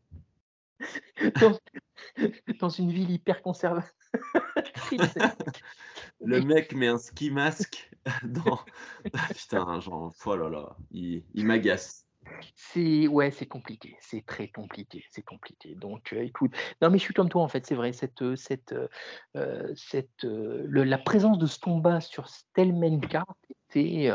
dans, 2.60 2.68
une 2.68 2.92
ville 2.92 3.10
hyper 3.10 3.42
conservatrice. 3.42 3.94
le 6.20 6.40
mec 6.42 6.74
met 6.74 6.88
un 6.88 6.98
ski 6.98 7.30
masque 7.30 7.90
dans. 8.24 8.60
Ah, 9.12 9.28
putain, 9.34 9.80
genre, 9.80 10.14
oh 10.24 10.36
là 10.36 10.48
là, 10.48 10.76
il, 10.90 11.24
m'agace. 11.34 12.06
C'est 12.56 13.06
ouais, 13.06 13.30
c'est 13.30 13.46
compliqué, 13.46 13.96
c'est 14.00 14.26
très 14.26 14.48
compliqué, 14.48 15.04
c'est 15.10 15.22
compliqué. 15.22 15.76
Donc, 15.76 16.12
euh, 16.12 16.22
écoute, 16.22 16.52
non 16.82 16.90
mais 16.90 16.98
je 16.98 17.04
suis 17.04 17.14
comme 17.14 17.28
toi 17.28 17.42
en 17.42 17.48
fait, 17.48 17.64
c'est 17.66 17.76
vrai 17.76 17.92
cette 17.92 18.20
euh, 18.22 18.34
cette 18.34 18.74
euh, 19.36 19.72
cette 19.76 20.24
la 20.24 20.98
présence 20.98 21.38
de 21.38 21.46
Stomba 21.46 22.00
sur 22.00 22.28
telle 22.52 22.72
est 23.74 24.10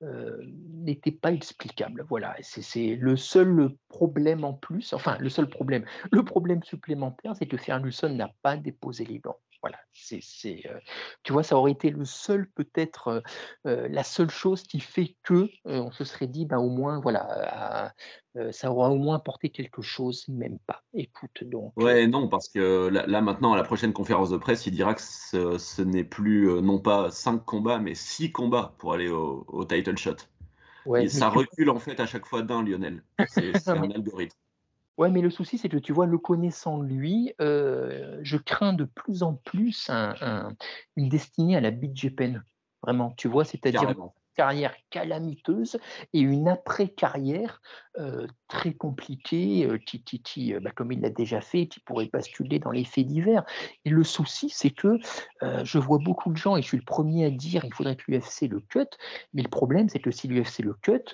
n'était 0.00 1.10
n'était 1.10 1.12
pas 1.12 1.32
explicable. 1.32 2.04
Voilà, 2.08 2.36
c'est 2.40 2.96
le 2.96 3.16
seul 3.16 3.70
problème 3.88 4.44
en 4.44 4.54
plus, 4.54 4.92
enfin 4.92 5.16
le 5.18 5.28
seul 5.28 5.48
problème, 5.48 5.84
le 6.10 6.24
problème 6.24 6.62
supplémentaire, 6.62 7.34
c'est 7.36 7.46
que 7.46 7.56
Ferguson 7.56 8.10
n'a 8.10 8.30
pas 8.42 8.56
déposé 8.56 9.04
les 9.04 9.18
gants. 9.18 9.38
Voilà, 9.64 9.78
c'est, 9.94 10.20
euh, 10.66 10.78
tu 11.22 11.32
vois, 11.32 11.42
ça 11.42 11.56
aurait 11.56 11.70
été 11.70 11.88
le 11.88 12.04
seul, 12.04 12.46
peut-être, 12.50 13.08
euh, 13.08 13.20
euh, 13.66 13.88
la 13.88 14.04
seule 14.04 14.28
chose 14.28 14.62
qui 14.62 14.78
fait 14.78 15.16
que 15.22 15.48
on 15.64 15.90
se 15.90 16.04
serait 16.04 16.26
dit, 16.26 16.44
ben, 16.44 16.58
au 16.58 16.68
moins, 16.68 17.00
voilà, 17.00 17.94
ça 18.50 18.70
aura 18.70 18.90
au 18.90 18.96
moins 18.96 19.16
apporté 19.16 19.48
quelque 19.48 19.80
chose, 19.80 20.28
même 20.28 20.58
pas. 20.66 20.82
Écoute, 20.92 21.44
donc. 21.44 21.72
Ouais, 21.76 22.06
non, 22.06 22.28
parce 22.28 22.50
que 22.50 22.88
là, 22.88 23.22
maintenant, 23.22 23.54
à 23.54 23.56
la 23.56 23.62
prochaine 23.62 23.94
conférence 23.94 24.28
de 24.28 24.36
presse, 24.36 24.66
il 24.66 24.72
dira 24.72 24.92
que 24.92 25.00
ce, 25.00 25.80
n'est 25.80 26.04
plus 26.04 26.60
non 26.60 26.78
pas 26.78 27.10
cinq 27.10 27.42
combats, 27.46 27.78
mais 27.78 27.94
six 27.94 28.32
combats 28.32 28.74
pour 28.76 28.92
aller 28.92 29.08
au, 29.08 29.64
title 29.64 29.96
shot. 29.96 30.16
Ouais, 30.84 31.06
Et 31.06 31.08
ça 31.08 31.30
recule 31.30 31.70
en 31.70 31.78
fait 31.78 31.98
à 32.00 32.06
chaque 32.06 32.26
fois 32.26 32.42
d'un, 32.42 32.62
Lionel. 32.62 33.02
C'est 33.28 33.50
un 33.68 33.90
algorithme. 33.90 34.36
Ouais, 34.96 35.10
mais 35.10 35.20
le 35.20 35.30
souci, 35.30 35.58
c'est 35.58 35.68
que 35.68 35.76
tu 35.76 35.92
vois, 35.92 36.06
le 36.06 36.18
connaissant 36.18 36.80
lui, 36.80 37.34
euh, 37.40 38.18
je 38.22 38.36
crains 38.36 38.72
de 38.72 38.84
plus 38.84 39.22
en 39.22 39.34
plus 39.34 39.90
une 40.96 41.08
destinée 41.08 41.56
à 41.56 41.60
la 41.60 41.72
BJPN. 41.72 42.44
Vraiment, 42.82 43.12
tu 43.16 43.28
vois, 43.28 43.44
c'est-à-dire 43.44 43.94
carrière 44.34 44.74
calamiteuse 44.90 45.78
et 46.12 46.20
une 46.20 46.48
après-carrière 46.48 47.60
euh, 47.98 48.26
très 48.48 48.74
compliquée, 48.74 49.66
euh, 49.66 49.78
qui, 49.78 50.52
euh, 50.52 50.58
bah, 50.58 50.72
comme 50.74 50.90
il 50.90 51.00
l'a 51.00 51.10
déjà 51.10 51.40
fait, 51.40 51.68
qui 51.68 51.78
pourrait 51.78 52.10
basculer 52.12 52.58
dans 52.58 52.72
les 52.72 52.84
faits 52.84 53.06
divers. 53.06 53.44
Et 53.84 53.90
le 53.90 54.02
souci, 54.02 54.50
c'est 54.50 54.70
que 54.70 54.98
je 55.62 55.78
vois 55.78 55.98
beaucoup 55.98 56.32
de 56.32 56.36
gens, 56.36 56.56
et 56.56 56.62
je 56.62 56.66
suis 56.66 56.76
le 56.76 56.84
premier 56.84 57.26
à 57.26 57.30
dire 57.30 57.64
il 57.64 57.72
faudrait 57.72 57.96
que 57.96 58.04
l'UFC 58.08 58.48
le 58.48 58.60
cut, 58.60 58.86
mais 59.32 59.42
le 59.42 59.48
problème, 59.48 59.88
c'est 59.88 60.00
que 60.00 60.10
si 60.10 60.26
l'UFC 60.26 60.60
le 60.60 60.74
cut, 60.74 61.04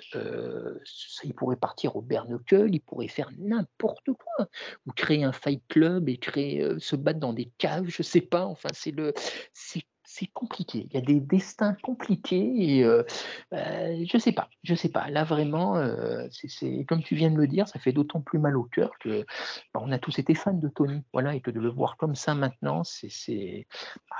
il 1.23 1.33
pourrait 1.35 1.55
partir 1.55 1.95
au 1.95 2.01
Bernacle, 2.01 2.67
il 2.71 2.79
pourrait 2.79 3.07
faire 3.07 3.29
n'importe 3.37 4.09
quoi, 4.13 4.47
ou 4.87 4.91
créer 4.93 5.23
un 5.23 5.33
fight 5.33 5.61
club 5.67 6.09
et 6.09 6.17
créer, 6.17 6.79
se 6.79 6.95
battre 6.95 7.19
dans 7.19 7.33
des 7.33 7.51
caves, 7.57 7.87
je 7.89 8.01
sais 8.01 8.21
pas, 8.21 8.45
enfin, 8.45 8.69
c'est 8.73 8.91
le. 8.91 9.13
C'est 9.53 9.83
c'est 10.11 10.27
compliqué. 10.27 10.87
Il 10.89 10.93
y 10.93 10.97
a 10.97 11.01
des 11.01 11.21
destins 11.21 11.75
compliqués 11.81 12.53
et 12.57 12.83
euh, 12.83 13.03
bah, 13.49 14.03
je 14.03 14.17
sais 14.17 14.33
pas, 14.33 14.49
je 14.61 14.75
sais 14.75 14.89
pas. 14.89 15.09
Là 15.09 15.23
vraiment, 15.23 15.77
euh, 15.77 16.27
c'est 16.31 16.85
comme 16.85 17.01
tu 17.01 17.15
viens 17.15 17.31
de 17.31 17.37
le 17.37 17.47
dire, 17.47 17.67
ça 17.69 17.79
fait 17.79 17.93
d'autant 17.93 18.19
plus 18.19 18.37
mal 18.37 18.57
au 18.57 18.63
cœur 18.63 18.91
que 18.99 19.25
bah, 19.73 19.79
on 19.81 19.91
a 19.91 19.99
tous 19.99 20.19
été 20.19 20.35
fans 20.35 20.53
de 20.53 20.67
Tony, 20.67 21.01
voilà, 21.13 21.33
et 21.33 21.39
que 21.39 21.49
de 21.49 21.61
le 21.61 21.69
voir 21.69 21.95
comme 21.95 22.15
ça 22.15 22.35
maintenant, 22.35 22.83
c'est, 22.83 23.67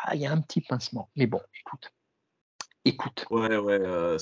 ah, 0.06 0.16
il 0.16 0.22
y 0.22 0.26
a 0.26 0.32
un 0.32 0.40
petit 0.40 0.62
pincement. 0.62 1.10
Mais 1.18 1.28
bon, 1.28 1.42
écoute. 1.60 1.92
Écoute. 2.86 3.26
Ouais, 3.30 3.58
ouais, 3.58 3.80
euh, 3.80 4.18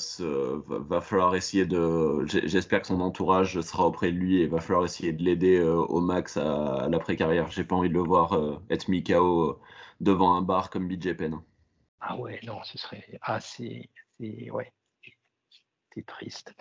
va, 0.66 1.00
falloir 1.00 1.34
essayer 1.34 1.64
de. 1.66 2.26
J'espère 2.26 2.82
que 2.82 2.88
son 2.88 3.00
entourage 3.00 3.60
sera 3.60 3.86
auprès 3.86 4.12
de 4.12 4.16
lui 4.18 4.42
et 4.42 4.48
va 4.48 4.60
falloir 4.60 4.84
essayer 4.84 5.12
de 5.12 5.22
l'aider 5.22 5.60
au 5.62 6.00
max 6.00 6.36
à, 6.36 6.88
l'après-carrière. 6.90 7.50
J'ai 7.50 7.64
pas 7.64 7.76
envie 7.76 7.88
de 7.88 7.94
le 7.94 8.02
voir 8.02 8.60
être 8.68 8.88
mis 8.88 9.02
KO 9.02 9.58
devant 10.00 10.34
un 10.34 10.42
bar 10.42 10.68
comme 10.68 10.88
BJ 10.88 11.14
Penn. 11.14 11.40
Ah 12.00 12.16
ouais, 12.16 12.40
non, 12.44 12.62
ce 12.64 12.78
serait 12.78 13.18
assez. 13.22 13.90
triste. 16.06 16.54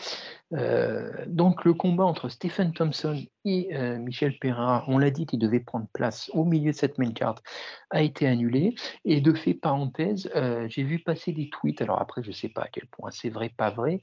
Euh, 0.54 1.26
donc 1.28 1.66
le 1.66 1.74
combat 1.74 2.04
entre 2.04 2.30
Stephen 2.30 2.74
Thompson 2.74 3.22
et 3.46 3.76
euh, 3.76 3.98
Michel 3.98 4.38
Perra, 4.40 4.84
on 4.88 4.98
l'a 4.98 5.12
dit 5.12 5.26
qu'il 5.26 5.40
devait 5.40 5.60
prendre 5.60 5.88
place 5.94 6.30
au 6.34 6.44
milieu 6.44 6.72
de 6.72 6.76
cette 6.76 6.98
main 6.98 7.12
carte, 7.12 7.44
a 7.90 8.02
été 8.02 8.28
annulé. 8.28 8.76
Et 9.06 9.22
de 9.22 9.34
fait, 9.34 9.54
parenthèse, 9.54 10.30
euh, 10.36 10.68
j'ai 10.70 10.84
vu 10.84 11.00
passer 11.00 11.32
des 11.32 11.50
tweets, 11.50 11.82
alors 11.82 12.02
après 12.02 12.24
je 12.24 12.30
ne 12.30 12.34
sais 12.34 12.50
pas 12.50 12.64
à 12.64 12.68
quel 12.68 12.88
point 12.88 13.12
c'est 13.12 13.30
vrai, 13.30 13.50
pas 13.50 13.70
vrai, 13.70 14.02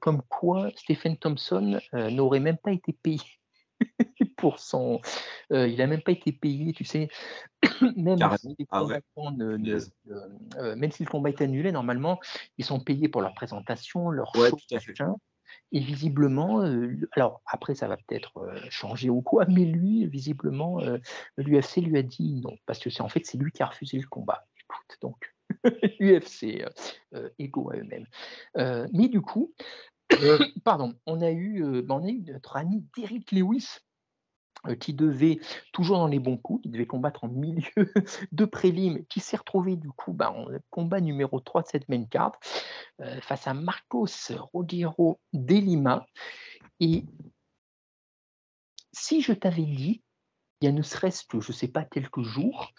comme 0.00 0.22
quoi 0.28 0.70
Stephen 0.76 1.16
Thompson 1.16 1.80
n'aurait 1.92 2.40
même 2.40 2.58
pas 2.58 2.72
été 2.72 2.92
payé 2.92 3.20
Euh, 5.52 5.68
il 5.68 5.78
n'a 5.78 5.86
même 5.86 6.02
pas 6.02 6.12
été 6.12 6.32
payé, 6.32 6.72
tu 6.72 6.84
sais. 6.84 7.08
même, 7.96 8.18
si 8.38 8.56
ah 8.70 8.82
euh, 10.56 10.76
même 10.76 10.90
si 10.90 11.04
le 11.04 11.10
combat 11.10 11.30
est 11.30 11.40
annulé, 11.40 11.72
normalement, 11.72 12.18
ils 12.58 12.64
sont 12.64 12.80
payés 12.80 13.08
pour 13.08 13.22
leur 13.22 13.34
présentation, 13.34 14.10
leur 14.10 14.34
ouais, 14.36 14.50
Et 15.70 15.80
visiblement, 15.80 16.62
euh, 16.62 16.96
alors 17.12 17.42
après, 17.46 17.74
ça 17.74 17.88
va 17.88 17.96
peut-être 17.96 18.50
changer 18.70 19.10
ou 19.10 19.22
quoi, 19.22 19.44
mais 19.46 19.64
lui, 19.64 20.06
visiblement, 20.06 20.80
l'UFC 21.36 21.76
lui 21.82 21.98
a 21.98 22.02
dit 22.02 22.40
non, 22.42 22.56
parce 22.66 22.78
que 22.78 22.90
c'est 22.90 23.02
en 23.02 23.08
fait, 23.08 23.24
c'est 23.24 23.38
lui 23.38 23.52
qui 23.52 23.62
a 23.62 23.66
refusé 23.66 23.98
le 23.98 24.06
combat. 24.06 24.46
Écoute, 24.60 24.98
donc. 25.00 25.34
UFC, 26.00 26.64
égaux 27.38 27.70
à 27.70 27.76
eux-mêmes. 27.76 28.06
mais 28.92 29.08
du 29.08 29.20
coup, 29.20 29.52
pardon, 30.64 30.94
on 31.06 31.20
a 31.20 31.30
eu, 31.30 31.64
euh, 31.64 31.82
ben, 31.82 31.96
on 31.96 32.04
a 32.04 32.10
eu 32.10 32.22
notre 32.22 32.56
ami 32.56 32.84
Derrick 32.96 33.32
Lewis 33.32 33.78
euh, 33.78 33.91
qui 34.78 34.94
devait, 34.94 35.40
toujours 35.72 35.98
dans 35.98 36.06
les 36.06 36.18
bons 36.18 36.36
coups, 36.36 36.62
qui 36.62 36.68
devait 36.68 36.86
combattre 36.86 37.24
en 37.24 37.28
milieu 37.28 37.62
de 38.32 38.44
prélim, 38.44 39.04
qui 39.06 39.20
s'est 39.20 39.36
retrouvé 39.36 39.76
du 39.76 39.90
coup 39.90 40.12
ben, 40.12 40.28
en 40.28 40.46
combat 40.70 41.00
numéro 41.00 41.40
3 41.40 41.62
de 41.62 41.66
cette 41.68 41.88
main 41.88 42.04
card 42.04 42.38
euh, 43.00 43.20
face 43.20 43.46
à 43.46 43.54
Marcos 43.54 44.06
Rogero 44.52 45.20
de 45.32 45.54
Lima. 45.54 46.06
Et 46.80 47.04
si 48.92 49.22
je 49.22 49.32
t'avais 49.32 49.64
dit, 49.64 50.02
il 50.60 50.66
y 50.66 50.68
a 50.68 50.72
ne 50.72 50.82
serait-ce 50.82 51.24
que, 51.24 51.40
je 51.40 51.50
ne 51.50 51.56
sais 51.56 51.68
pas, 51.68 51.84
quelques 51.84 52.22
jours, 52.22 52.72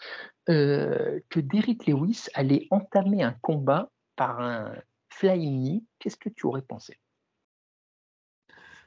que 0.46 1.40
Derrick 1.40 1.86
Lewis 1.86 2.26
allait 2.34 2.66
entamer 2.70 3.22
un 3.22 3.32
combat 3.42 3.90
par 4.16 4.40
un 4.40 4.74
flying 5.10 5.60
knee, 5.60 5.84
qu'est-ce 5.98 6.16
que 6.16 6.28
tu 6.28 6.46
aurais 6.46 6.62
pensé? 6.62 6.98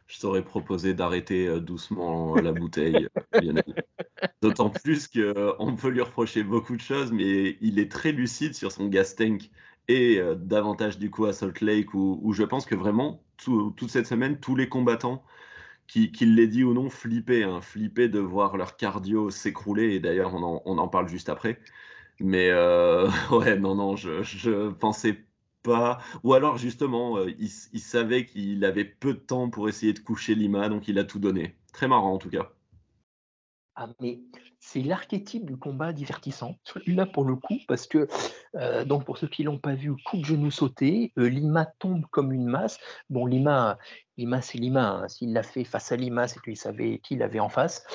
Je 0.08 0.20
t'aurais 0.20 0.44
proposé 0.44 0.94
d'arrêter 0.94 1.48
euh, 1.48 1.60
doucement 1.60 2.36
la 2.36 2.54
bouteille, 2.54 3.08
D'autant 4.42 4.70
plus 4.70 5.08
qu'on 5.08 5.20
euh, 5.20 5.76
peut 5.80 5.90
lui 5.90 6.02
reprocher 6.02 6.44
beaucoup 6.44 6.76
de 6.76 6.82
choses, 6.82 7.12
mais 7.12 7.58
il 7.62 7.80
est 7.80 7.92
très 7.92 8.12
lucide 8.12 8.56
sur 8.56 8.72
son 8.72 8.88
gas 8.88 9.16
tank 9.18 9.50
et 9.88 10.20
euh, 10.20 10.36
davantage 10.36 10.98
du 10.98 11.12
coup 11.12 11.26
à 11.26 11.34
Salt 11.34 11.62
Lake, 11.62 11.94
où, 11.94 12.34
je 12.34 12.44
pense 12.44 12.66
que 12.66 12.76
vraiment, 12.76 13.22
toute 13.38 13.90
cette 13.90 14.08
semaine, 14.08 14.40
tous 14.40 14.56
les 14.56 14.70
combattants, 14.70 15.24
qu'ils 15.88 16.12
qu 16.12 16.26
l'aient 16.26 16.48
dit 16.48 16.64
ou 16.64 16.74
non, 16.74 16.90
flippaient, 16.90 17.44
hein, 17.44 17.62
flippaient 17.62 18.10
de 18.10 18.20
voir 18.20 18.58
leur 18.58 18.76
cardio 18.78 19.30
s'écrouler, 19.30 19.96
et 19.96 20.00
d'ailleurs 20.00 20.34
on 20.34 20.44
en, 20.44 20.62
on 20.66 20.78
en, 20.78 20.88
parle 20.88 21.08
juste 21.10 21.30
après. 21.30 21.60
Mais 22.20 22.52
ouais, 23.32 23.58
non, 23.58 23.76
non, 23.76 23.96
je, 23.96 24.24
je 24.24 24.70
pensais 24.70 25.27
ou 26.24 26.34
alors 26.34 26.58
justement, 26.58 27.18
euh, 27.18 27.32
il, 27.40 27.50
savait 27.50 28.26
qu'il 28.26 28.64
avait 28.66 28.86
peu 28.86 29.14
de 29.14 29.20
temps 29.20 29.50
pour 29.50 29.70
essayer 29.70 29.94
de 29.94 30.00
coucher 30.00 30.36
Lima, 30.36 30.70
donc 30.70 30.88
il 30.88 31.00
a 31.00 31.04
tout 31.04 31.20
donné. 31.20 31.56
Très 31.74 31.88
marrant 31.88 32.14
en 32.14 32.18
tout 32.18 32.30
cas. 32.30 32.52
Ah, 33.76 33.88
mais 34.02 34.20
c'est 34.60 34.82
l'archétype 34.82 35.46
du 35.46 35.58
combat 35.58 35.94
divertissant, 35.94 36.56
celui-là 36.64 37.06
pour 37.06 37.26
le 37.26 37.36
coup, 37.36 37.58
parce 37.68 37.88
que, 37.88 38.08
euh, 38.56 38.86
donc 38.86 39.06
pour 39.06 39.18
ceux 39.18 39.28
qui 39.28 39.44
l'ont 39.44 39.60
pas 39.60 39.76
vu, 39.76 39.96
coup 40.06 40.18
de 40.18 40.26
genou 40.26 40.52
sauté, 40.52 41.14
euh, 41.18 41.28
Lima 41.30 41.66
tombe 41.80 42.06
comme 42.12 42.34
une 42.34 42.48
masse. 42.48 42.80
Bon, 43.10 43.26
Lima, 43.26 43.78
Lima 44.18 44.42
c'est 44.42 44.58
Lima, 44.58 44.90
hein. 44.90 45.08
s'il 45.08 45.34
l'a 45.34 45.44
fait 45.44 45.64
face 45.64 45.92
à 45.92 45.96
Lima, 45.96 46.28
c'est 46.28 46.42
qu'il 46.42 46.58
savait 46.58 47.00
qui 47.00 47.22
avait 47.22 47.40
en 47.40 47.50
face. 47.50 47.86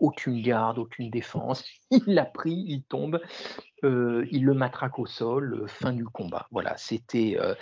aucune 0.00 0.42
garde, 0.42 0.78
aucune 0.78 1.10
défense, 1.10 1.64
il 1.90 2.02
l'a 2.06 2.24
pris, 2.24 2.64
il 2.66 2.82
tombe. 2.84 3.20
Euh, 3.84 4.26
il 4.32 4.44
le 4.44 4.54
matraque 4.54 4.98
au 4.98 5.06
sol, 5.06 5.54
euh, 5.54 5.66
fin 5.68 5.92
du 5.92 6.04
combat. 6.04 6.48
Voilà, 6.50 6.76
c'était. 6.76 7.36
Euh, 7.40 7.54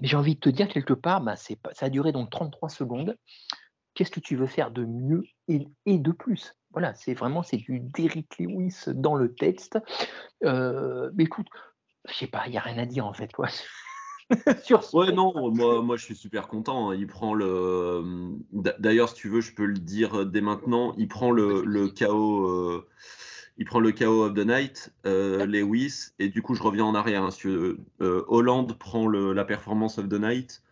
j'ai 0.00 0.16
envie 0.16 0.34
de 0.34 0.40
te 0.40 0.48
dire 0.48 0.68
quelque 0.68 0.94
part, 0.94 1.20
bah, 1.20 1.36
ça 1.36 1.56
a 1.80 1.90
duré 1.90 2.12
donc 2.12 2.30
33 2.30 2.68
secondes. 2.68 3.16
Qu'est-ce 3.94 4.10
que 4.10 4.20
tu 4.20 4.36
veux 4.36 4.46
faire 4.46 4.70
de 4.70 4.84
mieux 4.86 5.24
et, 5.48 5.98
de 5.98 6.12
plus? 6.12 6.54
Voilà, 6.72 6.94
c'est 6.94 7.14
vraiment 7.14 7.42
c'est 7.42 7.56
du 7.56 7.80
Derrick 7.80 8.38
Lewis 8.38 8.84
dans 8.88 9.14
le 9.14 9.34
texte. 9.34 9.78
mais 10.42 11.24
écoute, 11.24 11.48
je 12.08 12.14
sais 12.14 12.26
pas, 12.26 12.44
il 12.46 12.52
n'y 12.52 12.58
a 12.58 12.62
rien 12.62 12.78
à 12.78 12.86
dire 12.86 13.06
en 13.06 13.12
fait, 13.12 13.32
quoi. 13.32 13.48
Sur 14.64 14.82
ouais, 14.94 15.12
non, 15.12 15.50
moi, 15.52 15.82
moi 15.82 15.96
je 15.96 16.04
suis 16.04 16.16
super 16.16 16.48
content. 16.48 16.90
Hein. 16.90 16.96
Il 16.96 17.06
prend 17.06 17.34
le. 17.34 18.34
D'ailleurs, 18.52 19.10
si 19.10 19.14
tu 19.16 19.28
veux, 19.28 19.40
je 19.40 19.54
peux 19.54 19.66
le 19.66 19.78
dire 19.78 20.24
dès 20.24 20.40
maintenant. 20.40 20.94
Il 20.96 21.08
prend 21.08 21.30
le, 21.30 21.62
le 21.64 21.88
chaos 21.88 22.82
il 23.58 23.64
prend 23.64 23.80
le 23.80 23.92
KO 23.92 24.24
of 24.24 24.34
the 24.34 24.46
night, 24.46 24.92
euh, 25.06 25.44
Lewis, 25.46 26.10
et 26.18 26.28
du 26.28 26.42
coup 26.42 26.54
je 26.54 26.62
reviens 26.62 26.84
en 26.84 26.94
arrière. 26.94 27.22
Hein, 27.22 27.30
euh, 27.44 28.24
Hollande 28.28 28.76
prend 28.78 29.08
la 29.08 29.44
performance 29.44 29.98
of 29.98 30.08
the 30.08 30.18
night, 30.18 30.62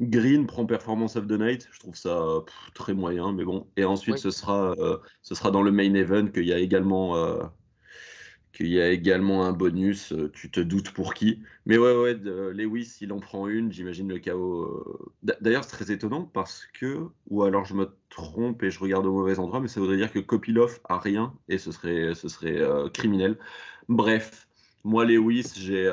Green 0.00 0.46
prend 0.46 0.66
performance 0.66 1.16
of 1.16 1.26
the 1.26 1.38
night. 1.38 1.68
Je 1.72 1.80
trouve 1.80 1.96
ça 1.96 2.20
très 2.74 2.94
moyen, 2.94 3.32
mais 3.32 3.44
bon. 3.44 3.66
Et 3.76 3.84
ensuite 3.84 4.18
ce 4.18 4.30
sera 4.30 4.74
euh, 4.78 4.98
ce 5.22 5.34
sera 5.34 5.50
dans 5.50 5.62
le 5.62 5.72
main 5.72 5.94
event 5.94 6.26
qu'il 6.28 6.46
y 6.46 6.52
a 6.52 6.58
également 6.58 7.14
qu'il 8.52 8.68
y 8.68 8.80
a 8.80 8.90
également 8.90 9.44
un 9.46 9.52
bonus, 9.52 10.12
euh, 10.12 10.30
tu 10.32 10.50
te 10.50 10.60
doutes 10.60 10.90
pour 10.90 11.14
qui. 11.14 11.42
Mais 11.66 11.78
ouais, 11.78 11.96
ouais, 11.96 12.14
Lewis, 12.14 12.98
il 13.00 13.12
en 13.12 13.20
prend 13.20 13.46
une, 13.48 13.72
j'imagine 13.72 14.08
le 14.08 14.18
chaos. 14.18 14.64
Euh, 14.64 15.34
d'ailleurs, 15.40 15.64
c'est 15.64 15.76
très 15.76 15.92
étonnant 15.92 16.24
parce 16.24 16.66
que, 16.78 17.06
ou 17.28 17.42
alors 17.42 17.64
je 17.64 17.74
me 17.74 17.88
trompe 18.08 18.62
et 18.62 18.70
je 18.70 18.78
regarde 18.80 19.06
au 19.06 19.12
mauvais 19.12 19.38
endroit, 19.38 19.60
mais 19.60 19.68
ça 19.68 19.80
voudrait 19.80 19.96
dire 19.96 20.12
que 20.12 20.18
Kopilov 20.18 20.80
a 20.88 20.98
rien 20.98 21.32
et 21.48 21.58
ce 21.58 21.70
serait, 21.72 22.14
ce 22.14 22.28
serait 22.28 22.60
euh, 22.60 22.88
criminel. 22.88 23.38
Bref, 23.88 24.48
moi, 24.84 25.04
Lewis, 25.04 25.52
j'ai 25.56 25.88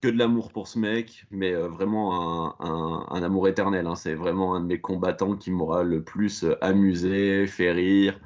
que 0.00 0.08
de 0.08 0.18
l'amour 0.18 0.50
pour 0.52 0.66
ce 0.68 0.78
mec, 0.78 1.26
mais 1.30 1.52
euh, 1.52 1.68
vraiment 1.68 2.60
un, 2.60 3.22
amour 3.22 3.48
éternel. 3.48 3.86
Hein. 3.86 3.96
C'est 3.96 4.14
vraiment 4.14 4.54
un 4.54 4.60
de 4.60 4.66
mes 4.66 4.80
combattants 4.80 5.36
qui 5.36 5.50
m'aura 5.50 5.82
le 5.82 6.02
plus 6.02 6.44
euh, 6.44 6.56
amusé, 6.64 7.46
fait 7.46 7.72
rire. 7.72 8.18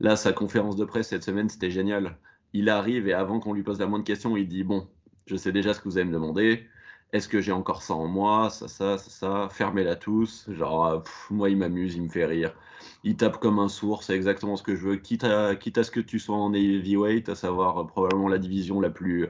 Là, 0.00 0.16
sa 0.16 0.32
conférence 0.32 0.76
de 0.76 0.84
presse 0.84 1.08
cette 1.08 1.22
semaine, 1.24 1.48
c'était 1.48 1.70
génial. 1.70 2.18
Il 2.52 2.68
arrive 2.68 3.08
et 3.08 3.12
avant 3.12 3.38
qu'on 3.40 3.52
lui 3.52 3.62
pose 3.62 3.78
la 3.78 3.86
moindre 3.86 4.04
question, 4.04 4.36
il 4.36 4.48
dit 4.48 4.64
Bon, 4.64 4.88
je 5.26 5.36
sais 5.36 5.52
déjà 5.52 5.74
ce 5.74 5.80
que 5.80 5.88
vous 5.88 5.98
allez 5.98 6.08
me 6.08 6.12
demander. 6.12 6.66
Est-ce 7.12 7.28
que 7.28 7.40
j'ai 7.40 7.52
encore 7.52 7.82
ça 7.82 7.94
en 7.94 8.06
moi? 8.06 8.50
Ça, 8.50 8.68
ça, 8.68 8.98
ça, 8.98 9.10
ça. 9.10 9.48
Fermez-la 9.50 9.96
tous. 9.96 10.46
Genre, 10.50 10.86
euh, 10.86 11.00
moi, 11.30 11.50
il 11.50 11.56
m'amuse, 11.58 11.94
il 11.96 12.02
me 12.02 12.08
fait 12.08 12.26
rire. 12.26 12.54
Il 13.04 13.16
tape 13.16 13.38
comme 13.40 13.58
un 13.58 13.68
sourd, 13.68 14.02
c'est 14.04 14.14
exactement 14.16 14.56
ce 14.56 14.62
que 14.62 14.74
je 14.76 14.82
veux. 14.88 14.96
Quitte 14.96 15.24
à, 15.24 15.54
quitte 15.56 15.78
à 15.78 15.84
ce 15.84 15.90
que 15.90 16.00
tu 16.00 16.18
sois 16.18 16.36
en 16.36 16.52
heavyweight, 16.54 17.28
à 17.28 17.34
savoir 17.34 17.86
probablement 17.86 18.28
la 18.28 18.38
division 18.38 18.80
la 18.80 18.90
plus 18.90 19.28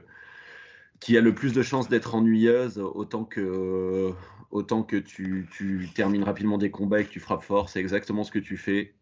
qui 1.01 1.17
a 1.17 1.21
le 1.21 1.35
plus 1.35 1.51
de 1.51 1.63
chances 1.63 1.89
d'être 1.89 2.15
ennuyeuse, 2.15 2.77
autant 2.77 3.25
que, 3.25 4.13
autant 4.51 4.83
que 4.83 4.95
tu, 4.95 5.49
tu, 5.51 5.89
termines 5.93 6.23
rapidement 6.23 6.57
des 6.57 6.71
combats 6.71 7.01
et 7.01 7.05
que 7.05 7.09
tu 7.09 7.19
frappes 7.19 7.43
fort. 7.43 7.69
C'est 7.69 7.81
exactement 7.81 8.23
ce 8.23 8.31
que 8.31 8.39
tu 8.39 8.55
fais. 8.55 8.93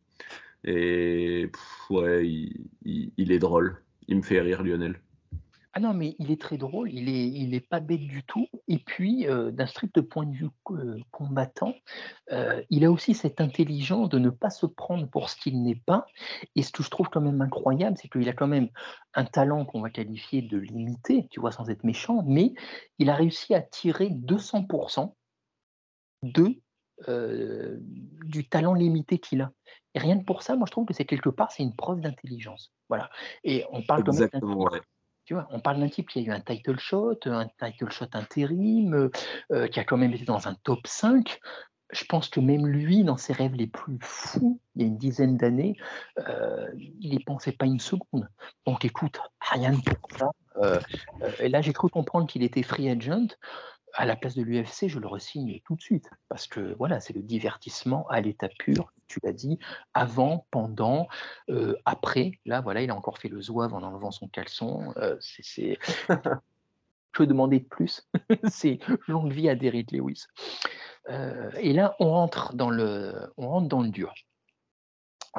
Et 0.64 1.52
ouais, 1.89 2.26
il, 2.28 3.12
il, 3.18 3.32
est 3.32 3.39
drôle. 3.39 3.84
Il 4.08 4.18
me 4.18 4.22
fait 4.22 4.39
rire, 4.39 4.64
Lionel. 4.64 5.00
Ah 5.80 5.82
non, 5.82 5.93
mais 5.93 6.17
il 6.19 6.30
est 6.30 6.41
très 6.41 6.57
drôle, 6.57 6.91
il 6.93 7.07
est, 7.07 7.30
il 7.30 7.61
pas 7.61 7.80
bête 7.80 8.01
du 8.01 8.21
tout. 8.23 8.49
Et 8.67 8.80
puis, 8.80 9.25
euh, 9.30 9.49
d'un 9.49 9.65
strict 9.65 10.01
point 10.01 10.25
de 10.25 10.36
vue 10.36 10.49
euh, 10.71 10.99
combattant, 11.09 11.73
euh, 12.34 12.61
il 12.69 12.84
a 12.84 12.91
aussi 12.91 13.13
cette 13.13 13.39
intelligence 13.39 14.09
de 14.09 14.19
ne 14.19 14.30
pas 14.30 14.49
se 14.49 14.65
prendre 14.65 15.09
pour 15.09 15.30
ce 15.30 15.38
qu'il 15.38 15.63
n'est 15.63 15.82
pas. 15.86 16.05
Et 16.57 16.63
ce 16.63 16.73
que 16.73 16.84
je 16.84 16.89
trouve 16.89 17.07
quand 17.07 17.21
même 17.21 17.39
incroyable, 17.39 17.95
c'est 17.97 18.09
qu'il 18.09 18.27
a 18.27 18.34
quand 18.34 18.49
même 18.49 18.67
un 19.13 19.23
talent 19.23 19.63
qu'on 19.63 19.80
va 19.80 19.89
qualifier 19.89 20.41
de 20.41 20.57
limité, 20.57 21.30
tu 21.32 21.39
vois, 21.39 21.53
sans 21.53 21.69
être 21.69 21.86
méchant, 21.86 22.23
mais 22.27 22.53
il 22.97 23.09
a 23.09 23.15
réussi 23.15 23.53
à 23.53 23.61
tirer 23.61 24.09
200% 24.09 25.15
de, 26.23 26.61
du 28.25 28.49
talent 28.49 28.73
limité 28.73 29.17
qu'il 29.17 29.39
a. 29.39 29.53
Et 29.95 29.99
rien 29.99 30.19
que 30.19 30.25
pour 30.25 30.43
ça, 30.43 30.57
moi 30.57 30.65
je 30.67 30.73
trouve 30.73 30.86
que 30.86 30.93
c'est 30.93 31.05
quelque 31.05 31.30
part, 31.30 31.53
c'est 31.53 31.63
une 31.63 31.73
preuve 31.77 32.01
d'intelligence. 32.01 32.73
Voilà. 32.89 33.09
Et 33.45 33.63
on 33.71 33.82
parle 33.82 34.03
quand 34.03 34.19
même 34.19 34.30
on 35.51 35.59
parle 35.59 35.80
d'un 35.80 35.89
type 35.89 36.09
qui 36.09 36.19
a 36.19 36.21
eu 36.21 36.32
un 36.32 36.39
title 36.39 36.80
shot, 36.80 37.19
un 37.25 37.47
title 37.59 37.91
shot 37.91 38.07
intérim, 38.13 38.93
euh, 38.93 39.11
euh, 39.51 39.67
qui 39.67 39.80
a 39.80 39.84
quand 39.84 39.97
même 39.97 40.13
été 40.13 40.25
dans 40.25 40.47
un 40.47 40.55
top 40.63 40.86
5. 40.86 41.39
Je 41.91 42.05
pense 42.05 42.30
que 42.30 42.39
même 42.39 42.67
lui, 42.67 43.03
dans 43.03 43.17
ses 43.17 43.34
rêves 43.34 43.55
les 43.55 43.65
plus 43.65 43.97
fous, 44.01 44.59
il 44.75 44.82
y 44.84 44.86
a 44.86 44.88
une 44.88 44.97
dizaine 44.97 45.38
d'années, 45.38 45.75
euh, 46.19 46.67
il 46.77 47.09
n'y 47.09 47.19
pensait 47.23 47.51
pas 47.51 47.65
une 47.65 47.80
seconde. 47.80 48.30
Donc 48.67 48.86
écoute, 48.86 49.19
rien 49.41 49.71
de 49.71 49.82
pour 49.82 50.11
ça. 50.17 50.30
et 51.39 51.49
là, 51.49 51.61
j'ai 51.61 51.73
cru 51.73 51.89
comprendre 51.89 52.27
qu'il 52.27 52.43
était 52.43 52.61
free 52.61 52.89
agent 52.89 53.30
à 53.93 54.05
la 54.05 54.15
place 54.15 54.35
de 54.35 54.43
l'UFC, 54.43 54.87
je 54.87 54.99
le 54.99 55.07
resigne 55.07 55.59
tout 55.65 55.75
de 55.75 55.81
suite. 55.81 56.09
Parce 56.27 56.47
que 56.47 56.75
voilà, 56.77 56.99
c'est 56.99 57.13
le 57.13 57.21
divertissement 57.21 58.07
à 58.09 58.21
l'état 58.21 58.49
pur, 58.49 58.91
tu 59.07 59.19
l'as 59.23 59.33
dit, 59.33 59.59
avant, 59.93 60.45
pendant, 60.51 61.07
euh, 61.49 61.75
après. 61.85 62.31
Là, 62.45 62.61
voilà, 62.61 62.81
il 62.81 62.91
a 62.91 62.95
encore 62.95 63.17
fait 63.17 63.29
le 63.29 63.41
zouave 63.41 63.73
en 63.73 63.83
enlevant 63.83 64.11
son 64.11 64.27
caleçon. 64.27 64.93
Euh, 64.97 65.17
c'est. 65.19 65.77
Je 67.11 67.17
peux 67.23 67.27
demander 67.27 67.59
de 67.59 67.65
plus. 67.65 68.07
c'est 68.49 68.79
longue 69.07 69.31
vie 69.31 69.49
à 69.49 69.55
Derrick 69.55 69.91
Lewis. 69.91 70.27
Euh, 71.09 71.49
et 71.59 71.73
là, 71.73 71.95
on 71.99 72.11
rentre 72.11 72.53
dans 72.53 72.69
le, 72.69 73.33
on 73.37 73.49
rentre 73.49 73.67
dans 73.67 73.81
le 73.81 73.89
dur. 73.89 74.13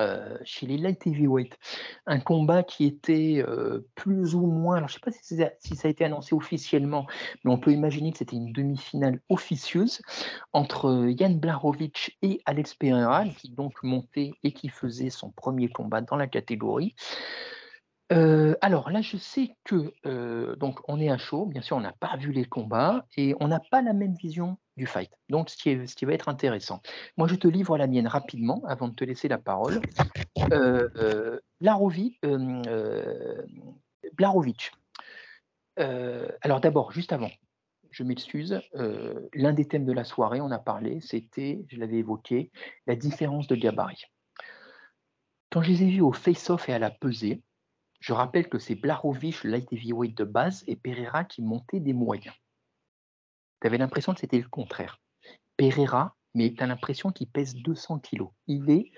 Euh, 0.01 0.39
chez 0.45 0.67
les 0.67 0.79
light 0.79 1.07
heavyweight, 1.07 1.59
un 2.07 2.21
combat 2.21 2.63
qui 2.63 2.87
était 2.87 3.45
euh, 3.47 3.87
plus 3.95 4.35
ou 4.35 4.47
moins, 4.47 4.77
alors 4.77 4.89
je 4.89 4.95
ne 4.95 4.99
sais 4.99 5.11
pas 5.37 5.53
si 5.61 5.77
ça, 5.77 5.89
a 5.89 5.91
été 5.91 6.05
annoncé 6.05 6.35
officiellement, 6.35 7.07
mais 7.45 7.51
on 7.51 7.59
peut 7.59 7.73
imaginer 7.73 8.11
que 8.13 8.19
c'était 8.19 8.37
une 8.37 8.53
demi-finale 8.53 9.21
officieuse 9.29 10.01
entre 10.53 11.09
Yann 11.09 11.39
Blarovic 11.39 12.19
et 12.23 12.41
Alex 12.47 12.75
Pereira, 12.75 13.25
qui 13.29 13.51
donc 13.51 13.75
montait 13.83 14.33
et 14.43 14.53
qui 14.53 14.69
faisait 14.69 15.11
son 15.11 15.31
premier 15.31 15.69
combat 15.69 16.01
dans 16.01 16.17
la 16.17 16.27
catégorie. 16.27 16.95
Euh, 18.13 18.57
alors 18.61 18.91
là, 18.91 19.03
je 19.03 19.17
sais 19.17 19.55
que 19.65 19.95
donc 20.57 20.81
on 20.89 21.01
est 21.01 21.11
à 21.11 21.19
chaud, 21.19 21.47
bien 21.47 21.63
sûr, 21.63 21.77
on 21.77 21.81
n'a 21.81 21.93
pas 21.93 22.17
vu 22.17 22.33
les 22.33 22.45
combats 22.45 23.07
et 23.17 23.35
on 23.41 23.49
n'a 23.49 23.61
pas 23.71 23.83
la 23.83 23.93
même 23.93 24.15
vision 24.15 24.59
du 24.81 24.87
fight. 24.87 25.11
Donc, 25.29 25.51
ce 25.51 25.57
qui, 25.57 26.05
va 26.05 26.15
être 26.15 26.29
intéressant. 26.31 26.81
Moi, 27.19 27.29
je 27.29 27.35
te 27.35 27.47
livre 27.47 27.77
la 27.77 27.87
mienne 27.87 28.07
rapidement 28.07 28.63
avant 28.67 28.89
de 28.89 28.95
te 28.95 29.05
laisser 29.05 29.29
la 29.29 29.39
parole. 29.39 29.81
Euh, 30.53 30.89
euh, 30.97 31.39
euh, 35.79 36.29
alors, 36.41 36.61
d'abord, 36.61 36.93
juste 36.93 37.13
avant, 37.13 37.31
je 37.91 38.03
m'excuse, 38.05 38.61
l'un 39.35 39.53
des 39.53 39.69
thèmes 39.69 39.85
de 39.85 39.93
la 39.93 40.05
soirée, 40.05 40.41
on 40.41 40.51
a 40.51 40.59
parlé, 40.59 41.01
c'était, 41.01 41.65
je 41.69 41.77
l'avais 41.77 41.99
évoqué, 41.99 42.51
la 42.87 42.97
différence 42.97 43.47
de 43.49 43.57
gabarit. 43.57 44.05
Quand 45.51 45.63
je 45.63 45.71
les 45.71 45.83
ai 45.83 45.89
vus 45.89 46.01
au 46.01 46.13
face-off 46.13 46.69
et 46.69 46.73
à 46.73 46.79
la 46.79 46.91
pesée, 46.91 47.43
je 48.01 48.13
rappelle 48.13 48.49
que 48.49 48.59
c'est 48.59 48.75
Blarovic, 48.75 49.45
le 49.45 49.51
light 49.51 49.73
heavyweight 49.73 50.17
de 50.17 50.25
base, 50.25 50.65
et 50.67 50.77
Pereira 50.77 51.25
qui 51.25 51.43
montaient 51.43 51.81
des 51.81 51.93
moyens 51.93 52.35
tu 53.61 53.67
avais 53.67 53.79
l'impression 53.79 54.15
que 54.15 54.21
c'était 54.21 54.39
le 54.39 54.49
contraire. 54.49 55.01
Pereira, 55.57 56.17
mais 56.35 56.55
tu 56.55 56.63
as 56.63 56.67
l'impression 56.67 57.11
qu'il 57.11 57.29
pèse 57.29 57.55
200 57.55 57.99
kilos. 58.01 58.31
Il 58.47 58.71
est 58.71 58.91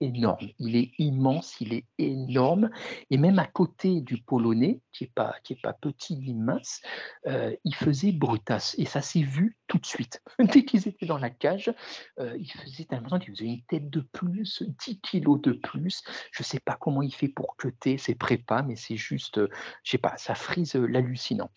énorme, 0.00 0.48
il 0.58 0.76
est 0.76 0.92
immense, 0.98 1.60
il 1.60 1.74
est 1.74 1.86
énorme. 1.98 2.70
Et 3.10 3.18
même 3.18 3.38
à 3.38 3.46
côté 3.46 4.00
du 4.00 4.18
Polonais, 4.22 4.80
qui 4.92 5.04
n'est 5.04 5.10
pas, 5.14 5.36
est 5.48 5.60
pas 5.60 5.72
petit 5.72 6.16
ni 6.16 6.34
mince, 6.34 6.80
euh, 7.26 7.54
il 7.64 7.74
faisait 7.74 8.12
brutasse. 8.12 8.74
Et 8.78 8.84
ça 8.84 9.02
s'est 9.02 9.22
vu 9.22 9.56
tout 9.66 9.78
de 9.78 9.86
suite. 9.86 10.22
Dès 10.38 10.64
qu'ils 10.64 10.88
étaient 10.88 11.06
dans 11.06 11.18
la 11.18 11.30
cage, 11.30 11.72
euh, 12.18 12.36
il 12.38 12.50
faisait 12.50 12.86
l'impression 12.90 13.18
qu'il 13.18 13.34
faisait 13.34 13.46
une 13.46 13.62
tête 13.62 13.90
de 13.90 14.00
plus, 14.00 14.62
10 14.62 15.00
kilos 15.00 15.40
de 15.40 15.52
plus. 15.52 16.02
Je 16.32 16.42
ne 16.42 16.46
sais 16.46 16.60
pas 16.60 16.76
comment 16.80 17.02
il 17.02 17.14
fait 17.14 17.28
pour 17.28 17.56
cuter 17.56 17.98
ses 17.98 18.14
prépas, 18.14 18.62
mais 18.62 18.76
c'est 18.76 18.96
juste, 18.96 19.38
euh, 19.38 19.48
je 19.84 19.92
sais 19.92 19.98
pas, 19.98 20.16
ça 20.16 20.34
frise 20.34 20.74
l'hallucinant. 20.74 21.50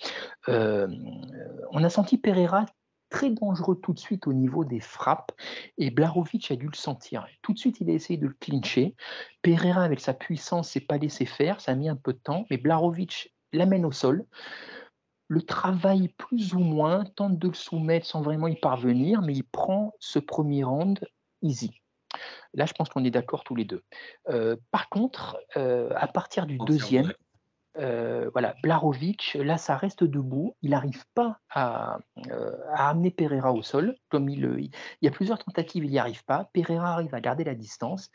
on 0.47 1.83
a 1.83 1.89
senti 1.89 2.17
Pereira 2.17 2.65
très 3.13 3.29
dangereux 3.29 3.79
tout 3.79 3.93
de 3.93 3.99
suite 3.99 4.25
au 4.25 4.33
niveau 4.33 4.65
des 4.65 4.79
frappes 4.79 5.31
et 5.77 5.91
Blarovic 5.91 6.49
a 6.51 6.55
dû 6.55 6.65
le 6.65 6.75
sentir. 6.75 7.27
Tout 7.43 7.53
de 7.53 7.59
suite, 7.59 7.79
il 7.79 7.89
a 7.91 7.93
essayé 7.93 8.17
de 8.17 8.25
le 8.25 8.33
clincher. 8.33 8.95
Pereira, 9.43 9.83
avec 9.83 9.99
sa 9.99 10.15
puissance, 10.15 10.71
s'est 10.71 10.81
pas 10.81 10.97
laissé 10.97 11.25
faire. 11.25 11.61
Ça 11.61 11.73
a 11.73 11.75
mis 11.75 11.87
un 11.87 11.95
peu 11.95 12.13
de 12.13 12.17
temps, 12.17 12.45
mais 12.49 12.57
Blarovic 12.57 13.33
l'amène 13.53 13.85
au 13.85 13.91
sol. 13.91 14.25
Le 15.27 15.43
travail 15.43 16.09
plus 16.17 16.55
ou 16.55 16.59
moins, 16.59 17.05
tente 17.15 17.37
de 17.37 17.47
le 17.49 17.53
soumettre 17.53 18.07
sans 18.07 18.23
vraiment 18.23 18.47
y 18.47 18.59
parvenir, 18.59 19.21
mais 19.21 19.35
il 19.35 19.43
prend 19.43 19.93
ce 19.99 20.17
premier 20.17 20.63
round 20.63 20.99
easy. 21.43 21.71
Là, 22.55 22.65
je 22.65 22.73
pense 22.73 22.89
qu'on 22.89 23.05
est 23.05 23.11
d'accord 23.11 23.43
tous 23.43 23.55
les 23.55 23.65
deux. 23.65 23.83
Euh, 24.29 24.55
par 24.71 24.89
contre, 24.89 25.37
euh, 25.55 25.89
à 25.95 26.07
partir 26.07 26.47
du 26.47 26.57
deuxième, 26.57 27.13
euh, 27.77 28.29
voilà, 28.33 28.55
Blarovic, 28.61 29.35
là, 29.39 29.57
ça 29.57 29.75
reste 29.75 30.03
debout. 30.03 30.55
Il 30.61 30.71
n'arrive 30.71 31.03
pas 31.15 31.39
à, 31.49 31.99
euh, 32.31 32.51
amener 32.75 33.11
Pereira 33.11 33.53
au 33.53 33.61
sol. 33.61 33.95
Comme 34.09 34.29
il, 34.29 34.43
il, 34.59 34.71
y 35.01 35.07
a 35.07 35.11
plusieurs 35.11 35.39
tentatives, 35.39 35.83
il 35.83 35.91
n'y 35.91 35.99
arrive 35.99 36.23
pas. 36.25 36.49
Pereira 36.53 36.93
arrive 36.93 37.15
à 37.15 37.21
garder 37.21 37.43
la 37.43 37.55
distance. 37.55 38.11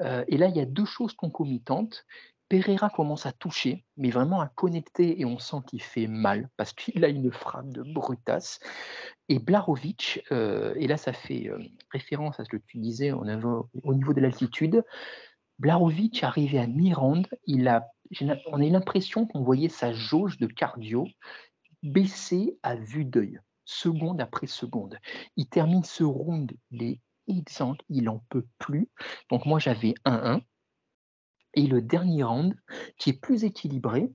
Euh, 0.00 0.24
et 0.28 0.36
là, 0.36 0.48
il 0.48 0.56
y 0.56 0.60
a 0.60 0.66
deux 0.66 0.84
choses 0.84 1.14
concomitantes. 1.14 2.04
Pereira 2.48 2.90
commence 2.90 3.26
à 3.26 3.32
toucher, 3.32 3.84
mais 3.96 4.10
vraiment 4.10 4.40
à 4.40 4.46
connecter, 4.46 5.20
et 5.20 5.24
on 5.24 5.36
sent 5.36 5.56
qu'il 5.66 5.82
fait 5.82 6.06
mal 6.06 6.48
parce 6.56 6.72
qu'il 6.72 7.04
a 7.04 7.08
une 7.08 7.32
frappe 7.32 7.70
de 7.70 7.82
brutasse. 7.82 8.60
Et 9.28 9.40
Blarovic, 9.40 10.22
et 10.30 10.86
là, 10.86 10.96
ça 10.96 11.12
fait 11.12 11.50
référence 11.90 12.38
à 12.38 12.44
ce 12.44 12.48
que 12.48 12.56
tu 12.56 12.78
disais 12.78 13.10
au 13.10 13.24
niveau 13.24 14.12
de 14.14 14.20
l'altitude. 14.20 14.84
Blarovic 15.58 16.22
arrivé 16.22 16.58
à 16.58 16.66
mi-ronde, 16.66 17.28
il 17.46 17.68
a 17.68 17.86
on 18.52 18.60
a 18.60 18.64
l'impression 18.64 19.26
qu'on 19.26 19.42
voyait 19.42 19.68
sa 19.68 19.92
jauge 19.92 20.38
de 20.38 20.46
cardio 20.46 21.08
baisser 21.82 22.56
à 22.62 22.76
vue 22.76 23.04
d'œil, 23.04 23.40
seconde 23.64 24.20
après 24.20 24.46
seconde. 24.46 24.96
Il 25.36 25.48
termine 25.48 25.84
ce 25.84 26.04
round, 26.04 26.52
il 26.70 26.82
est 26.82 27.00
il 27.88 28.04
n'en 28.04 28.22
peut 28.28 28.46
plus. 28.58 28.88
Donc 29.30 29.46
moi 29.46 29.58
j'avais 29.58 29.94
1-1. 30.04 30.40
Et 31.54 31.66
le 31.66 31.80
dernier 31.80 32.22
round, 32.22 32.54
qui 32.98 33.10
est 33.10 33.20
plus 33.20 33.44
équilibré, 33.44 34.12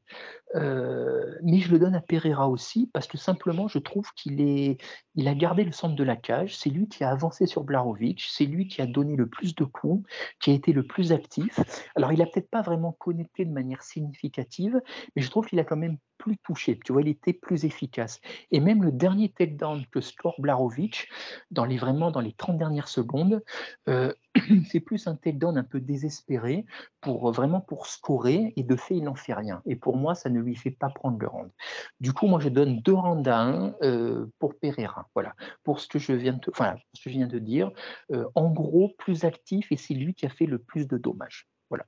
euh, 0.56 1.38
mais 1.43 1.60
je 1.60 1.72
le 1.72 1.80
donne 1.80 1.95
à 1.95 2.02
Pereira 2.02 2.49
aussi, 2.49 2.89
parce 2.93 3.08
que 3.08 3.18
simplement, 3.18 3.68
je 3.68 3.80
trouve 3.80 4.12
qu'il 4.16 4.41
est, 4.41 4.78
il 5.16 5.28
a 5.28 5.36
gardé 5.36 5.64
le 5.64 5.72
centre 5.72 5.95
de 5.95 6.04
la 6.04 6.16
cage. 6.16 6.58
C'est 6.58 6.70
lui 6.70 6.88
qui 6.88 7.04
a 7.04 7.10
avancé 7.10 7.45
sur 7.45 7.64
Blarovic, 7.64 8.26
c'est 8.30 8.45
lui 8.45 8.68
qui 8.68 8.82
a 8.82 8.86
donné 8.86 9.16
le 9.16 9.28
plus 9.28 9.56
de 9.56 9.64
coups, 9.64 10.08
qui 10.39 10.52
a 10.52 10.54
été 10.54 10.74
le 10.74 10.84
plus 10.84 11.12
actif. 11.12 11.60
Alors, 11.95 12.12
il 12.12 12.20
n'a 12.20 12.26
peut-être 12.26 12.49
pas 12.49 12.62
vraiment 12.62 12.91
connecté 12.91 13.45
de 13.45 13.52
manière 13.52 13.84
significative, 13.84 14.82
mais 15.16 15.22
je 15.22 15.30
trouve 15.30 15.47
qu'il 15.47 15.60
a 15.60 15.64
quand 15.64 15.78
même 15.78 15.97
plus 16.22 16.38
touché. 16.38 16.80
Tu 16.86 16.93
vois, 16.93 17.02
il 17.02 17.08
était 17.08 17.34
plus 17.34 17.66
efficace. 17.66 18.22
Et 18.52 18.60
même 18.60 18.84
le 18.84 18.91
dernier 18.91 19.30
takedown 19.30 19.84
que 19.91 20.02
score 20.02 20.36
Blarovic, 20.39 21.08
dans 21.49 21.66
les, 21.66 21.78
vraiment 21.78 22.12
dans 22.12 22.20
les 22.20 22.34
30 22.34 22.58
dernières 22.58 22.88
secondes, 22.88 23.41
euh, 23.89 24.14
c'est 24.70 24.80
plus 24.80 25.08
un 25.08 25.16
takedown 25.16 25.58
un 25.58 25.64
peu 25.64 25.80
désespéré 25.80 26.66
pour 27.02 27.32
vraiment 27.32 27.60
pour 27.60 27.88
scorer 27.88 28.54
et 28.56 28.64
de 28.64 28.76
fait 28.76 28.95
il 28.95 29.04
n'en 29.04 29.16
fait 29.16 29.34
rien. 29.34 29.62
Et 29.66 29.76
pour 29.76 29.97
moi 29.97 30.16
ça 30.16 30.30
ne 30.30 30.41
lui 30.42 30.56
fait 30.56 30.72
pas 30.72 30.89
prendre 30.89 31.18
le 31.20 31.28
round. 31.28 31.50
Du 32.00 32.14
coup, 32.14 32.28
moi, 32.28 32.39
je 32.39 32.50
donne 32.50 32.82
deux 32.82 32.94
rounds 32.94 33.28
à 33.30 33.39
un 33.39 33.74
euh, 33.84 34.28
pour 34.39 34.56
Pereira. 34.60 35.10
Voilà, 35.14 35.36
pour 35.64 35.80
ce 35.80 35.88
que 35.88 36.00
je 36.00 36.14
viens 36.14 36.34
de, 36.34 36.39
enfin, 36.50 36.76
ce 36.94 37.04
que 37.04 37.10
je 37.10 37.18
viens 37.18 37.28
de 37.28 37.39
dire. 37.39 37.72
Euh, 38.12 38.26
en 38.36 38.52
gros, 38.52 38.89
plus 38.98 39.26
actif 39.26 39.72
et 39.72 39.78
c'est 39.78 39.94
lui 39.94 40.14
qui 40.14 40.26
a 40.26 40.30
fait 40.30 40.46
le 40.46 40.60
plus 40.60 40.88
de 40.88 40.98
dommages. 40.98 41.48
Voilà. 41.70 41.86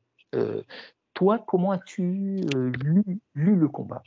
toi, 1.14 1.43
comment 1.45 1.72
as-tu 1.72 2.41
lu, 2.84 3.22
le 3.36 3.68
combat? 3.68 4.01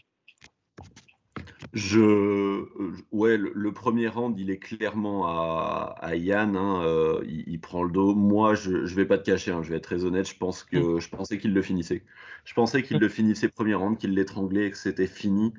Je, 1.77 2.01
euh, 2.01 2.71
ouais, 3.13 3.37
le, 3.37 3.71
premier 3.71 4.09
round, 4.09 4.39
il 4.39 4.51
est 4.51 4.59
clairement 4.59 5.27
à, 5.27 6.17
Yann. 6.17 6.57
Hein, 6.57 6.83
euh, 6.83 7.23
il, 7.27 7.61
prend 7.61 7.83
le 7.83 7.91
dos. 7.91 8.15
Moi, 8.15 8.55
je, 8.55 8.71
ne 8.71 8.87
vais 8.87 9.05
pas 9.05 9.19
te 9.19 9.25
cacher. 9.25 9.51
Hein, 9.51 9.63
je 9.63 9.69
vais 9.69 9.77
être 9.77 9.85
très 9.85 10.05
honnête. 10.05 10.27
Je 10.27 10.39
pense 10.39 10.65
que 10.65 10.97
mm. 10.97 11.01
je 11.01 11.09
pensais 11.11 11.37
qu'il 11.37 11.53
le 11.53 11.61
finissait. 11.61 12.03
Je 12.47 12.55
pensais 12.55 12.83
qu'il 12.83 12.97
mm. 12.97 13.01
le 13.01 13.09
finissait 13.11 13.49
premier 13.49 13.75
round, 13.75 13.99
qu'il 13.99 14.15
l'étranglait 14.15 14.69
et 14.69 14.71
que 14.71 14.79
c'était 14.79 15.07
fini. 15.07 15.53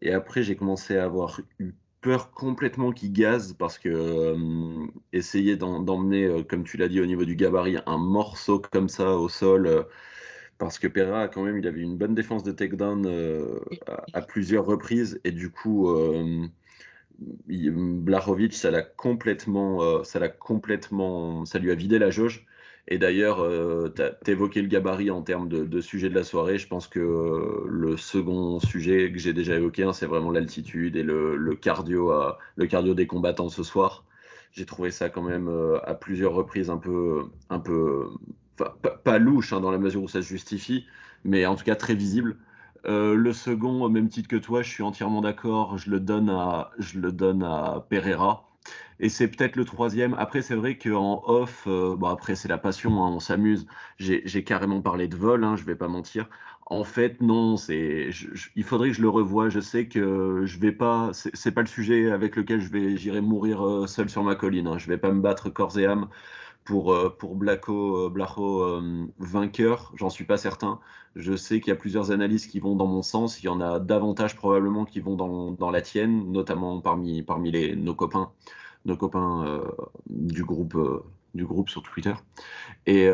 Et 0.00 0.12
après, 0.12 0.44
j'ai 0.44 0.54
commencé 0.54 0.96
à 0.96 1.04
avoir 1.04 1.40
eu 1.58 1.72
peur 2.02 2.30
complètement 2.30 2.92
qu'il 2.92 3.12
gaze 3.12 3.54
parce 3.54 3.78
que 3.78 3.88
euh, 3.88 4.86
essayer 5.12 5.56
d'emmener, 5.56 6.44
comme 6.48 6.62
tu 6.62 6.76
l'as 6.76 6.88
dit, 6.88 7.00
au 7.00 7.06
niveau 7.06 7.24
du 7.24 7.34
gabarit, 7.34 7.78
un 7.86 7.98
morceau 7.98 8.60
comme 8.60 8.88
ça 8.88 9.16
au 9.16 9.28
sol 9.28 9.88
parce 10.58 10.78
que 10.78 10.88
Pereira, 10.88 11.28
quand 11.28 11.44
même, 11.44 11.58
il 11.58 11.66
avait 11.66 11.80
une 11.80 11.96
bonne 11.96 12.14
défense 12.14 12.42
de 12.42 12.50
takedown 12.52 13.06
euh, 13.06 13.60
à, 14.12 14.22
plusieurs 14.22 14.66
reprises. 14.66 15.20
Et 15.24 15.30
du 15.30 15.50
coup, 15.50 15.88
euh, 15.88 16.46
ça 18.50 18.70
l'a 18.70 18.82
complètement, 18.82 19.82
euh, 19.82 20.02
ça 20.02 20.18
l'a 20.18 20.28
complètement, 20.28 21.44
ça 21.44 21.58
lui 21.60 21.70
a 21.70 21.74
vidé 21.74 21.98
la 21.98 22.10
jauge. 22.10 22.44
Et 22.88 22.98
d'ailleurs, 22.98 23.40
euh, 23.40 23.88
tu 23.94 24.02
as 24.02 24.32
évoqué 24.32 24.62
le 24.62 24.68
gabarit 24.68 25.10
en 25.10 25.22
termes 25.22 25.48
de, 25.48 25.80
sujet 25.80 26.08
de 26.08 26.14
la 26.14 26.24
soirée. 26.24 26.58
Je 26.58 26.66
pense 26.66 26.88
que 26.88 27.64
le 27.68 27.96
second 27.96 28.58
sujet 28.60 29.12
que 29.12 29.18
j'ai 29.18 29.32
déjà 29.32 29.54
évoqué, 29.56 29.84
hein, 29.84 29.92
c'est 29.92 30.06
vraiment 30.06 30.30
l'altitude 30.32 30.96
et 30.96 31.02
le, 31.02 31.54
cardio, 31.54 32.12
le 32.56 32.66
cardio 32.66 32.94
des 32.94 33.06
combattants 33.06 33.50
ce 33.50 33.62
soir. 33.62 34.04
J'ai 34.52 34.64
trouvé 34.64 34.90
ça 34.90 35.10
quand 35.10 35.22
même 35.22 35.50
à 35.84 35.94
plusieurs 35.94 36.32
reprises 36.32 36.70
un 36.70 36.78
peu, 36.78 37.26
un 37.50 37.60
peu 37.60 38.08
pas, 38.58 39.18
louche 39.18 39.52
hein, 39.52 39.60
dans 39.60 39.70
la 39.70 39.78
mesure 39.78 40.02
où 40.02 40.08
ça 40.08 40.22
se 40.22 40.28
justifie, 40.28 40.86
mais 41.24 41.46
en 41.46 41.56
tout 41.56 41.64
cas 41.64 41.76
très 41.76 41.94
visible. 41.94 42.36
Euh, 42.86 43.14
le 43.14 43.32
second, 43.32 43.82
au 43.82 43.88
même 43.88 44.08
titre 44.08 44.28
que 44.28 44.36
toi, 44.36 44.62
je 44.62 44.70
suis 44.70 44.82
entièrement 44.82 45.20
d'accord. 45.20 45.78
Je 45.78 45.90
le 45.90 46.00
donne 46.00 46.30
à, 46.30 46.70
je 46.78 46.98
le 47.00 47.12
donne 47.12 47.42
à 47.42 47.84
Pereira. 47.88 48.48
Et 49.00 49.08
c'est 49.08 49.28
peut-être 49.28 49.56
le 49.56 49.64
troisième. 49.64 50.14
Après, 50.18 50.42
c'est 50.42 50.54
vrai 50.54 50.76
qu'en 50.76 51.22
off, 51.26 51.64
euh, 51.66 51.96
bon 51.96 52.08
après 52.08 52.34
c'est 52.34 52.48
la 52.48 52.58
passion, 52.58 53.04
hein, 53.04 53.10
on 53.10 53.20
s'amuse. 53.20 53.66
J'ai 53.98 54.44
carrément 54.44 54.80
parlé 54.82 55.08
de 55.08 55.16
vol, 55.16 55.44
hein, 55.44 55.56
je 55.56 55.64
vais 55.64 55.76
pas 55.76 55.88
mentir. 55.88 56.28
En 56.66 56.84
fait, 56.84 57.20
non, 57.22 57.56
c'est, 57.56 58.10
il 58.56 58.64
faudrait 58.64 58.90
que 58.90 58.96
je 58.96 59.02
le 59.02 59.08
revoie. 59.08 59.48
Je 59.48 59.60
sais 59.60 59.88
que 59.88 60.42
je 60.44 60.58
vais 60.58 60.72
pas, 60.72 61.10
c'est 61.12 61.52
pas 61.52 61.62
le 61.62 61.66
sujet 61.66 62.10
avec 62.10 62.36
lequel 62.36 62.60
je 62.60 62.70
vais, 62.70 62.96
j'irai 62.96 63.20
mourir 63.20 63.66
euh, 63.66 63.86
seul 63.86 64.10
sur 64.10 64.22
ma 64.24 64.34
colline. 64.34 64.66
Hein. 64.66 64.78
Je 64.78 64.88
vais 64.88 64.98
pas 64.98 65.12
me 65.12 65.20
battre 65.20 65.48
corps 65.48 65.78
et 65.78 65.86
âme 65.86 66.08
pour, 66.68 66.92
euh, 66.92 67.08
pour 67.08 67.34
euh, 67.72 68.10
euh, 68.12 69.06
vainqueur, 69.18 69.90
j'en 69.94 70.10
suis 70.10 70.24
pas 70.24 70.36
certain. 70.36 70.80
Je 71.16 71.34
sais 71.34 71.60
qu'il 71.60 71.70
y 71.70 71.72
a 71.72 71.76
plusieurs 71.76 72.10
analyses 72.10 72.46
qui 72.46 72.60
vont 72.60 72.76
dans 72.76 72.86
mon 72.86 73.00
sens. 73.00 73.42
Il 73.42 73.46
y 73.46 73.48
en 73.48 73.62
a 73.62 73.80
davantage 73.80 74.36
probablement 74.36 74.84
qui 74.84 75.00
vont 75.00 75.16
dans, 75.16 75.70
la 75.70 75.80
tienne, 75.80 76.30
notamment 76.30 76.82
parmi, 76.82 77.24
nos 77.76 77.94
copains, 77.94 78.32
du, 80.10 80.44
groupe, 80.44 80.76
du 81.34 81.46
groupe 81.46 81.70
sur 81.70 81.82
Twitter. 81.82 82.14
Et 82.84 83.08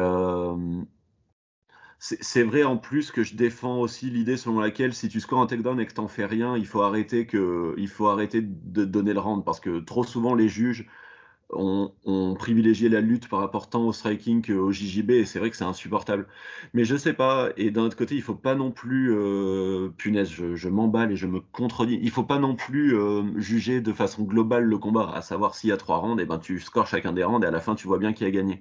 c'est 2.00 2.42
vrai 2.42 2.64
en 2.64 2.76
plus 2.76 3.12
que 3.12 3.22
je 3.22 3.36
défends 3.36 3.78
aussi 3.78 4.10
l'idée 4.10 4.36
selon 4.36 4.58
laquelle 4.58 4.92
si 4.94 5.08
tu 5.08 5.20
scores 5.20 5.40
un 5.40 5.46
takedown 5.46 5.78
et 5.80 5.86
que 5.86 5.94
t'en 5.94 6.08
fais 6.08 6.26
rien, 6.26 6.56
il 6.56 6.66
faut 6.66 6.82
arrêter 6.82 7.26
faut 7.88 8.08
arrêter 8.08 8.42
de 8.42 8.84
donner 8.84 9.14
le 9.14 9.20
round 9.20 9.44
parce 9.44 9.60
que 9.60 9.78
trop 9.78 10.02
souvent 10.02 10.34
les 10.34 10.48
juges 10.48 10.86
on, 11.50 12.34
privilégiait 12.38 12.88
la 12.88 13.00
lutte 13.00 13.28
par 13.28 13.40
rapport 13.40 13.68
tant 13.68 13.86
au 13.86 13.92
striking 13.92 14.44
qu'au 14.44 14.72
JJB, 14.72 15.10
et 15.10 15.24
c'est 15.24 15.38
vrai 15.38 15.50
que 15.50 15.56
c'est 15.56 15.64
insupportable. 15.64 16.26
Mais 16.72 16.84
je 16.84 16.96
sais 16.96 17.12
pas, 17.12 17.50
et 17.56 17.70
d'un 17.70 17.82
autre 17.82 17.96
côté, 17.96 18.14
il 18.16 18.22
faut 18.22 18.34
pas 18.34 18.54
non 18.54 18.70
plus, 18.70 19.12
euh, 19.14 19.88
punaise, 19.96 20.30
je, 20.30 20.68
m'emballe 20.68 21.12
et 21.12 21.16
je 21.16 21.26
me 21.26 21.40
contredis, 21.40 21.98
il 22.02 22.10
faut 22.10 22.24
pas 22.24 22.38
non 22.38 22.56
plus 22.56 22.96
euh, 22.96 23.22
juger 23.38 23.80
de 23.80 23.92
façon 23.92 24.24
globale 24.24 24.64
le 24.64 24.78
combat, 24.78 25.12
à 25.14 25.22
savoir 25.22 25.54
s'il 25.54 25.70
y 25.70 25.72
a 25.72 25.76
trois 25.76 25.98
rounds, 25.98 26.22
et 26.22 26.26
ben 26.26 26.38
tu 26.38 26.60
scores 26.60 26.86
chacun 26.86 27.12
des 27.12 27.24
rounds, 27.24 27.44
et 27.44 27.48
à 27.48 27.52
la 27.52 27.60
fin 27.60 27.74
tu 27.74 27.86
vois 27.86 27.98
bien 27.98 28.12
qui 28.12 28.24
a 28.24 28.30
gagné. 28.30 28.60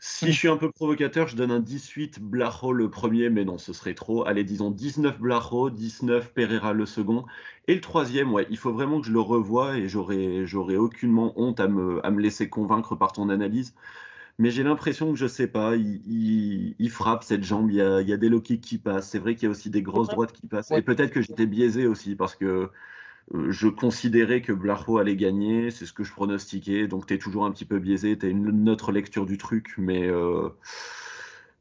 Si 0.00 0.26
je 0.26 0.38
suis 0.38 0.48
un 0.48 0.56
peu 0.56 0.70
provocateur, 0.70 1.26
je 1.26 1.34
donne 1.34 1.50
un 1.50 1.58
18 1.58 2.20
Blajo 2.20 2.72
le 2.72 2.88
premier, 2.88 3.30
mais 3.30 3.44
non, 3.44 3.58
ce 3.58 3.72
serait 3.72 3.94
trop. 3.94 4.24
Allez, 4.26 4.44
disons 4.44 4.70
19 4.70 5.18
Blajo, 5.18 5.70
19 5.70 6.32
Pereira 6.32 6.72
le 6.72 6.86
second. 6.86 7.24
Et 7.66 7.74
le 7.74 7.80
troisième, 7.80 8.32
ouais, 8.32 8.46
il 8.48 8.58
faut 8.58 8.72
vraiment 8.72 9.00
que 9.00 9.08
je 9.08 9.12
le 9.12 9.20
revoie 9.20 9.76
et 9.76 9.88
j'aurais, 9.88 10.46
j'aurais 10.46 10.76
aucunement 10.76 11.32
honte 11.36 11.58
à 11.58 11.66
me, 11.66 12.04
à 12.06 12.12
me 12.12 12.20
laisser 12.20 12.48
convaincre 12.48 12.94
par 12.94 13.12
ton 13.12 13.28
analyse. 13.28 13.74
Mais 14.38 14.52
j'ai 14.52 14.62
l'impression 14.62 15.10
que 15.10 15.18
je 15.18 15.26
sais 15.26 15.48
pas, 15.48 15.74
il, 15.74 16.76
il, 16.78 16.90
frappe 16.90 17.24
cette 17.24 17.42
jambe, 17.42 17.68
il 17.72 17.78
y 17.78 17.82
a, 17.82 18.00
il 18.00 18.08
y 18.08 18.12
a 18.12 18.16
des 18.16 18.28
low 18.28 18.40
kicks 18.40 18.60
qui 18.60 18.78
passent. 18.78 19.08
C'est 19.08 19.18
vrai 19.18 19.34
qu'il 19.34 19.44
y 19.44 19.46
a 19.46 19.50
aussi 19.50 19.68
des 19.68 19.82
grosses 19.82 20.08
droites 20.08 20.32
qui 20.32 20.46
passent. 20.46 20.70
Et 20.70 20.82
peut-être 20.82 21.10
que 21.10 21.22
j'étais 21.22 21.46
biaisé 21.46 21.88
aussi 21.88 22.14
parce 22.14 22.36
que 22.36 22.70
je 23.34 23.68
considérais 23.68 24.40
que 24.40 24.52
Blacho 24.52 24.98
allait 24.98 25.16
gagner, 25.16 25.70
c'est 25.70 25.86
ce 25.86 25.92
que 25.92 26.04
je 26.04 26.12
pronostiquais, 26.12 26.88
donc 26.88 27.06
tu 27.06 27.14
es 27.14 27.18
toujours 27.18 27.44
un 27.44 27.50
petit 27.50 27.64
peu 27.64 27.78
biaisé, 27.78 28.18
tu 28.18 28.26
as 28.26 28.28
une 28.30 28.68
autre 28.68 28.92
lecture 28.92 29.26
du 29.26 29.36
truc, 29.36 29.74
mais 29.76 30.06
euh, 30.06 30.48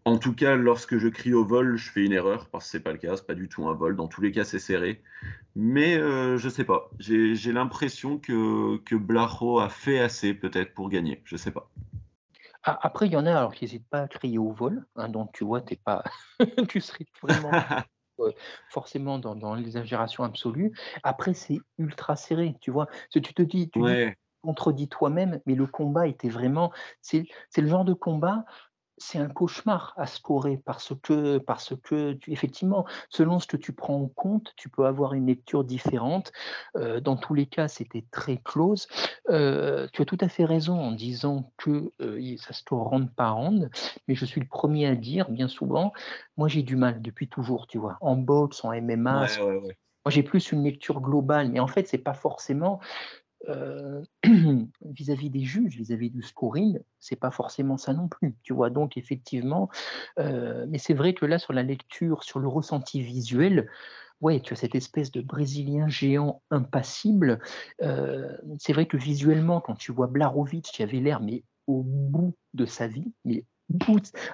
en 0.05 0.17
tout 0.17 0.33
cas, 0.33 0.55
lorsque 0.55 0.97
je 0.97 1.09
crie 1.09 1.33
au 1.33 1.43
vol, 1.43 1.75
je 1.75 1.91
fais 1.91 2.05
une 2.05 2.13
erreur, 2.13 2.47
parce 2.49 2.65
que 2.65 2.71
c'est 2.71 2.79
pas 2.79 2.93
le 2.93 2.97
cas, 2.97 3.17
c'est 3.17 3.27
pas 3.27 3.35
du 3.35 3.49
tout 3.49 3.67
un 3.67 3.73
vol, 3.73 3.95
dans 3.95 4.07
tous 4.07 4.21
les 4.21 4.31
cas 4.31 4.45
c'est 4.45 4.59
serré, 4.59 5.01
mais 5.55 5.97
euh, 5.97 6.37
je 6.37 6.47
sais 6.47 6.63
pas, 6.63 6.89
j'ai 6.99 7.51
l'impression 7.51 8.17
que, 8.17 8.77
que 8.77 8.95
Blacho 8.95 9.59
a 9.59 9.69
fait 9.69 9.99
assez 9.99 10.33
peut-être 10.33 10.73
pour 10.73 10.89
gagner, 10.89 11.21
je 11.25 11.35
sais 11.35 11.51
pas. 11.51 11.69
Ah, 12.63 12.79
après, 12.81 13.07
il 13.07 13.13
y 13.13 13.17
en 13.17 13.25
a 13.25 13.31
alors 13.31 13.53
qui 13.53 13.65
n'hésitent 13.65 13.89
pas 13.89 14.01
à 14.01 14.07
crier 14.07 14.37
au 14.37 14.51
vol, 14.51 14.85
hein, 14.95 15.09
donc 15.09 15.31
tu 15.33 15.43
vois, 15.43 15.61
t'es 15.61 15.77
pas, 15.77 16.03
tu 16.69 16.79
serais 16.79 17.05
vraiment 17.21 17.51
forcément 18.69 19.19
dans, 19.19 19.55
l'exagération 19.55 20.23
absolue. 20.23 20.73
Après, 21.03 21.33
c'est 21.33 21.59
ultra 21.77 22.15
serré, 22.15 22.55
tu 22.61 22.71
vois? 22.71 22.87
Si 23.09 23.21
tu 23.21 23.33
te 23.33 23.41
dis, 23.41 23.69
tu 23.69 23.81
contredis 24.41 24.87
toi-même, 24.87 25.41
mais 25.45 25.55
le 25.55 25.67
combat 25.67 26.07
était 26.07 26.29
vraiment. 26.29 26.71
C'est 27.01 27.27
le 27.57 27.67
genre 27.67 27.85
de 27.85 27.93
combat 27.93 28.45
c'est 28.97 29.19
un 29.19 29.29
cauchemar 29.29 29.93
à 29.97 30.07
scorer 30.07 30.57
parce 30.57 30.93
que, 31.01 31.37
parce 31.37 31.75
que 31.75 32.13
tu, 32.13 32.31
effectivement, 32.31 32.85
selon 33.09 33.39
ce 33.39 33.47
que 33.47 33.57
tu 33.57 33.73
prends 33.73 34.01
en 34.01 34.07
compte, 34.07 34.53
tu 34.55 34.69
peux 34.69 34.85
avoir 34.85 35.13
une 35.13 35.27
lecture 35.27 35.63
différente. 35.63 36.31
Euh, 36.75 36.99
dans 36.99 37.15
tous 37.15 37.33
les 37.33 37.45
cas, 37.45 37.67
c'était 37.67 38.05
très 38.11 38.37
close. 38.37 38.87
Euh, 39.29 39.87
tu 39.93 40.01
as 40.01 40.05
tout 40.05 40.17
à 40.19 40.29
fait 40.29 40.45
raison 40.45 40.79
en 40.79 40.91
disant 40.91 41.51
que 41.57 41.91
euh, 42.01 42.37
ça 42.37 42.53
se 42.53 42.61
score 42.61 42.89
round 42.89 43.13
par 43.15 43.35
round, 43.35 43.69
mais 44.07 44.15
je 44.15 44.25
suis 44.25 44.41
le 44.41 44.47
premier 44.47 44.87
à 44.87 44.95
dire, 44.95 45.29
bien 45.29 45.47
souvent, 45.47 45.93
moi 46.35 46.47
j'ai 46.47 46.63
du 46.63 46.75
mal 46.75 47.01
depuis 47.01 47.29
toujours, 47.29 47.67
tu 47.67 47.77
vois, 47.77 47.97
en 48.01 48.15
boxe, 48.15 48.63
en 48.65 48.73
MMA. 48.73 49.27
Moi, 50.07 50.13
j'ai 50.13 50.23
plus 50.23 50.53
une 50.53 50.63
lecture 50.63 51.01
globale, 51.01 51.49
mais 51.49 51.59
en 51.59 51.67
fait, 51.67 51.85
c'est 51.85 51.97
pas 51.97 52.13
forcément 52.13 52.79
euh, 53.49 54.03
vis-à-vis 54.85 55.29
des 55.29 55.43
juges, 55.43 55.77
vis-à-vis 55.77 56.09
du 56.09 56.21
scoring, 56.21 56.79
c'est 56.99 57.15
pas 57.15 57.31
forcément 57.31 57.77
ça 57.77 57.93
non 57.93 58.07
plus. 58.07 58.35
Tu 58.43 58.53
vois, 58.53 58.69
donc 58.69 58.97
effectivement, 58.97 59.69
euh, 60.19 60.65
mais 60.69 60.77
c'est 60.77 60.93
vrai 60.93 61.13
que 61.13 61.25
là, 61.25 61.39
sur 61.39 61.53
la 61.53 61.63
lecture, 61.63 62.23
sur 62.23 62.39
le 62.39 62.47
ressenti 62.47 63.01
visuel, 63.01 63.69
ouais, 64.21 64.39
tu 64.39 64.53
as 64.53 64.57
cette 64.57 64.75
espèce 64.75 65.11
de 65.11 65.21
Brésilien 65.21 65.87
géant 65.87 66.41
impassible. 66.51 67.39
Euh, 67.81 68.35
c'est 68.59 68.73
vrai 68.73 68.85
que 68.85 68.97
visuellement, 68.97 69.61
quand 69.61 69.75
tu 69.75 69.91
vois 69.91 70.07
Blarovic 70.07 70.65
qui 70.65 70.83
avait 70.83 70.99
l'air 70.99 71.21
mais 71.21 71.43
au 71.67 71.83
bout 71.83 72.35
de 72.53 72.65
sa 72.65 72.87
vie, 72.87 73.13
mais 73.25 73.45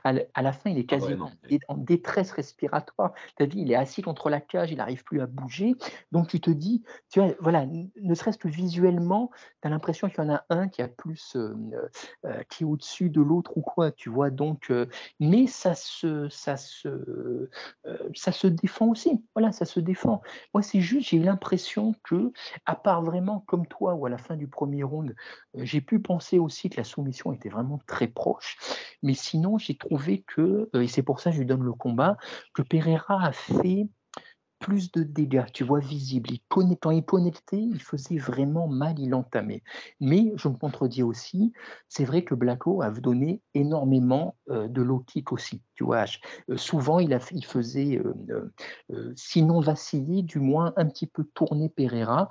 à 0.04 0.42
la 0.42 0.54
fin, 0.54 0.70
il 0.70 0.78
est 0.78 0.86
ah 0.92 0.98
quasiment 0.98 1.32
en 1.68 1.78
détresse 1.78 2.32
respiratoire. 2.32 3.14
Tu 3.38 3.44
as 3.44 3.46
vu, 3.46 3.60
il 3.60 3.72
est 3.72 3.76
assis 3.76 4.02
contre 4.02 4.30
la 4.30 4.40
cage, 4.40 4.72
il 4.72 4.78
n'arrive 4.78 5.04
plus 5.04 5.22
à 5.22 5.28
bouger. 5.28 5.76
Donc 6.12 6.28
tu 6.28 6.40
te 6.40 6.52
dis, 6.52 6.84
tu 7.10 7.20
vois, 7.20 7.34
voilà, 7.40 7.66
ne 7.66 8.14
serait-ce 8.14 8.38
que 8.38 8.48
visuellement, 8.48 9.32
tu 9.62 9.68
as 9.68 9.72
l'impression 9.72 10.10
qu'il 10.10 10.24
y 10.24 10.28
en 10.28 10.34
a 10.34 10.46
un 10.50 10.68
qui 10.68 10.82
a 10.82 10.88
plus, 10.88 11.36
euh, 11.36 11.56
euh, 12.26 12.44
qui 12.50 12.64
est 12.64 12.66
au-dessus 12.66 13.10
de 13.10 13.22
l'autre 13.22 13.58
ou 13.58 13.62
quoi, 13.62 13.92
tu 13.92 14.10
vois. 14.10 14.30
Donc, 14.30 14.70
euh, 14.70 14.86
mais 15.20 15.48
ça 15.48 15.74
se, 15.76 16.30
ça 16.30 16.58
se, 16.58 17.50
ça 18.16 18.32
se 18.32 18.48
défend 18.48 18.88
aussi. 18.88 19.24
Voilà, 19.36 19.52
ça 19.52 19.66
se 19.66 19.80
défend. 19.80 20.22
Moi, 20.54 20.62
c'est 20.62 20.82
juste, 20.82 21.10
j'ai 21.10 21.20
l'impression 21.20 21.96
que, 22.04 22.32
à 22.66 22.76
part 22.76 23.02
vraiment 23.02 23.40
comme 23.42 23.68
toi, 23.68 23.96
ou 23.96 24.06
à 24.06 24.10
la 24.10 24.18
fin 24.18 24.36
du 24.36 24.48
premier 24.48 24.84
round, 24.84 25.16
j'ai 25.56 25.82
pu 25.82 26.00
penser 26.00 26.40
aussi 26.40 26.70
que 26.70 26.78
la 26.78 26.84
soumission 26.84 27.34
était 27.34 27.50
vraiment 27.50 27.80
très 27.88 28.08
proche. 28.08 28.58
Mais 29.02 29.14
sinon, 29.24 29.58
j'ai 29.58 29.76
trouvé 29.78 30.24
que, 30.24 30.70
euh, 30.76 30.82
et 30.82 30.88
c'est 30.88 31.04
pour 31.04 31.20
ça 31.20 31.30
que 31.30 31.36
je 31.36 31.42
lui 31.42 31.48
donne 31.48 31.64
le 31.64 31.74
combat, 31.74 32.18
que 32.54 32.62
Pereira 32.62 33.24
a 33.24 33.32
fait 33.32 33.88
plus 34.64 34.94
de 34.94 35.04
dégâts, 35.04 35.52
tu 35.54 35.66
vois, 35.66 35.80
visibles. 35.80 36.32
Il 36.32 36.40
quand 36.48 36.92
il 36.92 37.04
connectait, 37.04 37.62
il 37.62 37.82
faisait 37.82 38.18
vraiment 38.18 38.70
mal, 38.70 38.98
il 38.98 39.14
entamait. 39.14 39.62
Mais 40.00 40.32
je 40.38 40.48
me 40.48 40.56
contredis 40.56 41.04
aussi, 41.04 41.52
c'est 41.90 42.06
vrai 42.06 42.24
que 42.24 42.34
Blacko 42.34 42.82
a 42.82 42.90
donné 42.90 43.42
énormément 43.54 44.38
euh, 44.50 44.70
de 44.70 44.82
low 44.82 45.00
kick 45.00 45.34
aussi. 45.34 45.62
Tu 45.76 45.84
vois, 45.84 46.06
euh, 46.50 46.56
souvent 46.56 47.00
il, 47.00 47.14
a, 47.14 47.20
il 47.32 47.44
faisait, 47.44 48.02
euh, 48.90 49.14
sinon 49.18 49.60
vaciller, 49.60 50.22
du 50.22 50.40
moins 50.40 50.74
un 50.78 50.86
petit 50.86 51.08
peu 51.08 51.26
tourner 51.34 51.68
Pereira. 51.68 52.30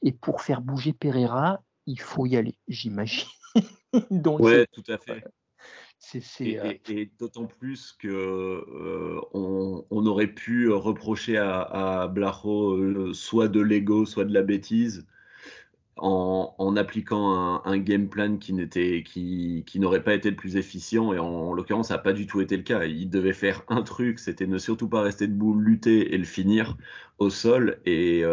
Et 0.00 0.12
pour 0.12 0.40
faire 0.40 0.62
bouger 0.62 0.94
Pereira, 0.94 1.60
il 1.84 2.00
faut 2.00 2.24
y 2.24 2.36
aller, 2.36 2.56
j'imagine. 2.66 3.28
Oui, 4.40 4.64
tout 4.72 4.82
à 4.88 4.98
fait. 4.98 5.22
Euh, 6.40 6.72
et, 6.88 7.10
d'autant 7.18 7.46
plus 7.46 7.92
que 7.92 8.08
euh, 8.08 9.20
on, 9.32 10.06
aurait 10.06 10.28
pu 10.28 10.70
reprocher 10.70 11.38
à, 11.38 11.60
à 11.62 12.08
Blajo 12.08 12.72
euh, 12.72 13.12
soit 13.14 13.48
de 13.48 13.60
l'ego, 13.60 14.06
soit 14.06 14.24
de 14.24 14.34
la 14.34 14.42
bêtise, 14.42 15.06
en, 15.96 16.76
appliquant 16.76 17.62
un, 17.64 17.78
game 17.78 18.08
plan 18.08 18.36
qui 18.36 18.52
n'était 18.52 19.04
qui, 19.04 19.62
qui 19.66 19.78
n'aurait 19.78 20.02
pas 20.02 20.14
été 20.14 20.30
le 20.30 20.36
plus 20.36 20.56
efficient. 20.56 21.12
Et 21.12 21.18
en, 21.18 21.52
l'occurrence, 21.52 21.88
ça 21.88 21.94
n'a 21.94 22.00
pas 22.00 22.12
du 22.12 22.26
tout 22.26 22.40
été 22.40 22.56
le 22.56 22.64
cas. 22.64 22.84
Il 22.84 23.08
devait 23.10 23.32
faire 23.32 23.62
un 23.68 23.82
truc, 23.82 24.18
c'était 24.18 24.46
ne 24.46 24.58
surtout 24.58 24.88
pas 24.88 25.02
rester 25.02 25.26
debout, 25.26 25.54
lutter 25.58 26.14
et 26.14 26.18
le 26.18 26.24
finir 26.24 26.76
au 27.18 27.30
sol. 27.30 27.78
Et 27.86 28.24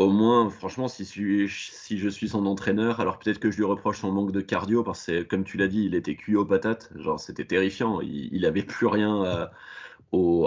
au 0.00 0.08
moins, 0.08 0.48
franchement, 0.48 0.88
si, 0.88 1.04
je 1.04 2.08
suis 2.08 2.28
son 2.30 2.46
entraîneur, 2.46 3.00
alors 3.00 3.18
peut-être 3.18 3.38
que 3.38 3.50
je 3.50 3.58
lui 3.58 3.64
reproche 3.64 4.00
son 4.00 4.10
manque 4.10 4.32
de 4.32 4.40
cardio, 4.40 4.82
parce 4.82 5.04
que, 5.04 5.22
comme 5.22 5.44
tu 5.44 5.58
l'as 5.58 5.68
dit, 5.68 5.84
il 5.84 5.94
était 5.94 6.14
cuit 6.14 6.36
aux 6.36 6.46
patates. 6.46 6.90
Genre, 6.96 7.20
c'était 7.20 7.44
terrifiant. 7.44 8.00
Il 8.00 8.40
n'avait 8.40 8.62
plus 8.62 8.86
rien 8.86 9.22
à, 9.22 9.50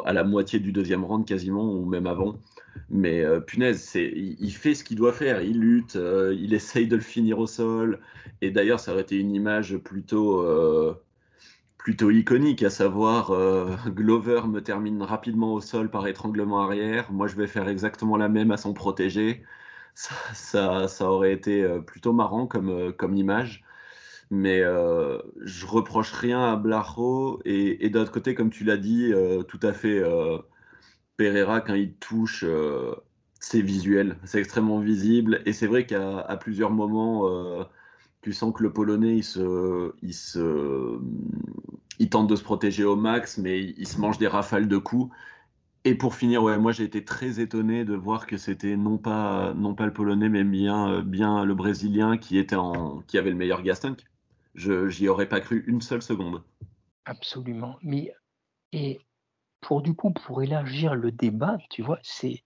à, 0.06 0.14
la 0.14 0.24
moitié 0.24 0.60
du 0.60 0.72
deuxième 0.72 1.04
round 1.04 1.24
quasiment, 1.28 1.72
ou 1.72 1.86
même 1.86 2.08
avant. 2.08 2.39
Mais 2.89 3.22
euh, 3.22 3.39
punaise, 3.41 3.93
il, 3.93 4.51
fait 4.51 4.74
ce 4.74 4.84
qu'il 4.84 4.97
doit 4.97 5.14
faire. 5.14 5.43
Il 5.43 5.60
lutte, 5.60 5.97
euh, 5.97 6.36
il 6.36 6.56
essaye 6.56 6.88
de 6.88 6.95
le 6.95 7.04
finir 7.04 7.38
au 7.38 7.45
sol. 7.45 7.99
Et 8.41 8.49
d'ailleurs, 8.49 8.80
ça 8.80 8.93
aurait 8.93 9.04
été 9.04 9.18
une 9.18 9.36
image 9.36 9.78
plutôt. 9.78 10.41
Euh, 10.41 10.95
plutôt 11.84 12.10
iconique, 12.12 12.64
à 12.64 12.70
savoir 12.70 13.32
euh, 13.32 13.76
Glover 13.88 14.44
me 14.48 14.62
termine 14.62 15.04
rapidement 15.04 15.54
au 15.54 15.62
sol 15.62 15.92
par 15.92 16.08
étranglement 16.08 16.62
arrière. 16.62 17.12
Moi, 17.12 17.28
je 17.28 17.36
vais 17.36 17.48
faire 17.48 17.68
exactement 17.68 18.16
la 18.18 18.30
même 18.30 18.52
à 18.52 18.58
son 18.58 18.74
protégé. 18.74 19.44
Ça, 20.34 20.88
ça, 20.88 21.12
aurait 21.12 21.34
été 21.34 21.62
euh, 21.64 21.82
plutôt 21.82 22.14
marrant 22.14 22.48
comme, 22.48 22.70
euh, 22.70 22.92
comme 22.94 23.16
image. 23.16 23.64
Mais 24.32 24.62
je 24.62 25.66
reproche 25.68 26.12
rien 26.14 26.54
à 26.54 26.56
Blajo. 26.56 27.42
Et, 27.46 27.86
et 27.86 27.90
d'autre 27.90 28.12
côté, 28.12 28.34
comme 28.34 28.50
tu 28.50 28.64
l'as 28.64 28.78
dit, 28.78 29.14
tout 29.48 29.60
à 29.62 29.74
fait, 29.74 30.02
Pereira, 31.18 31.62
quand 31.62 31.76
il 31.76 31.94
touche, 31.96 32.44
c'est 33.40 33.62
visuel, 33.62 34.18
c'est 34.24 34.40
extrêmement 34.40 34.80
visible. 34.80 35.42
Et 35.46 35.54
c'est 35.54 35.68
vrai 35.68 35.86
qu'à 35.86 36.38
plusieurs 36.40 36.72
moments 36.72 37.30
tu 38.24 38.34
sens 38.34 38.53
que 38.53 38.63
le 38.63 38.74
Polonais, 38.74 39.17
il, 39.17 39.24
se, 39.24 39.93
il, 40.01 40.13
se, 40.13 40.99
il 41.99 42.09
tente 42.09 42.28
de 42.28 42.36
se 42.36 42.43
protéger 42.43 42.86
au 42.86 42.95
max, 42.95 43.38
mais 43.38 43.61
il 43.61 43.88
se 43.88 43.99
mange 43.99 44.17
des 44.17 44.28
rafales 44.28 44.67
de 44.67 44.78
coups. 44.78 45.13
Et 45.86 45.95
pour 45.95 46.15
finir, 46.15 46.41
ouais, 46.41 46.57
moi 46.57 46.71
j'ai 46.71 46.86
été 46.86 47.03
très 47.03 47.41
étonné 47.41 47.84
de 47.84 47.93
voir 47.93 48.26
que 48.26 48.38
c'était 48.38 48.78
non 48.78 48.97
pas, 48.97 49.53
non 49.53 49.76
pas 49.76 49.86
le 49.86 49.93
Polonais, 49.93 50.30
mais 50.30 50.45
bien, 50.45 51.01
bien 51.01 51.43
le 51.43 51.53
Brésilien 51.53 52.17
qui, 52.17 52.38
était 52.38 52.55
en, 52.55 53.01
qui 53.07 53.17
avait 53.17 53.30
le 53.30 53.36
meilleur 53.36 53.61
Gaston. 53.61 53.97
Je 54.55 54.88
J'y 54.88 55.09
aurais 55.09 55.28
pas 55.28 55.41
cru 55.41 55.65
une 55.67 55.82
seule 55.82 56.01
seconde. 56.01 56.41
Absolument. 57.05 57.78
Mais 57.82 58.13
et 58.71 59.01
pour 59.59 59.82
du 59.82 59.93
coup, 59.93 60.11
pour 60.11 60.41
élargir 60.41 60.95
le 60.95 61.11
débat, 61.11 61.57
tu 61.69 61.82
vois, 61.82 61.99
c'est 62.01 62.43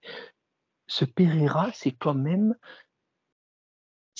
ce 0.88 1.04
Pereira, 1.04 1.70
c'est 1.74 1.92
quand 1.92 2.14
même 2.14 2.56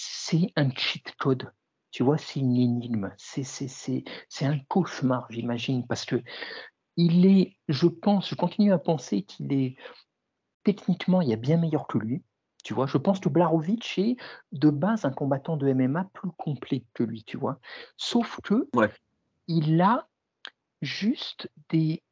c'est 0.00 0.52
un 0.54 0.70
cheat 0.70 1.12
code. 1.18 1.52
Tu 1.90 2.04
vois, 2.04 2.18
c'est 2.18 2.38
une 2.38 2.56
énigme. 2.56 3.12
C'est 3.16 4.44
un 4.44 4.58
cauchemar, 4.68 5.26
j'imagine, 5.30 5.86
parce 5.86 6.04
que 6.04 6.22
il 6.96 7.26
est, 7.26 7.56
je 7.68 7.86
pense, 7.86 8.28
je 8.28 8.34
continue 8.34 8.72
à 8.72 8.78
penser 8.78 9.22
qu'il 9.22 9.52
est 9.52 9.76
techniquement, 10.62 11.20
il 11.20 11.28
y 11.28 11.32
a 11.32 11.36
bien 11.36 11.56
meilleur 11.56 11.86
que 11.86 11.98
lui. 11.98 12.22
Tu 12.62 12.74
vois, 12.74 12.86
je 12.86 12.98
pense 12.98 13.20
que 13.20 13.28
Blarovic 13.28 13.98
est 13.98 14.16
de 14.52 14.70
base 14.70 15.04
un 15.04 15.10
combattant 15.10 15.56
de 15.56 15.72
MMA 15.72 16.10
plus 16.12 16.30
complet 16.32 16.84
que 16.94 17.02
lui, 17.02 17.24
tu 17.24 17.36
vois. 17.36 17.58
Sauf 17.96 18.40
que 18.42 18.68
il 19.46 19.80
a 19.80 20.08
juste 20.82 21.50
des. 21.70 22.02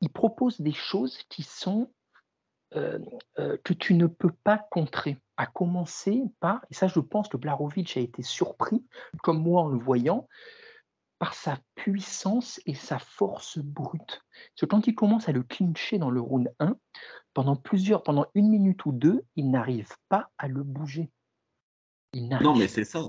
Il 0.00 0.10
propose 0.10 0.60
des 0.60 0.72
choses 0.72 1.18
qui 1.28 1.42
sont 1.42 1.90
euh, 2.74 2.98
euh, 3.38 3.56
que 3.64 3.72
tu 3.72 3.94
ne 3.94 4.06
peux 4.06 4.32
pas 4.44 4.58
contrer. 4.70 5.18
À 5.36 5.46
commencer 5.46 6.22
par, 6.40 6.60
et 6.70 6.74
ça 6.74 6.88
je 6.88 6.98
pense 6.98 7.28
que 7.28 7.36
Blarovic 7.36 7.96
a 7.96 8.00
été 8.00 8.22
surpris, 8.22 8.84
comme 9.22 9.40
moi 9.40 9.62
en 9.62 9.68
le 9.68 9.78
voyant, 9.78 10.28
par 11.18 11.34
sa 11.34 11.58
puissance 11.74 12.60
et 12.66 12.74
sa 12.74 12.98
force 12.98 13.58
brute. 13.58 14.20
Parce 14.20 14.60
que 14.60 14.66
quand 14.66 14.86
il 14.86 14.94
commence 14.94 15.28
à 15.28 15.32
le 15.32 15.42
clincher 15.42 15.98
dans 15.98 16.10
le 16.10 16.20
round 16.20 16.52
1, 16.60 16.76
pendant 17.34 17.56
plusieurs, 17.56 18.02
pendant 18.02 18.26
une 18.34 18.48
minute 18.48 18.84
ou 18.84 18.92
deux, 18.92 19.24
il 19.36 19.50
n'arrive 19.50 19.90
pas 20.08 20.30
à 20.38 20.48
le 20.48 20.62
bouger. 20.62 21.10
non, 22.14 22.56
mais 22.56 22.68
c'est 22.68 22.84
ça. 22.84 23.00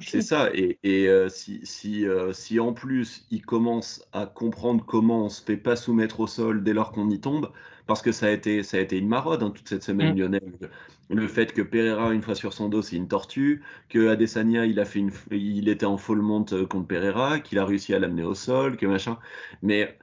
C'est 0.00 0.22
ça. 0.22 0.50
Et, 0.52 0.78
euh, 0.86 1.28
si, 1.28 1.60
si, 1.64 2.04
si, 2.32 2.60
en 2.60 2.72
plus 2.72 3.26
il 3.30 3.44
commence 3.44 4.06
à 4.12 4.26
comprendre 4.26 4.84
comment 4.84 5.24
on 5.24 5.28
se 5.28 5.42
fait 5.42 5.56
pas 5.56 5.76
soumettre 5.76 6.20
au 6.20 6.26
sol 6.26 6.62
dès 6.62 6.72
lors 6.72 6.92
qu'on 6.92 7.08
y 7.10 7.20
tombe, 7.20 7.50
parce 7.86 8.02
que 8.02 8.12
ça 8.12 8.26
a 8.26 8.30
été, 8.30 8.62
ça 8.62 8.78
a 8.78 8.80
été 8.80 8.98
une 8.98 9.08
marode 9.08 9.42
hein, 9.42 9.50
toute 9.50 9.68
cette 9.68 9.82
semaine, 9.82 10.14
mm. 10.14 10.18
Lionel. 10.18 10.42
Le 11.08 11.28
fait 11.28 11.52
que 11.52 11.62
Pereira, 11.62 12.12
une 12.12 12.22
fois 12.22 12.34
sur 12.34 12.52
son 12.52 12.68
dos, 12.68 12.82
c'est 12.82 12.96
une 12.96 13.06
tortue, 13.06 13.62
que 13.88 14.08
Adesanya, 14.08 14.66
il, 14.66 14.80
a 14.80 14.84
fait 14.84 14.98
une, 14.98 15.12
il 15.30 15.68
était 15.68 15.86
en 15.86 15.98
full 15.98 16.20
monte 16.20 16.52
euh, 16.52 16.66
contre 16.66 16.88
Pereira, 16.88 17.38
qu'il 17.38 17.58
a 17.60 17.64
réussi 17.64 17.94
à 17.94 18.00
l'amener 18.00 18.24
au 18.24 18.34
sol, 18.34 18.76
que 18.76 18.86
machin. 18.86 19.18
Mais 19.62 19.96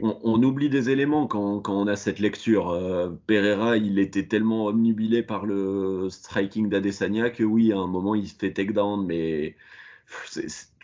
on, 0.00 0.42
oublie 0.42 0.68
des 0.68 0.90
éléments 0.90 1.26
quand, 1.26 1.60
quand, 1.60 1.74
on 1.74 1.86
a 1.86 1.96
cette 1.96 2.18
lecture. 2.18 2.70
Euh, 2.70 3.10
Pereira, 3.26 3.76
il 3.76 3.98
était 3.98 4.26
tellement 4.26 4.66
omnubilé 4.66 5.22
par 5.22 5.46
le 5.46 6.08
striking 6.10 6.68
d'Adesanya 6.68 7.30
que 7.30 7.44
oui, 7.44 7.72
à 7.72 7.78
un 7.78 7.86
moment, 7.86 8.14
il 8.14 8.28
se 8.28 8.34
fait 8.34 8.52
takedown, 8.52 9.04
mais 9.04 9.56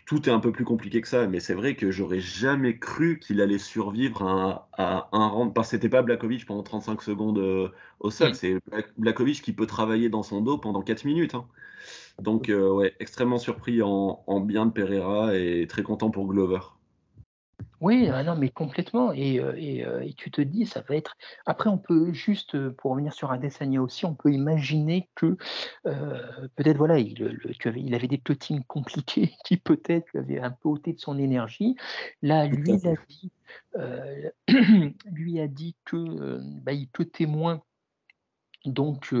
tout 0.05 0.27
est 0.27 0.31
un 0.31 0.39
peu 0.39 0.51
plus 0.51 0.65
compliqué 0.65 1.01
que 1.01 1.07
ça, 1.07 1.27
mais 1.27 1.39
c'est 1.39 1.53
vrai 1.53 1.75
que 1.75 1.91
j'aurais 1.91 2.19
jamais 2.19 2.79
cru 2.79 3.19
qu'il 3.19 3.41
allait 3.41 3.59
survivre 3.59 4.23
à, 4.23 5.09
un 5.11 5.27
round. 5.27 5.53
Parce 5.53 5.67
que 5.67 5.71
c'était 5.77 5.89
pas 5.89 6.01
Blakovic 6.01 6.45
pendant 6.45 6.63
35 6.63 7.01
secondes 7.01 7.37
euh, 7.37 7.69
au 7.99 8.09
sol, 8.09 8.33
c'est 8.33 8.57
Blakovic 8.97 9.41
qui 9.41 9.53
peut 9.53 9.67
travailler 9.67 10.09
dans 10.09 10.23
son 10.23 10.41
dos 10.41 10.57
pendant 10.57 10.81
4 10.81 11.05
minutes. 11.05 11.35
Hein. 11.35 11.45
Donc, 12.19 12.49
euh, 12.49 12.71
ouais, 12.71 12.95
extrêmement 12.99 13.37
surpris 13.37 13.81
en, 13.81 14.23
en, 14.25 14.39
bien 14.39 14.65
de 14.65 14.71
Pereira 14.71 15.35
et 15.35 15.67
très 15.67 15.83
content 15.83 16.09
pour 16.09 16.27
Glover. 16.27 16.59
Oui, 17.81 18.09
ah 18.13 18.23
non, 18.23 18.35
mais 18.35 18.49
complètement. 18.49 19.13
Et, 19.13 19.39
euh, 19.39 19.53
euh, 19.53 20.01
et, 20.01 20.13
tu 20.13 20.31
te 20.31 20.41
dis, 20.41 20.65
ça 20.65 20.81
va 20.81 20.95
être. 20.95 21.15
Après, 21.45 21.69
on 21.69 21.77
peut 21.77 22.11
juste, 22.11 22.55
euh, 22.55 22.71
pour 22.77 22.91
revenir 22.91 23.13
sur 23.13 23.31
Adesanya 23.31 23.81
aussi, 23.81 24.05
on 24.05 24.15
peut 24.15 24.31
imaginer 24.31 25.09
que 25.15 25.37
peut-être, 25.83 26.77
voilà, 26.77 26.99
il, 26.99 27.39
il 27.75 27.95
avait 27.95 28.07
des 28.07 28.19
cuttings 28.19 28.63
compliqués 28.65 29.31
qui 29.45 29.57
peut-être 29.57 30.07
lui 30.13 30.19
avaient 30.19 30.39
un 30.39 30.51
peu 30.51 30.69
ôté 30.69 30.93
de 30.93 30.99
son 30.99 31.17
énergie. 31.17 31.75
Là, 32.21 32.47
lui, 32.47 32.71
il 32.73 32.87
a 32.87 32.95
dit, 33.07 33.31
lui 35.05 35.39
a 35.39 35.47
dit 35.47 35.75
que 35.85 36.39
bah, 36.61 36.73
il 36.73 36.87
peut 36.89 37.05
témoin 37.05 37.61
donc, 38.65 39.13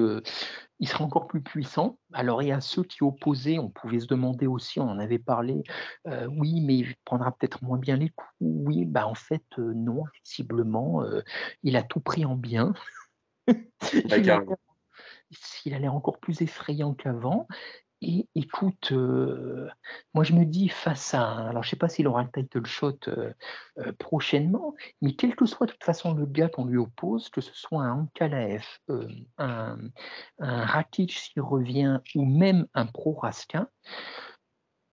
il 0.79 0.87
sera 0.87 1.03
encore 1.03 1.27
plus 1.27 1.41
puissant. 1.41 1.97
Alors, 2.13 2.41
il 2.43 2.49
y 2.49 2.51
a 2.51 2.61
ceux 2.61 2.83
qui 2.83 3.03
opposaient, 3.03 3.59
on 3.59 3.69
pouvait 3.69 3.99
se 3.99 4.07
demander 4.07 4.47
aussi, 4.47 4.79
on 4.79 4.89
en 4.89 4.99
avait 4.99 5.19
parlé, 5.19 5.63
oui, 6.29 6.61
mais 6.61 6.77
il 6.77 6.95
prendra 7.05 7.31
peut-être 7.31 7.63
moins 7.63 7.77
bien 7.77 7.97
les 7.97 8.09
coups. 8.09 8.29
Oui, 8.39 8.85
bah 8.85 9.07
en 9.07 9.15
fait, 9.15 9.45
non, 9.57 10.03
visiblement, 10.25 11.03
il 11.63 11.77
a 11.77 11.83
tout 11.83 11.99
pris 11.99 12.25
en 12.25 12.35
bien. 12.35 12.73
il 15.65 15.73
a 15.73 15.79
l'air 15.79 15.93
encore 15.93 16.19
plus 16.19 16.41
effrayant 16.41 16.93
qu'avant. 16.93 17.47
Et 18.01 18.29
écoute, 18.33 18.93
euh, 18.93 19.67
moi 20.13 20.23
je 20.23 20.33
me 20.33 20.45
dis 20.45 20.69
face 20.69 21.13
à, 21.13 21.49
alors 21.49 21.63
je 21.63 21.69
sais 21.69 21.75
pas 21.75 21.89
s'il 21.89 22.07
aura 22.07 22.23
le 22.23 22.31
title 22.31 22.65
shot 22.65 22.97
euh, 23.09 23.33
euh, 23.79 23.91
prochainement, 23.99 24.73
mais 25.01 25.15
quel 25.15 25.35
que 25.35 25.45
soit 25.45 25.67
de 25.67 25.73
toute 25.73 25.83
façon 25.83 26.13
le 26.13 26.25
gars 26.25 26.47
qu'on 26.47 26.63
lui 26.63 26.77
oppose, 26.77 27.27
que 27.29 27.41
ce 27.41 27.53
soit 27.53 27.83
un 27.83 28.03
Ankalaev, 28.03 28.65
un, 29.37 29.77
un 30.39 30.65
Rakic 30.65 31.11
s'il 31.11 31.41
revient, 31.41 31.99
ou 32.15 32.23
même 32.23 32.67
un 32.73 32.85
Pro 32.85 33.13
Raskin, 33.15 33.67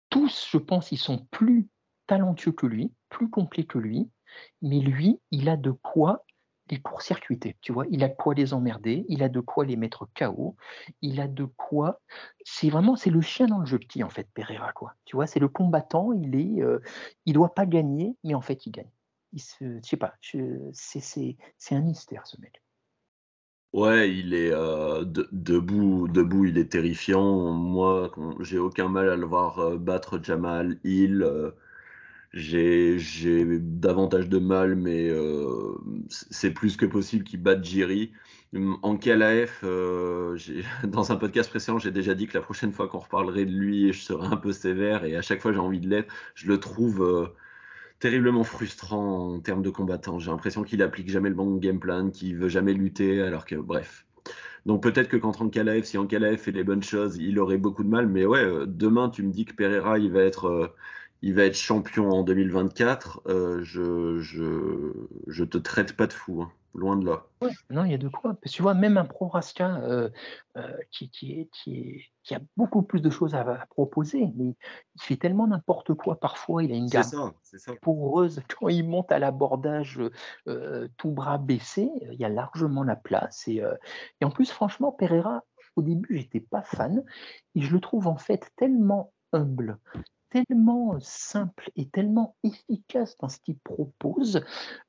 tous, 0.08 0.46
je 0.50 0.58
pense, 0.58 0.92
ils 0.92 0.98
sont 0.98 1.26
plus 1.30 1.68
talentueux 2.06 2.52
que 2.52 2.66
lui, 2.66 2.92
plus 3.08 3.30
complets 3.30 3.64
que 3.64 3.78
lui, 3.78 4.10
mais 4.60 4.78
lui, 4.78 5.20
il 5.30 5.48
a 5.48 5.56
de 5.56 5.70
quoi 5.70 6.24
les 6.70 6.80
court-circuiter, 6.80 7.56
tu 7.60 7.72
vois. 7.72 7.84
Il 7.90 8.02
a 8.04 8.08
de 8.08 8.14
quoi 8.14 8.34
les 8.34 8.54
emmerder, 8.54 9.04
il 9.08 9.22
a 9.22 9.28
de 9.28 9.40
quoi 9.40 9.64
les 9.64 9.76
mettre 9.76 10.08
KO, 10.14 10.56
il 11.02 11.20
a 11.20 11.28
de 11.28 11.44
quoi. 11.44 12.00
C'est 12.44 12.70
vraiment, 12.70 12.96
c'est 12.96 13.10
le 13.10 13.20
chien 13.20 13.46
dans 13.46 13.58
le 13.60 13.66
jeu 13.66 13.78
petit, 13.78 14.02
en 14.02 14.10
fait, 14.10 14.28
Pereira, 14.34 14.72
quoi. 14.72 14.94
Tu 15.04 15.16
vois, 15.16 15.26
c'est 15.26 15.40
le 15.40 15.48
combattant, 15.48 16.12
il 16.12 16.34
est, 16.36 16.62
euh, 16.62 16.80
il 17.26 17.34
doit 17.34 17.54
pas 17.54 17.66
gagner, 17.66 18.16
mais 18.24 18.34
en 18.34 18.40
fait, 18.40 18.66
il 18.66 18.70
gagne. 18.72 18.90
Il 19.32 19.40
se, 19.40 19.80
je 19.82 19.88
sais 19.88 19.96
pas, 19.96 20.14
c'est 20.20 21.74
un 21.74 21.80
mystère, 21.80 22.26
ce 22.26 22.40
mec. 22.40 22.62
Ouais, 23.72 24.10
il 24.14 24.34
est 24.34 24.50
euh, 24.52 25.04
de- 25.04 25.28
debout, 25.32 26.06
debout, 26.08 26.44
il 26.46 26.58
est 26.58 26.70
terrifiant. 26.72 27.52
Moi, 27.52 28.10
j'ai 28.40 28.58
aucun 28.58 28.88
mal 28.88 29.08
à 29.08 29.16
le 29.16 29.24
voir 29.26 29.58
euh, 29.60 29.76
battre 29.78 30.20
Jamal 30.22 30.78
Hill. 30.84 31.22
J'ai, 32.32 32.98
davantage 33.60 34.28
de 34.28 34.38
mal, 34.38 34.74
mais 34.74 35.08
euh, 35.10 35.74
c'est 36.08 36.52
plus 36.52 36.76
que 36.76 36.86
possible 36.86 37.24
qu'il 37.24 37.42
batte 37.42 37.64
Jiri. 37.64 38.12
Hum, 38.54 38.78
En 38.82 38.96
KLAF, 38.96 39.60
euh, 39.64 40.38
dans 40.84 41.12
un 41.12 41.16
podcast 41.16 41.50
précédent, 41.50 41.78
j'ai 41.78 41.90
déjà 41.90 42.14
dit 42.14 42.26
que 42.26 42.34
la 42.36 42.42
prochaine 42.42 42.72
fois 42.72 42.88
qu'on 42.88 42.98
reparlerait 42.98 43.44
de 43.46 43.52
lui, 43.52 43.92
je 43.92 44.00
serai 44.00 44.26
un 44.26 44.36
peu 44.36 44.52
sévère, 44.52 45.04
et 45.04 45.16
à 45.16 45.22
chaque 45.22 45.40
fois 45.40 45.52
j'ai 45.52 45.58
envie 45.58 45.80
de 45.80 45.88
l'être. 45.88 46.12
Je 46.34 46.46
le 46.48 46.58
trouve 46.60 47.02
euh, 47.02 47.28
terriblement 48.00 48.44
frustrant 48.44 49.34
en 49.34 49.40
termes 49.40 49.62
de 49.62 49.70
combattant. 49.70 50.18
J'ai 50.18 50.30
l'impression 50.30 50.62
qu'il 50.64 50.82
applique 50.82 51.10
jamais 51.10 51.28
le 51.30 51.34
bon 51.34 51.56
game 51.56 51.80
plan, 51.80 52.10
qu'il 52.10 52.36
veut 52.36 52.48
jamais 52.48 52.74
lutter, 52.74 53.22
alors 53.22 53.44
que 53.46 53.56
bref. 53.56 54.06
Donc 54.66 54.82
peut-être 54.82 55.08
que 55.08 55.16
contre 55.16 55.42
Ankalaev, 55.42 55.84
si 55.84 55.98
Ankalaev 55.98 56.38
fait 56.38 56.52
les 56.52 56.64
bonnes 56.64 56.82
choses, 56.82 57.16
il 57.16 57.38
aurait 57.38 57.58
beaucoup 57.58 57.82
de 57.84 57.88
mal. 57.88 58.06
Mais 58.08 58.24
ouais, 58.26 58.44
euh, 58.44 58.66
demain 58.66 59.08
tu 59.10 59.22
me 59.22 59.32
dis 59.32 59.44
que 59.44 59.54
Pereira 59.54 59.98
il 59.98 60.12
va 60.12 60.22
être, 60.22 60.46
euh, 60.46 60.68
il 61.22 61.34
va 61.34 61.44
être 61.44 61.56
champion 61.56 62.10
en 62.10 62.22
2024. 62.24 63.22
euh, 63.26 63.62
je, 63.62 64.18
je, 64.20 64.92
je 65.28 65.44
te 65.44 65.58
traite 65.58 65.96
pas 65.96 66.06
de 66.06 66.12
fou, 66.12 66.42
hein. 66.42 66.50
loin 66.74 66.96
de 66.96 67.06
là. 67.06 67.24
Ouais, 67.40 67.50
non, 67.70 67.84
il 67.84 67.90
y 67.92 67.94
a 67.94 67.98
de 67.98 68.08
quoi. 68.08 68.34
Parce 68.34 68.52
que 68.52 68.56
tu 68.56 68.62
vois, 68.62 68.74
même 68.74 68.96
un 68.96 69.04
Proraska 69.04 69.76
euh, 69.82 70.10
euh, 70.56 70.76
qui, 70.90 71.10
qui, 71.10 71.32
est, 71.40 71.48
qui, 71.52 71.74
est- 71.80 72.04
qui 72.24 72.34
a 72.34 72.40
beaucoup 72.56 72.82
plus 72.82 73.00
de 73.00 73.10
choses 73.10 73.34
à, 73.34 73.40
à 73.40 73.66
proposer, 73.66 74.28
mais 74.36 74.54
il 74.94 75.02
fait 75.02 75.16
tellement 75.16 75.46
n'importe 75.48 75.94
quoi 75.94 76.20
parfois. 76.20 76.62
Il 76.62 76.72
a 76.72 76.76
une 76.76 76.86
garde 76.88 77.06
ça, 77.06 77.32
ça. 77.58 77.72
poreuse 77.82 78.40
quand 78.60 78.68
il 78.68 78.88
monte 78.88 79.10
à 79.12 79.18
l'abordage 79.18 80.00
tout 80.96 81.10
bras 81.10 81.38
baissé. 81.38 81.90
Il 82.12 82.18
y 82.20 82.24
a 82.24 82.28
largement 82.28 82.84
la 82.84 82.96
place. 82.96 83.46
Et, 83.48 83.62
et 84.20 84.24
en 84.24 84.30
plus, 84.30 84.50
franchement, 84.50 84.92
Pereira, 84.92 85.42
au 85.76 85.82
début, 85.82 86.16
j'étais 86.18 86.40
pas 86.40 86.62
fan. 86.62 87.02
Et 87.54 87.60
je 87.62 87.72
le 87.72 87.80
trouve 87.80 88.06
en 88.06 88.16
fait 88.18 88.50
tellement 88.56 89.12
humble, 89.32 89.78
tellement 90.32 90.98
simple 91.00 91.70
et 91.76 91.88
tellement 91.88 92.36
efficace 92.42 93.16
dans 93.18 93.28
ce 93.28 93.38
qu'il 93.38 93.58
propose 93.58 94.42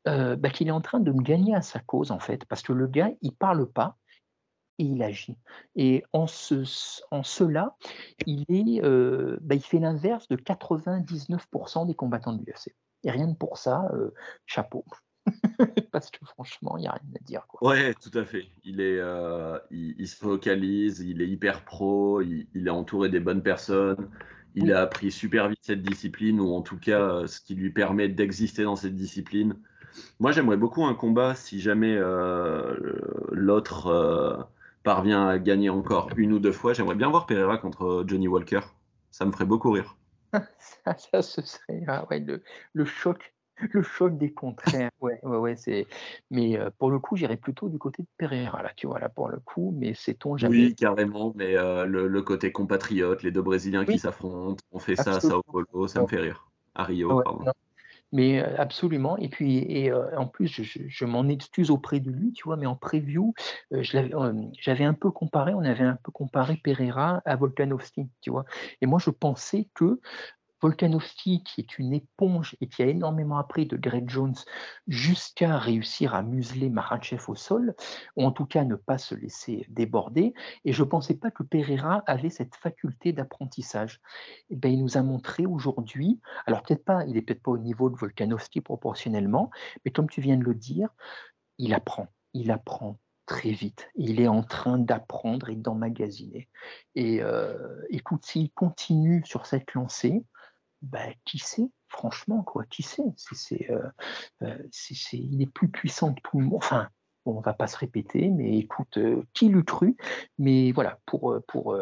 euh, 0.07 0.35
bah, 0.35 0.49
qu'il 0.49 0.67
est 0.69 0.71
en 0.71 0.81
train 0.81 1.01
de 1.01 1.11
me 1.11 1.21
gagner 1.21 1.53
à 1.53 1.61
sa 1.61 1.79
cause, 1.79 2.11
en 2.11 2.19
fait. 2.19 2.45
Parce 2.45 2.61
que 2.61 2.71
le 2.71 2.87
gars, 2.87 3.11
il 3.21 3.35
parle 3.35 3.69
pas 3.69 3.97
et 4.79 4.85
il 4.85 5.03
agit. 5.03 5.37
Et 5.75 6.03
en, 6.13 6.27
ce, 6.27 6.63
en 7.11 7.23
cela, 7.23 7.75
il, 8.25 8.45
est, 8.47 8.83
euh, 8.83 9.37
bah, 9.41 9.55
il 9.55 9.63
fait 9.63 9.79
l'inverse 9.79 10.27
de 10.29 10.37
99% 10.37 11.87
des 11.87 11.93
combattants 11.93 12.33
de 12.33 12.43
l'UFC. 12.45 12.73
Et 13.03 13.11
rien 13.11 13.31
que 13.33 13.37
pour 13.37 13.57
ça, 13.57 13.89
euh, 13.93 14.13
chapeau. 14.45 14.85
Parce 15.91 16.09
que 16.09 16.25
franchement, 16.25 16.77
il 16.77 16.81
n'y 16.81 16.87
a 16.87 16.93
rien 16.93 17.11
à 17.15 17.23
dire. 17.23 17.45
Quoi. 17.47 17.69
Ouais, 17.69 17.93
tout 17.95 18.17
à 18.17 18.23
fait. 18.23 18.47
Il, 18.63 18.79
est, 18.79 18.99
il 19.71 20.07
se 20.07 20.15
focalise, 20.15 21.01
il 21.01 21.21
est 21.21 21.27
hyper 21.27 21.65
pro, 21.65 22.21
il, 22.21 22.47
il 22.53 22.67
est 22.67 22.71
entouré 22.71 23.09
des 23.09 23.19
bonnes 23.19 23.43
personnes. 23.43 24.09
Il 24.56 24.72
a 24.72 24.82
appris 24.82 25.12
super 25.12 25.49
vite 25.49 25.60
cette 25.62 25.82
discipline, 25.82 26.39
ou 26.39 26.54
en 26.54 26.62
tout 26.62 26.78
cas 26.78 27.01
euh, 27.01 27.28
ce 27.28 27.41
qui 27.41 27.56
lui 27.56 27.72
permet 27.72 28.08
d'exister 28.08 28.64
dans 28.64 28.76
cette 28.76 28.95
discipline. 28.95 29.56
Moi, 30.20 30.32
j'aimerais 30.32 30.58
beaucoup 30.58 30.86
un 30.86 30.93
combat 30.95 31.36
si 31.36 31.60
jamais 31.60 31.95
euh, 31.95 32.76
l'autre 33.32 33.88
euh, 33.88 34.38
parvient 34.84 35.28
à 35.28 35.39
gagner 35.39 35.70
encore 35.70 36.10
une 36.18 36.34
ou 36.34 36.39
deux 36.39 36.51
fois. 36.51 36.74
J'aimerais 36.74 36.95
bien 36.95 37.10
voir 37.10 37.26
Pereira 37.26 37.58
contre 37.58 38.04
Johnny 38.08 38.28
Walker. 38.28 38.62
Ça 39.12 39.26
me 39.26 39.32
ferait 39.32 39.45
beaucoup 39.45 39.72
rire. 39.72 39.95
ça, 40.60 40.97
ça, 40.97 41.22
ce 41.22 41.41
serait 41.41 41.84
ah 41.88 42.06
ouais, 42.10 42.20
le, 42.20 42.43
le 42.74 42.86
choc. 42.86 43.34
Le 43.72 43.82
choc 43.84 44.18
des 44.18 44.34
contraires, 44.34 44.91
ouais, 45.01 45.20
ouais, 45.24 45.38
ouais, 45.38 45.55
c'est. 45.55 45.88
Mais 46.32 46.57
euh, 46.57 46.70
pour 46.78 46.91
le 46.91 46.99
coup, 46.99 47.16
j'irais 47.16 47.38
plutôt 47.38 47.70
du 47.70 47.78
côté 47.78 48.03
de 48.03 48.07
Pereira, 48.18 48.61
là, 48.64 48.72
tu 48.76 48.88
vois, 48.88 48.99
là, 48.99 49.09
pour 49.09 49.28
le 49.30 49.39
coup, 49.39 49.74
mais 49.78 49.93
sait-on 49.93 50.38
jamais. 50.38 50.57
Oui, 50.59 50.76
carrément, 50.76 51.32
mais 51.36 51.55
euh, 51.57 51.86
le, 51.86 52.07
le 52.07 52.22
côté 52.22 52.51
compatriote, 52.51 53.24
les 53.24 53.32
deux 53.32 53.41
Brésiliens 53.41 53.86
Oui. 53.88 53.93
qui 53.93 53.99
s'affrontent, 53.99 54.64
on 54.72 54.80
fait 54.80 54.95
ça 54.97 55.11
à 55.11 55.14
Absolument. 55.14 55.41
Sao 55.41 55.43
Paulo, 55.43 55.88
ça 55.88 56.01
me 56.01 56.07
fait 56.07 56.20
rire. 56.20 56.49
À 56.76 56.84
Rio, 56.84 57.16
Ouais, 57.16 57.24
pardon. 57.24 57.45
non. 57.45 57.53
Mais 58.14 58.41
euh, 58.43 58.55
absolument. 58.57 59.18
Et 59.18 59.30
puis, 59.30 59.59
et, 59.59 59.91
euh, 59.91 60.18
en 60.18 60.28
plus, 60.28 60.47
je, 60.47 60.64
je- 60.64 60.88
je 60.88 61.05
m'en 61.05 61.28
excuse 61.30 61.72
auprès 61.72 61.99
de 62.01 62.11
lui, 62.11 62.34
tu 62.34 62.43
vois, 62.45 62.57
mais 62.57 62.66
en 62.68 62.76
preview, 62.76 63.34
euh, 63.74 63.84
je 63.84 63.97
l'avais, 63.97 64.16
euh, 64.16 64.34
j'avais 64.59 64.86
un 64.86 64.93
peu 64.95 65.11
comparé, 65.11 65.53
on 65.53 65.61
avait 65.64 65.84
un 65.86 65.97
peu 66.03 66.11
comparé 66.11 66.57
Pereira 66.64 67.22
à 67.26 67.36
Volkanovski, 67.38 68.09
tu 68.22 68.32
vois. 68.32 68.45
Et 68.82 68.88
moi, 68.88 68.99
je 68.99 69.11
pensais 69.11 69.70
que 69.76 69.99
Volkanovski, 70.64 71.43
qui 71.43 71.59
est 71.59 71.78
une 71.78 71.91
éponge 71.91 72.55
et 72.61 72.68
qui 72.68 72.84
a 72.84 72.88
énormément 72.88 73.38
appris 73.38 73.66
de 73.66 73.76
Greg 73.76 74.09
Jones 74.09 74.36
jusqu'à 74.88 75.57
réussir 75.57 76.16
à 76.16 76.24
museler 76.24 76.70
Makhachev 76.70 77.26
au 77.28 77.36
sol, 77.36 77.76
ou 78.16 78.24
en 78.24 78.32
tout 78.32 78.45
cas 78.45 78.64
ne 78.64 78.76
pas 78.76 78.97
se 78.97 79.14
laisser 79.14 79.66
déborder, 79.68 80.34
et 80.64 80.72
je 80.72 80.84
ne 80.84 80.88
pensais 80.88 81.16
pas 81.16 81.32
que 81.32 81.43
Pereira 81.43 82.01
avait 82.07 82.30
cette 82.30 82.55
faculté 82.55 83.11
d'apprentissage. 83.11 83.99
Et 84.49 84.55
ben, 84.55 84.72
il 84.72 84.82
nous 84.82 84.95
a 84.95 85.03
montré 85.03 85.45
aujourd'hui, 85.45 86.22
alors 86.45 86.64
peut-être 86.64 86.86
pas, 86.86 87.03
il 87.03 87.16
n'est 87.16 87.22
peut-être 87.22 87.43
pas 87.43 87.51
au 87.51 87.57
niveau 87.57 87.89
de 87.89 87.97
Volkanovski 87.97 88.61
proportionnellement, 88.61 89.51
mais 89.84 89.91
comme 89.91 90.09
tu 90.09 90.22
viens 90.22 90.38
de 90.38 90.45
le 90.45 90.55
dire, 90.55 90.88
il 91.57 91.74
apprend, 91.74 92.07
il 92.34 92.51
apprend 92.51 92.99
très 93.26 93.51
vite. 93.51 93.89
Il 93.95 94.22
est 94.22 94.28
en 94.28 94.43
train 94.43 94.78
d'apprendre 94.78 95.49
et 95.49 95.55
d'emmagasiner. 95.55 96.49
Et 96.95 97.22
euh, 97.22 97.82
écoute, 97.89 98.26
s'il 98.26 98.51
continue 98.51 99.24
sur 99.26 99.45
cette 99.45 99.74
lancée, 99.74 100.24
ben, 100.84 101.13
qui 101.25 101.39
sait, 101.39 101.69
franchement, 101.88 102.43
quoi, 102.43 102.65
qui 102.65 102.84
sait? 102.84 103.03
C'est, 103.15 103.71
euh, 103.71 103.89
euh, 104.43 104.57
Il 105.13 105.41
est 105.41 105.51
plus 105.51 105.69
puissant 105.69 106.13
que 106.13 106.21
tout 106.21 106.39
le 106.39 106.45
monde. 106.45 106.55
Enfin, 106.55 106.89
on 107.25 107.39
va 107.39 107.53
pas 107.53 107.67
se 107.67 107.77
répéter, 107.77 108.29
mais 108.29 108.57
écoute, 108.57 108.97
euh, 108.97 109.23
qui 109.34 109.47
l'eût 109.47 109.63
cru? 109.63 109.95
Mais 110.38 110.71
voilà, 110.73 110.99
pour, 111.05 111.38
pour, 111.47 111.77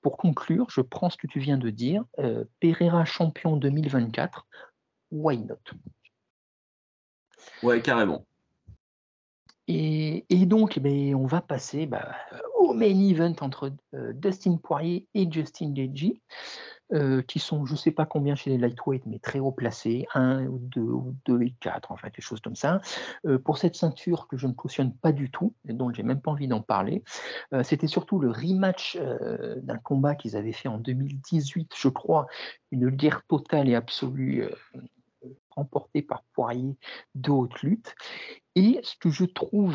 pour 0.00 0.16
conclure, 0.16 0.66
je 0.70 0.80
prends 0.80 1.10
ce 1.10 1.16
que 1.16 1.26
tu 1.26 1.40
viens 1.40 1.58
de 1.58 1.70
dire. 1.70 2.04
Euh, 2.20 2.44
Pereira 2.60 3.04
champion 3.04 3.56
2024, 3.56 4.46
why 5.10 5.38
not? 5.38 5.56
Ouais, 7.62 7.82
carrément. 7.82 8.24
Et, 9.66 10.26
et 10.28 10.46
donc, 10.46 10.76
eh 10.76 10.80
ben, 10.80 11.14
on 11.14 11.26
va 11.26 11.40
passer 11.40 11.86
bah, 11.86 12.14
au 12.54 12.74
main 12.74 12.98
event 12.98 13.34
entre 13.40 13.72
euh, 13.94 14.12
Dustin 14.12 14.58
Poirier 14.58 15.08
et 15.14 15.30
Justin 15.30 15.72
Gaethje, 15.72 16.12
euh, 16.94 17.22
qui 17.22 17.40
sont, 17.40 17.66
je 17.66 17.72
ne 17.72 17.76
sais 17.76 17.90
pas 17.90 18.06
combien 18.06 18.36
chez 18.36 18.50
les 18.50 18.58
lightweight, 18.58 19.04
mais 19.06 19.18
très 19.18 19.40
haut 19.40 19.50
placés, 19.50 20.06
1 20.14 20.46
ou 20.46 20.58
2 20.58 20.80
ou 20.80 21.16
2 21.26 21.42
et 21.42 21.54
4, 21.58 21.90
enfin 21.90 22.08
des 22.14 22.22
choses 22.22 22.40
comme 22.40 22.54
ça. 22.54 22.80
Euh, 23.26 23.36
pour 23.36 23.58
cette 23.58 23.74
ceinture 23.74 24.28
que 24.28 24.36
je 24.36 24.46
ne 24.46 24.52
cautionne 24.52 24.94
pas 24.94 25.10
du 25.10 25.28
tout, 25.28 25.54
et 25.68 25.72
dont 25.72 25.92
j'ai 25.92 26.04
même 26.04 26.20
pas 26.20 26.30
envie 26.30 26.46
d'en 26.46 26.60
parler, 26.60 27.02
euh, 27.52 27.64
c'était 27.64 27.88
surtout 27.88 28.20
le 28.20 28.30
rematch 28.30 28.96
d'un 29.56 29.78
combat 29.78 30.14
qu'ils 30.14 30.36
avaient 30.36 30.52
fait 30.52 30.68
en 30.68 30.78
2018, 30.78 31.72
je 31.76 31.88
crois, 31.88 32.26
une 32.70 32.90
guerre 32.90 33.22
totale 33.26 33.68
et 33.68 33.74
absolue 33.74 34.48
remportée 35.50 36.02
par 36.02 36.22
Poirier 36.32 36.76
de 37.14 37.30
haute 37.30 37.60
lutte. 37.62 37.94
Et 38.54 38.80
ce 38.82 38.94
que 38.96 39.10
je 39.10 39.24
trouve 39.24 39.74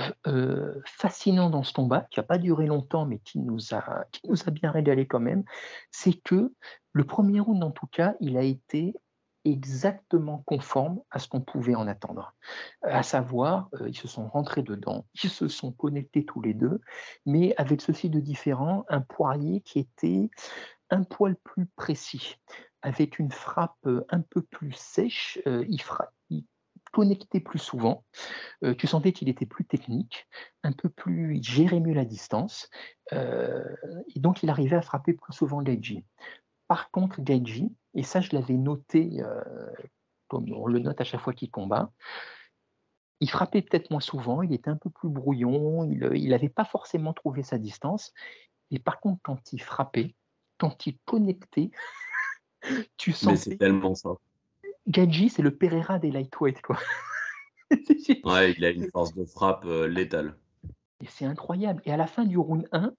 fascinant 0.85 1.49
dans 1.49 1.63
ce 1.63 1.73
combat, 1.73 2.07
qui 2.11 2.19
n'a 2.19 2.23
pas 2.23 2.37
duré 2.37 2.65
longtemps, 2.65 3.05
mais 3.05 3.19
qui 3.19 3.39
nous, 3.39 3.73
a, 3.73 4.05
qui 4.11 4.21
nous 4.27 4.37
a 4.45 4.51
bien 4.51 4.71
régalé 4.71 5.05
quand 5.05 5.19
même, 5.19 5.43
c'est 5.91 6.13
que 6.13 6.53
le 6.93 7.03
premier 7.05 7.39
round, 7.39 7.63
en 7.63 7.71
tout 7.71 7.87
cas, 7.87 8.15
il 8.19 8.37
a 8.37 8.43
été 8.43 8.95
exactement 9.45 10.43
conforme 10.45 11.01
à 11.11 11.19
ce 11.19 11.27
qu'on 11.27 11.41
pouvait 11.41 11.75
en 11.75 11.87
attendre. 11.87 12.35
À 12.81 13.03
savoir, 13.03 13.69
euh, 13.75 13.89
ils 13.89 13.97
se 13.97 14.07
sont 14.07 14.27
rentrés 14.27 14.63
dedans, 14.63 15.05
ils 15.23 15.29
se 15.29 15.47
sont 15.47 15.71
connectés 15.71 16.25
tous 16.25 16.41
les 16.41 16.53
deux, 16.53 16.81
mais 17.25 17.53
avec 17.57 17.81
ceci 17.81 18.09
de 18.09 18.19
différent, 18.19 18.85
un 18.89 19.01
poirier 19.01 19.61
qui 19.61 19.79
était 19.79 20.29
un 20.89 21.03
poil 21.03 21.35
plus 21.43 21.67
précis, 21.75 22.37
avec 22.81 23.19
une 23.19 23.31
frappe 23.31 23.77
euh, 23.85 24.05
un 24.09 24.21
peu 24.21 24.41
plus 24.41 24.73
sèche, 24.73 25.39
euh, 25.47 25.65
il, 25.67 25.81
connectait 26.91 27.39
plus 27.39 27.59
souvent, 27.59 28.03
tu 28.79 28.87
sentais 28.87 29.11
qu'il 29.11 29.29
était 29.29 29.45
plus 29.45 29.63
technique, 29.63 30.27
un 30.63 30.71
peu 30.71 30.89
plus, 30.89 31.37
il 31.37 31.43
gérait 31.43 31.81
mieux 31.81 31.93
la 31.93 32.03
distance, 32.03 32.67
et 33.11 34.19
donc 34.19 34.41
il 34.41 34.49
arrivait 34.49 34.75
à 34.75 34.81
frapper 34.81 35.13
plus 35.13 35.33
souvent 35.33 35.61
Gaiji. 35.61 36.03
Par 36.69 36.91
contre, 36.91 37.19
Gaiji, 37.19 37.75
et 37.95 38.03
ça 38.03 38.21
je 38.21 38.29
l'avais 38.31 38.53
noté, 38.53 39.21
euh, 39.21 39.43
comme 40.29 40.49
on 40.53 40.67
le 40.67 40.79
note 40.79 41.01
à 41.01 41.03
chaque 41.03 41.19
fois 41.19 41.33
qu'il 41.33 41.51
combat, 41.51 41.91
il 43.19 43.29
frappait 43.29 43.61
peut-être 43.61 43.91
moins 43.91 43.99
souvent, 43.99 44.41
il 44.41 44.53
était 44.53 44.69
un 44.69 44.77
peu 44.77 44.89
plus 44.89 45.09
brouillon, 45.09 45.83
il 45.83 46.29
n'avait 46.29 46.47
pas 46.47 46.63
forcément 46.63 47.11
trouvé 47.11 47.43
sa 47.43 47.57
distance, 47.57 48.13
et 48.71 48.79
par 48.79 49.01
contre, 49.01 49.19
quand 49.23 49.51
il 49.51 49.61
frappait, 49.61 50.15
quand 50.57 50.87
il 50.87 50.97
connectait, 51.05 51.71
tu 52.97 53.09
Mais 53.09 53.15
sentais 53.15 53.35
c'est 53.37 53.57
tellement 53.57 53.95
ça. 53.95 54.11
Gaiji, 54.87 55.29
c'est 55.29 55.41
le 55.41 55.55
Pereira 55.55 55.99
des 55.99 56.11
lightweight, 56.11 56.61
quoi. 56.61 56.77
Ouais, 58.23 58.53
il 58.53 58.65
a 58.65 58.69
une 58.69 58.89
force 58.89 59.13
de 59.13 59.25
frappe 59.25 59.65
euh, 59.65 59.87
létale. 59.87 60.35
Et 61.01 61.07
c'est 61.07 61.25
incroyable. 61.25 61.81
Et 61.85 61.91
à 61.91 61.97
la 61.97 62.07
fin 62.07 62.25
du 62.25 62.37
round 62.37 62.67
1, 62.71 62.93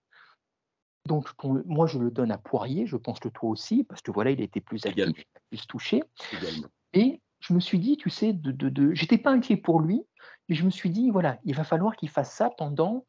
donc 1.06 1.28
moi 1.44 1.86
je 1.86 1.98
le 1.98 2.10
donne 2.10 2.30
à 2.30 2.38
Poirier, 2.38 2.86
je 2.86 2.96
pense 2.96 3.20
que 3.20 3.28
toi 3.28 3.50
aussi, 3.50 3.84
parce 3.84 4.02
que 4.02 4.10
voilà, 4.10 4.30
il 4.30 4.40
était 4.40 4.60
plus 4.60 4.84
actif, 4.86 5.24
plus 5.48 5.66
touché. 5.66 6.02
également. 6.32 6.68
Et 6.92 7.20
je 7.40 7.54
me 7.54 7.60
suis 7.60 7.78
dit, 7.78 7.96
tu 7.96 8.10
sais, 8.10 8.32
de, 8.32 8.52
de, 8.52 8.68
de... 8.68 8.94
j'étais 8.94 9.18
pas 9.18 9.30
inquiet 9.30 9.56
pour 9.56 9.80
lui, 9.80 10.02
mais 10.48 10.54
je 10.54 10.64
me 10.64 10.70
suis 10.70 10.90
dit, 10.90 11.10
voilà, 11.10 11.38
il 11.44 11.54
va 11.54 11.64
falloir 11.64 11.96
qu'il 11.96 12.10
fasse 12.10 12.32
ça 12.32 12.50
pendant 12.56 13.06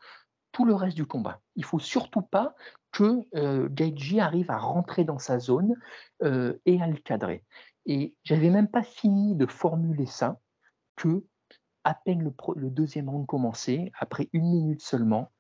tout 0.52 0.66
le 0.66 0.74
reste 0.74 0.96
du 0.96 1.06
combat. 1.06 1.42
Il 1.56 1.66
faut 1.66 1.80
surtout 1.80 2.22
pas 2.22 2.56
que 2.92 3.22
euh, 3.36 3.70
Gaiji 3.70 4.20
arrive 4.20 4.52
à 4.52 4.58
rentrer 4.58 5.04
dans 5.04 5.20
sa 5.20 5.40
zone 5.40 5.76
euh, 6.24 6.58
et 6.66 6.82
à 6.82 6.88
le 6.88 6.98
cadrer. 6.98 7.44
Et 7.86 8.16
j'avais 8.24 8.50
même 8.50 8.68
pas 8.68 8.84
fini 8.84 9.36
de 9.36 9.46
formuler 9.46 10.06
ça 10.06 10.40
que 10.96 11.24
à 11.84 11.94
peine 11.94 12.22
le, 12.22 12.34
le 12.56 12.70
deuxième 12.70 13.10
round 13.10 13.26
commencé, 13.26 13.92
après 14.00 14.30
une 14.34 14.50
minute 14.50 14.82
seulement, 14.82 15.32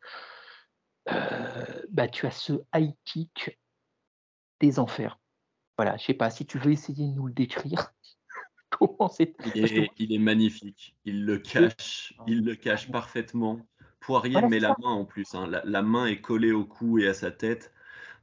euh, 1.10 1.66
bah, 1.90 2.08
tu 2.08 2.26
as 2.26 2.32
ce 2.32 2.54
high 2.74 2.94
kick 3.06 3.60
des 4.60 4.80
enfers. 4.80 5.20
Voilà, 5.78 5.98
je 5.98 6.06
sais 6.06 6.14
pas 6.14 6.30
si 6.30 6.46
tu 6.46 6.60
veux 6.60 6.72
essayer 6.72 7.08
de 7.08 7.14
nous 7.14 7.28
le 7.28 7.34
décrire. 7.34 7.94
Comment 8.70 9.10
c'est 9.10 9.36
il, 9.56 10.14
est 10.14 10.20
magnifique. 10.20 10.96
Il 11.06 11.26
le 11.26 11.38
cache, 11.40 12.14
il 12.28 12.46
le 12.46 12.56
cache 12.56 12.90
parfaitement. 12.92 13.60
Poirier 14.00 14.42
met 14.44 14.60
la 14.60 14.76
main 14.82 14.90
en 14.90 15.06
plus. 15.06 15.36
Hein. 15.36 15.48
La, 15.64 15.82
main 15.82 16.06
est 16.08 16.22
collée 16.22 16.52
au 16.52 16.66
cou 16.66 16.98
et 17.00 17.08
à 17.08 17.14
sa 17.14 17.32
tête. 17.32 17.74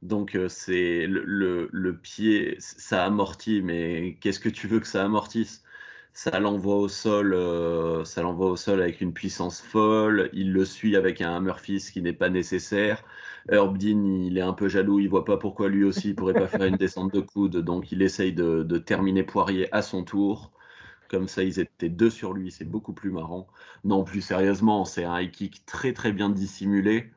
Donc 0.02 0.34
euh, 0.34 0.48
c'est 0.48 1.06
le, 1.06 1.68
le, 1.70 1.98
pied, 1.98 2.56
ça 2.58 3.04
amortit, 3.04 3.62
mais 3.62 4.16
qu'est-ce 4.20 4.40
que 4.40 4.48
tu 4.48 4.68
veux 4.68 4.80
que 4.80 4.86
ça 4.86 5.04
amortisse? 5.04 5.64
Ça 6.18 6.40
l'envoie 6.40 6.74
au 6.74 6.88
sol, 6.88 7.32
euh, 7.32 8.04
ça 8.04 8.22
l'envoie 8.22 8.50
au 8.50 8.56
sol 8.56 8.82
avec 8.82 9.00
une 9.00 9.12
puissance 9.12 9.60
folle. 9.60 10.30
Il 10.32 10.52
le 10.52 10.64
suit 10.64 10.96
avec 10.96 11.20
un 11.20 11.38
Murphy, 11.38 11.78
ce 11.78 11.92
qui 11.92 12.02
n'est 12.02 12.12
pas 12.12 12.28
nécessaire. 12.28 13.04
Herb 13.48 13.78
Dean, 13.78 14.02
il 14.26 14.36
est 14.36 14.40
un 14.40 14.52
peu 14.52 14.68
jaloux, 14.68 14.98
il 14.98 15.08
voit 15.08 15.24
pas 15.24 15.36
pourquoi 15.36 15.68
lui 15.68 15.84
aussi 15.84 16.08
il 16.08 16.16
pourrait 16.16 16.34
pas 16.34 16.48
faire 16.48 16.64
une 16.64 16.76
descente 16.76 17.14
de 17.14 17.20
coude, 17.20 17.58
donc 17.58 17.92
il 17.92 18.02
essaye 18.02 18.32
de, 18.32 18.64
de 18.64 18.78
terminer 18.78 19.22
Poirier 19.22 19.72
à 19.72 19.80
son 19.80 20.02
tour. 20.02 20.50
Comme 21.08 21.28
ça, 21.28 21.44
ils 21.44 21.60
étaient 21.60 21.88
deux 21.88 22.10
sur 22.10 22.34
lui, 22.34 22.50
c'est 22.50 22.68
beaucoup 22.68 22.94
plus 22.94 23.12
marrant. 23.12 23.46
Non, 23.84 24.02
plus 24.02 24.20
sérieusement, 24.20 24.84
c'est 24.84 25.04
un 25.04 25.20
high 25.20 25.30
kick 25.30 25.64
très 25.66 25.92
très 25.92 26.10
bien 26.12 26.30
dissimulé. 26.30 27.12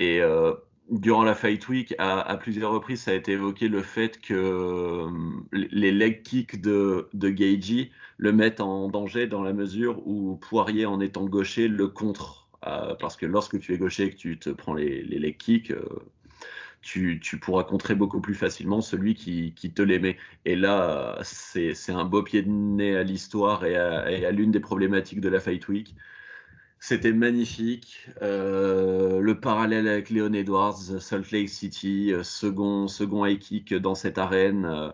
Et 0.00 0.20
euh, 0.20 0.54
durant 0.90 1.22
la 1.22 1.36
Fight 1.36 1.68
Week, 1.68 1.94
à, 1.98 2.36
plusieurs 2.36 2.72
reprises, 2.72 3.02
ça 3.02 3.12
a 3.12 3.14
été 3.14 3.32
évoqué 3.32 3.68
le 3.68 3.82
fait 3.82 4.20
que 4.20 4.34
euh, 4.34 5.08
les 5.52 5.92
leg 5.92 6.22
kicks 6.24 6.60
de, 6.60 7.08
de 7.14 7.28
Geiji 7.28 7.92
le 8.16 8.32
mettent 8.32 8.60
en 8.60 8.88
danger 8.88 9.26
dans 9.26 9.42
la 9.42 9.52
mesure 9.52 10.06
où 10.06 10.36
Poirier, 10.36 10.86
en 10.86 11.00
étant 11.00 11.24
gaucher, 11.24 11.68
le 11.68 11.88
contre. 11.88 12.48
Euh, 12.66 12.94
parce 12.98 13.16
que 13.16 13.26
lorsque 13.26 13.60
tu 13.60 13.74
es 13.74 13.78
gaucher 13.78 14.04
et 14.04 14.10
que 14.10 14.16
tu 14.16 14.38
te 14.38 14.50
prends 14.50 14.74
les, 14.74 15.02
les 15.02 15.18
leg 15.18 15.36
kicks, 15.36 15.72
tu, 16.84 17.38
pourras 17.40 17.64
contrer 17.64 17.94
beaucoup 17.94 18.20
plus 18.20 18.34
facilement 18.34 18.80
celui 18.80 19.14
qui, 19.14 19.52
te 19.54 19.82
les 19.82 19.98
met. 19.98 20.18
Et 20.44 20.54
là, 20.54 21.18
c'est 21.22 21.74
un 21.90 22.04
beau 22.04 22.22
pied 22.22 22.42
de 22.42 22.50
nez 22.50 22.96
à 22.96 23.02
l'histoire 23.02 23.64
et 23.64 23.76
à, 23.76 24.30
l'une 24.30 24.50
des 24.50 24.60
problématiques 24.60 25.20
de 25.20 25.28
la 25.28 25.40
Fight 25.40 25.66
Week. 25.68 25.94
C'était 26.78 27.12
magnifique. 27.12 28.06
Euh, 28.20 29.20
le 29.20 29.40
parallèle 29.40 29.88
avec 29.88 30.10
Leon 30.10 30.34
Edwards, 30.34 31.00
Salt 31.00 31.30
Lake 31.32 31.48
City, 31.48 32.12
euh, 32.12 32.22
second, 32.22 32.88
second 32.88 33.24
high 33.24 33.38
kick 33.38 33.72
dans 33.72 33.94
cette 33.94 34.18
arène. 34.18 34.92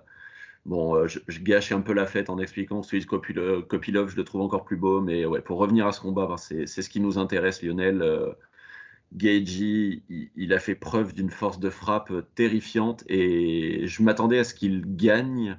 Euh, 0.70 0.76
bon, 0.76 1.06
je, 1.06 1.40
gâche 1.40 1.72
un 1.72 1.80
peu 1.80 1.92
la 1.92 2.06
fête 2.06 2.30
en 2.30 2.38
expliquant 2.38 2.82
celui 2.82 3.04
de 3.04 3.60
Kopilov, 3.60 4.10
je 4.10 4.16
le 4.16 4.24
trouve 4.24 4.42
encore 4.42 4.64
plus 4.64 4.76
beau. 4.76 5.00
Mais 5.00 5.24
ouais, 5.24 5.40
pour 5.40 5.58
revenir 5.58 5.86
à 5.86 5.92
ce 5.92 6.00
combat, 6.00 6.36
c'est 6.36 6.66
ce 6.66 6.88
qui 6.88 7.00
nous 7.00 7.18
intéresse, 7.18 7.62
Lionel. 7.62 8.34
Gaiji, 9.12 10.04
il, 10.36 10.52
a 10.52 10.60
fait 10.60 10.76
preuve 10.76 11.14
d'une 11.14 11.30
force 11.30 11.58
de 11.58 11.68
frappe 11.68 12.12
terrifiante 12.36 13.02
et 13.08 13.86
je 13.86 14.02
m'attendais 14.04 14.38
à 14.38 14.44
ce 14.44 14.54
qu'il 14.54 14.96
gagne, 14.96 15.58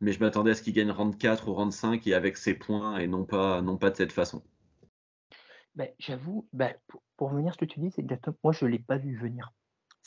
mais 0.00 0.12
je 0.12 0.20
m'attendais 0.20 0.52
à 0.52 0.54
ce 0.54 0.62
qu'il 0.62 0.72
gagne 0.72 0.90
round 0.90 1.16
4 1.18 1.48
ou 1.48 1.54
round 1.54 1.72
5 1.72 2.06
et 2.06 2.14
avec 2.14 2.38
ses 2.38 2.54
points 2.54 2.96
et 2.98 3.06
non 3.06 3.24
pas, 3.24 3.60
non 3.60 3.76
pas 3.76 3.90
de 3.90 3.96
cette 3.96 4.12
façon. 4.12 4.42
Ben, 5.74 5.90
J'avoue, 5.98 6.48
ben, 6.54 6.72
pour, 6.86 7.30
revenir 7.30 7.50
à 7.50 7.52
ce 7.52 7.58
que 7.58 7.66
tu 7.66 7.80
dis, 7.80 7.90
c'est 7.90 8.00
exactement, 8.00 8.36
moi 8.42 8.54
je 8.54 8.64
ne 8.64 8.70
l'ai 8.70 8.78
pas 8.78 8.96
vu 8.96 9.14
venir. 9.14 9.52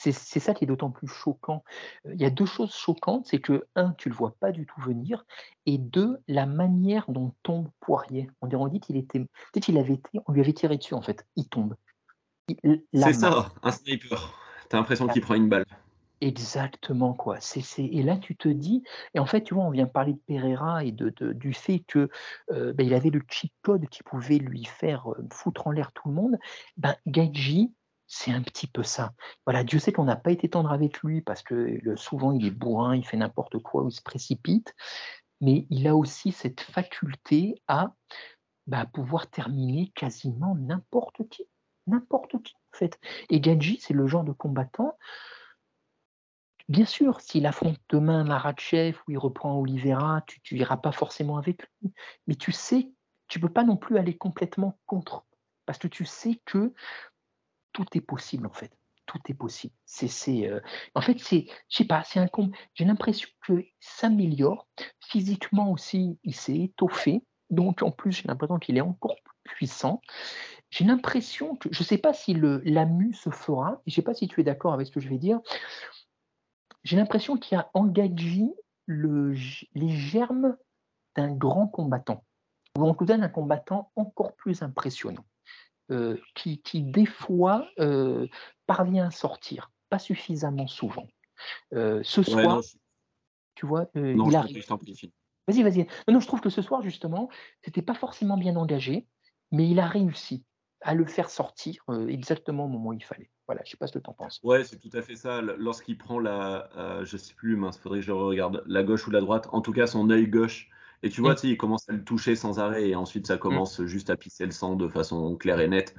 C'est 0.01 0.39
ça 0.39 0.53
qui 0.53 0.63
est 0.63 0.67
d'autant 0.67 0.91
plus 0.91 1.07
choquant. 1.07 1.63
Il 2.05 2.19
y 2.21 2.23
a 2.23 2.29
deux 2.29 2.45
choses 2.45 2.73
choquantes, 2.73 3.27
c'est 3.27 3.41
que, 3.41 3.65
un, 3.75 3.91
tu 3.91 4.07
le 4.07 4.15
vois 4.15 4.33
pas 4.39 4.53
du 4.53 4.65
tout 4.65 4.79
venir, 4.79 5.25
et 5.65 5.77
deux, 5.77 6.19
la 6.29 6.45
manière 6.45 7.05
dont 7.09 7.33
tombe 7.43 7.67
Poirier. 7.81 8.29
On 8.39 8.47
dirait 8.47 8.69
dit 8.69 8.79
qu'il 8.79 8.95
était, 8.95 9.19
peut-être 9.19 9.63
qu'il 9.63 9.77
avait 9.77 9.95
été, 9.95 10.19
on 10.25 10.31
lui 10.31 10.39
avait 10.39 10.53
tiré 10.53 10.77
dessus 10.77 10.93
en 10.93 11.01
fait, 11.01 11.27
il 11.35 11.49
tombe. 11.49 11.75
C'est 12.93 13.13
ça, 13.13 13.51
un 13.61 13.71
sniper. 13.71 14.33
T'as 14.69 14.77
l'impression 14.77 15.07
qu'il 15.07 15.21
prend 15.21 15.35
une 15.35 15.49
balle. 15.49 15.65
Exactement, 16.21 17.13
quoi. 17.13 17.39
Et 17.77 18.03
là, 18.03 18.17
tu 18.17 18.35
te 18.35 18.49
dis, 18.49 18.83
et 19.13 19.19
en 19.19 19.25
fait, 19.25 19.41
tu 19.41 19.53
vois, 19.53 19.63
on 19.63 19.71
vient 19.71 19.85
parler 19.85 20.13
de 20.13 20.19
Pereira 20.27 20.83
et 20.83 20.91
de, 20.91 21.09
du 21.33 21.53
fait 21.53 21.79
que 21.79 22.09
euh, 22.51 22.73
ben, 22.73 22.85
il 22.85 22.93
avait 22.93 23.09
le 23.09 23.21
cheat 23.29 23.53
code 23.61 23.87
qui 23.89 24.03
pouvait 24.03 24.37
lui 24.37 24.65
faire 24.65 25.07
foutre 25.31 25.67
en 25.67 25.71
l'air 25.71 25.91
tout 25.93 26.09
le 26.09 26.15
monde. 26.15 26.37
Ben, 26.77 26.95
Gaiji, 27.07 27.73
c'est 28.09 28.31
un 28.31 28.41
petit 28.41 28.67
peu 28.67 28.83
ça. 28.83 29.13
Voilà, 29.45 29.63
Dieu 29.63 29.79
sait 29.79 29.93
qu'on 29.93 30.03
n'a 30.03 30.17
pas 30.17 30.31
été 30.31 30.49
tendre 30.49 30.71
avec 30.71 31.01
lui 31.01 31.21
parce 31.21 31.43
que 31.43 31.79
souvent 31.95 32.33
il 32.33 32.45
est 32.45 32.51
bourrin, 32.51 32.95
il 32.95 33.05
fait 33.05 33.17
n'importe 33.17 33.59
quoi 33.59 33.85
il 33.87 33.91
se 33.91 34.01
précipite, 34.01 34.75
mais 35.39 35.65
il 35.69 35.87
a 35.87 35.95
aussi 35.95 36.33
cette 36.33 36.59
faculté 36.59 37.61
à 37.67 37.93
ben, 38.67 38.85
pouvoir 38.85 39.29
terminer 39.29 39.91
quasiment 39.95 40.55
n'importe 40.55 41.29
qui 41.29 41.47
n'importe 41.89 42.41
qui 42.43 42.53
en 42.73 42.77
fait. 42.77 42.99
Et 43.29 43.41
Genji, 43.41 43.79
c'est 43.81 43.93
le 43.93 44.07
genre 44.07 44.23
de 44.23 44.31
combattant. 44.31 44.97
Bien 46.67 46.85
sûr, 46.85 47.19
s'il 47.19 47.47
affronte 47.47 47.79
demain 47.89 48.23
Maratchev 48.23 48.99
ou 49.07 49.11
il 49.11 49.17
reprend 49.17 49.57
Oliveira, 49.57 50.23
tu 50.27 50.55
n'iras 50.55 50.77
pas 50.77 50.91
forcément 50.91 51.37
avec 51.37 51.63
lui. 51.81 51.91
Mais 52.27 52.35
tu 52.35 52.51
sais, 52.51 52.91
tu 53.27 53.39
peux 53.39 53.49
pas 53.49 53.63
non 53.63 53.75
plus 53.75 53.97
aller 53.97 54.15
complètement 54.15 54.79
contre. 54.85 55.25
Parce 55.65 55.79
que 55.79 55.87
tu 55.87 56.05
sais 56.05 56.41
que 56.45 56.73
tout 57.73 57.85
est 57.93 58.01
possible 58.01 58.47
en 58.47 58.53
fait. 58.53 58.71
Tout 59.05 59.19
est 59.27 59.33
possible. 59.33 59.73
Euh, 60.27 60.59
En 60.93 61.01
fait, 61.01 61.19
c'est, 61.19 61.47
je 61.67 61.77
sais 61.77 61.85
pas, 61.85 62.03
c'est 62.03 62.19
un 62.19 62.27
J'ai 62.75 62.85
l'impression 62.85 63.27
qu'il 63.45 63.65
s'améliore. 63.79 64.67
Physiquement 65.07 65.71
aussi, 65.71 66.19
il 66.23 66.35
s'est 66.35 66.59
étoffé. 66.59 67.23
Donc 67.49 67.81
en 67.81 67.89
plus, 67.89 68.11
j'ai 68.11 68.27
l'impression 68.27 68.59
qu'il 68.59 68.77
est 68.77 68.81
encore 68.81 69.15
plus 69.23 69.55
puissant 69.55 70.01
j'ai 70.69 70.85
l'impression 70.85 71.55
que, 71.55 71.69
je 71.71 71.81
ne 71.81 71.85
sais 71.85 71.97
pas 71.97 72.13
si 72.13 72.33
le 72.33 72.61
l'AMU 72.63 73.13
se 73.13 73.29
fera, 73.29 73.81
je 73.85 73.91
ne 73.91 73.95
sais 73.95 74.01
pas 74.01 74.13
si 74.13 74.27
tu 74.27 74.41
es 74.41 74.43
d'accord 74.43 74.73
avec 74.73 74.87
ce 74.87 74.91
que 74.91 74.99
je 74.99 75.09
vais 75.09 75.17
dire, 75.17 75.39
j'ai 76.83 76.95
l'impression 76.95 77.37
qu'il 77.37 77.57
a 77.57 77.69
engagé 77.73 78.53
le, 78.85 79.33
les 79.73 79.89
germes 79.89 80.55
d'un 81.15 81.33
grand 81.33 81.67
combattant, 81.67 82.23
ou 82.77 82.83
en 82.87 82.93
tout 82.93 83.05
cas 83.05 83.17
d'un 83.17 83.29
combattant 83.29 83.91
encore 83.95 84.35
plus 84.35 84.61
impressionnant, 84.61 85.25
euh, 85.91 86.17
qui, 86.35 86.61
qui, 86.61 86.81
des 86.81 87.05
fois 87.05 87.67
euh, 87.79 88.27
parvient 88.67 89.07
à 89.07 89.11
sortir, 89.11 89.71
pas 89.89 89.99
suffisamment 89.99 90.67
souvent. 90.67 91.07
Euh, 91.73 92.01
ce 92.03 92.23
soir, 92.23 92.61
tu 93.55 93.65
vois, 93.65 93.89
il 93.95 94.35
arrive. 94.35 94.63
Vas-y, 95.47 95.63
vas-y. 95.63 95.87
Non, 96.07 96.13
non, 96.13 96.19
je 96.19 96.27
trouve 96.27 96.41
que 96.41 96.49
ce 96.49 96.61
soir, 96.61 96.81
justement, 96.83 97.29
c'était 97.63 97.81
pas 97.81 97.95
forcément 97.95 98.37
bien 98.37 98.55
engagé, 98.55 99.07
mais 99.51 99.67
il 99.67 99.79
a 99.79 99.87
réussi 99.87 100.43
à 100.81 100.93
le 100.93 101.05
faire 101.05 101.29
sortir 101.29 101.83
euh, 101.89 102.07
exactement 102.07 102.65
au 102.65 102.67
moment 102.67 102.89
où 102.89 102.93
il 102.93 103.03
fallait. 103.03 103.29
Voilà, 103.47 103.61
je 103.65 103.71
sais 103.71 103.77
pas 103.77 103.87
ce 103.87 103.93
que 103.93 103.99
tu 103.99 104.09
en 104.09 104.13
penses. 104.13 104.39
Ouais, 104.43 104.63
c'est 104.63 104.77
tout 104.77 104.91
à 104.93 105.01
fait 105.01 105.15
ça. 105.15 105.41
Lorsqu'il 105.41 105.97
prend 105.97 106.19
la, 106.19 106.69
euh, 106.77 107.03
je 107.03 107.17
sais 107.17 107.33
plus, 107.33 107.55
mince, 107.55 107.79
faudrait 107.79 107.99
que 107.99 108.05
je 108.05 108.11
regarde, 108.11 108.63
la 108.67 108.83
gauche 108.83 109.07
ou 109.07 109.11
la 109.11 109.21
droite, 109.21 109.49
en 109.51 109.61
tout 109.61 109.73
cas 109.73 109.87
son 109.87 110.09
œil 110.09 110.27
gauche. 110.27 110.69
Et 111.03 111.09
tu 111.09 111.21
vois, 111.21 111.33
mm. 111.33 111.39
il 111.43 111.57
commence 111.57 111.87
à 111.89 111.93
le 111.93 112.03
toucher 112.03 112.35
sans 112.35 112.59
arrêt 112.59 112.89
et 112.89 112.95
ensuite 112.95 113.27
ça 113.27 113.37
commence 113.37 113.79
mm. 113.79 113.85
juste 113.85 114.09
à 114.09 114.17
pisser 114.17 114.45
le 114.45 114.51
sang 114.51 114.75
de 114.75 114.87
façon 114.87 115.35
claire 115.35 115.59
et 115.59 115.67
nette. 115.67 115.95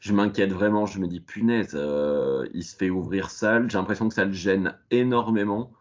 Je 0.00 0.12
m'inquiète 0.12 0.52
vraiment, 0.52 0.86
je 0.86 0.98
me 0.98 1.06
dis 1.06 1.20
punaise, 1.20 1.72
euh, 1.74 2.46
il 2.54 2.64
se 2.64 2.76
fait 2.76 2.90
ouvrir 2.90 3.30
sale. 3.30 3.70
J'ai 3.70 3.78
l'impression 3.78 4.08
que 4.08 4.14
ça 4.14 4.24
le 4.24 4.32
gêne 4.32 4.76
énormément. 4.90 5.72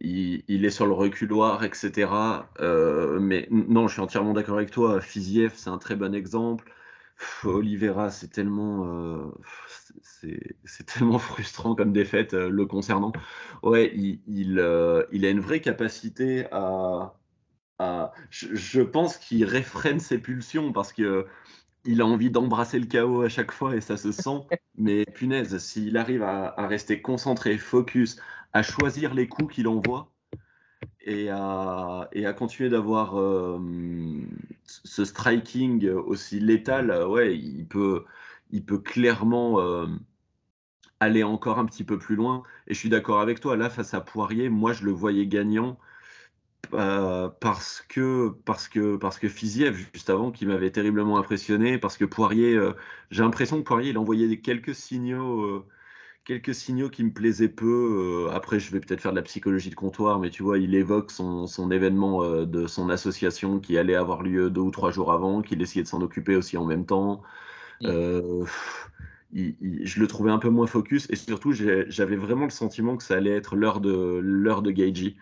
Il, 0.00 0.42
il, 0.48 0.64
est 0.64 0.70
sur 0.70 0.86
le 0.86 0.92
reculoir, 0.92 1.62
etc. 1.64 2.10
Euh, 2.60 3.20
mais 3.20 3.46
non, 3.50 3.86
je 3.86 3.94
suis 3.94 4.02
entièrement 4.02 4.32
d'accord 4.32 4.56
avec 4.56 4.72
toi. 4.72 5.00
Fiziev, 5.00 5.52
c'est 5.54 5.70
un 5.70 5.78
très 5.78 5.94
bon 5.94 6.14
exemple. 6.14 6.72
Oliveira, 7.44 8.10
c'est 8.10 8.28
tellement, 8.28 8.86
euh, 8.86 9.30
c'est 10.64 10.86
tellement 10.86 11.18
frustrant 11.18 11.74
comme 11.74 11.92
défaite 11.92 12.34
euh, 12.34 12.48
le 12.48 12.66
concernant. 12.66 13.12
Ouais, 13.62 13.92
il, 13.94 14.58
euh, 14.58 15.04
il, 15.12 15.24
a 15.24 15.30
une 15.30 15.40
vraie 15.40 15.60
capacité 15.60 16.46
à. 16.52 17.14
À 17.82 18.12
je, 18.30 18.82
pense 18.82 19.16
qu'il 19.16 19.44
réfrène 19.44 20.00
ses 20.00 20.18
pulsions 20.18 20.72
parce 20.72 20.92
que 20.92 21.26
il 21.84 22.00
a 22.00 22.06
envie 22.06 22.30
d'embrasser 22.30 22.78
le 22.78 22.86
chaos 22.86 23.22
à 23.22 23.28
chaque 23.28 23.52
fois 23.52 23.76
et 23.76 23.80
ça 23.80 23.96
se 23.96 24.12
sent. 24.12 24.40
Mais 24.78 25.04
punaise, 25.04 25.58
s'il 25.58 25.96
arrive 25.96 26.22
à, 26.22 26.54
à, 26.56 26.66
rester 26.66 27.02
concentré, 27.02 27.58
focus, 27.58 28.16
à 28.52 28.62
choisir 28.62 29.14
les 29.14 29.28
coups 29.28 29.54
qu'il 29.54 29.68
envoie, 29.68 30.12
et 31.04 31.28
à, 31.30 32.08
et 32.12 32.26
à 32.26 32.32
continuer 32.32 32.68
d'avoir 32.68 33.18
euh, 33.18 33.58
ce 34.64 35.04
striking 35.04 35.88
aussi 35.90 36.40
létal, 36.40 37.06
ouais, 37.06 37.36
il 37.36 37.66
peut, 37.66 38.04
il 38.50 38.64
peut 38.64 38.78
clairement 38.78 39.60
euh, 39.60 39.86
aller 41.00 41.22
encore 41.22 41.58
un 41.58 41.66
petit 41.66 41.84
peu 41.84 41.98
plus 41.98 42.16
loin. 42.16 42.42
Et 42.66 42.74
je 42.74 42.78
suis 42.78 42.88
d'accord 42.88 43.20
avec 43.20 43.40
toi, 43.40 43.56
là, 43.56 43.70
face 43.70 43.94
à 43.94 44.00
Poirier, 44.00 44.48
moi, 44.48 44.72
je 44.72 44.84
le 44.84 44.92
voyais 44.92 45.26
gagnant 45.26 45.78
euh, 46.74 47.28
parce 47.40 47.82
que 47.88 48.30
parce 48.46 48.68
que 48.68 48.96
parce 48.96 49.18
que 49.18 49.28
Fiziev 49.28 49.76
juste 49.92 50.08
avant 50.08 50.30
qui 50.30 50.46
m'avait 50.46 50.70
terriblement 50.70 51.18
impressionné 51.18 51.76
parce 51.76 51.98
que 51.98 52.04
Poirier 52.06 52.54
euh, 52.54 52.72
j'ai 53.10 53.22
l'impression 53.22 53.58
que 53.58 53.64
Poirier 53.64 53.90
il 53.90 53.98
envoyait 53.98 54.40
quelques 54.40 54.74
signaux 54.74 55.42
euh, 55.42 55.66
quelques 56.24 56.54
signaux 56.54 56.88
qui 56.88 57.04
me 57.04 57.12
plaisaient 57.12 57.48
peu. 57.48 58.28
Après 58.32 58.58
je 58.60 58.70
vais 58.72 58.80
peut-être 58.80 59.00
faire 59.02 59.10
de 59.12 59.16
la 59.16 59.22
psychologie 59.22 59.70
de 59.70 59.74
comptoir 59.74 60.18
mais 60.20 60.30
tu 60.30 60.42
vois 60.42 60.58
il 60.58 60.74
évoque 60.74 61.10
son, 61.10 61.46
son 61.46 61.70
événement 61.70 62.22
de 62.46 62.66
son 62.66 62.88
association 62.90 63.60
qui 63.60 63.76
allait 63.76 63.96
avoir 63.96 64.22
lieu 64.22 64.48
deux 64.48 64.60
ou 64.62 64.70
trois 64.70 64.92
jours 64.92 65.12
avant 65.12 65.42
qu'il 65.42 65.60
essayait 65.62 65.82
de 65.82 65.88
s'en 65.88 66.00
occuper 66.00 66.36
aussi 66.36 66.56
en 66.56 66.64
même 66.64 66.86
temps. 66.86 67.22
Je 67.82 68.46
le 70.00 70.06
trouvais 70.06 70.30
un 70.30 70.38
peu 70.38 70.48
moins 70.48 70.66
focus 70.66 71.06
et 71.10 71.16
surtout 71.16 71.52
j'avais 71.52 72.16
vraiment 72.16 72.44
le 72.44 72.50
sentiment 72.50 72.96
que 72.96 73.02
ça 73.02 73.16
allait 73.16 73.30
être 73.30 73.56
l'heure 73.56 73.80
de 73.80 74.20
l'heure 74.22 74.62
de 74.62 74.70
Gaiji 74.70 75.16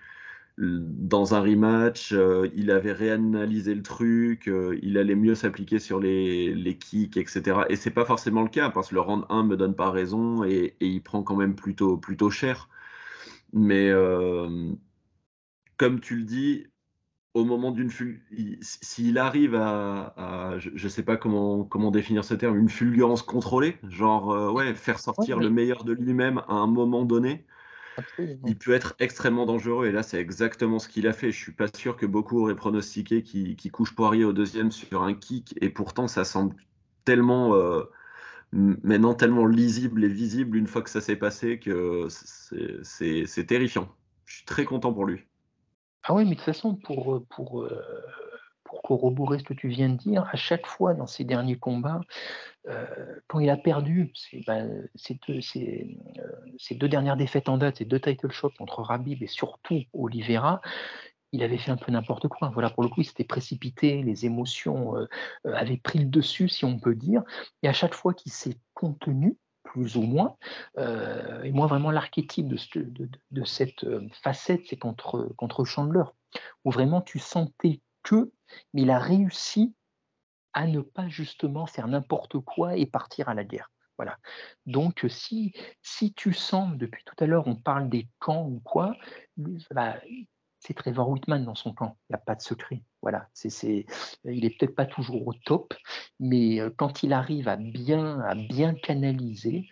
dans 0.61 1.35
un 1.35 1.41
rematch, 1.41 2.13
euh, 2.13 2.49
il 2.55 2.71
avait 2.71 2.93
réanalysé 2.93 3.75
le 3.75 3.83
truc, 3.83 4.47
euh, 4.47 4.79
il 4.83 4.99
allait 4.99 5.15
mieux 5.15 5.35
s'appliquer 5.35 5.79
sur 5.79 5.99
les, 5.99 6.55
les, 6.55 6.77
kicks, 6.77 7.17
etc. 7.17 7.61
Et 7.71 7.77
c'est 7.77 7.91
pas 7.91 8.05
forcément 8.05 8.43
le 8.43 8.49
cas 8.49 8.69
parce 8.69 8.91
que 8.91 8.95
le 8.95 9.01
round 9.01 9.25
1 9.31 9.45
me 9.45 9.57
donne 9.57 9.75
pas 9.75 9.91
raison 9.91 10.45
et, 10.45 10.77
il 10.81 11.03
prend 11.03 11.23
quand 11.23 11.37
même 11.37 11.55
plutôt, 11.55 11.97
plutôt 11.97 12.31
cher. 12.31 12.69
Mais 13.55 13.89
euh, 13.89 14.71
comme 15.79 15.99
tu 15.99 16.17
le 16.17 16.25
dis, 16.25 16.67
au 17.33 17.45
moment 17.45 17.71
d'une 17.71 17.91
s'il 18.61 19.19
arrive 19.19 19.55
à, 19.55 20.57
je, 20.59 20.71
ne 20.71 20.89
sais 20.89 21.05
pas 21.05 21.17
comment, 21.17 21.65
comment 21.65 21.91
définir 21.91 22.23
ce 22.25 22.35
terme, 22.35 22.59
une 22.59 22.69
fulgurance 22.69 23.23
contrôlée, 23.23 23.79
genre 23.89 24.53
ouais, 24.53 24.75
faire 24.75 24.99
sortir 24.99 25.39
le 25.39 25.49
meilleur 25.49 25.85
de 25.85 25.93
lui-même 25.93 26.39
à 26.49 26.55
un 26.55 26.67
moment 26.67 27.05
donné, 27.05 27.47
il 28.19 28.57
peut 28.57 28.73
être 28.73 28.95
extrêmement 28.99 29.47
dangereux 29.47 29.87
et 29.87 29.93
là 29.93 30.03
c'est 30.03 30.19
exactement 30.19 30.79
ce 30.79 30.89
qu'il 30.89 31.07
a 31.07 31.13
fait. 31.13 31.31
Je 31.31 31.39
suis 31.39 31.53
pas 31.53 31.69
sûr 31.75 31.97
que 31.97 32.07
beaucoup 32.07 32.41
auraient 32.41 32.57
pronostiqué 32.57 33.23
qu'il 33.23 33.73
couche 33.73 33.95
Poirier 33.95 34.25
au 34.25 34.33
deuxième 34.33 34.71
sur 34.71 35.03
un 35.03 35.15
kick 35.15 35.57
et 35.61 35.71
pourtant 35.71 36.09
ça 36.09 36.25
semble 36.25 36.57
tellement 37.05 37.55
euh, 37.55 37.83
maintenant 38.53 39.15
tellement 39.15 39.47
lisible 39.47 40.05
et 40.05 40.09
visible 40.09 40.57
une 40.57 40.67
fois 40.67 40.83
que 40.83 40.91
ça 40.91 41.01
s'est 41.01 41.17
passé 41.17 41.59
que 41.59 42.09
c'est 42.83 43.47
terrifiant. 43.47 43.89
Je 44.27 44.37
suis 44.37 44.45
très 44.45 44.65
content 44.65 44.93
pour 44.93 45.07
lui. 45.07 45.25
Ah 46.05 46.15
oui, 46.15 46.25
mais 46.25 46.31
de 46.31 46.35
toute 46.37 46.45
façon, 46.45 46.77
pour, 46.77 47.25
pour, 47.29 47.63
euh, 47.63 47.83
pour 48.71 48.83
corroborer 48.83 49.41
ce 49.41 49.45
que 49.45 49.55
tu 49.55 49.69
viens 49.69 49.89
de 49.89 49.97
dire, 49.97 50.29
à 50.33 50.37
chaque 50.37 50.67
fois 50.67 50.95
dans 50.95 51.09
ces 51.09 51.25
derniers 51.25 51.59
combats, 51.59 52.01
euh, 52.69 52.87
quand 53.27 53.41
il 53.41 53.51
a 53.51 53.57
perdu 53.57 54.13
ben, 54.47 54.69
euh, 54.69 55.41
ces, 56.59 56.75
deux, 56.75 56.89
dernières 56.89 57.17
défaites 57.17 57.49
en 57.49 57.59
date, 57.59 57.79
ces 57.79 57.85
deux 57.85 57.99
title 57.99 58.31
shots 58.31 58.53
contre 58.57 58.83
Rabib 58.83 59.23
et 59.23 59.27
surtout 59.27 59.83
Oliveira, 59.93 60.61
il 61.33 61.43
avait 61.43 61.59
fait 61.59 61.73
un 61.73 61.77
peu 61.77 61.91
n'importe 61.91 62.29
quoi. 62.29 62.51
Voilà, 62.55 62.71
pour 62.71 62.85
le 62.85 62.89
coup, 62.89 63.01
il 63.01 63.05
s'était 63.05 63.25
précipité, 63.25 64.03
les 64.03 64.25
émotions 64.25 64.97
euh, 64.97 65.07
avaient 65.45 65.77
pris 65.77 65.99
le 65.99 66.05
dessus, 66.05 66.49
si 66.49 66.65
on 66.65 66.79
peut 66.79 66.95
dire. 66.95 67.25
Et 67.63 67.69
à 67.69 67.73
chaque 67.73 67.95
fois 67.95 68.15
qu'il 68.15 68.31
s'est 68.31 68.57
contenu, 68.75 69.37
plus 69.65 69.97
ou 69.97 70.03
moins, 70.03 70.37
et 70.79 71.53
moi 71.53 71.69
vraiment 71.69 71.93
l'archétype 71.93 72.49
de, 72.49 73.45
cette 73.45 73.87
facette, 74.11 74.63
c'est 74.69 74.77
contre 74.77 75.65
Chandler, 75.65 76.03
où 76.65 76.73
vraiment 76.73 77.01
tu 77.01 77.21
sentais 77.21 77.81
que 78.03 78.33
mais 78.73 78.83
il 78.83 78.91
a 78.91 78.99
réussi 78.99 79.75
à 80.53 80.67
ne 80.67 80.81
pas 80.81 81.09
justement 81.09 81.67
faire 81.67 81.89
n'importe 81.89 82.39
quoi 82.41 82.77
et 82.77 82.87
partir 82.87 83.29
à 83.29 83.35
la 83.35 83.45
guerre. 83.45 83.71
Voilà. 83.97 84.17
Donc, 84.67 85.05
si, 85.09 85.53
si 85.83 86.15
tu 86.15 86.33
sens, 86.33 86.77
depuis 86.77 87.05
tout 87.05 87.15
à 87.23 87.27
l'heure, 87.27 87.47
on 87.47 87.55
parle 87.55 87.91
des 87.91 88.09
camps 88.19 88.47
ou 88.47 88.59
quoi, 88.61 88.95
bah, 89.37 90.01
c'est 90.59 90.75
Trevor 90.75 91.09
Whitman 91.11 91.45
dans 91.45 91.55
son 91.55 91.75
camp. 91.75 91.99
Il 92.09 92.13
n'y 92.13 92.17
a 92.17 92.23
pas 92.25 92.35
de 92.35 92.41
secret. 92.41 92.83
Voilà. 93.03 93.29
Il 93.45 93.85
n'est 94.25 94.51
peut-être 94.51 94.75
pas 94.75 94.87
toujours 94.87 95.27
au 95.27 95.35
top, 95.35 95.75
mais 96.19 96.61
euh, 96.61 96.71
quand 96.77 97.03
il 97.03 97.13
arrive 97.13 97.49
à 97.49 97.57
bien, 97.57 98.21
à 98.21 98.35
bien 98.35 98.75
canaliser, 98.75 99.69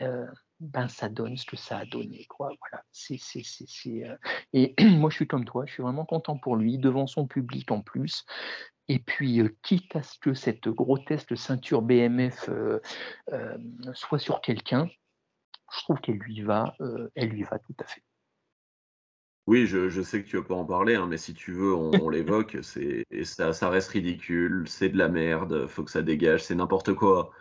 euh, 0.00 0.26
ben 0.62 0.86
ça 0.88 1.08
donne 1.08 1.36
ce 1.36 1.44
que 1.44 1.56
ça 1.56 1.78
a 1.78 1.84
donné. 1.84 2.24
Quoi. 2.26 2.50
Voilà. 2.60 2.84
C'est, 2.92 3.18
c'est, 3.18 3.42
c'est, 3.44 4.08
euh, 4.08 4.16
Et 4.52 4.74
moi, 4.96 5.10
je 5.10 5.16
suis 5.16 5.26
comme 5.26 5.44
toi, 5.44 5.64
je 5.66 5.72
suis 5.72 5.82
vraiment 5.82 6.04
content 6.04 6.38
pour 6.38 6.56
lui, 6.56 6.78
devant 6.78 7.06
son 7.06 7.26
public 7.26 7.70
en 7.70 7.80
plus. 7.80 8.24
Et 8.88 9.00
puis, 9.00 9.40
euh, 9.40 9.56
quitte 9.62 9.96
à 9.96 10.02
ce 10.02 10.18
que 10.18 10.34
cette 10.34 10.68
grotesque 10.68 11.36
ceinture 11.36 11.82
BMF 11.82 12.48
euh, 12.48 12.78
soit 13.92 14.18
sur 14.18 14.40
quelqu'un, 14.40 14.88
je 15.72 15.78
trouve 15.80 16.00
qu'elle 16.00 16.18
lui 16.18 16.42
va, 16.42 16.76
elle 17.14 17.30
lui 17.30 17.42
va 17.42 17.58
tout 17.58 17.74
à 17.80 17.84
fait. 17.84 18.02
Oui, 19.48 19.66
je, 19.66 19.88
je, 19.88 20.02
sais 20.02 20.22
que 20.22 20.28
tu 20.28 20.36
veux 20.36 20.44
pas 20.44 20.54
en 20.54 20.64
parler, 20.64 20.94
hein, 20.94 21.06
mais 21.08 21.16
si 21.16 21.34
tu 21.34 21.52
veux, 21.52 21.74
on, 21.74 21.90
l'évoque. 22.10 22.58
C'est 22.62 23.04
ça, 23.24 23.52
ça 23.52 23.70
reste 23.70 23.88
ridicule, 23.88 24.64
c'est 24.68 24.90
de 24.90 24.98
la 24.98 25.08
merde, 25.08 25.66
faut 25.66 25.82
que 25.82 25.90
ça 25.90 26.02
dégage, 26.02 26.44
c'est 26.44 26.54
n'importe 26.54 26.94
quoi. 26.94 27.32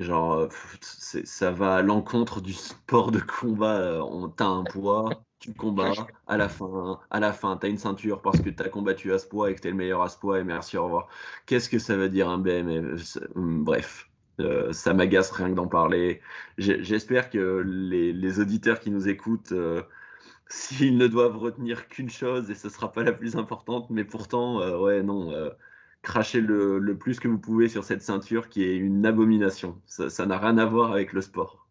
Genre, 0.00 0.32
euh, 0.34 0.48
ça 0.80 1.50
va 1.50 1.76
à 1.76 1.82
l'encontre 1.82 2.40
du 2.40 2.52
sport 2.52 3.10
de 3.10 3.20
combat. 3.20 3.76
Euh, 3.78 4.28
t'as 4.36 4.46
un 4.46 4.64
poids, 4.64 5.10
tu 5.38 5.52
combats, 5.52 5.92
à 6.26 6.36
la 6.36 6.48
fin, 6.48 7.00
à 7.10 7.20
la 7.20 7.32
fin, 7.32 7.56
t'as 7.56 7.68
une 7.68 7.78
ceinture 7.78 8.22
parce 8.22 8.40
que 8.40 8.50
t'as 8.50 8.68
combattu 8.68 9.12
à 9.12 9.18
ce 9.18 9.26
poids 9.26 9.50
et 9.50 9.54
que 9.54 9.60
t'es 9.60 9.70
le 9.70 9.76
meilleur 9.76 10.02
à 10.02 10.08
ce 10.08 10.18
poids 10.18 10.40
et 10.40 10.44
merci, 10.44 10.76
au 10.78 10.84
revoir. 10.84 11.08
Qu'est-ce 11.46 11.68
que 11.68 11.78
ça 11.78 11.96
veut 11.96 12.08
dire 12.08 12.28
un 12.30 12.38
BM 12.38 12.96
hum, 13.34 13.62
Bref, 13.62 14.08
euh, 14.40 14.72
ça 14.72 14.94
m'agace 14.94 15.30
rien 15.32 15.50
que 15.50 15.54
d'en 15.54 15.68
parler. 15.68 16.20
J'espère 16.56 17.28
que 17.30 17.62
les, 17.66 18.40
auditeurs 18.40 18.80
qui 18.80 18.90
nous 18.90 19.08
écoutent, 19.08 19.52
s'ils 20.48 20.96
ne 20.96 21.06
doivent 21.08 21.36
retenir 21.36 21.88
qu'une 21.88 22.10
chose, 22.10 22.50
et 22.50 22.54
ce 22.54 22.70
sera 22.70 22.90
pas 22.90 23.02
la 23.02 23.12
plus 23.12 23.36
importante, 23.36 23.90
mais 23.90 24.04
pourtant, 24.04 24.60
ouais, 24.80 25.02
non 25.02 25.30
cracher 26.02 26.40
le, 26.40 26.96
plus 26.98 27.20
que 27.20 27.28
vous 27.28 27.38
pouvez 27.38 27.68
sur 27.68 27.84
cette 27.84 28.02
ceinture 28.02 28.48
qui 28.48 28.64
est 28.64 28.76
une 28.76 29.04
abomination. 29.06 29.80
Ça 29.86 30.26
n'a 30.26 30.38
rien 30.38 30.58
à 30.58 30.64
voir 30.64 30.92
avec 30.92 31.12
le 31.12 31.20
sport. 31.20 31.66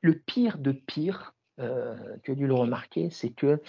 Le 0.00 0.14
pire 0.14 0.58
de 0.58 0.72
pire, 0.72 1.34
euh, 1.60 1.96
tu 2.22 2.32
as 2.32 2.34
dû 2.34 2.46
le 2.46 2.54
remarquer, 2.54 3.10
c'est 3.10 3.30
que 3.30 3.60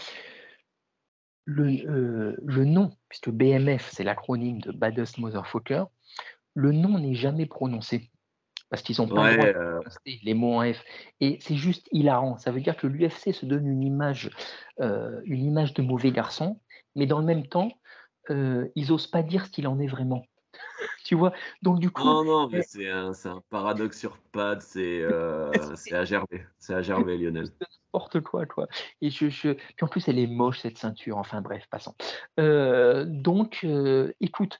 le, 1.45 1.89
euh, 1.89 2.35
le, 2.43 2.65
nom, 2.65 2.91
puisque 3.09 3.29
BMF 3.29 3.89
c'est 3.91 4.03
l'acronyme 4.03 4.59
de 4.59 4.71
Baddest 4.71 5.17
Motherfucker, 5.17 5.85
le 6.53 6.71
nom 6.71 6.99
n'est 6.99 7.15
jamais 7.15 7.45
prononcé. 7.45 8.11
Parce 8.69 8.81
qu'ils 8.81 9.01
ont 9.01 9.07
pas 9.07 9.31
le 9.31 9.37
droit 9.37 9.53
de 9.53 9.57
euh. 9.57 9.75
prononcer 9.75 10.19
les 10.23 10.33
mots 10.33 10.61
en 10.61 10.73
F. 10.73 10.83
Et 11.21 11.37
c'est 11.39 11.55
juste 11.55 11.87
hilarant. 11.91 12.37
Ça 12.37 12.51
veut 12.51 12.59
dire 12.59 12.75
que 12.75 12.85
l'UFC 12.85 13.31
se 13.31 13.45
donne 13.45 13.65
une 13.65 13.81
image, 13.81 14.29
une 14.79 15.45
image 15.45 15.73
de 15.73 15.81
mauvais 15.81 16.11
garçon, 16.11 16.59
mais 16.95 17.05
dans 17.05 17.19
le 17.19 17.25
même 17.25 17.47
temps, 17.47 17.71
euh, 18.31 18.67
ils 18.75 18.91
osent 18.91 19.07
pas 19.07 19.23
dire 19.23 19.45
ce 19.45 19.51
qu'il 19.51 19.67
en 19.67 19.79
est 19.79 19.87
vraiment. 19.87 20.23
tu 21.03 21.15
vois? 21.15 21.33
Donc 21.61 21.79
du 21.79 21.89
coup. 21.89 22.03
Non, 22.03 22.23
non, 22.23 22.49
mais 22.49 22.61
c'est 22.61 22.89
un, 22.89 23.11
un, 23.11 23.41
paradoxe 23.49 23.99
sur 23.99 24.17
pattes, 24.31 24.61
c'est 24.61 25.01
euh, 25.01 25.51
à 25.91 26.05
gerber. 26.05 26.45
C'est 26.59 26.73
à 26.73 26.81
gerber, 26.81 27.17
Lionel. 27.17 27.47
N'importe 27.93 28.21
quoi, 28.21 28.45
quoi. 28.45 28.67
Et 29.01 29.09
je, 29.09 29.29
je, 29.29 29.53
Puis 29.53 29.83
en 29.83 29.87
plus, 29.87 30.07
elle 30.07 30.19
est 30.19 30.27
moche, 30.27 30.59
cette 30.59 30.77
ceinture. 30.77 31.17
Enfin 31.17 31.41
bref, 31.41 31.65
passons. 31.69 31.95
Euh, 32.39 33.05
donc, 33.07 33.61
euh, 33.63 34.13
écoute, 34.19 34.59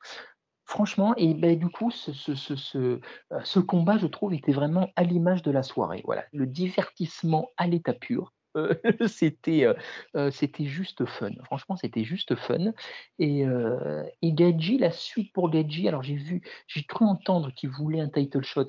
franchement, 0.65 1.13
et 1.18 1.34
ben, 1.34 1.57
du 1.57 1.70
coup, 1.70 1.91
ce, 1.91 2.13
ce, 2.13 2.36
ce, 2.36 2.99
ce, 3.43 3.59
combat, 3.59 3.97
je 3.97 4.07
trouve, 4.07 4.34
était 4.34 4.53
vraiment 4.53 4.89
à 4.95 5.03
l'image 5.03 5.41
de 5.41 5.51
la 5.51 5.63
soirée. 5.63 6.01
Voilà, 6.05 6.26
le 6.34 6.45
divertissement 6.45 7.49
à 7.57 7.68
l'état 7.68 7.93
pur. 7.93 8.34
c'était 9.07 9.65
euh, 9.65 9.73
euh, 10.15 10.31
c'était 10.31 10.65
juste 10.65 11.05
fun. 11.05 11.31
Franchement, 11.45 11.75
c'était 11.75 12.03
juste 12.03 12.35
fun. 12.35 12.73
Et, 13.19 13.45
euh, 13.45 14.03
et 14.21 14.33
Gadji, 14.33 14.77
la 14.77 14.91
suite 14.91 15.33
pour 15.33 15.49
Gadji, 15.49 15.87
alors 15.87 16.03
j'ai 16.03 16.15
vu, 16.15 16.41
j'ai 16.67 16.83
cru 16.83 17.05
entendre 17.05 17.51
qu'il 17.53 17.69
voulait 17.69 18.01
un 18.01 18.09
title 18.09 18.43
shot. 18.43 18.67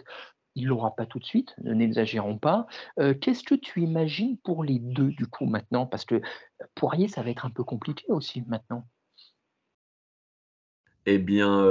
Il 0.55 0.67
l'aura 0.67 0.97
pas 0.97 1.07
tout 1.07 1.21
de 1.21 1.25
suite, 1.25 1.55
ne 1.63 1.73
n'exagérons 1.73 2.37
pas. 2.37 2.67
Qu'est-ce 3.21 3.45
que 3.45 3.55
tu 3.55 3.81
imagines 3.81 4.39
pour 4.39 4.65
les 4.65 4.81
deux 4.81 5.13
du 5.13 5.27
coup 5.27 5.47
maintenant? 5.47 5.87
Parce 5.87 6.05
que 6.05 6.21
Poirier, 6.75 7.07
ça 7.07 7.23
va 7.23 7.31
être 7.31 7.47
un 7.47 7.51
peu 7.51 7.63
compliqué 7.63 8.05
aussi 8.09 8.43
maintenant. 8.49 8.85
Eh 11.07 11.19
bien, 11.19 11.63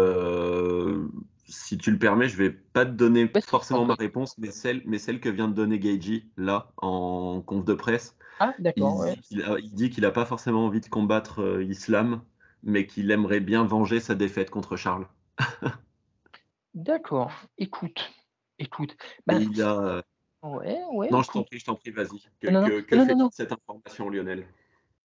si 1.47 1.77
tu 1.77 1.91
le 1.91 1.97
permets, 1.97 2.27
je 2.27 2.37
vais 2.37 2.51
pas 2.51 2.85
te 2.85 2.91
donner 2.91 3.31
forcément 3.45 3.85
ma 3.85 3.95
réponse, 3.95 4.37
mais 4.37 4.51
celle, 4.51 4.81
mais 4.85 4.97
celle 4.97 5.19
que 5.19 5.29
vient 5.29 5.47
de 5.47 5.53
donner 5.53 5.79
Geiji, 5.79 6.29
là, 6.37 6.71
en 6.77 7.41
conf 7.41 7.65
de 7.65 7.73
presse. 7.73 8.15
Ah, 8.39 8.53
d'accord. 8.59 9.05
Il, 9.31 9.73
dit 9.73 9.89
qu'il 9.89 10.03
n'a 10.03 10.11
pas 10.11 10.25
forcément 10.25 10.65
envie 10.65 10.81
de 10.81 10.87
combattre 10.87 11.41
euh, 11.41 11.63
Islam, 11.63 12.21
mais 12.63 12.85
qu'il 12.85 13.09
aimerait 13.11 13.39
bien 13.39 13.63
venger 13.63 13.99
sa 13.99 14.15
défaite 14.15 14.49
contre 14.49 14.75
Charles. 14.75 15.07
d'accord. 16.73 17.31
Écoute, 17.57 18.11
écoute. 18.59 18.95
Bah, 19.25 19.35
il 19.35 19.61
a... 19.61 20.03
ouais, 20.43 20.81
ouais, 20.91 21.09
non, 21.09 21.23
je 21.23 21.31
t'en 21.31 21.43
prie, 21.43 21.59
je 21.59 21.65
t'en 21.65 21.75
prie, 21.75 21.91
vas-y. 21.91 22.19
Que, 22.41 22.47
que, 22.47 22.81
que 22.81 23.05
fait 23.05 23.15
cette 23.31 23.51
information, 23.51 24.09
Lionel? 24.09 24.45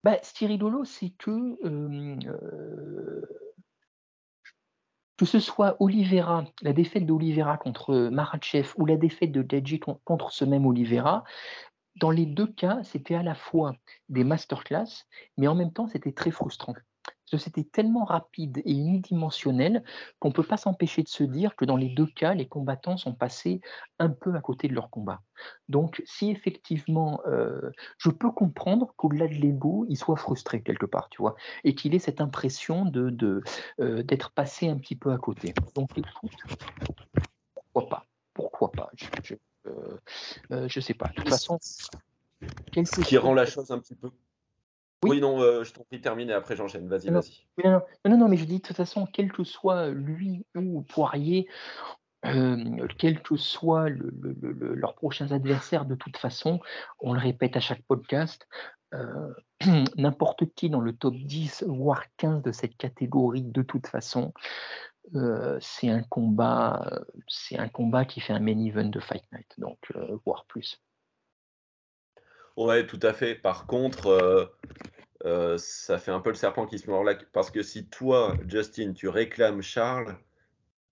Bah, 0.04 0.18
Ce 0.22 0.32
qui 0.32 0.44
est 0.44 0.48
rigolo, 0.48 0.84
c'est 0.84 1.10
que 1.10 1.30
euh, 1.64 2.16
euh, 2.26 3.22
que 5.16 5.24
ce 5.24 5.40
soit 5.40 5.76
Oliveira, 5.80 6.44
la 6.62 6.72
défaite 6.72 7.06
d'Oliveira 7.06 7.56
contre 7.56 8.10
Marachev 8.10 8.72
ou 8.76 8.86
la 8.86 8.96
défaite 8.96 9.32
de 9.32 9.42
Deji 9.42 9.80
contre 9.80 10.30
ce 10.32 10.44
même 10.44 10.66
Oliveira, 10.66 11.24
dans 11.96 12.10
les 12.10 12.26
deux 12.26 12.46
cas, 12.46 12.80
c'était 12.82 13.14
à 13.14 13.22
la 13.22 13.34
fois 13.34 13.74
des 14.08 14.24
masterclass, 14.24 15.06
mais 15.38 15.48
en 15.48 15.54
même 15.54 15.72
temps, 15.72 15.88
c'était 15.88 16.12
très 16.12 16.30
frustrant. 16.30 16.74
Parce 17.26 17.42
que 17.42 17.50
c'était 17.50 17.68
tellement 17.68 18.04
rapide 18.04 18.62
et 18.64 18.72
unidimensionnel 18.72 19.82
qu'on 20.20 20.28
ne 20.28 20.32
peut 20.32 20.44
pas 20.44 20.56
s'empêcher 20.56 21.02
de 21.02 21.08
se 21.08 21.24
dire 21.24 21.56
que 21.56 21.64
dans 21.64 21.76
les 21.76 21.88
deux 21.88 22.06
cas, 22.06 22.34
les 22.34 22.46
combattants 22.46 22.96
sont 22.96 23.14
passés 23.14 23.60
un 23.98 24.10
peu 24.10 24.36
à 24.36 24.40
côté 24.40 24.68
de 24.68 24.74
leur 24.74 24.90
combat. 24.90 25.22
Donc, 25.68 26.02
si 26.06 26.30
effectivement, 26.30 27.20
euh, 27.26 27.72
je 27.98 28.10
peux 28.10 28.30
comprendre 28.30 28.92
qu'au-delà 28.96 29.26
de 29.26 29.34
l'ego, 29.34 29.86
il 29.88 29.96
soit 29.96 30.16
frustré 30.16 30.62
quelque 30.62 30.86
part, 30.86 31.08
tu 31.08 31.20
vois, 31.20 31.34
et 31.64 31.74
qu'il 31.74 31.96
ait 31.96 31.98
cette 31.98 32.20
impression 32.20 32.84
de, 32.84 33.10
de, 33.10 33.42
euh, 33.80 34.04
d'être 34.04 34.30
passé 34.30 34.68
un 34.68 34.76
petit 34.76 34.94
peu 34.94 35.10
à 35.10 35.18
côté. 35.18 35.52
Donc, 35.74 35.90
écoute, 35.98 36.30
pourquoi 37.54 37.88
pas 37.88 38.06
Pourquoi 38.34 38.70
pas 38.70 38.90
Je 38.94 39.06
ne 39.64 40.80
sais 40.80 40.94
pas. 40.94 41.08
De 41.08 41.14
toute 41.14 41.28
façon, 41.28 41.58
ce 41.60 43.00
qui 43.00 43.18
rend 43.18 43.34
la 43.34 43.46
chose 43.46 43.72
un 43.72 43.80
petit 43.80 43.96
peu 43.96 44.10
oui, 45.04 45.20
non, 45.20 45.40
euh, 45.40 45.64
je 45.64 45.72
t'en 45.72 45.84
prie, 45.84 46.00
termine 46.00 46.30
et 46.30 46.32
après 46.32 46.56
j'enchaîne. 46.56 46.88
Vas-y, 46.88 47.10
vas-y. 47.10 47.46
Non, 47.64 47.82
non, 48.04 48.16
non, 48.16 48.28
mais 48.28 48.36
je 48.36 48.44
dis 48.44 48.58
de 48.58 48.62
toute 48.62 48.76
façon, 48.76 49.06
quel 49.06 49.30
que 49.32 49.44
soit 49.44 49.88
lui 49.88 50.44
ou 50.54 50.82
Poirier, 50.82 51.48
euh, 52.24 52.86
quels 52.98 53.22
que 53.22 53.36
soient 53.36 53.88
leurs 53.90 54.94
prochains 54.94 55.32
adversaires, 55.32 55.84
de 55.84 55.94
toute 55.94 56.16
façon, 56.16 56.60
on 57.00 57.12
le 57.12 57.20
répète 57.20 57.56
à 57.56 57.60
chaque 57.60 57.82
podcast, 57.82 58.48
euh, 58.94 59.32
n'importe 59.96 60.54
qui 60.54 60.70
dans 60.70 60.80
le 60.80 60.94
top 60.94 61.14
10, 61.14 61.64
voire 61.68 62.04
15 62.16 62.42
de 62.42 62.52
cette 62.52 62.76
catégorie, 62.76 63.42
de 63.42 63.62
toute 63.62 63.86
façon, 63.86 64.32
c'est 65.60 65.88
un 65.88 66.02
combat, 66.02 67.04
c'est 67.28 67.56
un 67.56 67.68
combat 67.68 68.04
qui 68.04 68.20
fait 68.20 68.32
un 68.32 68.40
main 68.40 68.58
event 68.58 68.88
de 68.88 68.98
Fight 68.98 69.22
Night, 69.32 69.54
donc 69.56 69.78
voire 70.24 70.46
plus. 70.46 70.82
Ouais, 72.56 72.86
tout 72.86 73.00
à 73.02 73.12
fait. 73.12 73.34
Par 73.34 73.66
contre, 73.66 74.06
euh, 74.06 74.46
euh, 75.26 75.58
ça 75.58 75.98
fait 75.98 76.10
un 76.10 76.20
peu 76.20 76.30
le 76.30 76.36
serpent 76.36 76.66
qui 76.66 76.78
se 76.78 76.88
mord 76.88 77.04
là. 77.04 77.14
Parce 77.32 77.50
que 77.50 77.62
si 77.62 77.86
toi, 77.86 78.34
Justin, 78.48 78.94
tu 78.94 79.08
réclames 79.08 79.60
Charles 79.60 80.16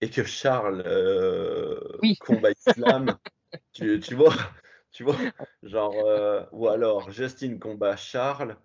et 0.02 0.10
que 0.10 0.24
Charles 0.24 0.82
euh, 0.86 1.80
combat 2.20 2.50
Islam, 2.50 3.16
tu, 3.72 3.98
vois, 4.14 4.34
tu 4.92 5.04
vois, 5.04 5.16
genre, 5.62 6.48
ou 6.52 6.68
alors 6.68 7.10
Justin 7.10 7.58
combat 7.58 7.96
Charles, 7.96 8.56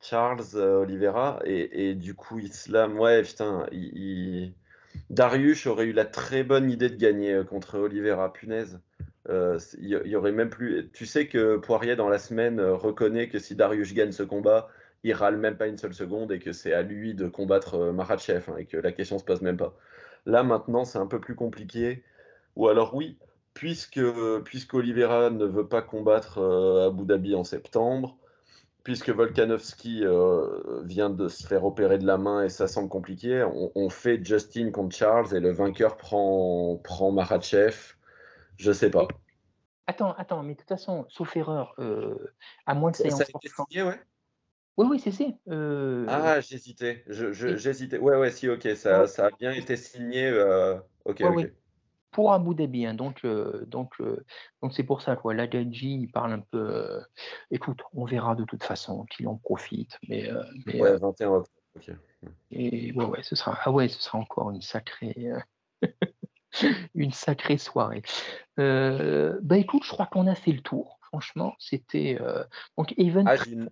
Charles 0.00 0.56
Oliveira, 0.56 1.38
et, 1.44 1.94
du 1.94 2.14
coup, 2.14 2.40
Islam, 2.40 2.98
ouais, 2.98 3.22
putain, 3.22 3.68
Darius 5.10 5.66
aurait 5.66 5.86
eu 5.86 5.92
la 5.92 6.06
très 6.06 6.42
bonne 6.42 6.70
idée 6.70 6.90
de 6.90 6.96
gagner 6.96 7.40
contre 7.48 7.78
Oliveira, 7.78 8.32
punaise. 8.32 8.80
Euh, 9.28 9.58
il 9.78 9.88
y, 9.88 10.16
aurait 10.16 10.32
même 10.32 10.50
plus. 10.50 10.88
Tu 10.92 11.06
sais 11.06 11.26
que 11.26 11.56
Poirier 11.56 11.96
dans 11.96 12.08
la 12.08 12.18
semaine 12.18 12.60
euh, 12.60 12.74
reconnaît 12.74 13.28
que 13.28 13.38
si 13.38 13.56
Darius 13.56 13.92
gagne 13.92 14.12
ce 14.12 14.22
combat, 14.22 14.68
il 15.02 15.12
râle 15.14 15.36
même 15.36 15.56
pas 15.56 15.66
une 15.66 15.78
seule 15.78 15.94
seconde 15.94 16.30
et 16.30 16.38
que 16.38 16.52
c'est 16.52 16.72
à 16.72 16.82
lui 16.82 17.14
de 17.14 17.26
combattre 17.28 17.74
euh, 17.74 17.92
Maratchev 17.92 18.44
hein, 18.48 18.56
et 18.58 18.66
que 18.66 18.76
la 18.76 18.92
question 18.92 19.18
se 19.18 19.24
pose 19.24 19.42
même 19.42 19.56
pas. 19.56 19.74
Là 20.26 20.42
maintenant 20.42 20.84
c'est 20.84 20.98
un 20.98 21.06
peu 21.06 21.20
plus 21.20 21.34
compliqué. 21.34 22.04
Ou 22.54 22.68
alors 22.68 22.94
oui, 22.94 23.18
puisque 23.54 24.00
Oliveira 24.72 25.30
ne 25.30 25.44
veut 25.44 25.66
pas 25.66 25.82
combattre 25.82 26.38
à 26.38 26.86
Abu 26.86 27.04
Dhabi 27.04 27.34
en 27.34 27.44
septembre, 27.44 28.16
puisque 28.82 29.10
Volkanovski 29.10 30.04
vient 30.84 31.10
de 31.10 31.28
se 31.28 31.46
faire 31.46 31.64
opérer 31.64 31.98
de 31.98 32.06
la 32.06 32.16
main 32.16 32.44
et 32.44 32.48
ça 32.48 32.66
semble 32.66 32.88
compliqué, 32.88 33.46
on, 33.74 33.90
fait 33.90 34.24
Justin 34.24 34.70
contre 34.70 34.96
Charles 34.96 35.36
et 35.36 35.40
le 35.40 35.52
vainqueur 35.52 35.98
prend, 35.98 36.80
prend 36.82 37.12
Maratchev 37.12 37.95
je 38.56 38.72
sais 38.72 38.90
pas. 38.90 39.06
Attends, 39.86 40.14
attends, 40.14 40.42
mais 40.42 40.54
de 40.54 40.58
toute 40.58 40.68
façon, 40.68 41.06
sauf 41.08 41.36
erreur, 41.36 41.74
euh, 41.78 42.32
à 42.66 42.74
moins 42.74 42.90
de 42.90 42.96
séance. 42.96 43.18
Ça 43.18 43.24
a 43.24 43.38
été 43.38 43.48
signé, 43.48 43.82
ouais? 43.82 44.00
Oui, 44.76 44.86
oui, 44.90 45.00
c'est 45.00 45.12
c'est. 45.12 45.34
Euh, 45.48 46.04
ah, 46.08 46.40
j'hésitais. 46.40 47.04
J'hésitais. 47.06 47.98
Ouais, 47.98 48.16
ouais, 48.16 48.30
si, 48.30 48.48
ok, 48.48 48.68
ça, 48.74 49.06
ça 49.06 49.26
a 49.26 49.30
bien 49.30 49.52
été 49.52 49.76
signé. 49.76 50.26
Euh, 50.26 50.76
ok, 51.04 51.22
ok. 51.22 51.52
Pour 52.10 52.32
Abu 52.32 52.54
Dhabi, 52.54 52.86
hein, 52.86 52.94
donc 52.94 53.26
donc 53.66 53.92
donc 54.62 54.72
c'est 54.72 54.84
pour 54.84 55.02
ça 55.02 55.16
quoi. 55.16 55.34
La 55.34 55.44
il 55.44 56.10
parle 56.10 56.32
un 56.32 56.40
peu. 56.40 57.02
écoute, 57.50 57.82
on 57.92 58.06
verra 58.06 58.34
de 58.34 58.44
toute 58.44 58.64
façon 58.64 59.04
qu'il 59.04 59.28
en 59.28 59.36
profite, 59.36 59.98
mais, 60.08 60.30
mais 60.64 60.80
ouais, 60.80 60.96
21 60.96 61.28
octobre. 61.28 61.46
Ok. 61.76 61.90
Et 62.50 62.92
ouais, 62.92 63.04
ouais, 63.04 63.22
ce 63.22 63.36
sera 63.36 63.58
ah 63.62 63.70
ouais, 63.70 63.88
ce 63.88 64.00
sera 64.00 64.18
encore 64.18 64.50
une 64.50 64.62
sacrée. 64.62 65.30
une 66.94 67.12
sacrée 67.12 67.58
soirée. 67.58 68.02
Euh, 68.58 69.38
bah 69.42 69.58
écoute, 69.58 69.84
je 69.84 69.90
crois 69.90 70.06
qu'on 70.06 70.26
a 70.26 70.34
fait 70.34 70.52
le 70.52 70.60
tour. 70.60 70.98
Franchement, 71.02 71.54
c'était 71.58 72.18
euh, 72.20 72.44
donc 72.76 72.94
Even. 72.98 73.26
Ah, 73.28 73.36
j'ai 73.36 73.52
une... 73.52 73.70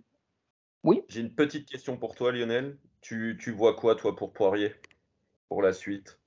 Oui? 0.83 1.01
J'ai 1.09 1.21
une 1.21 1.33
petite 1.33 1.67
question 1.67 1.97
pour 1.97 2.15
toi, 2.15 2.31
Lionel. 2.31 2.77
Tu, 3.01 3.37
tu 3.39 3.51
vois 3.51 3.75
quoi, 3.75 3.95
toi, 3.95 4.15
pour 4.15 4.33
Poirier, 4.33 4.73
pour 5.49 5.61
la 5.61 5.73
suite? 5.73 6.19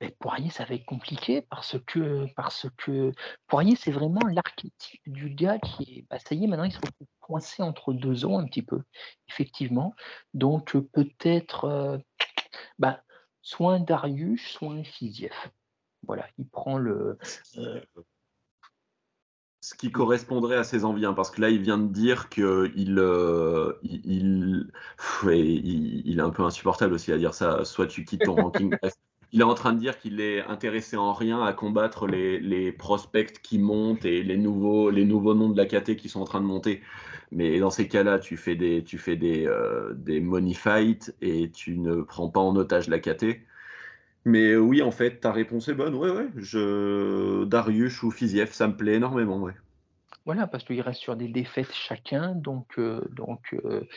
Mais 0.00 0.14
Poirier, 0.18 0.50
ça 0.50 0.64
va 0.64 0.74
être 0.74 0.84
compliqué 0.84 1.42
parce 1.42 1.76
que, 1.86 2.26
parce 2.34 2.66
que 2.76 3.12
Poirier, 3.48 3.76
c'est 3.76 3.90
vraiment 3.90 4.20
l'archétype 4.26 5.02
du 5.06 5.30
gars 5.30 5.58
qui 5.58 5.98
est. 5.98 6.06
Bah, 6.08 6.18
ça 6.18 6.34
y 6.34 6.44
est, 6.44 6.46
maintenant, 6.46 6.64
il 6.64 6.72
se 6.72 6.78
retrouve 6.78 7.08
coincé 7.20 7.62
entre 7.62 7.92
deux 7.92 8.24
ans 8.24 8.38
un 8.38 8.46
petit 8.46 8.62
peu, 8.62 8.82
effectivement. 9.28 9.94
Donc, 10.34 10.76
peut-être 10.92 11.64
euh, 11.64 11.98
bah, 12.78 13.02
soit 13.42 13.74
un 13.74 13.80
Darius, 13.80 14.42
soit 14.46 14.72
un 14.72 14.84
Fiziev. 14.84 15.34
Voilà, 16.06 16.26
il 16.38 16.46
prend 16.46 16.78
le. 16.78 17.18
Euh, 17.58 17.80
ce 19.60 19.74
qui 19.74 19.90
correspondrait 19.90 20.56
à 20.56 20.64
ses 20.64 20.84
envies, 20.84 21.04
hein, 21.04 21.12
parce 21.12 21.30
que 21.30 21.40
là, 21.40 21.50
il 21.50 21.60
vient 21.60 21.78
de 21.78 21.92
dire 21.92 22.28
qu'il 22.28 22.98
euh, 22.98 23.78
il, 23.82 24.70
il, 25.24 26.18
est 26.18 26.22
un 26.22 26.30
peu 26.30 26.44
insupportable 26.44 26.94
aussi 26.94 27.12
à 27.12 27.18
dire 27.18 27.34
ça. 27.34 27.64
Soit 27.64 27.86
tu 27.86 28.04
quittes 28.04 28.24
ton 28.24 28.34
ranking. 28.42 28.74
Il 29.32 29.40
est 29.40 29.44
en 29.44 29.54
train 29.54 29.74
de 29.74 29.78
dire 29.78 29.98
qu'il 29.98 30.20
est 30.20 30.40
intéressé 30.44 30.96
en 30.96 31.12
rien 31.12 31.42
à 31.42 31.52
combattre 31.52 32.06
les, 32.06 32.72
prospects 32.72 33.42
qui 33.42 33.58
montent 33.58 34.06
et 34.06 34.22
les 34.22 34.38
nouveaux, 34.38 34.90
les 34.90 35.04
nouveaux 35.04 35.34
noms 35.34 35.50
de 35.50 35.56
la 35.56 35.66
KT 35.66 35.96
qui 35.96 36.08
sont 36.08 36.20
en 36.20 36.24
train 36.24 36.40
de 36.40 36.46
monter. 36.46 36.80
Mais 37.30 37.58
dans 37.58 37.68
ces 37.70 37.88
cas-là, 37.88 38.18
tu 38.18 38.38
fais 38.38 38.56
des, 38.56 38.82
tu 38.84 38.96
fais 38.96 39.16
des, 39.16 39.46
euh, 39.46 39.92
des 39.94 40.20
money 40.20 40.54
fights 40.54 41.14
et 41.20 41.50
tu 41.50 41.76
ne 41.76 42.00
prends 42.00 42.30
pas 42.30 42.40
en 42.40 42.56
otage 42.56 42.88
la 42.88 43.00
KT. 43.00 43.40
Mais 44.28 44.56
oui, 44.56 44.82
en 44.82 44.90
fait, 44.90 45.20
ta 45.20 45.32
réponse 45.32 45.68
est 45.68 45.74
bonne. 45.74 45.94
Ouais, 45.94 46.10
ouais. 46.10 46.28
Je... 46.36 47.44
Darius 47.44 48.02
ou 48.02 48.10
Fiziev, 48.10 48.50
ça 48.52 48.68
me 48.68 48.76
plaît 48.76 48.96
énormément, 48.96 49.38
ouais. 49.38 49.54
Voilà, 50.26 50.46
parce 50.46 50.64
qu'il 50.64 50.82
reste 50.82 51.00
sur 51.00 51.16
des 51.16 51.28
défaites 51.28 51.72
chacun. 51.72 52.34
Donc, 52.34 52.78
euh, 52.78 53.08
donc 53.12 53.54
euh, 53.54 53.88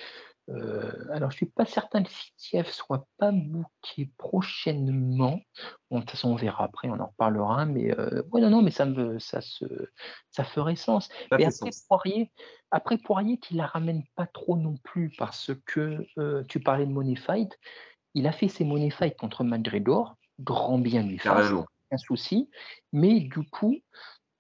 euh, 0.49 0.89
alors, 1.11 1.31
je 1.31 1.35
suis 1.35 1.47
pas 1.47 1.65
certain 1.65 2.01
que 2.01 2.09
Fiziev 2.09 2.69
soit 2.69 3.05
pas 3.17 3.33
bouqué 3.33 4.09
prochainement. 4.17 5.41
Bon, 5.89 5.97
de 5.97 6.01
toute 6.03 6.11
façon, 6.11 6.29
on 6.29 6.35
verra 6.35 6.63
après, 6.63 6.87
on 6.87 7.01
en 7.01 7.07
reparlera. 7.07 7.65
Mais 7.65 7.93
ouais, 8.31 8.39
non, 8.39 8.49
non, 8.49 8.61
mais 8.61 8.71
ça 8.71 8.85
me, 8.85 9.19
ça 9.19 9.41
se, 9.41 9.65
ça 10.29 10.45
ferait 10.45 10.77
sens. 10.77 11.09
mais 11.37 11.43
après 11.43 11.71
Poirier, 11.89 12.31
après 12.71 12.97
Poirier, 12.97 13.37
qui 13.37 13.55
la 13.55 13.65
ramène 13.65 14.03
pas 14.15 14.27
trop 14.27 14.55
non 14.55 14.77
plus, 14.81 15.11
parce 15.17 15.51
que 15.65 16.07
tu 16.47 16.61
parlais 16.61 16.85
de 16.85 16.93
Money 16.93 17.17
Fight. 17.17 17.59
Il 18.13 18.27
a 18.27 18.31
fait 18.31 18.49
ses 18.49 18.65
money 18.65 18.89
fights 18.89 19.17
contre 19.17 19.43
McGregor, 19.43 20.17
grand 20.39 20.77
bien 20.77 21.03
lui 21.03 21.17
fasse, 21.17 21.51
un 21.91 21.97
souci, 21.97 22.49
mais 22.93 23.19
du 23.19 23.43
coup, 23.49 23.77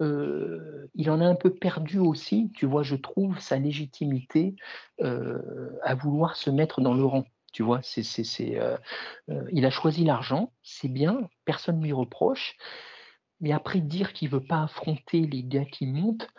euh, 0.01 0.87
il 0.95 1.11
en 1.11 1.21
a 1.21 1.25
un 1.25 1.35
peu 1.35 1.53
perdu 1.53 1.99
aussi, 1.99 2.51
tu 2.55 2.65
vois, 2.65 2.83
je 2.83 2.95
trouve 2.95 3.39
sa 3.39 3.59
légitimité 3.59 4.55
euh, 5.01 5.69
à 5.83 5.93
vouloir 5.95 6.35
se 6.35 6.49
mettre 6.49 6.81
dans 6.81 6.93
le 6.93 7.05
rang. 7.05 7.25
Tu 7.53 7.63
vois, 7.63 7.81
c'est, 7.83 8.03
c'est, 8.03 8.59
euh, 8.59 8.77
il 9.51 9.65
a 9.65 9.69
choisi 9.69 10.05
l'argent, 10.05 10.53
c'est 10.63 10.87
bien, 10.87 11.29
personne 11.45 11.79
ne 11.79 11.83
lui 11.83 11.91
reproche, 11.91 12.55
mais 13.41 13.51
après 13.51 13.79
dire 13.79 14.13
qu'il 14.13 14.29
veut 14.29 14.43
pas 14.43 14.63
affronter 14.63 15.21
les 15.21 15.43
gars 15.43 15.65
qui 15.65 15.85
montent, 15.85 16.29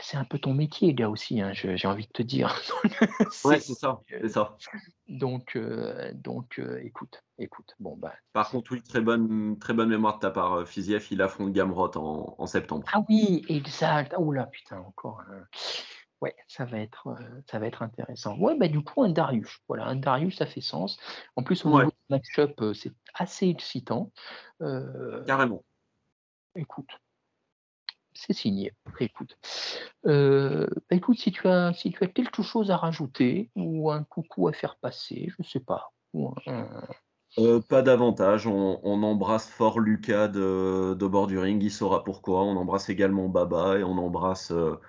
c'est 0.00 0.16
un 0.16 0.24
peu 0.24 0.38
ton 0.38 0.54
métier, 0.54 0.92
gars, 0.92 1.08
aussi, 1.08 1.40
hein, 1.40 1.52
j'ai 1.52 1.86
envie 1.86 2.06
de 2.06 2.12
te 2.12 2.22
dire. 2.22 2.60
ouais, 3.44 3.60
c'est 3.60 3.74
ça, 3.74 4.00
c'est 4.08 4.28
ça. 4.28 4.56
Donc, 5.08 5.56
euh, 5.56 6.12
donc 6.14 6.58
euh, 6.58 6.80
écoute, 6.82 7.22
écoute. 7.38 7.74
Bon, 7.78 7.96
bah, 7.96 8.12
Par 8.32 8.50
contre, 8.50 8.72
oui, 8.72 8.82
très 8.82 9.00
bonne, 9.00 9.56
très 9.58 9.72
bonne 9.72 9.88
mémoire 9.90 10.16
de 10.16 10.20
ta 10.20 10.30
part. 10.30 10.54
Euh, 10.54 10.64
Fiziev, 10.64 11.06
il 11.10 11.22
affronte 11.22 11.52
Gamrot 11.52 11.96
en, 11.96 12.34
en, 12.36 12.46
septembre. 12.46 12.86
Ah 12.92 13.04
oui, 13.08 13.44
exact. 13.48 14.14
Oh 14.18 14.32
là, 14.32 14.46
putain, 14.46 14.78
encore. 14.80 15.22
Ouais, 16.20 16.34
ça 16.48 16.64
va 16.64 16.78
être, 16.78 17.14
ça 17.48 17.58
va 17.58 17.66
être 17.66 17.82
intéressant. 17.82 18.36
Ouais, 18.38 18.56
bah 18.56 18.68
du 18.68 18.82
coup, 18.82 19.04
un 19.04 19.10
Darius. 19.10 19.58
Voilà, 19.68 19.86
un 19.86 19.96
Darius, 19.96 20.36
ça 20.38 20.46
fait 20.46 20.60
sens. 20.60 20.98
En 21.36 21.44
plus, 21.44 21.64
au 21.64 21.68
niveau 21.68 21.90
du 21.90 21.96
match-up, 22.10 22.60
c'est 22.74 22.92
assez 23.14 23.48
excitant. 23.48 24.10
Carrément. 25.26 25.64
Écoute, 26.56 26.88
c'est 28.14 28.32
signé. 28.32 28.72
Écoute, 29.00 29.36
euh, 30.06 30.66
bah, 30.90 30.96
écoute, 30.96 31.18
si 31.18 31.32
tu 31.32 31.48
as 31.48 31.72
quelque 32.14 32.42
chose 32.42 32.70
à 32.70 32.76
rajouter 32.76 33.50
ou 33.56 33.90
un 33.90 34.04
coucou 34.04 34.48
à 34.48 34.52
faire 34.52 34.76
passer, 34.76 35.30
je 35.36 35.48
sais 35.48 35.60
pas. 35.60 35.92
Euh, 37.38 37.60
pas 37.60 37.82
davantage. 37.82 38.46
On, 38.46 39.02
embrasse 39.02 39.48
fort 39.48 39.80
Lucas 39.80 40.28
de, 40.28 40.94
de, 40.94 41.06
bord 41.06 41.26
du 41.26 41.38
ring. 41.38 41.62
Il 41.62 41.70
saura 41.70 42.04
pourquoi. 42.04 42.42
On 42.44 42.56
embrasse 42.56 42.88
également 42.88 43.28
Baba 43.28 43.78
et 43.78 43.84
on 43.84 43.98
embrasse. 43.98 44.52
Euh, 44.52 44.80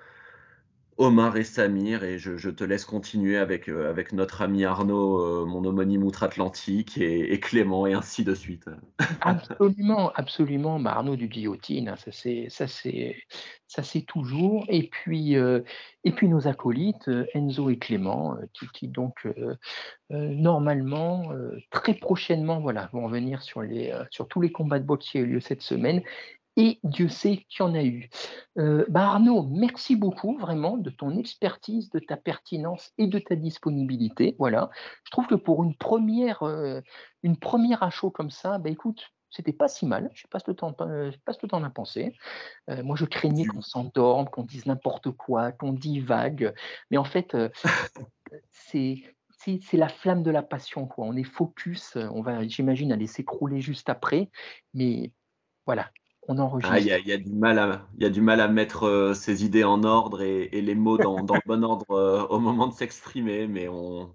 Omar 0.97 1.35
et 1.35 1.43
Samir, 1.43 2.05
et 2.05 2.17
je, 2.17 2.49
te 2.49 2.63
laisse 2.63 2.85
continuer 2.85 3.37
avec, 3.37 3.67
euh, 3.67 3.89
avec 3.89 4.13
notre 4.13 4.41
ami 4.41 4.63
Arnaud, 4.63 5.19
euh, 5.19 5.45
mon 5.45 5.65
homonyme 5.65 6.03
outre-Atlantique, 6.03 6.97
et, 6.97 7.37
Clément, 7.41 7.85
et 7.85 7.93
ainsi 7.93 8.23
de 8.23 8.33
suite. 8.33 8.69
absolument, 9.21 10.13
absolument. 10.15 10.79
Bah, 10.79 10.93
Arnaud 10.93 11.17
du 11.17 11.27
guillotine, 11.27 11.89
hein, 11.89 11.95
ça 11.97 12.11
c'est 12.13 12.47
ça 12.49 12.67
c'est 12.67 13.17
ça 13.67 13.83
c'est 13.83 14.03
toujours. 14.03 14.65
Et 14.69 14.87
puis 14.87 15.35
euh, 15.35 15.61
et 16.05 16.11
puis 16.11 16.29
nos 16.29 16.47
acolytes 16.47 17.09
Enzo 17.33 17.69
et 17.69 17.77
Clément, 17.77 18.37
qui, 18.73 18.87
donc 18.87 19.27
normalement 20.09 21.31
très 21.71 21.95
prochainement 21.95 22.61
voilà 22.61 22.89
vont 22.93 23.07
venir 23.07 23.41
sur 23.41 23.61
les 23.61 23.93
sur 24.11 24.27
tous 24.27 24.39
les 24.39 24.51
combats 24.51 24.79
de 24.79 24.85
boxe 24.85 25.09
qui 25.09 25.17
ont 25.17 25.21
eu 25.21 25.25
lieu 25.25 25.39
cette 25.39 25.61
semaine 25.61 26.03
et 26.57 26.79
Dieu 26.83 27.09
sait 27.09 27.45
qu'il 27.49 27.59
y 27.59 27.61
en 27.63 27.75
a 27.75 27.83
eu. 27.83 28.09
Euh, 28.57 28.85
bah, 28.87 29.07
Arnaud, 29.09 29.43
merci 29.43 29.95
beaucoup 29.95 30.37
vraiment 30.37 30.77
de 30.77 30.89
ton 30.89 31.17
expertise, 31.17 31.89
de 31.89 31.99
ta 31.99 32.17
pertinence 32.17 32.93
et 32.97 33.07
de 33.07 33.19
ta 33.19 33.35
disponibilité. 33.35 34.35
Voilà, 34.39 34.69
je 35.03 35.11
trouve 35.11 35.27
que 35.27 35.35
pour 35.35 35.63
une 35.63 35.75
première, 35.75 36.43
euh, 36.43 36.81
une 37.23 37.37
première 37.37 37.83
à 37.83 37.89
chaud 37.89 38.09
comme 38.09 38.31
ça, 38.31 38.57
bah 38.57 38.69
écoute, 38.69 39.11
c'était 39.29 39.53
pas 39.53 39.67
si 39.67 39.85
mal. 39.85 40.09
Je 40.13 40.27
passe 40.27 40.47
le 40.47 40.53
temps, 40.53 40.73
je 40.79 41.17
passe 41.25 41.41
le 41.41 41.49
temps 41.49 41.59
d'en 41.59 41.71
penser. 41.71 42.15
Euh, 42.69 42.83
moi, 42.83 42.95
je 42.95 43.05
craignais 43.05 43.45
qu'on 43.45 43.61
s'endorme, 43.61 44.29
qu'on 44.29 44.43
dise 44.43 44.65
n'importe 44.65 45.11
quoi, 45.11 45.51
qu'on 45.51 45.73
divague, 45.73 46.53
mais 46.89 46.97
en 46.97 47.03
fait, 47.03 47.35
c'est 48.51 49.03
c'est 49.37 49.77
la 49.77 49.89
flamme 49.89 50.23
de 50.23 50.31
la 50.31 50.41
passion. 50.41 50.87
Quoi. 50.87 51.05
On 51.05 51.15
est 51.15 51.23
focus, 51.23 51.97
on 51.97 52.23
va, 52.23 52.47
j'imagine, 52.47 52.91
aller 52.91 53.05
s'écrouler 53.05 53.61
juste 53.61 53.89
après. 53.89 54.31
Mais 54.73 55.11
voilà, 55.67 55.91
ah, 56.27 56.79
il 56.79 56.87
y, 56.87 57.11
a, 57.11 57.17
du 57.17 57.31
mal 57.33 57.59
à, 57.59 57.87
y 57.99 58.05
a 58.05 58.09
du 58.09 58.21
mal 58.21 58.39
à 58.41 58.47
mettre 58.47 58.85
euh, 58.85 59.13
ses 59.13 59.45
idées 59.45 59.63
en 59.63 59.83
ordre 59.83 60.21
et, 60.21 60.49
les 60.49 60.75
mots 60.75 60.97
dans, 60.97 61.17
le 61.17 61.45
bon 61.45 61.63
ordre 61.63 61.91
euh, 61.91 62.25
au 62.27 62.39
moment 62.39 62.67
de 62.67 62.73
s'exprimer, 62.73 63.47
mais 63.47 63.67
on, 63.67 64.09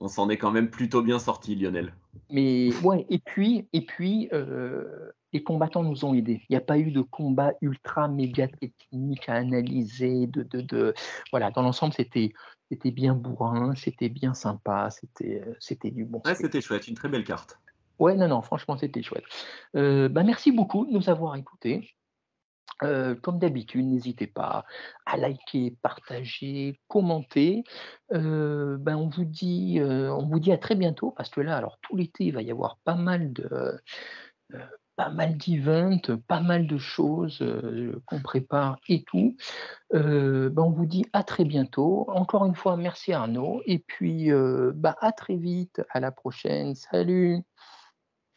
on 0.00 0.08
s'en 0.08 0.30
est 0.30 0.38
quand 0.38 0.50
même 0.50 0.70
plutôt 0.70 1.02
bien 1.02 1.18
sorti, 1.18 1.54
Lionel. 1.54 1.94
Mais 2.30 2.70
ouais, 2.82 3.06
et 3.10 3.18
puis, 3.18 3.68
et 3.74 3.84
puis 3.84 4.28
euh, 4.32 5.10
les 5.32 5.42
combattants 5.42 5.82
nous 5.82 6.04
ont 6.04 6.14
aidés. 6.14 6.40
Il 6.48 6.52
n'y 6.52 6.56
a 6.56 6.62
pas 6.62 6.78
eu 6.78 6.90
de 6.90 7.02
combat 7.02 7.52
ultra 7.60 8.08
méga 8.08 8.48
technique 8.48 9.28
à 9.28 9.34
analyser. 9.34 10.26
De, 10.26 10.42
de, 10.42 10.62
de... 10.62 10.94
Voilà, 11.30 11.50
dans 11.50 11.62
l'ensemble, 11.62 11.92
c'était 11.92 12.32
c'était 12.70 12.92
bien 12.92 13.14
bourrin, 13.14 13.74
c'était 13.74 14.08
bien 14.08 14.32
sympa, 14.32 14.90
c'était 14.90 15.42
c'était 15.58 15.90
du 15.90 16.04
bon. 16.04 16.22
Ouais, 16.24 16.34
c'était 16.34 16.60
chouette, 16.60 16.88
une 16.88 16.94
très 16.94 17.08
belle 17.08 17.24
carte. 17.24 17.58
Ouais, 18.00 18.16
non, 18.16 18.28
non, 18.28 18.40
franchement, 18.40 18.78
c'était 18.78 19.02
chouette. 19.02 19.24
Euh, 19.76 20.08
bah, 20.08 20.22
merci 20.24 20.52
beaucoup 20.52 20.86
de 20.86 20.92
nous 20.92 21.10
avoir 21.10 21.36
écoutés. 21.36 21.94
Euh, 22.82 23.14
comme 23.14 23.38
d'habitude, 23.38 23.84
n'hésitez 23.84 24.26
pas 24.26 24.64
à 25.04 25.18
liker, 25.18 25.76
partager, 25.82 26.80
commenter. 26.88 27.62
Ben 28.10 28.96
on, 28.96 29.08
vous 29.10 29.26
dit, 29.26 29.80
on 29.82 30.26
vous 30.26 30.40
dit 30.40 30.50
à 30.50 30.56
très 30.56 30.76
bientôt 30.76 31.10
parce 31.10 31.28
que 31.28 31.42
là, 31.42 31.58
alors 31.58 31.78
tout 31.82 31.94
l'été, 31.94 32.24
il 32.24 32.32
va 32.32 32.40
y 32.40 32.50
avoir 32.50 32.78
pas 32.84 32.94
mal 32.94 33.34
de 33.34 33.78
pas 34.96 35.10
mal 35.10 35.36
d'events, 35.36 36.00
pas 36.26 36.40
mal 36.40 36.66
de 36.66 36.78
choses 36.78 37.44
qu'on 38.06 38.20
prépare 38.22 38.78
et 38.88 39.04
tout. 39.04 39.36
Ben 39.92 40.52
on 40.56 40.70
vous 40.70 40.86
dit 40.86 41.04
à 41.12 41.22
très 41.22 41.44
bientôt. 41.44 42.06
Encore 42.08 42.46
une 42.46 42.54
fois, 42.54 42.78
merci 42.78 43.12
Arnaud. 43.12 43.60
Et 43.66 43.78
puis, 43.78 44.30
bah, 44.74 44.96
à 45.00 45.12
très 45.12 45.36
vite. 45.36 45.82
À 45.90 46.00
la 46.00 46.12
prochaine. 46.12 46.74
Salut. 46.74 47.44